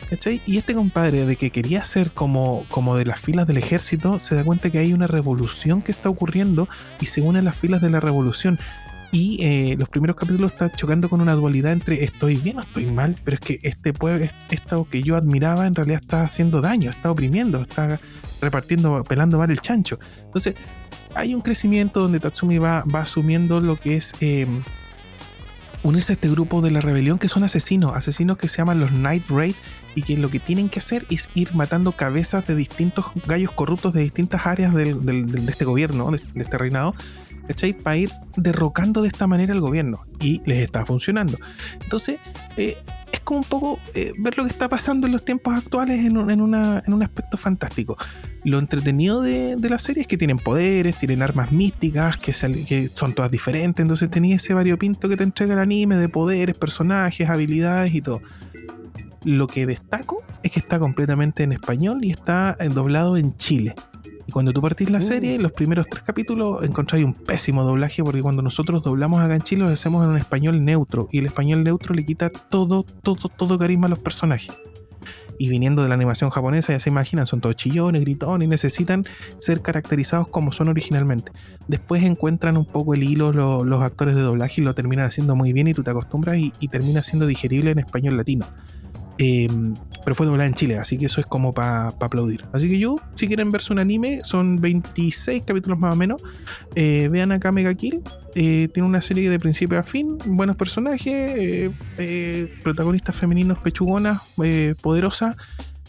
¿cachai? 0.10 0.42
Y 0.48 0.58
este 0.58 0.74
compadre 0.74 1.26
de 1.26 1.36
que 1.36 1.52
quería 1.52 1.86
ser 1.86 2.12
como, 2.12 2.66
como 2.70 2.98
de 2.98 3.06
las 3.06 3.20
filas 3.20 3.46
del 3.46 3.58
ejército, 3.58 4.18
se 4.18 4.34
da 4.34 4.44
cuenta 4.44 4.72
que 4.72 4.80
hay 4.80 4.94
una 4.94 5.06
revolución 5.06 5.84
que 5.84 5.92
está 5.92 6.10
ocurriendo 6.10 6.68
y 7.00 7.06
se 7.06 7.22
une 7.22 7.40
a 7.40 7.44
las 7.44 7.56
filas 7.56 7.82
de 7.82 7.92
la 7.92 8.00
revolución. 8.00 8.58
Y 9.12 9.38
eh, 9.42 9.76
los 9.78 9.88
primeros 9.88 10.18
capítulos 10.18 10.52
está 10.52 10.70
chocando 10.72 11.10
con 11.10 11.22
una 11.22 11.36
dualidad 11.36 11.72
entre 11.72 12.04
estoy 12.04 12.36
bien 12.36 12.58
o 12.58 12.62
estoy 12.62 12.88
mal, 12.88 13.16
pero 13.24 13.36
es 13.36 13.42
que 13.42 13.60
este 13.64 13.94
pueblo, 13.94 14.28
esto 14.50 14.90
que 14.90 15.04
yo 15.04 15.16
admiraba 15.16 15.68
en 15.68 15.76
realidad 15.76 16.02
está 16.02 16.24
haciendo 16.24 16.60
daño, 16.60 16.90
está 16.90 17.12
oprimiendo, 17.12 17.62
está 17.62 18.00
repartiendo, 18.42 19.04
pelando 19.06 19.38
mal 19.38 19.52
el 19.52 19.62
chancho. 19.62 20.00
Entonces, 20.26 20.56
hay 21.16 21.34
un 21.34 21.42
crecimiento 21.42 22.02
donde 22.02 22.20
Tatsumi 22.20 22.58
va, 22.58 22.84
asumiendo 22.94 23.60
lo 23.60 23.78
que 23.80 23.96
es 23.96 24.14
em, 24.20 24.64
unirse 25.82 26.14
a 26.14 26.16
este 26.16 26.30
grupo 26.30 26.62
de 26.62 26.72
la 26.72 26.82
rebelión 26.82 27.18
que 27.18 27.28
son 27.28 27.44
asesinos, 27.44 27.94
asesinos 27.96 28.38
que 28.38 28.48
se 28.48 28.58
llaman 28.58 28.80
los 28.80 28.92
Night 28.92 29.24
Raid 29.30 29.56
y 29.96 30.02
que 30.02 30.18
lo 30.18 30.30
que 30.30 30.40
tienen 30.40 30.68
que 30.68 30.80
hacer 30.80 31.06
es 31.10 31.30
ir 31.34 31.54
matando 31.54 31.94
cabezas 31.94 32.46
de 32.48 32.56
distintos 32.56 33.06
gallos 33.26 33.52
corruptos 33.52 33.94
de 33.94 34.02
distintas 34.02 34.46
áreas 34.46 34.74
de 34.74 34.96
este 35.48 35.64
gobierno, 35.64 36.12
de, 36.12 36.22
este 36.36 36.58
reinado, 36.58 36.94
Para 37.84 37.98
ir 37.98 38.12
derrocando 38.36 39.02
de 39.02 39.08
esta 39.08 39.26
manera 39.26 39.54
el 39.54 39.62
gobierno 39.62 40.06
y 40.20 40.42
les 40.46 40.64
está 40.64 40.86
funcionando. 40.86 41.38
Entonces, 41.82 42.20
eh, 42.58 42.78
es 43.12 43.20
como 43.22 43.40
un 43.40 43.46
poco 43.46 43.80
eh, 43.94 44.14
ver 44.18 44.38
lo 44.38 44.44
que 44.44 44.50
está 44.50 44.70
pasando 44.70 45.08
en 45.08 45.14
los 45.14 45.24
tiempos 45.24 45.56
actuales 45.56 46.06
en 46.06 46.18
un, 46.18 46.30
en 46.30 46.42
un 46.94 47.04
aspecto 47.04 47.38
fantástico. 47.38 47.98
Lo 48.44 48.60
entretenido 48.60 49.22
de, 49.22 49.58
la 49.60 49.80
serie 49.80 50.02
es 50.02 50.08
que 50.08 50.18
tienen 50.18 50.38
poderes, 50.38 50.98
tienen 51.00 51.22
armas 51.22 51.52
místicas, 51.52 52.18
que, 52.18 52.32
que 52.66 52.90
son 52.90 53.14
todas 53.14 53.32
diferentes, 53.32 53.82
entonces 53.82 54.10
tenía 54.10 54.36
ese 54.36 54.54
variopinto 54.54 55.10
que 55.10 55.18
te 55.18 55.24
entrega 55.24 55.54
el 55.54 55.60
anime 55.60 55.98
de 55.98 56.10
poderes, 56.10 56.58
personajes, 56.58 57.30
habilidades 57.30 57.94
y 57.94 58.02
todo. 58.02 58.22
Lo 59.24 59.48
que 59.48 59.66
destaco 59.66 60.24
es 60.44 60.52
que 60.52 60.60
está 60.60 60.78
completamente 60.78 61.42
en 61.42 61.54
español 61.54 62.06
y 62.06 62.12
está 62.12 62.56
eh, 62.60 62.70
doblado 62.70 63.18
en 63.18 63.36
Chile. 63.36 63.74
Y 64.28 64.32
cuando 64.32 64.54
tú 64.54 64.62
partís 64.62 64.90
la 64.90 65.02
serie, 65.02 65.38
uh. 65.38 65.42
los 65.42 65.52
primeros 65.52 65.88
tres 65.88 66.04
capítulos 66.04 66.64
encontráis 66.64 67.06
un 67.06 67.14
pésimo 67.14 67.64
doblaje 67.64 68.04
porque 68.04 68.22
cuando 68.22 68.42
nosotros 68.42 68.84
doblamos 68.84 69.22
acá 69.22 69.36
en 69.36 69.42
Chile 69.42 69.64
lo 69.64 69.70
hacemos 69.70 70.04
en 70.04 70.12
un 70.12 70.18
español 70.18 70.64
neutro 70.64 71.08
y 71.12 71.20
el 71.20 71.28
español 71.28 71.64
neutro 71.64 71.94
le 71.94 72.06
quita 72.06 72.30
todo, 72.30 72.84
todo, 72.84 73.30
todo 73.30 73.60
carisma 73.60 73.88
a 73.88 73.90
los 73.90 74.00
personajes. 74.00 74.52
Y 75.38 75.50
viniendo 75.50 75.84
de 75.84 75.90
la 75.90 75.96
animación 75.96 76.30
japonesa, 76.30 76.72
ya 76.72 76.80
se 76.80 76.90
imaginan, 76.90 77.28
son 77.28 77.42
todos 77.42 77.58
chillones, 77.58 78.02
gritones 78.02 78.46
y 78.46 78.50
necesitan 78.50 79.06
ser 79.38 79.62
caracterizados 79.62 80.30
como 80.30 80.54
son 80.54 80.70
originalmente. 80.70 81.34
Después 81.68 82.04
encuentran 82.04 82.56
un 82.56 82.66
poco 82.66 82.94
el 82.94 83.04
hilo 83.04 83.34
los 83.34 83.82
actores 83.82 84.16
de 84.16 84.22
doblaje 84.22 84.62
y 84.62 84.64
lo 84.64 84.74
terminan 84.74 85.06
haciendo 85.06 85.36
muy 85.36 85.52
bien 85.52 85.68
y 85.68 85.74
tú 85.74 85.84
te 85.84 85.92
acostumbras 85.92 86.38
y, 86.38 86.54
y 86.62 86.70
termina 86.70 87.04
siendo 87.04 87.28
digerible 87.28 87.72
en 87.72 87.80
español 87.80 88.16
latino. 88.16 88.48
Em, 89.18 89.76
pero 90.04 90.14
fue 90.14 90.26
doblada 90.26 90.48
en 90.48 90.54
Chile, 90.54 90.78
así 90.78 90.98
que 90.98 91.06
eso 91.06 91.22
es 91.22 91.28
como 91.28 91.54
para 91.54 91.88
aplaudir. 91.88 92.46
Así 92.54 92.70
que 92.70 92.78
yo, 92.78 92.98
si 93.16 93.28
quieren 93.28 93.52
verse 93.52 93.74
un 93.74 93.80
anime, 93.80 94.22
son 94.24 94.60
26 94.62 95.44
capítulos 95.46 95.80
más 95.80 95.94
o 95.94 95.96
menos. 95.96 96.22
Eh, 96.76 97.08
vean 97.12 97.32
acá 97.32 97.52
Mega 97.52 97.74
Kill. 97.74 98.02
Eh, 98.36 98.68
tiene 98.74 98.88
una 98.88 99.02
serie 99.02 99.30
de 99.30 99.40
principio 99.40 99.80
a 99.80 99.84
fin, 99.84 100.18
buenos 100.26 100.58
personajes, 100.58 101.72
eh, 101.98 102.60
protagonistas 102.62 103.16
femeninos 103.16 103.58
pechugonas, 103.60 104.22
poderosas. 104.82 105.38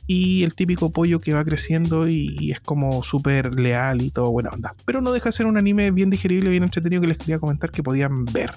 Y 0.08 0.44
el 0.44 0.54
típico 0.54 0.92
pollo 0.92 1.18
que 1.18 1.32
va 1.32 1.44
creciendo 1.44 2.08
y, 2.08 2.36
y 2.38 2.52
es 2.52 2.60
como 2.60 3.02
súper 3.02 3.58
leal 3.58 4.02
y 4.02 4.12
todo 4.12 4.30
buena 4.30 4.50
onda. 4.50 4.72
Pero 4.84 5.00
no 5.00 5.10
deja 5.10 5.30
de 5.30 5.32
ser 5.32 5.46
un 5.46 5.58
anime 5.58 5.90
bien 5.90 6.10
digerible, 6.10 6.48
bien 6.48 6.62
entretenido 6.62 7.02
que 7.02 7.08
les 7.08 7.18
quería 7.18 7.40
comentar 7.40 7.72
que 7.72 7.82
podían 7.82 8.24
ver. 8.24 8.52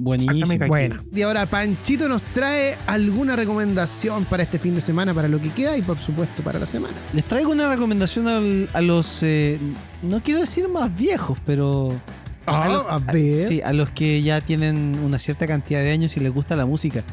Buenísimo. 0.00 0.66
Bueno. 0.66 0.96
Y 1.14 1.20
ahora 1.20 1.44
Panchito 1.44 2.08
nos 2.08 2.22
trae 2.22 2.74
alguna 2.86 3.36
recomendación 3.36 4.24
para 4.24 4.42
este 4.42 4.58
fin 4.58 4.74
de 4.74 4.80
semana, 4.80 5.12
para 5.12 5.28
lo 5.28 5.38
que 5.42 5.50
queda 5.50 5.76
y 5.76 5.82
por 5.82 5.98
supuesto 5.98 6.42
para 6.42 6.58
la 6.58 6.64
semana. 6.64 6.94
Les 7.12 7.22
traigo 7.22 7.52
una 7.52 7.68
recomendación 7.68 8.66
a 8.72 8.80
los, 8.80 9.22
eh, 9.22 9.58
no 10.02 10.22
quiero 10.22 10.40
decir 10.40 10.68
más 10.68 10.96
viejos, 10.96 11.38
pero... 11.44 11.92
Ah, 12.46 12.82
a, 12.88 12.98
ver. 12.98 13.46
sí, 13.46 13.60
a 13.60 13.74
los 13.74 13.90
que 13.90 14.22
ya 14.22 14.40
tienen 14.40 14.98
una 15.04 15.18
cierta 15.18 15.46
cantidad 15.46 15.80
de 15.80 15.90
años 15.90 16.16
y 16.16 16.20
les 16.20 16.32
gusta 16.32 16.56
la 16.56 16.64
música. 16.64 17.04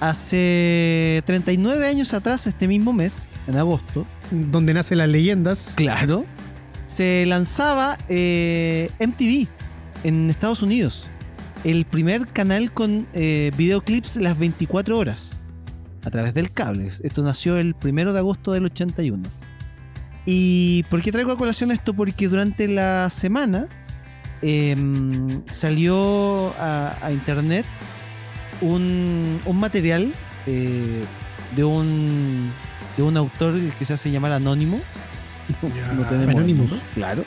Hace 0.00 1.22
39 1.26 1.86
años 1.86 2.12
atrás, 2.14 2.48
este 2.48 2.66
mismo 2.66 2.92
mes, 2.92 3.28
en 3.46 3.56
agosto. 3.56 4.06
Donde 4.32 4.74
nacen 4.74 4.98
las 4.98 5.08
leyendas. 5.08 5.74
Claro. 5.76 6.26
Se 6.86 7.24
lanzaba 7.26 7.96
eh, 8.08 8.90
MTV 8.98 9.46
en 10.02 10.30
Estados 10.30 10.62
Unidos 10.62 11.08
el 11.64 11.86
primer 11.86 12.26
canal 12.26 12.72
con 12.72 13.06
eh, 13.14 13.50
videoclips 13.56 14.16
las 14.16 14.38
24 14.38 14.98
horas 14.98 15.40
a 16.04 16.10
través 16.10 16.34
del 16.34 16.52
cable. 16.52 16.88
Esto 17.02 17.22
nació 17.22 17.56
el 17.56 17.74
primero 17.74 18.12
de 18.12 18.18
agosto 18.18 18.52
del 18.52 18.66
81. 18.66 19.22
¿Y 20.26 20.84
por 20.84 21.00
qué 21.02 21.10
traigo 21.10 21.32
a 21.32 21.38
colación 21.38 21.70
esto? 21.70 21.94
Porque 21.94 22.28
durante 22.28 22.68
la 22.68 23.08
semana 23.10 23.66
em, 24.42 25.42
salió 25.46 26.54
a, 26.58 27.10
internet 27.10 27.64
un, 28.60 29.40
material 29.54 30.12
eh, 30.46 31.04
de, 31.56 31.64
un, 31.64 32.50
de 32.96 33.02
un 33.02 33.16
autor 33.16 33.54
que 33.78 33.84
se 33.86 33.94
hace 33.94 34.10
llamar 34.10 34.32
Anónimo. 34.32 34.80
no 35.96 36.04
tenemos 36.06 36.34
Anonymous. 36.34 36.82
claro. 36.94 37.24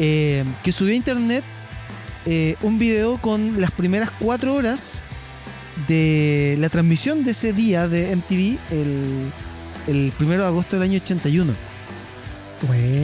Eh, 0.00 0.44
que 0.62 0.70
subió 0.70 0.92
a 0.92 0.96
internet 0.96 1.42
eh, 2.30 2.56
un 2.60 2.78
video 2.78 3.16
con 3.16 3.58
las 3.58 3.70
primeras 3.70 4.10
cuatro 4.10 4.52
horas 4.52 5.00
de 5.86 6.58
la 6.60 6.68
transmisión 6.68 7.24
de 7.24 7.30
ese 7.30 7.54
día 7.54 7.88
de 7.88 8.14
MTV 8.14 8.58
el, 8.70 9.32
el 9.86 10.12
primero 10.18 10.42
de 10.42 10.48
agosto 10.48 10.76
del 10.76 10.90
año 10.90 11.00
81. 11.02 11.54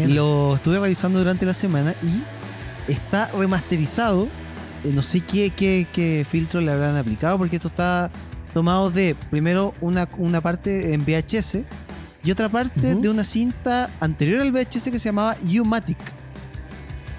Lo 0.09 0.56
estuve 0.56 0.78
revisando 0.78 1.20
durante 1.20 1.46
la 1.46 1.55
semana 1.55 1.94
y 2.02 2.92
está 2.92 3.28
remasterizado. 3.28 4.28
Eh, 4.84 4.92
no 4.92 5.01
sé 5.01 5.20
qué, 5.20 5.51
qué, 5.51 6.26
filtro 6.30 6.60
le 6.60 6.70
habrán 6.70 6.94
aplicado 6.94 7.38
porque 7.38 7.56
esto 7.56 7.68
está 7.68 8.10
tomado 8.52 8.90
de 8.90 9.16
primero 9.30 9.72
una, 9.80 10.06
una 10.18 10.42
parte 10.42 10.92
en 10.92 11.02
VHS 11.02 11.60
y 12.22 12.30
otra 12.30 12.51
parte 12.51 12.94
de 12.94 13.09
una 13.09 13.24
cinta 13.24 13.88
anterior 14.01 14.42
al 14.42 14.52
VHS 14.52 14.90
que 14.90 14.98
se 14.98 15.09
llamaba 15.09 15.34
U-Matic 15.42 15.96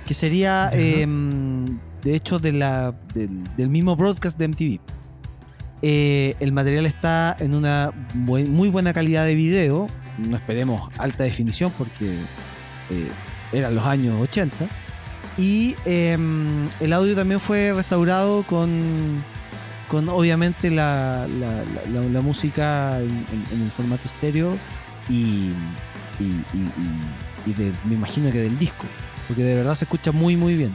que 0.06 0.14
sería 0.14 0.70
de 2.06 2.16
hecho 2.16 2.40
del, 2.40 2.64
mismo 3.70 3.96
broadcast 3.96 4.38
de 4.38 4.48
MTV. 4.48 4.80
Eh, 5.82 6.36
el 6.40 6.52
material 6.52 6.86
está 6.86 7.36
en 7.40 7.54
una 7.54 7.92
muy 8.14 8.70
buena 8.70 8.94
calidad 8.94 9.26
de 9.26 9.36
video, 9.36 9.88
no 10.20 10.38
esperemos 10.38 10.90
alta 10.98 11.24
definición 11.24 11.74
porque 11.78 12.06
eh, 12.06 13.10
eran 13.52 13.76
los 13.76 13.86
años 13.86 14.22
80. 14.22 14.56
Y 15.38 15.76
em, 15.86 16.70
el 16.80 16.94
audio 16.94 17.16
también 17.16 17.42
fue 17.42 17.74
restaurado 17.74 18.44
con, 18.44 19.24
con 19.90 20.08
obviamente 20.08 20.70
la, 20.70 21.28
música 22.24 23.00
en, 23.00 23.62
el 23.62 23.72
formato 23.72 24.04
estéreo 24.06 24.58
y, 25.10 25.52
me 27.86 27.96
imagino 27.96 28.32
que 28.32 28.40
del 28.40 28.58
disco, 28.60 28.86
porque 29.28 29.44
de 29.44 29.56
verdad 29.56 29.74
se 29.74 29.86
escucha 29.86 30.12
muy 30.12 30.38
muy 30.38 30.56
bien. 30.56 30.72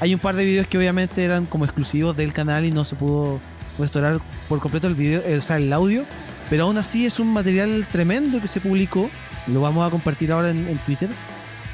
Hay 0.00 0.14
un 0.14 0.20
par 0.20 0.36
de 0.36 0.44
videos 0.44 0.66
que 0.66 0.78
obviamente 0.78 1.24
eran 1.24 1.46
como 1.46 1.64
exclusivos 1.64 2.16
del 2.16 2.32
canal 2.32 2.64
y 2.64 2.70
no 2.70 2.84
se 2.84 2.94
pudo 2.94 3.40
restaurar 3.78 4.20
por 4.48 4.60
completo 4.60 4.86
el 4.86 4.94
video, 4.94 5.22
o 5.36 5.40
sea, 5.40 5.56
el 5.56 5.72
audio. 5.72 6.04
Pero 6.48 6.64
aún 6.64 6.78
así 6.78 7.04
es 7.04 7.18
un 7.18 7.32
material 7.32 7.86
tremendo 7.90 8.40
que 8.40 8.48
se 8.48 8.60
publicó. 8.60 9.10
Lo 9.48 9.60
vamos 9.60 9.86
a 9.86 9.90
compartir 9.90 10.30
ahora 10.32 10.50
en, 10.50 10.78
Twitter 10.86 11.08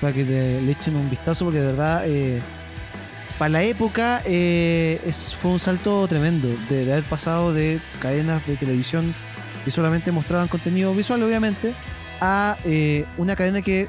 para 0.01 0.13
que 0.13 0.25
le, 0.25 0.71
echen 0.71 0.97
un 0.97 1.09
vistazo 1.11 1.45
porque 1.45 1.61
de 1.61 1.67
verdad 1.67 2.03
eh, 2.07 2.41
para 3.39 3.51
la 3.51 3.63
época 3.63 4.21
eh, 4.25 5.01
fue 5.41 5.53
un 5.53 5.59
salto 5.59 6.07
tremendo 6.09 6.49
de, 6.69 6.91
haber 6.93 7.05
pasado 7.05 7.53
de 7.53 7.81
cadenas 8.01 8.45
de 8.47 8.57
televisión 8.57 9.15
que 9.65 9.71
solamente 9.71 10.13
mostraban 10.13 10.49
contenido 10.49 10.95
visual 10.95 11.23
obviamente 11.23 11.75
a 12.21 12.57
eh, 12.65 13.07
una 13.17 13.35
cadena 13.35 13.63
que 13.63 13.89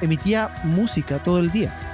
emitía 0.00 0.50
música 0.64 1.18
todo 1.18 1.38
el 1.38 1.50
día. 1.50 1.85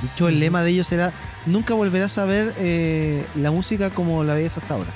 De 0.00 0.08
hecho, 0.08 0.28
el 0.28 0.40
lema 0.40 0.62
de 0.62 0.70
ellos 0.70 0.90
era: 0.92 1.12
Nunca 1.46 1.74
volverás 1.74 2.18
a 2.18 2.24
ver 2.24 2.54
eh, 2.58 3.24
la 3.36 3.50
música 3.50 3.90
como 3.90 4.24
la 4.24 4.34
veías 4.34 4.56
hasta 4.56 4.74
ahora. 4.74 4.90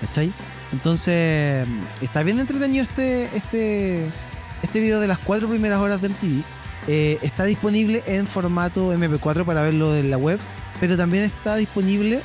¿Cachai? 0.00 0.32
Entonces, 0.72 1.66
está 2.00 2.22
bien 2.22 2.38
entretenido 2.38 2.84
este, 2.84 3.24
este, 3.36 4.04
este 4.62 4.80
video 4.80 5.00
de 5.00 5.06
las 5.06 5.18
cuatro 5.18 5.48
primeras 5.48 5.80
horas 5.80 6.02
del 6.02 6.14
TV. 6.14 6.42
Eh, 6.86 7.18
está 7.22 7.44
disponible 7.44 8.02
en 8.06 8.26
formato 8.26 8.92
MP4 8.94 9.44
para 9.44 9.62
verlo 9.62 9.94
en 9.96 10.10
la 10.10 10.18
web, 10.18 10.38
pero 10.80 10.96
también 10.96 11.24
está 11.24 11.56
disponible 11.56 12.22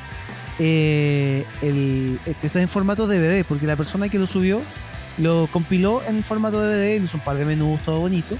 eh, 0.59 1.45
el, 1.61 2.19
está 2.41 2.61
en 2.61 2.69
formato 2.69 3.07
DVD, 3.07 3.43
porque 3.45 3.65
la 3.65 3.75
persona 3.75 4.09
que 4.09 4.19
lo 4.19 4.27
subió 4.27 4.61
lo 5.17 5.47
compiló 5.51 6.01
en 6.07 6.23
formato 6.23 6.59
DVD, 6.59 7.01
hizo 7.01 7.17
un 7.17 7.23
par 7.23 7.37
de 7.37 7.45
menús, 7.45 7.79
todo 7.83 7.99
bonito 7.99 8.37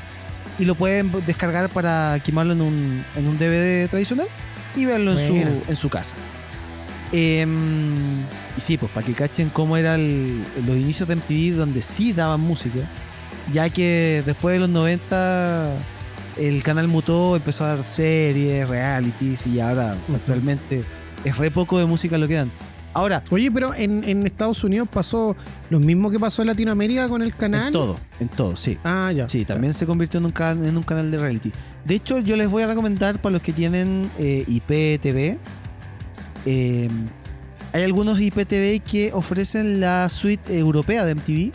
y 0.60 0.66
lo 0.66 0.76
pueden 0.76 1.12
descargar 1.26 1.70
para 1.70 2.20
quemarlo 2.24 2.54
en 2.54 2.62
un, 2.62 3.06
en 3.16 3.28
un 3.28 3.38
DVD 3.38 3.90
tradicional 3.90 4.28
y 4.76 4.86
verlo 4.86 5.12
en 5.12 5.28
su, 5.28 5.36
en 5.36 5.76
su 5.76 5.90
casa. 5.90 6.16
Em, 7.12 8.22
y 8.58 8.62
sí, 8.62 8.78
pues 8.78 8.92
para 8.92 9.06
que 9.06 9.14
cachen 9.14 9.50
cómo 9.50 9.78
eran 9.78 10.44
los 10.66 10.76
inicios 10.76 11.08
de 11.08 11.16
MTV 11.16 11.56
donde 11.56 11.82
sí 11.82 12.12
daban 12.12 12.42
música, 12.42 12.80
ya 13.52 13.70
que 13.70 14.24
después 14.26 14.54
de 14.54 14.60
los 14.60 14.70
90 14.70 15.74
el 16.38 16.64
canal 16.64 16.88
mutó, 16.88 17.36
empezó 17.36 17.66
a 17.66 17.76
dar 17.76 17.86
series, 17.86 18.68
realities 18.68 19.46
y 19.46 19.60
ahora 19.60 19.96
actualmente 20.14 20.84
es 21.24 21.38
re 21.38 21.52
poco 21.52 21.78
de 21.78 21.86
música 21.86 22.18
lo 22.18 22.28
que 22.28 22.36
dan. 22.36 22.52
Ahora, 22.94 23.24
Oye, 23.32 23.50
pero 23.52 23.74
en, 23.74 24.04
en 24.04 24.26
Estados 24.26 24.64
Unidos 24.64 24.88
pasó 24.92 25.36
lo 25.72 25.80
mismo 25.80 26.12
que 26.12 26.20
pasó 26.20 26.44
en 26.44 26.50
Latinoamérica 26.50 27.10
con 27.10 27.22
el 27.24 27.36
canal. 27.36 27.68
en 27.68 27.74
todo, 27.74 28.00
en 28.20 28.28
todo, 28.30 28.56
sí. 28.56 28.78
Ah, 28.84 29.12
ya. 29.12 29.28
Sí, 29.28 29.46
también 29.46 29.74
se 29.74 29.86
convirtió 29.88 30.20
en 30.20 30.26
un, 30.28 30.32
can- 30.32 30.64
en 30.64 30.78
un 30.78 30.84
canal 30.84 31.10
de 31.10 31.18
reality. 31.18 31.52
De 31.86 31.96
hecho, 31.96 32.20
yo 32.20 32.36
les 32.36 32.48
voy 32.50 32.64
a 32.64 32.68
recomendar 32.68 33.20
para 33.22 33.34
los 33.34 33.42
que 33.42 33.52
tienen 33.54 34.10
eh, 34.20 34.46
IPTV. 34.48 35.40
eh, 36.46 36.90
hay 37.72 37.84
algunos 37.84 38.20
IPTV 38.22 38.82
que 38.84 39.10
ofrecen 39.14 39.80
la 39.80 40.08
suite 40.10 40.56
europea 40.60 41.04
de 41.06 41.16
MTV, 41.16 41.52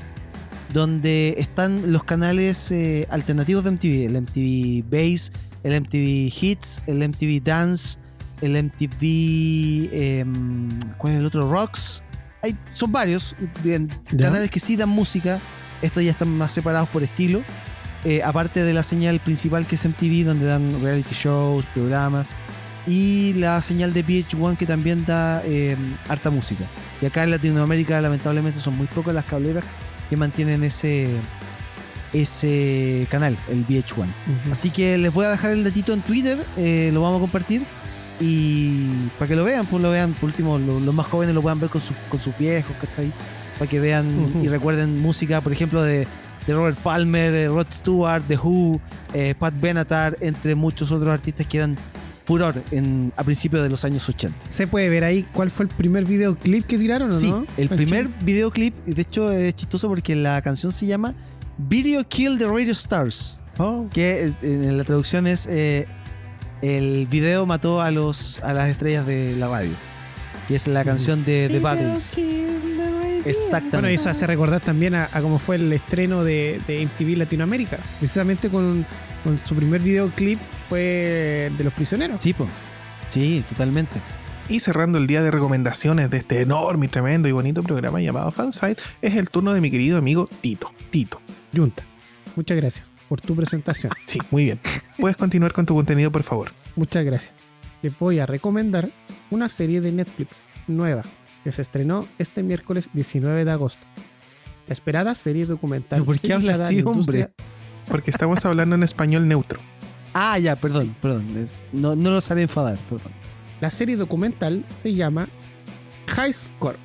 donde 0.73 1.37
están 1.39 1.93
los 1.93 2.03
canales 2.03 2.73
eh, 2.73 3.07
alternativos 3.11 3.63
de 3.63 3.71
MTV, 3.71 4.07
el 4.07 4.23
MTV 4.23 4.85
Base, 4.91 5.31
el 5.63 5.81
MTV 5.81 6.33
Hits, 6.43 6.83
el 6.89 7.09
MTV 7.09 7.41
Dance, 7.45 7.99
el 8.41 8.63
MTV... 8.63 9.89
em, 9.93 10.79
¿Cuál 10.99 11.15
es 11.15 11.19
el 11.21 11.27
otro? 11.27 11.49
Rocks. 11.49 12.03
Hay, 12.43 12.57
son 12.73 12.93
varios 12.93 13.35
de- 13.65 13.89
canales 14.19 14.51
que 14.51 14.61
sí 14.61 14.77
dan 14.77 14.89
música. 14.91 15.39
Estos 15.83 16.03
ya 16.03 16.11
están 16.11 16.29
más 16.37 16.53
separados 16.53 16.89
por 16.89 17.03
estilo. 17.03 17.43
Eh, 18.05 18.23
aparte 18.23 18.63
de 18.63 18.73
la 18.73 18.83
señal 18.85 19.19
principal 19.21 19.67
que 19.67 19.75
es 19.75 19.85
MTV, 19.85 20.25
donde 20.25 20.47
dan 20.47 20.81
reality 20.83 21.15
shows, 21.15 21.65
programas. 21.75 22.35
Y 22.87 23.35
la 23.35 23.61
señal 23.61 23.93
de 23.93 24.05
VH1 24.05 24.57
que 24.57 24.67
también 24.67 25.05
da 25.05 25.43
eh, 25.45 25.77
harta 26.09 26.31
música. 26.31 26.65
Y 27.03 27.07
acá 27.07 27.25
en 27.25 27.31
Latinoamérica 27.33 28.01
lamentablemente 28.01 28.61
son 28.61 28.77
muy 28.77 28.87
pocas 28.87 29.15
las 29.15 29.25
cableras 29.25 29.63
que 30.09 30.17
mantienen 30.17 30.65
ese, 30.65 31.09
ese 32.13 33.07
canal, 33.11 33.37
el 33.51 33.67
VH1. 33.67 33.99
Ujú. 33.99 34.07
Así 34.53 34.71
que 34.71 34.97
les 34.97 35.13
voy 35.13 35.27
a 35.27 35.31
dejar 35.31 35.51
el 35.53 35.65
datito 35.65 35.93
en 35.93 36.01
Twitter, 36.01 36.39
eh, 36.57 36.91
lo 36.93 37.03
vamos 37.03 37.19
a 37.19 37.21
compartir. 37.21 37.63
Y 38.21 39.09
para 39.19 39.29
que 39.29 39.37
lo 39.37 39.45
vean, 39.45 39.67
pues 39.67 39.83
lo 39.83 39.91
vean, 39.91 40.13
por 40.15 40.25
último, 40.31 40.59
lo- 40.59 40.81
los 40.81 40.95
más 40.95 41.07
jóvenes 41.07 41.35
lo 41.35 41.43
puedan 41.43 41.61
ver 41.61 41.71
con, 41.71 41.81
sus 41.81 41.97
con 42.11 42.19
sus 42.21 42.37
viejos, 42.37 42.75
¿cachai? 42.81 43.13
Para 43.59 43.71
que 43.71 43.81
vean 43.81 44.07
y 44.43 44.49
recuerden 44.49 45.01
música, 45.01 45.41
por 45.41 45.53
ejemplo, 45.53 45.83
de, 45.83 46.07
de 46.47 46.55
Robert 46.55 46.79
Palmer, 46.79 47.35
eh, 47.35 47.49
Rod 47.49 47.67
Stewart, 47.71 48.23
The 48.27 48.37
Who, 48.37 48.81
eh, 49.15 49.35
Pat 49.39 49.55
Benatar, 49.61 50.17
entre 50.21 50.55
muchos 50.55 50.91
otros 50.91 51.09
artistas 51.11 51.47
que 51.47 51.59
eran 51.59 51.77
furor 52.25 52.63
en, 52.73 53.13
a 53.17 53.25
principios 53.25 53.63
de 53.63 53.71
los 53.71 53.85
años 53.85 54.07
80. 54.09 54.37
¿Se 54.49 54.67
puede 54.67 54.89
ver 54.91 55.03
ahí 55.05 55.25
cuál 55.33 55.51
fue 55.51 55.65
el 55.65 55.71
primer 55.71 56.05
videoclip 56.05 56.67
que 56.67 56.77
tiraron 56.77 57.09
o 57.11 57.13
Sí, 57.13 57.31
no? 57.31 57.47
el 57.57 57.69
primer 57.71 58.09
videoclip, 58.23 58.75
y 58.87 58.93
de 58.95 59.03
hecho 59.03 59.33
es 59.33 59.55
chistoso 59.55 59.89
porque 59.89 60.15
la 60.15 60.43
canción 60.43 60.71
se 60.73 60.85
llama 60.87 61.15
Video 61.57 62.07
Kill 62.07 62.37
the 62.39 62.47
Radio 62.47 62.73
Stars. 62.73 63.39
Oh, 63.61 63.89
que 63.93 64.33
en 64.43 64.77
la 64.79 64.85
traducción 64.85 65.27
es 65.27 65.49
eh, 65.51 65.89
el 66.63 67.07
video 67.07 67.47
mató 67.47 67.81
a 67.81 67.91
los 67.91 68.41
a 68.43 68.53
las 68.53 68.69
estrellas 68.69 69.07
de 69.07 69.35
la 69.37 69.49
radio 69.49 69.73
y 70.49 70.55
es 70.55 70.67
la 70.67 70.85
canción 70.85 71.25
de 71.25 71.49
The 71.51 71.61
Bueno, 71.61 71.95
exactamente 73.25 73.95
eso 73.95 74.11
hace 74.11 74.27
recordar 74.27 74.61
también 74.61 74.95
a, 74.95 75.09
a 75.13 75.21
cómo 75.21 75.39
fue 75.39 75.57
el 75.57 75.73
estreno 75.73 76.25
de, 76.25 76.61
de 76.67 76.87
MTV 76.87 77.19
Latinoamérica. 77.19 77.79
Precisamente 77.99 78.49
con, 78.49 78.87
con 79.25 79.39
su 79.45 79.55
primer 79.55 79.83
videoclip 79.83 80.39
fue 80.69 81.51
de 81.57 81.65
los 81.65 81.73
prisioneros. 81.75 82.23
sí 82.23 82.33
po. 82.33 82.47
sí 83.11 83.45
totalmente 83.49 84.01
Y 84.49 84.61
cerrando 84.61 84.99
el 84.99 85.07
día 85.07 85.23
de 85.23 85.31
recomendaciones 85.31 86.11
de 86.11 86.19
este 86.19 86.41
enorme, 86.41 86.87
y 86.87 86.89
tremendo 86.89 87.29
y 87.29 87.33
bonito 87.33 87.63
programa 87.63 88.01
llamado 88.01 88.33
Fansite, 88.33 88.83
es 89.03 89.17
el 89.17 89.29
turno 89.31 89.53
de 89.53 89.61
mi 89.61 89.71
querido 89.71 89.99
amigo 89.99 90.27
Tito. 90.41 90.73
Tito. 90.91 91.21
Junta. 91.55 91.85
Muchas 92.37 92.57
gracias 92.57 92.98
por 93.09 93.21
tu 93.21 93.35
presentación. 93.35 93.93
Sí, 94.07 94.19
muy 94.31 94.45
bien. 94.45 94.61
Puedes 94.99 95.17
continuar 95.17 95.53
con 95.53 95.67
tu 95.67 95.75
contenido, 95.75 96.11
por 96.13 96.23
favor. 96.23 96.51
Muchas 96.77 97.05
gracias. 97.05 97.35
Les 97.83 97.97
voy 97.99 98.19
a 98.19 98.27
recomendar 98.27 98.91
una 99.31 99.49
serie 99.49 99.81
de 99.81 99.93
Netflix 99.93 100.41
nueva 100.67 101.03
que 101.45 101.53
se 101.53 101.63
estrenó 101.63 102.07
este 102.19 102.43
miércoles 102.43 102.91
19 102.93 103.45
de 103.45 103.51
agosto. 103.51 103.87
La 104.67 104.73
esperada 104.73 105.15
serie 105.15 105.47
documental. 105.47 106.01
¿Pero 106.01 106.05
por 106.05 106.19
qué 106.21 106.33
habla 106.35 106.53
dedicada 106.59 106.65
a 106.65 106.69
así, 106.69 106.83
hombre? 106.85 107.31
Porque 107.89 108.11
estamos 108.11 108.45
hablando 108.45 108.75
en 108.75 108.83
español 108.83 109.27
neutro. 109.27 109.61
ah 110.13 110.39
ya 110.39 110.57
perdón 110.57 110.95
perdón 111.01 111.49
no, 111.73 111.95
no 111.97 112.11
los 112.11 112.31
haré 112.31 112.43
enfadar 112.43 112.77
perdón 112.91 113.13
La 113.61 113.71
serie 113.71 113.97
documental 113.97 114.65
se 114.83 114.93
llama 114.95 115.27
High 116.09 116.33
Score, 116.33 116.77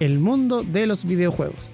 el 0.00 0.18
mundo 0.18 0.62
de 0.62 0.86
los 0.86 1.04
videojuegos. 1.04 1.70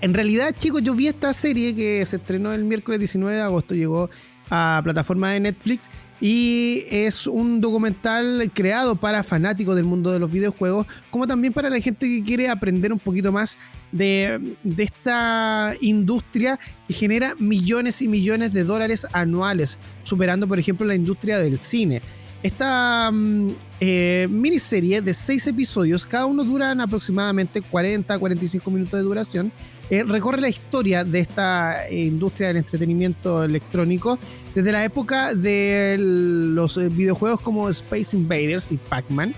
En 0.00 0.14
realidad, 0.14 0.54
chicos, 0.56 0.82
yo 0.82 0.94
vi 0.94 1.08
esta 1.08 1.32
serie 1.32 1.74
que 1.74 2.04
se 2.06 2.16
estrenó 2.16 2.52
el 2.52 2.64
miércoles 2.64 3.00
19 3.00 3.36
de 3.36 3.42
agosto, 3.42 3.74
llegó 3.74 4.08
a 4.48 4.80
plataforma 4.82 5.30
de 5.30 5.40
Netflix 5.40 5.88
y 6.20 6.84
es 6.90 7.26
un 7.26 7.60
documental 7.60 8.50
creado 8.52 8.96
para 8.96 9.22
fanáticos 9.22 9.74
del 9.74 9.86
mundo 9.86 10.12
de 10.12 10.18
los 10.18 10.30
videojuegos, 10.30 10.86
como 11.10 11.26
también 11.26 11.52
para 11.52 11.70
la 11.70 11.80
gente 11.80 12.06
que 12.06 12.22
quiere 12.22 12.50
aprender 12.50 12.92
un 12.92 12.98
poquito 12.98 13.32
más 13.32 13.58
de, 13.90 14.56
esta 14.76 15.72
industria 15.80 16.58
que 16.86 16.94
genera 16.94 17.34
millones 17.38 18.02
y 18.02 18.08
millones 18.08 18.52
de 18.52 18.64
dólares 18.64 19.06
anuales, 19.12 19.78
superando, 20.02 20.46
por 20.46 20.58
ejemplo, 20.58 20.86
la 20.86 20.94
industria 20.94 21.38
del 21.38 21.58
cine. 21.58 22.02
Esta 22.42 23.10
mm, 23.12 23.48
eh, 23.80 24.28
miniserie 24.30 25.00
de 25.00 25.14
seis 25.14 25.46
episodios, 25.46 26.06
cada 26.06 26.26
uno 26.26 26.44
duran 26.44 26.80
aproximadamente 26.80 27.62
40 27.62 28.12
a 28.12 28.18
45 28.18 28.70
minutos 28.70 28.92
de 28.92 29.04
duración, 29.04 29.52
eh, 29.90 30.04
recorre 30.04 30.40
la 30.40 30.48
historia 30.48 31.02
de 31.02 31.18
esta 31.18 31.88
eh, 31.88 32.04
industria 32.04 32.48
del 32.48 32.58
entretenimiento 32.58 33.42
electrónico 33.42 34.20
desde 34.54 34.70
la 34.70 34.84
época 34.84 35.34
de 35.34 35.96
los 35.98 36.76
eh, 36.76 36.88
videojuegos 36.88 37.40
como 37.40 37.68
Space 37.68 38.16
Invaders 38.16 38.70
y 38.70 38.76
Pac-Man, 38.76 39.34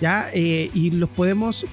¿ya? 0.00 0.26
Y 0.34 0.90
los 0.90 1.08
podemos 1.08 1.64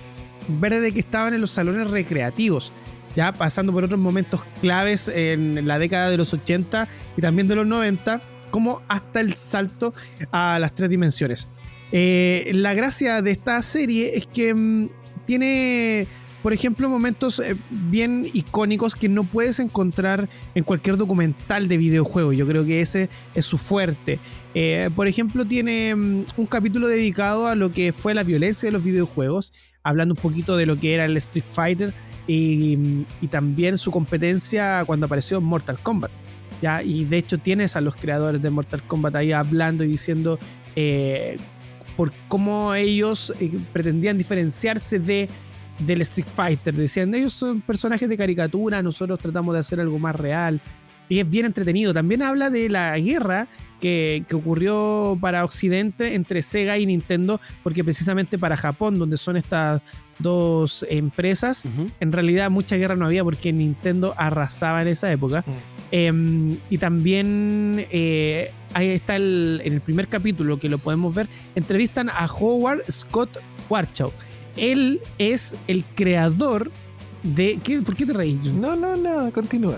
ver 0.47 0.73
desde 0.75 0.93
que 0.93 0.99
estaban 0.99 1.33
en 1.33 1.41
los 1.41 1.49
salones 1.49 1.89
recreativos, 1.89 2.71
ya 3.15 3.33
pasando 3.33 3.73
por 3.73 3.83
otros 3.83 3.99
momentos 3.99 4.43
claves 4.61 5.07
en 5.07 5.67
la 5.67 5.79
década 5.79 6.11
de 6.11 6.17
los 6.17 6.31
80 6.31 6.87
y 7.17 7.21
también 7.21 7.47
de 7.47 7.55
los 7.55 7.65
90, 7.65 8.21
como 8.51 8.83
hasta 8.87 9.21
el 9.21 9.33
salto 9.33 9.93
a 10.31 10.59
las 10.59 10.75
tres 10.75 10.91
dimensiones. 10.91 11.47
La 11.91 12.75
gracia 12.75 13.23
de 13.23 13.31
esta 13.31 13.59
serie 13.63 14.15
es 14.15 14.27
que 14.27 14.53
mm, 14.53 14.89
tiene, 15.29 16.07
por 16.41 16.53
ejemplo, 16.53 16.89
momentos 16.89 17.39
eh, 17.39 17.57
bien 17.69 18.25
icónicos 18.33 18.95
que 18.95 19.09
no 19.09 19.23
puedes 19.25 19.59
encontrar 19.59 20.29
en 20.55 20.63
cualquier 20.63 20.95
documental 20.95 21.67
de 21.67 21.77
videojuego. 21.77 22.31
Yo 22.31 22.47
creo 22.47 22.65
que 22.65 22.81
ese 22.81 23.09
es 23.35 23.45
su 23.45 23.57
fuerte. 23.57 24.19
Eh, 24.53 24.89
por 24.95 25.07
ejemplo, 25.07 25.45
tiene 25.45 25.93
mm, 25.95 26.25
un 26.37 26.45
capítulo 26.45 26.87
dedicado 26.87 27.47
a 27.47 27.55
lo 27.55 27.71
que 27.71 27.91
fue 27.91 28.13
la 28.13 28.23
violencia 28.23 28.67
de 28.67 28.71
los 28.71 28.83
videojuegos, 28.83 29.51
hablando 29.83 30.13
un 30.13 30.21
poquito 30.21 30.55
de 30.55 30.65
lo 30.65 30.79
que 30.79 30.93
era 30.93 31.05
el 31.05 31.17
Street 31.17 31.45
Fighter 31.45 31.93
y, 32.25 32.77
mm, 32.77 33.27
también 33.29 33.77
su 33.77 33.91
competencia 33.91 34.83
cuando 34.85 35.07
apareció 35.07 35.41
Mortal 35.41 35.77
Kombat. 35.81 36.11
¿ya? 36.61 36.83
Y 36.83 37.03
de 37.03 37.17
hecho 37.17 37.37
tienes 37.37 37.75
a 37.75 37.81
los 37.81 37.95
creadores 37.95 38.41
de 38.41 38.49
Mortal 38.49 38.81
Kombat 38.83 39.15
ahí 39.15 39.33
hablando 39.33 39.83
y 39.83 39.87
diciendo 39.87 40.39
eh, 40.75 41.37
por 41.97 42.13
cómo 42.29 42.75
ellos 42.75 43.33
pretendían 43.73 44.17
diferenciarse 44.17 44.99
de, 44.99 45.27
del 45.79 46.01
Street 46.01 46.27
Fighter. 46.33 46.73
Decían, 46.73 47.13
ellos 47.15 47.33
son 47.33 47.61
personajes 47.61 48.07
de 48.09 48.17
caricatura, 48.17 48.81
nosotros 48.81 49.19
tratamos 49.19 49.53
de 49.53 49.59
hacer 49.59 49.79
algo 49.79 49.99
más 49.99 50.15
real. 50.15 50.61
Y 51.07 51.19
es 51.19 51.27
bien 51.27 51.47
entretenido. 51.47 51.91
También 51.91 52.21
habla 52.21 52.51
de 52.51 52.69
la 52.69 52.97
guerra 52.99 53.47
que, 53.81 54.23
que 54.27 54.35
ocurrió 54.35 55.17
para 55.19 55.43
Occidente 55.43 56.13
entre 56.13 56.43
Sega 56.43 56.77
y 56.77 56.85
Nintendo, 56.85 57.41
porque 57.63 57.83
precisamente 57.83 58.37
para 58.37 58.55
Japón, 58.55 58.99
donde 58.99 59.17
son 59.17 59.35
estas 59.35 59.81
dos 60.19 60.85
empresas, 60.89 61.63
en 61.99 62.11
realidad 62.11 62.51
mucha 62.51 62.75
guerra 62.75 62.95
no 62.95 63.05
había 63.05 63.23
porque 63.23 63.51
Nintendo 63.51 64.13
arrasaba 64.17 64.81
en 64.83 64.89
esa 64.89 65.11
época. 65.11 65.43
Eh, 65.91 66.11
y 66.69 66.77
también 66.77 67.87
eh, 67.89 68.51
ahí 68.73 68.89
está 68.89 69.15
el, 69.15 69.61
en 69.63 69.73
el 69.73 69.81
primer 69.81 70.07
capítulo 70.07 70.59
que 70.59 70.69
lo 70.69 70.77
podemos 70.77 71.15
ver, 71.15 71.27
entrevistan 71.55 72.09
a 72.09 72.27
Howard 72.27 72.83
Scott 72.91 73.39
Warchow. 73.69 74.11
Él 74.59 75.01
es 75.17 75.57
el 75.67 75.83
creador 75.95 76.71
de... 77.23 77.59
¿qué- 77.63 77.81
¿Por 77.81 77.95
qué 77.95 78.05
te 78.05 78.13
reís? 78.13 78.37
Jun? 78.43 78.61
No, 78.61 78.75
no, 78.75 78.95
no, 78.95 79.31
continúa. 79.31 79.77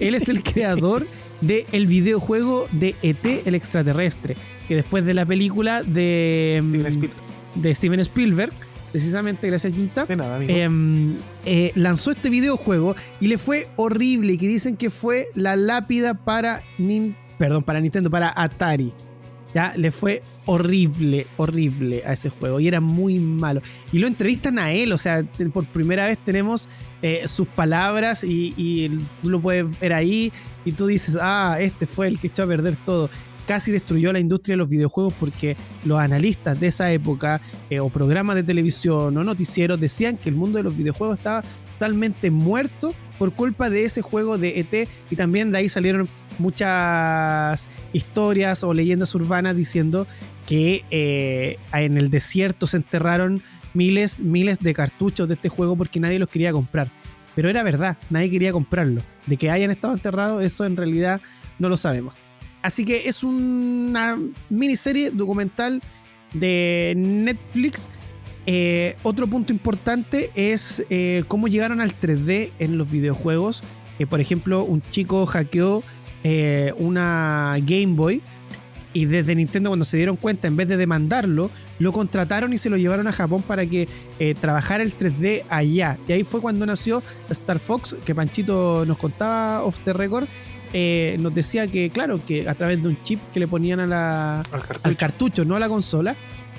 Él 0.00 0.14
es 0.14 0.28
el 0.28 0.42
creador 0.42 1.06
del 1.40 1.64
el 1.72 1.86
videojuego 1.86 2.66
de 2.72 2.94
ET 3.02 3.42
el 3.46 3.54
extraterrestre, 3.54 4.36
que 4.68 4.74
después 4.76 5.04
de 5.04 5.14
la 5.14 5.26
película 5.26 5.82
de, 5.82 6.60
mm, 6.62 6.72
Steven 6.72 6.86
Spielberg. 6.86 7.12
de 7.56 7.74
Steven 7.74 8.00
Spielberg, 8.00 8.52
precisamente 8.92 9.46
gracias 9.48 9.72
Junta, 9.74 10.06
De 10.06 10.16
nada, 10.16 10.42
em, 10.42 11.16
eh, 11.44 11.72
lanzó 11.74 12.12
este 12.12 12.30
videojuego 12.30 12.94
y 13.20 13.26
le 13.26 13.36
fue 13.36 13.68
horrible 13.76 14.34
y 14.34 14.38
que 14.38 14.48
dicen 14.48 14.76
que 14.76 14.88
fue 14.90 15.26
la 15.34 15.56
lápida 15.56 16.14
para 16.14 16.62
Nin- 16.78 17.14
perdón, 17.36 17.62
para 17.64 17.80
Nintendo, 17.80 18.08
para 18.10 18.32
Atari. 18.34 18.92
Ya 19.56 19.72
le 19.74 19.90
fue 19.90 20.22
horrible, 20.44 21.28
horrible 21.38 22.02
a 22.04 22.12
ese 22.12 22.28
juego 22.28 22.60
y 22.60 22.68
era 22.68 22.82
muy 22.82 23.18
malo. 23.18 23.62
Y 23.90 24.00
lo 24.00 24.06
entrevistan 24.06 24.58
a 24.58 24.70
él, 24.70 24.92
o 24.92 24.98
sea, 24.98 25.22
por 25.50 25.64
primera 25.64 26.06
vez 26.06 26.18
tenemos 26.22 26.68
eh, 27.00 27.22
sus 27.26 27.48
palabras 27.48 28.22
y, 28.22 28.52
y 28.58 28.90
tú 29.22 29.30
lo 29.30 29.40
puedes 29.40 29.64
ver 29.80 29.94
ahí 29.94 30.30
y 30.66 30.72
tú 30.72 30.86
dices, 30.86 31.16
ah, 31.18 31.56
este 31.58 31.86
fue 31.86 32.06
el 32.06 32.18
que 32.18 32.26
echó 32.26 32.42
a 32.42 32.46
perder 32.46 32.76
todo. 32.76 33.08
casi 33.46 33.72
destruyó 33.72 34.12
la 34.12 34.18
industria 34.18 34.52
de 34.52 34.58
los 34.58 34.68
videojuegos 34.68 35.14
porque 35.18 35.56
los 35.86 35.98
analistas 36.00 36.60
de 36.60 36.66
esa 36.66 36.92
época 36.92 37.40
eh, 37.70 37.80
o 37.80 37.88
programas 37.88 38.36
de 38.36 38.42
televisión 38.42 39.16
o 39.16 39.24
noticieros 39.24 39.80
decían 39.80 40.18
que 40.18 40.28
el 40.28 40.34
mundo 40.34 40.58
de 40.58 40.64
los 40.64 40.76
videojuegos 40.76 41.16
estaba 41.16 41.42
totalmente 41.78 42.30
muerto 42.30 42.92
por 43.18 43.32
culpa 43.32 43.70
de 43.70 43.84
ese 43.84 44.02
juego 44.02 44.38
de 44.38 44.60
ET 44.60 44.88
y 45.10 45.16
también 45.16 45.52
de 45.52 45.58
ahí 45.58 45.68
salieron 45.68 46.08
muchas 46.38 47.68
historias 47.92 48.62
o 48.64 48.74
leyendas 48.74 49.14
urbanas 49.14 49.56
diciendo 49.56 50.06
que 50.46 50.84
eh, 50.90 51.58
en 51.72 51.98
el 51.98 52.10
desierto 52.10 52.66
se 52.66 52.78
enterraron 52.78 53.42
miles, 53.74 54.20
miles 54.20 54.58
de 54.60 54.74
cartuchos 54.74 55.28
de 55.28 55.34
este 55.34 55.48
juego 55.48 55.76
porque 55.76 56.00
nadie 56.00 56.18
los 56.18 56.28
quería 56.28 56.52
comprar. 56.52 56.90
Pero 57.34 57.50
era 57.50 57.62
verdad, 57.62 57.98
nadie 58.08 58.30
quería 58.30 58.52
comprarlo. 58.52 59.02
De 59.26 59.36
que 59.36 59.50
hayan 59.50 59.70
estado 59.70 59.92
enterrados, 59.92 60.42
eso 60.42 60.64
en 60.64 60.76
realidad 60.76 61.20
no 61.58 61.68
lo 61.68 61.76
sabemos. 61.76 62.14
Así 62.62 62.84
que 62.84 63.06
es 63.08 63.22
una 63.22 64.18
miniserie 64.48 65.10
documental 65.10 65.82
de 66.32 66.94
Netflix. 66.96 67.88
Eh, 68.46 68.96
otro 69.02 69.26
punto 69.26 69.52
importante 69.52 70.30
es 70.34 70.84
eh, 70.88 71.24
cómo 71.28 71.48
llegaron 71.48 71.80
al 71.80 71.98
3D 71.98 72.52
en 72.58 72.78
los 72.78 72.90
videojuegos. 72.90 73.62
por 74.08 74.20
ejemplo, 74.20 74.64
un 74.64 74.82
chico 74.82 75.26
hackeó 75.26 75.82
eh, 76.24 76.72
una 76.78 77.56
Game 77.60 77.94
Boy 77.94 78.22
y 78.96 79.04
desde 79.04 79.34
Nintendo 79.34 79.68
cuando 79.68 79.84
se 79.84 79.98
dieron 79.98 80.16
cuenta, 80.16 80.48
en 80.48 80.56
vez 80.56 80.68
de 80.68 80.78
demandarlo, 80.78 81.50
lo 81.78 81.92
contrataron 81.92 82.54
y 82.54 82.58
se 82.58 82.70
lo 82.70 82.78
llevaron 82.78 83.06
a 83.06 83.12
Japón 83.12 83.42
para 83.42 83.66
que 83.66 83.86
eh, 84.18 84.34
trabajara 84.34 84.82
el 84.82 84.96
3D 84.96 85.42
allá. 85.50 85.98
Y 86.08 86.12
ahí 86.12 86.24
fue 86.24 86.40
cuando 86.40 86.64
nació 86.64 87.02
Star 87.28 87.58
Fox, 87.58 87.94
que 88.06 88.14
Panchito 88.14 88.86
nos 88.86 88.96
contaba 88.96 89.64
off 89.64 89.80
the 89.80 89.92
record. 89.92 90.26
Eh, 90.72 91.18
nos 91.20 91.34
decía 91.34 91.66
que, 91.66 91.90
claro, 91.90 92.18
que 92.26 92.48
a 92.48 92.54
través 92.54 92.82
de 92.82 92.88
un 92.88 93.02
chip 93.02 93.20
que 93.34 93.38
le 93.38 93.46
ponían 93.46 93.80
a 93.80 93.86
la, 93.86 94.42
al, 94.82 94.96
cartucho. 94.96 95.44
no 95.44 95.56
a 95.56 95.58
la 95.58 95.68
consola, 95.68 96.16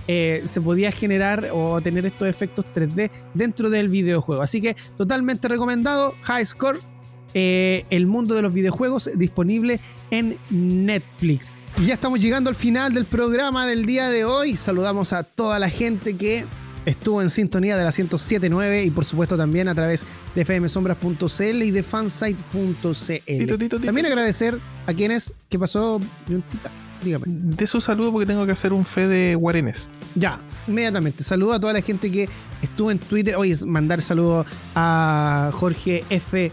eh, 0.08 0.42
se 0.46 0.62
podía 0.62 0.92
generar 0.92 1.50
o 1.54 1.82
tener 1.82 2.06
estos 2.06 2.28
efectos 2.28 2.66
3D 2.74 3.10
dentro 3.34 3.70
del 3.70 3.90
videojuego. 3.90 4.42
Así 4.42 4.62
que 4.62 4.76
totalmente 4.98 5.48
recomendado. 5.48 6.16
High 6.22 6.46
Score, 6.46 6.80
el 7.34 8.08
mundo 8.08 8.34
de 8.34 8.42
los 8.42 8.54
videojuegos 8.54 9.10
disponible 9.16 9.80
en 10.10 10.38
Netflix. 10.50 11.52
Y 11.80 11.86
ya 11.86 11.94
estamos 11.94 12.20
llegando 12.20 12.50
al 12.50 12.56
final 12.56 12.94
del 12.94 13.06
programa 13.06 13.68
del 13.68 13.86
día 13.86 14.10
de 14.10 14.26
hoy. 14.26 14.56
Saludamos 14.56 15.14
a 15.14 15.22
toda 15.22 15.60
la 15.60 15.70
gente 15.70 16.16
que 16.16 16.44
estuvo 16.88 17.22
en 17.22 17.30
sintonía 17.30 17.78
de 17.78 17.84
la 17.84 17.92
1079 17.92 18.86
y 18.86 18.92
por 18.92 19.06
supuesto 19.06 19.38
también 19.38 19.68
a 19.68 19.76
través 19.76 20.06
de 20.34 20.44
fmsombras.cl 20.44 21.62
y 21.62 21.72
de 21.72 21.84
fansite.cl. 21.84 23.68
También 23.86 24.06
agradecer 24.08 24.58
a 24.88 24.94
quienes 24.94 25.36
que 25.50 25.60
pasó 25.60 26.00
dígame. 27.04 27.26
De 27.28 27.68
su 27.68 27.82
saludo 27.82 28.12
porque 28.12 28.26
tengo 28.26 28.46
que 28.46 28.52
hacer 28.52 28.74
un 28.74 28.86
fe 28.86 29.08
de 29.08 29.36
Guarenes. 29.36 29.90
Ya, 30.16 30.40
inmediatamente. 30.68 31.24
Saludo 31.24 31.54
a 31.54 31.60
toda 31.60 31.74
la 31.74 31.82
gente 31.82 32.12
que 32.12 32.30
estuvo 32.62 32.92
en 32.92 33.00
Twitter. 33.00 33.36
Oye, 33.36 33.56
mandar 33.66 34.02
saludos 34.02 34.46
a 34.76 35.52
Jorge 35.54 36.04
F. 36.10 36.52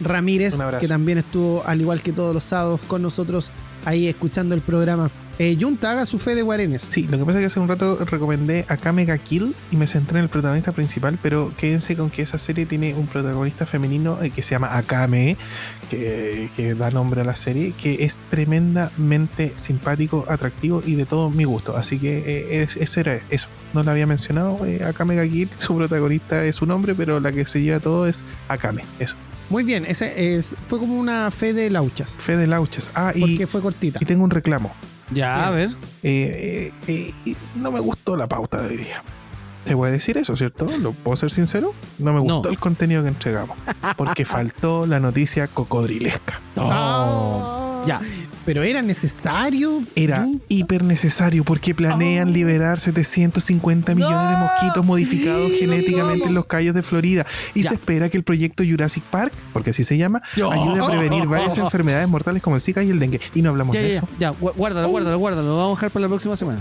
Ramírez, 0.00 0.56
que 0.80 0.86
también 0.86 1.18
estuvo, 1.18 1.62
al 1.66 1.80
igual 1.80 2.02
que 2.02 2.12
todos 2.12 2.32
los 2.32 2.44
sábados, 2.44 2.80
con 2.86 3.02
nosotros 3.02 3.50
ahí 3.84 4.06
escuchando 4.06 4.54
el 4.54 4.60
programa. 4.60 5.10
Eh, 5.40 5.56
Junta, 5.58 5.92
haga 5.92 6.04
su 6.04 6.18
fe 6.18 6.34
de 6.34 6.42
Guarenes. 6.42 6.82
Sí, 6.88 7.06
lo 7.08 7.16
que 7.16 7.24
pasa 7.24 7.38
es 7.38 7.42
que 7.42 7.46
hace 7.46 7.60
un 7.60 7.68
rato 7.68 8.04
recomendé 8.04 8.64
a 8.66 8.76
Kamega 8.76 9.16
Kill 9.18 9.54
y 9.70 9.76
me 9.76 9.86
centré 9.86 10.18
en 10.18 10.24
el 10.24 10.28
protagonista 10.28 10.72
principal, 10.72 11.16
pero 11.22 11.52
quédense 11.56 11.96
con 11.96 12.10
que 12.10 12.22
esa 12.22 12.40
serie 12.40 12.66
tiene 12.66 12.94
un 12.94 13.06
protagonista 13.06 13.64
femenino 13.64 14.20
eh, 14.20 14.30
que 14.30 14.42
se 14.42 14.56
llama 14.56 14.76
Akame, 14.76 15.36
que, 15.90 16.74
da 16.76 16.90
nombre 16.90 17.20
a 17.20 17.24
la 17.24 17.36
serie, 17.36 17.72
que 17.72 18.04
es 18.04 18.20
tremendamente 18.30 19.52
simpático, 19.54 20.24
atractivo 20.28 20.82
y 20.84 20.96
de 20.96 21.06
todo 21.06 21.30
mi 21.30 21.44
gusto. 21.44 21.76
Así 21.76 22.00
que 22.00 22.18
eh, 22.26 22.68
ese 22.76 23.00
era 23.00 23.20
eso. 23.30 23.48
No 23.74 23.84
lo 23.84 23.92
había 23.92 24.08
mencionado. 24.08 24.66
Eh, 24.66 24.82
Akame 24.84 25.28
Kill, 25.30 25.48
su 25.58 25.76
protagonista 25.76 26.44
es 26.44 26.56
su 26.56 26.66
nombre, 26.66 26.96
pero 26.96 27.20
la 27.20 27.30
que 27.30 27.46
se 27.46 27.62
lleva 27.62 27.78
todo 27.78 28.08
es 28.08 28.24
Akame. 28.48 28.84
Eso. 28.98 29.14
Muy 29.50 29.62
bien, 29.62 29.86
ese 29.86 30.34
es, 30.34 30.56
fue 30.66 30.80
como 30.80 30.98
una 30.98 31.30
fe 31.30 31.52
de 31.52 31.70
lauchas. 31.70 32.16
Fe 32.18 32.36
de 32.36 32.48
lauchas. 32.48 32.90
Ah, 32.94 33.12
y. 33.14 33.20
Porque 33.20 33.46
fue 33.46 33.62
cortita. 33.62 34.00
Y 34.02 34.04
tengo 34.04 34.24
un 34.24 34.30
reclamo. 34.30 34.74
Ya, 35.10 35.46
a 35.46 35.50
ver. 35.50 35.70
Eh, 36.02 36.72
eh, 36.86 37.14
eh, 37.26 37.34
no 37.54 37.72
me 37.72 37.80
gustó 37.80 38.16
la 38.16 38.26
pauta 38.26 38.62
de 38.62 38.68
hoy 38.68 38.76
día. 38.76 39.02
Se 39.64 39.76
puede 39.76 39.92
decir 39.92 40.16
eso, 40.16 40.34
¿cierto? 40.34 40.66
¿Lo 40.80 40.92
puedo 40.92 41.16
ser 41.16 41.30
sincero? 41.30 41.74
No 41.98 42.12
me 42.14 42.20
gustó 42.20 42.48
el 42.48 42.58
contenido 42.58 43.02
que 43.02 43.08
entregamos. 43.08 43.56
Porque 43.96 44.24
faltó 44.26 44.86
la 44.86 44.98
noticia 44.98 45.46
cocodrilesca. 45.46 46.40
Oh. 46.56 47.77
Ya, 47.88 48.00
pero 48.44 48.62
era 48.62 48.82
necesario. 48.82 49.82
Era 49.94 50.26
hiper 50.48 50.82
necesario 50.84 51.44
porque 51.44 51.74
planean 51.74 52.28
oh. 52.28 52.32
liberar 52.32 52.80
750 52.80 53.94
millones 53.94 54.30
de 54.30 54.36
mosquitos 54.36 54.84
modificados 54.84 55.50
genéticamente 55.58 56.26
en 56.26 56.34
los 56.34 56.46
callos 56.46 56.74
de 56.74 56.82
Florida. 56.82 57.26
Y 57.54 57.64
se 57.64 57.74
espera 57.74 58.08
que 58.08 58.16
el 58.16 58.24
proyecto 58.24 58.64
Jurassic 58.64 59.02
Park, 59.04 59.32
porque 59.52 59.70
así 59.70 59.84
se 59.84 59.96
llama, 59.96 60.22
ayude 60.34 60.80
a 60.80 60.86
prevenir 60.86 61.26
varias 61.26 61.58
enfermedades 61.58 62.08
mortales 62.08 62.42
como 62.42 62.56
el 62.56 62.62
Zika 62.62 62.82
y 62.82 62.90
el 62.90 62.98
dengue. 62.98 63.20
Y 63.34 63.42
no 63.42 63.50
hablamos 63.50 63.74
de 63.74 63.90
eso. 63.90 64.08
Ya, 64.18 64.30
guárdalo, 64.30 64.88
guárdalo, 64.88 65.18
guárdalo. 65.18 65.48
Lo 65.48 65.56
vamos 65.56 65.76
a 65.76 65.80
dejar 65.80 65.90
para 65.90 66.02
la 66.04 66.08
próxima 66.08 66.36
semana. 66.36 66.60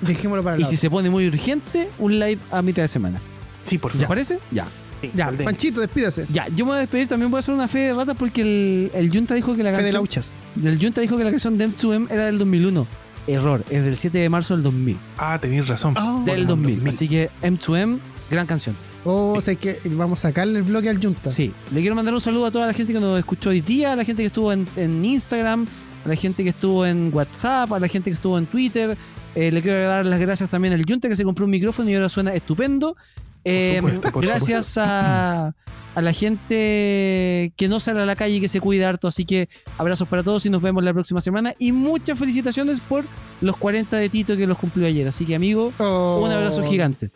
Dejémoslo 0.00 0.42
para 0.42 0.60
Y 0.60 0.64
si 0.64 0.76
se 0.76 0.90
pone 0.90 1.10
muy 1.10 1.26
urgente, 1.26 1.88
un 1.98 2.18
live 2.18 2.38
a 2.50 2.60
mitad 2.62 2.82
de 2.82 2.88
semana. 2.88 3.20
Sí, 3.62 3.78
por 3.78 3.92
favor. 3.92 4.04
¿Te 4.04 4.08
parece? 4.08 4.38
Ya 4.50 4.66
ya, 5.14 5.30
Panchito, 5.30 5.80
despídase. 5.80 6.26
Ya, 6.30 6.46
yo 6.48 6.64
me 6.64 6.70
voy 6.72 6.76
a 6.76 6.80
despedir. 6.80 7.08
También 7.08 7.30
voy 7.30 7.38
a 7.38 7.40
hacer 7.40 7.54
una 7.54 7.68
fe 7.68 7.78
de 7.80 7.94
ratas 7.94 8.14
porque 8.18 8.42
el, 8.42 8.90
el 8.94 9.10
Junta 9.10 9.34
dijo 9.34 9.54
que 9.56 9.62
la 9.62 9.70
fe 9.70 9.90
canción. 9.90 10.24
de 10.54 10.70
El 10.70 10.78
Junta 10.80 11.00
dijo 11.00 11.16
que 11.16 11.24
la 11.24 11.30
canción 11.30 11.58
de 11.58 11.68
M2M 11.68 12.10
era 12.10 12.26
del 12.26 12.38
2001. 12.38 12.86
Error, 13.26 13.64
es 13.70 13.84
del 13.84 13.96
7 13.96 14.18
de 14.18 14.28
marzo 14.28 14.54
del 14.54 14.64
2000. 14.64 14.96
Ah, 15.18 15.38
tenéis 15.40 15.68
razón. 15.68 15.94
Oh, 15.96 16.22
del 16.24 16.46
2000. 16.46 16.88
Así 16.88 17.08
que 17.08 17.30
M2M, 17.42 17.98
gran 18.30 18.46
canción. 18.46 18.74
Oh, 19.04 19.34
o 19.36 19.40
sea 19.40 19.54
que 19.56 19.78
vamos 19.90 20.20
a 20.20 20.28
sacarle 20.28 20.58
el 20.58 20.64
bloque 20.64 20.88
al 20.88 21.00
Junta. 21.02 21.30
Sí, 21.30 21.52
le 21.72 21.80
quiero 21.80 21.94
mandar 21.94 22.14
un 22.14 22.20
saludo 22.20 22.46
a 22.46 22.50
toda 22.50 22.66
la 22.66 22.72
gente 22.72 22.92
que 22.92 23.00
nos 23.00 23.18
escuchó 23.18 23.50
hoy 23.50 23.60
día, 23.60 23.92
a 23.92 23.96
la 23.96 24.04
gente 24.04 24.22
que 24.22 24.28
estuvo 24.28 24.52
en, 24.52 24.66
en 24.76 25.04
Instagram, 25.04 25.66
a 26.04 26.08
la 26.08 26.16
gente 26.16 26.42
que 26.42 26.50
estuvo 26.50 26.86
en 26.86 27.10
WhatsApp, 27.12 27.72
a 27.72 27.78
la 27.78 27.88
gente 27.88 28.10
que 28.10 28.14
estuvo 28.14 28.38
en 28.38 28.46
Twitter. 28.46 28.96
Eh, 29.34 29.50
le 29.50 29.62
quiero 29.62 29.88
dar 29.88 30.04
las 30.04 30.20
gracias 30.20 30.50
también 30.50 30.74
al 30.74 30.84
Junta 30.86 31.08
que 31.08 31.16
se 31.16 31.24
compró 31.24 31.46
un 31.46 31.50
micrófono 31.50 31.88
y 31.90 31.94
ahora 31.94 32.08
suena 32.08 32.34
estupendo. 32.34 32.96
Eh, 33.44 33.82
gracias 34.14 34.78
a, 34.78 35.54
la 35.94 36.12
gente 36.12 37.52
que 37.56 37.68
no 37.68 37.80
sale 37.80 38.00
a 38.00 38.06
la 38.06 38.16
calle 38.16 38.36
y 38.36 38.40
que 38.40 38.48
se 38.48 38.60
cuida 38.60 38.88
harto. 38.88 39.08
Así 39.08 39.24
que 39.24 39.48
abrazos 39.78 40.08
para 40.08 40.22
todos 40.22 40.46
y 40.46 40.50
nos 40.50 40.62
vemos 40.62 40.82
la 40.84 40.92
próxima 40.92 41.20
semana. 41.20 41.54
Y 41.58 41.72
muchas 41.72 42.18
felicitaciones 42.18 42.80
por 42.80 43.04
los 43.40 43.56
40 43.56 43.96
de 43.96 44.08
Tito 44.08 44.36
que 44.36 44.46
los 44.46 44.58
cumplió 44.58 44.86
ayer. 44.86 45.06
Así 45.08 45.24
que, 45.24 45.34
amigo, 45.34 45.72
un 45.78 46.30
abrazo 46.30 46.62
oh. 46.64 46.68
gigante. 46.68 47.10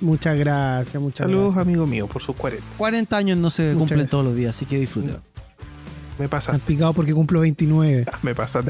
Muchas 0.00 0.36
gracias, 0.36 1.00
muchas 1.00 1.26
Saludos, 1.26 1.54
gracias. 1.54 1.62
amigo 1.62 1.86
mío, 1.86 2.08
por 2.08 2.22
sus 2.22 2.34
40. 2.34 2.66
40 2.76 3.16
años 3.16 3.38
no 3.38 3.50
se 3.50 3.72
cumplen 3.74 4.08
todos 4.08 4.24
los 4.24 4.34
días, 4.34 4.56
así 4.56 4.66
que 4.66 4.78
disfruten. 4.78 5.18
Me 6.18 6.28
pasa. 6.28 6.58
picado 6.58 6.92
porque 6.92 7.14
cumplo 7.14 7.40
29. 7.40 8.06
Me 8.22 8.34
pasa. 8.34 8.62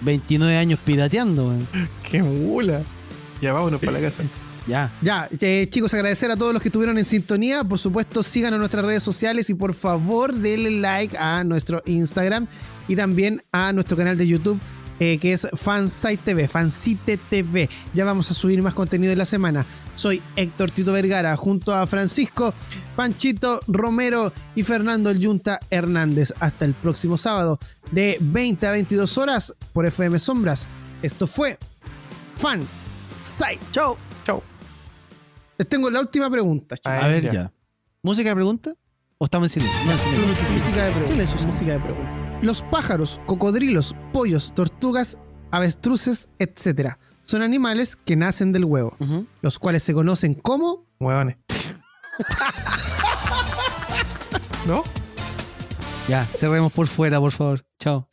29 0.00 0.56
años 0.56 0.78
pirateando, 0.84 1.54
Qué 2.08 2.22
mula. 2.22 2.82
Ya 3.40 3.52
vámonos 3.52 3.80
para 3.80 3.92
la 3.92 4.00
casa. 4.00 4.22
Ya. 4.66 4.90
Ya, 5.00 5.28
eh, 5.40 5.66
chicos, 5.70 5.94
agradecer 5.94 6.30
a 6.30 6.36
todos 6.36 6.52
los 6.52 6.60
que 6.60 6.68
estuvieron 6.68 6.98
en 6.98 7.04
sintonía. 7.04 7.62
Por 7.64 7.78
supuesto, 7.78 8.22
sigan 8.22 8.52
en 8.52 8.58
nuestras 8.58 8.84
redes 8.84 9.02
sociales 9.02 9.48
y 9.50 9.54
por 9.54 9.74
favor 9.74 10.34
denle 10.34 10.70
like 10.80 11.16
a 11.16 11.44
nuestro 11.44 11.82
Instagram 11.86 12.46
y 12.88 12.96
también 12.96 13.42
a 13.52 13.72
nuestro 13.72 13.96
canal 13.96 14.18
de 14.18 14.26
YouTube. 14.26 14.60
Eh, 14.98 15.18
que 15.18 15.34
es 15.34 15.46
Fansite 15.52 16.16
TV, 16.24 16.48
Fansite 16.48 17.18
TV. 17.18 17.68
Ya 17.92 18.06
vamos 18.06 18.30
a 18.30 18.34
subir 18.34 18.62
más 18.62 18.72
contenido 18.72 19.10
de 19.10 19.16
la 19.16 19.26
semana. 19.26 19.66
Soy 19.94 20.22
Héctor 20.36 20.70
Tito 20.70 20.90
Vergara, 20.92 21.36
junto 21.36 21.74
a 21.74 21.86
Francisco, 21.86 22.54
Panchito 22.96 23.60
Romero 23.66 24.32
y 24.54 24.62
Fernando 24.62 25.12
Yunta 25.12 25.60
Hernández. 25.68 26.32
Hasta 26.40 26.64
el 26.64 26.72
próximo 26.72 27.18
sábado, 27.18 27.58
de 27.90 28.16
20 28.20 28.66
a 28.66 28.70
22 28.70 29.18
horas, 29.18 29.54
por 29.74 29.84
FM 29.84 30.18
Sombras. 30.18 30.66
Esto 31.02 31.26
fue 31.26 31.58
Fan 32.38 32.66
Site. 33.22 33.60
Chao. 33.72 34.05
Les 35.58 35.68
tengo 35.68 35.90
la 35.90 36.00
última 36.00 36.30
pregunta. 36.30 36.76
Chicos. 36.76 37.02
A 37.02 37.06
ver 37.08 37.32
ya. 37.32 37.52
¿Música 38.02 38.28
de 38.30 38.34
pregunta? 38.34 38.74
¿O 39.18 39.24
estamos 39.24 39.56
en 39.56 39.62
silencio? 39.62 39.84
No, 39.84 39.92
Música 40.52 40.84
de 40.84 40.92
pregunta. 40.92 41.46
Música 41.46 41.72
de 41.72 41.80
pregunta. 41.80 42.38
Los 42.42 42.62
pájaros, 42.62 43.20
cocodrilos, 43.26 43.96
pollos, 44.12 44.52
tortugas, 44.54 45.18
avestruces, 45.50 46.28
etc. 46.38 46.94
Son 47.24 47.42
animales 47.42 47.96
que 47.96 48.14
nacen 48.14 48.52
del 48.52 48.66
huevo, 48.66 48.96
los 49.40 49.58
cuales 49.58 49.82
se 49.82 49.94
conocen 49.94 50.34
como 50.34 50.86
huevones. 51.00 51.38
¿No? 54.66 54.84
Ya, 56.08 56.24
cerremos 56.26 56.72
por 56.72 56.86
fuera, 56.86 57.18
por 57.18 57.32
favor. 57.32 57.64
Chao. 57.80 58.08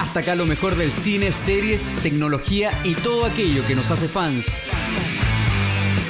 Hasta 0.00 0.20
acá 0.20 0.34
lo 0.34 0.46
mejor 0.46 0.76
del 0.76 0.92
cine, 0.92 1.32
series, 1.32 1.96
tecnología 2.02 2.70
y 2.84 2.94
todo 2.94 3.26
aquello 3.26 3.66
que 3.66 3.74
nos 3.74 3.90
hace 3.90 4.06
fans. 4.06 4.46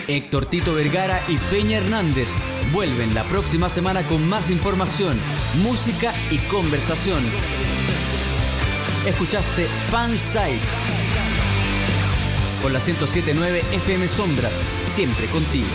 Héctor 0.08 0.46
Tito 0.46 0.74
Vergara 0.74 1.20
y 1.28 1.36
Peña 1.50 1.78
Hernández 1.78 2.28
vuelven 2.72 3.14
la 3.14 3.24
próxima 3.24 3.68
semana 3.68 4.02
con 4.02 4.26
más 4.28 4.50
información, 4.50 5.18
música 5.62 6.12
y 6.30 6.38
conversación. 6.48 7.22
Escuchaste 9.06 9.66
Fansite 9.90 10.60
por 12.62 12.72
la 12.72 12.80
1079 12.80 13.62
FM 13.72 14.08
Sombras, 14.08 14.52
siempre 14.88 15.26
contigo. 15.26 15.66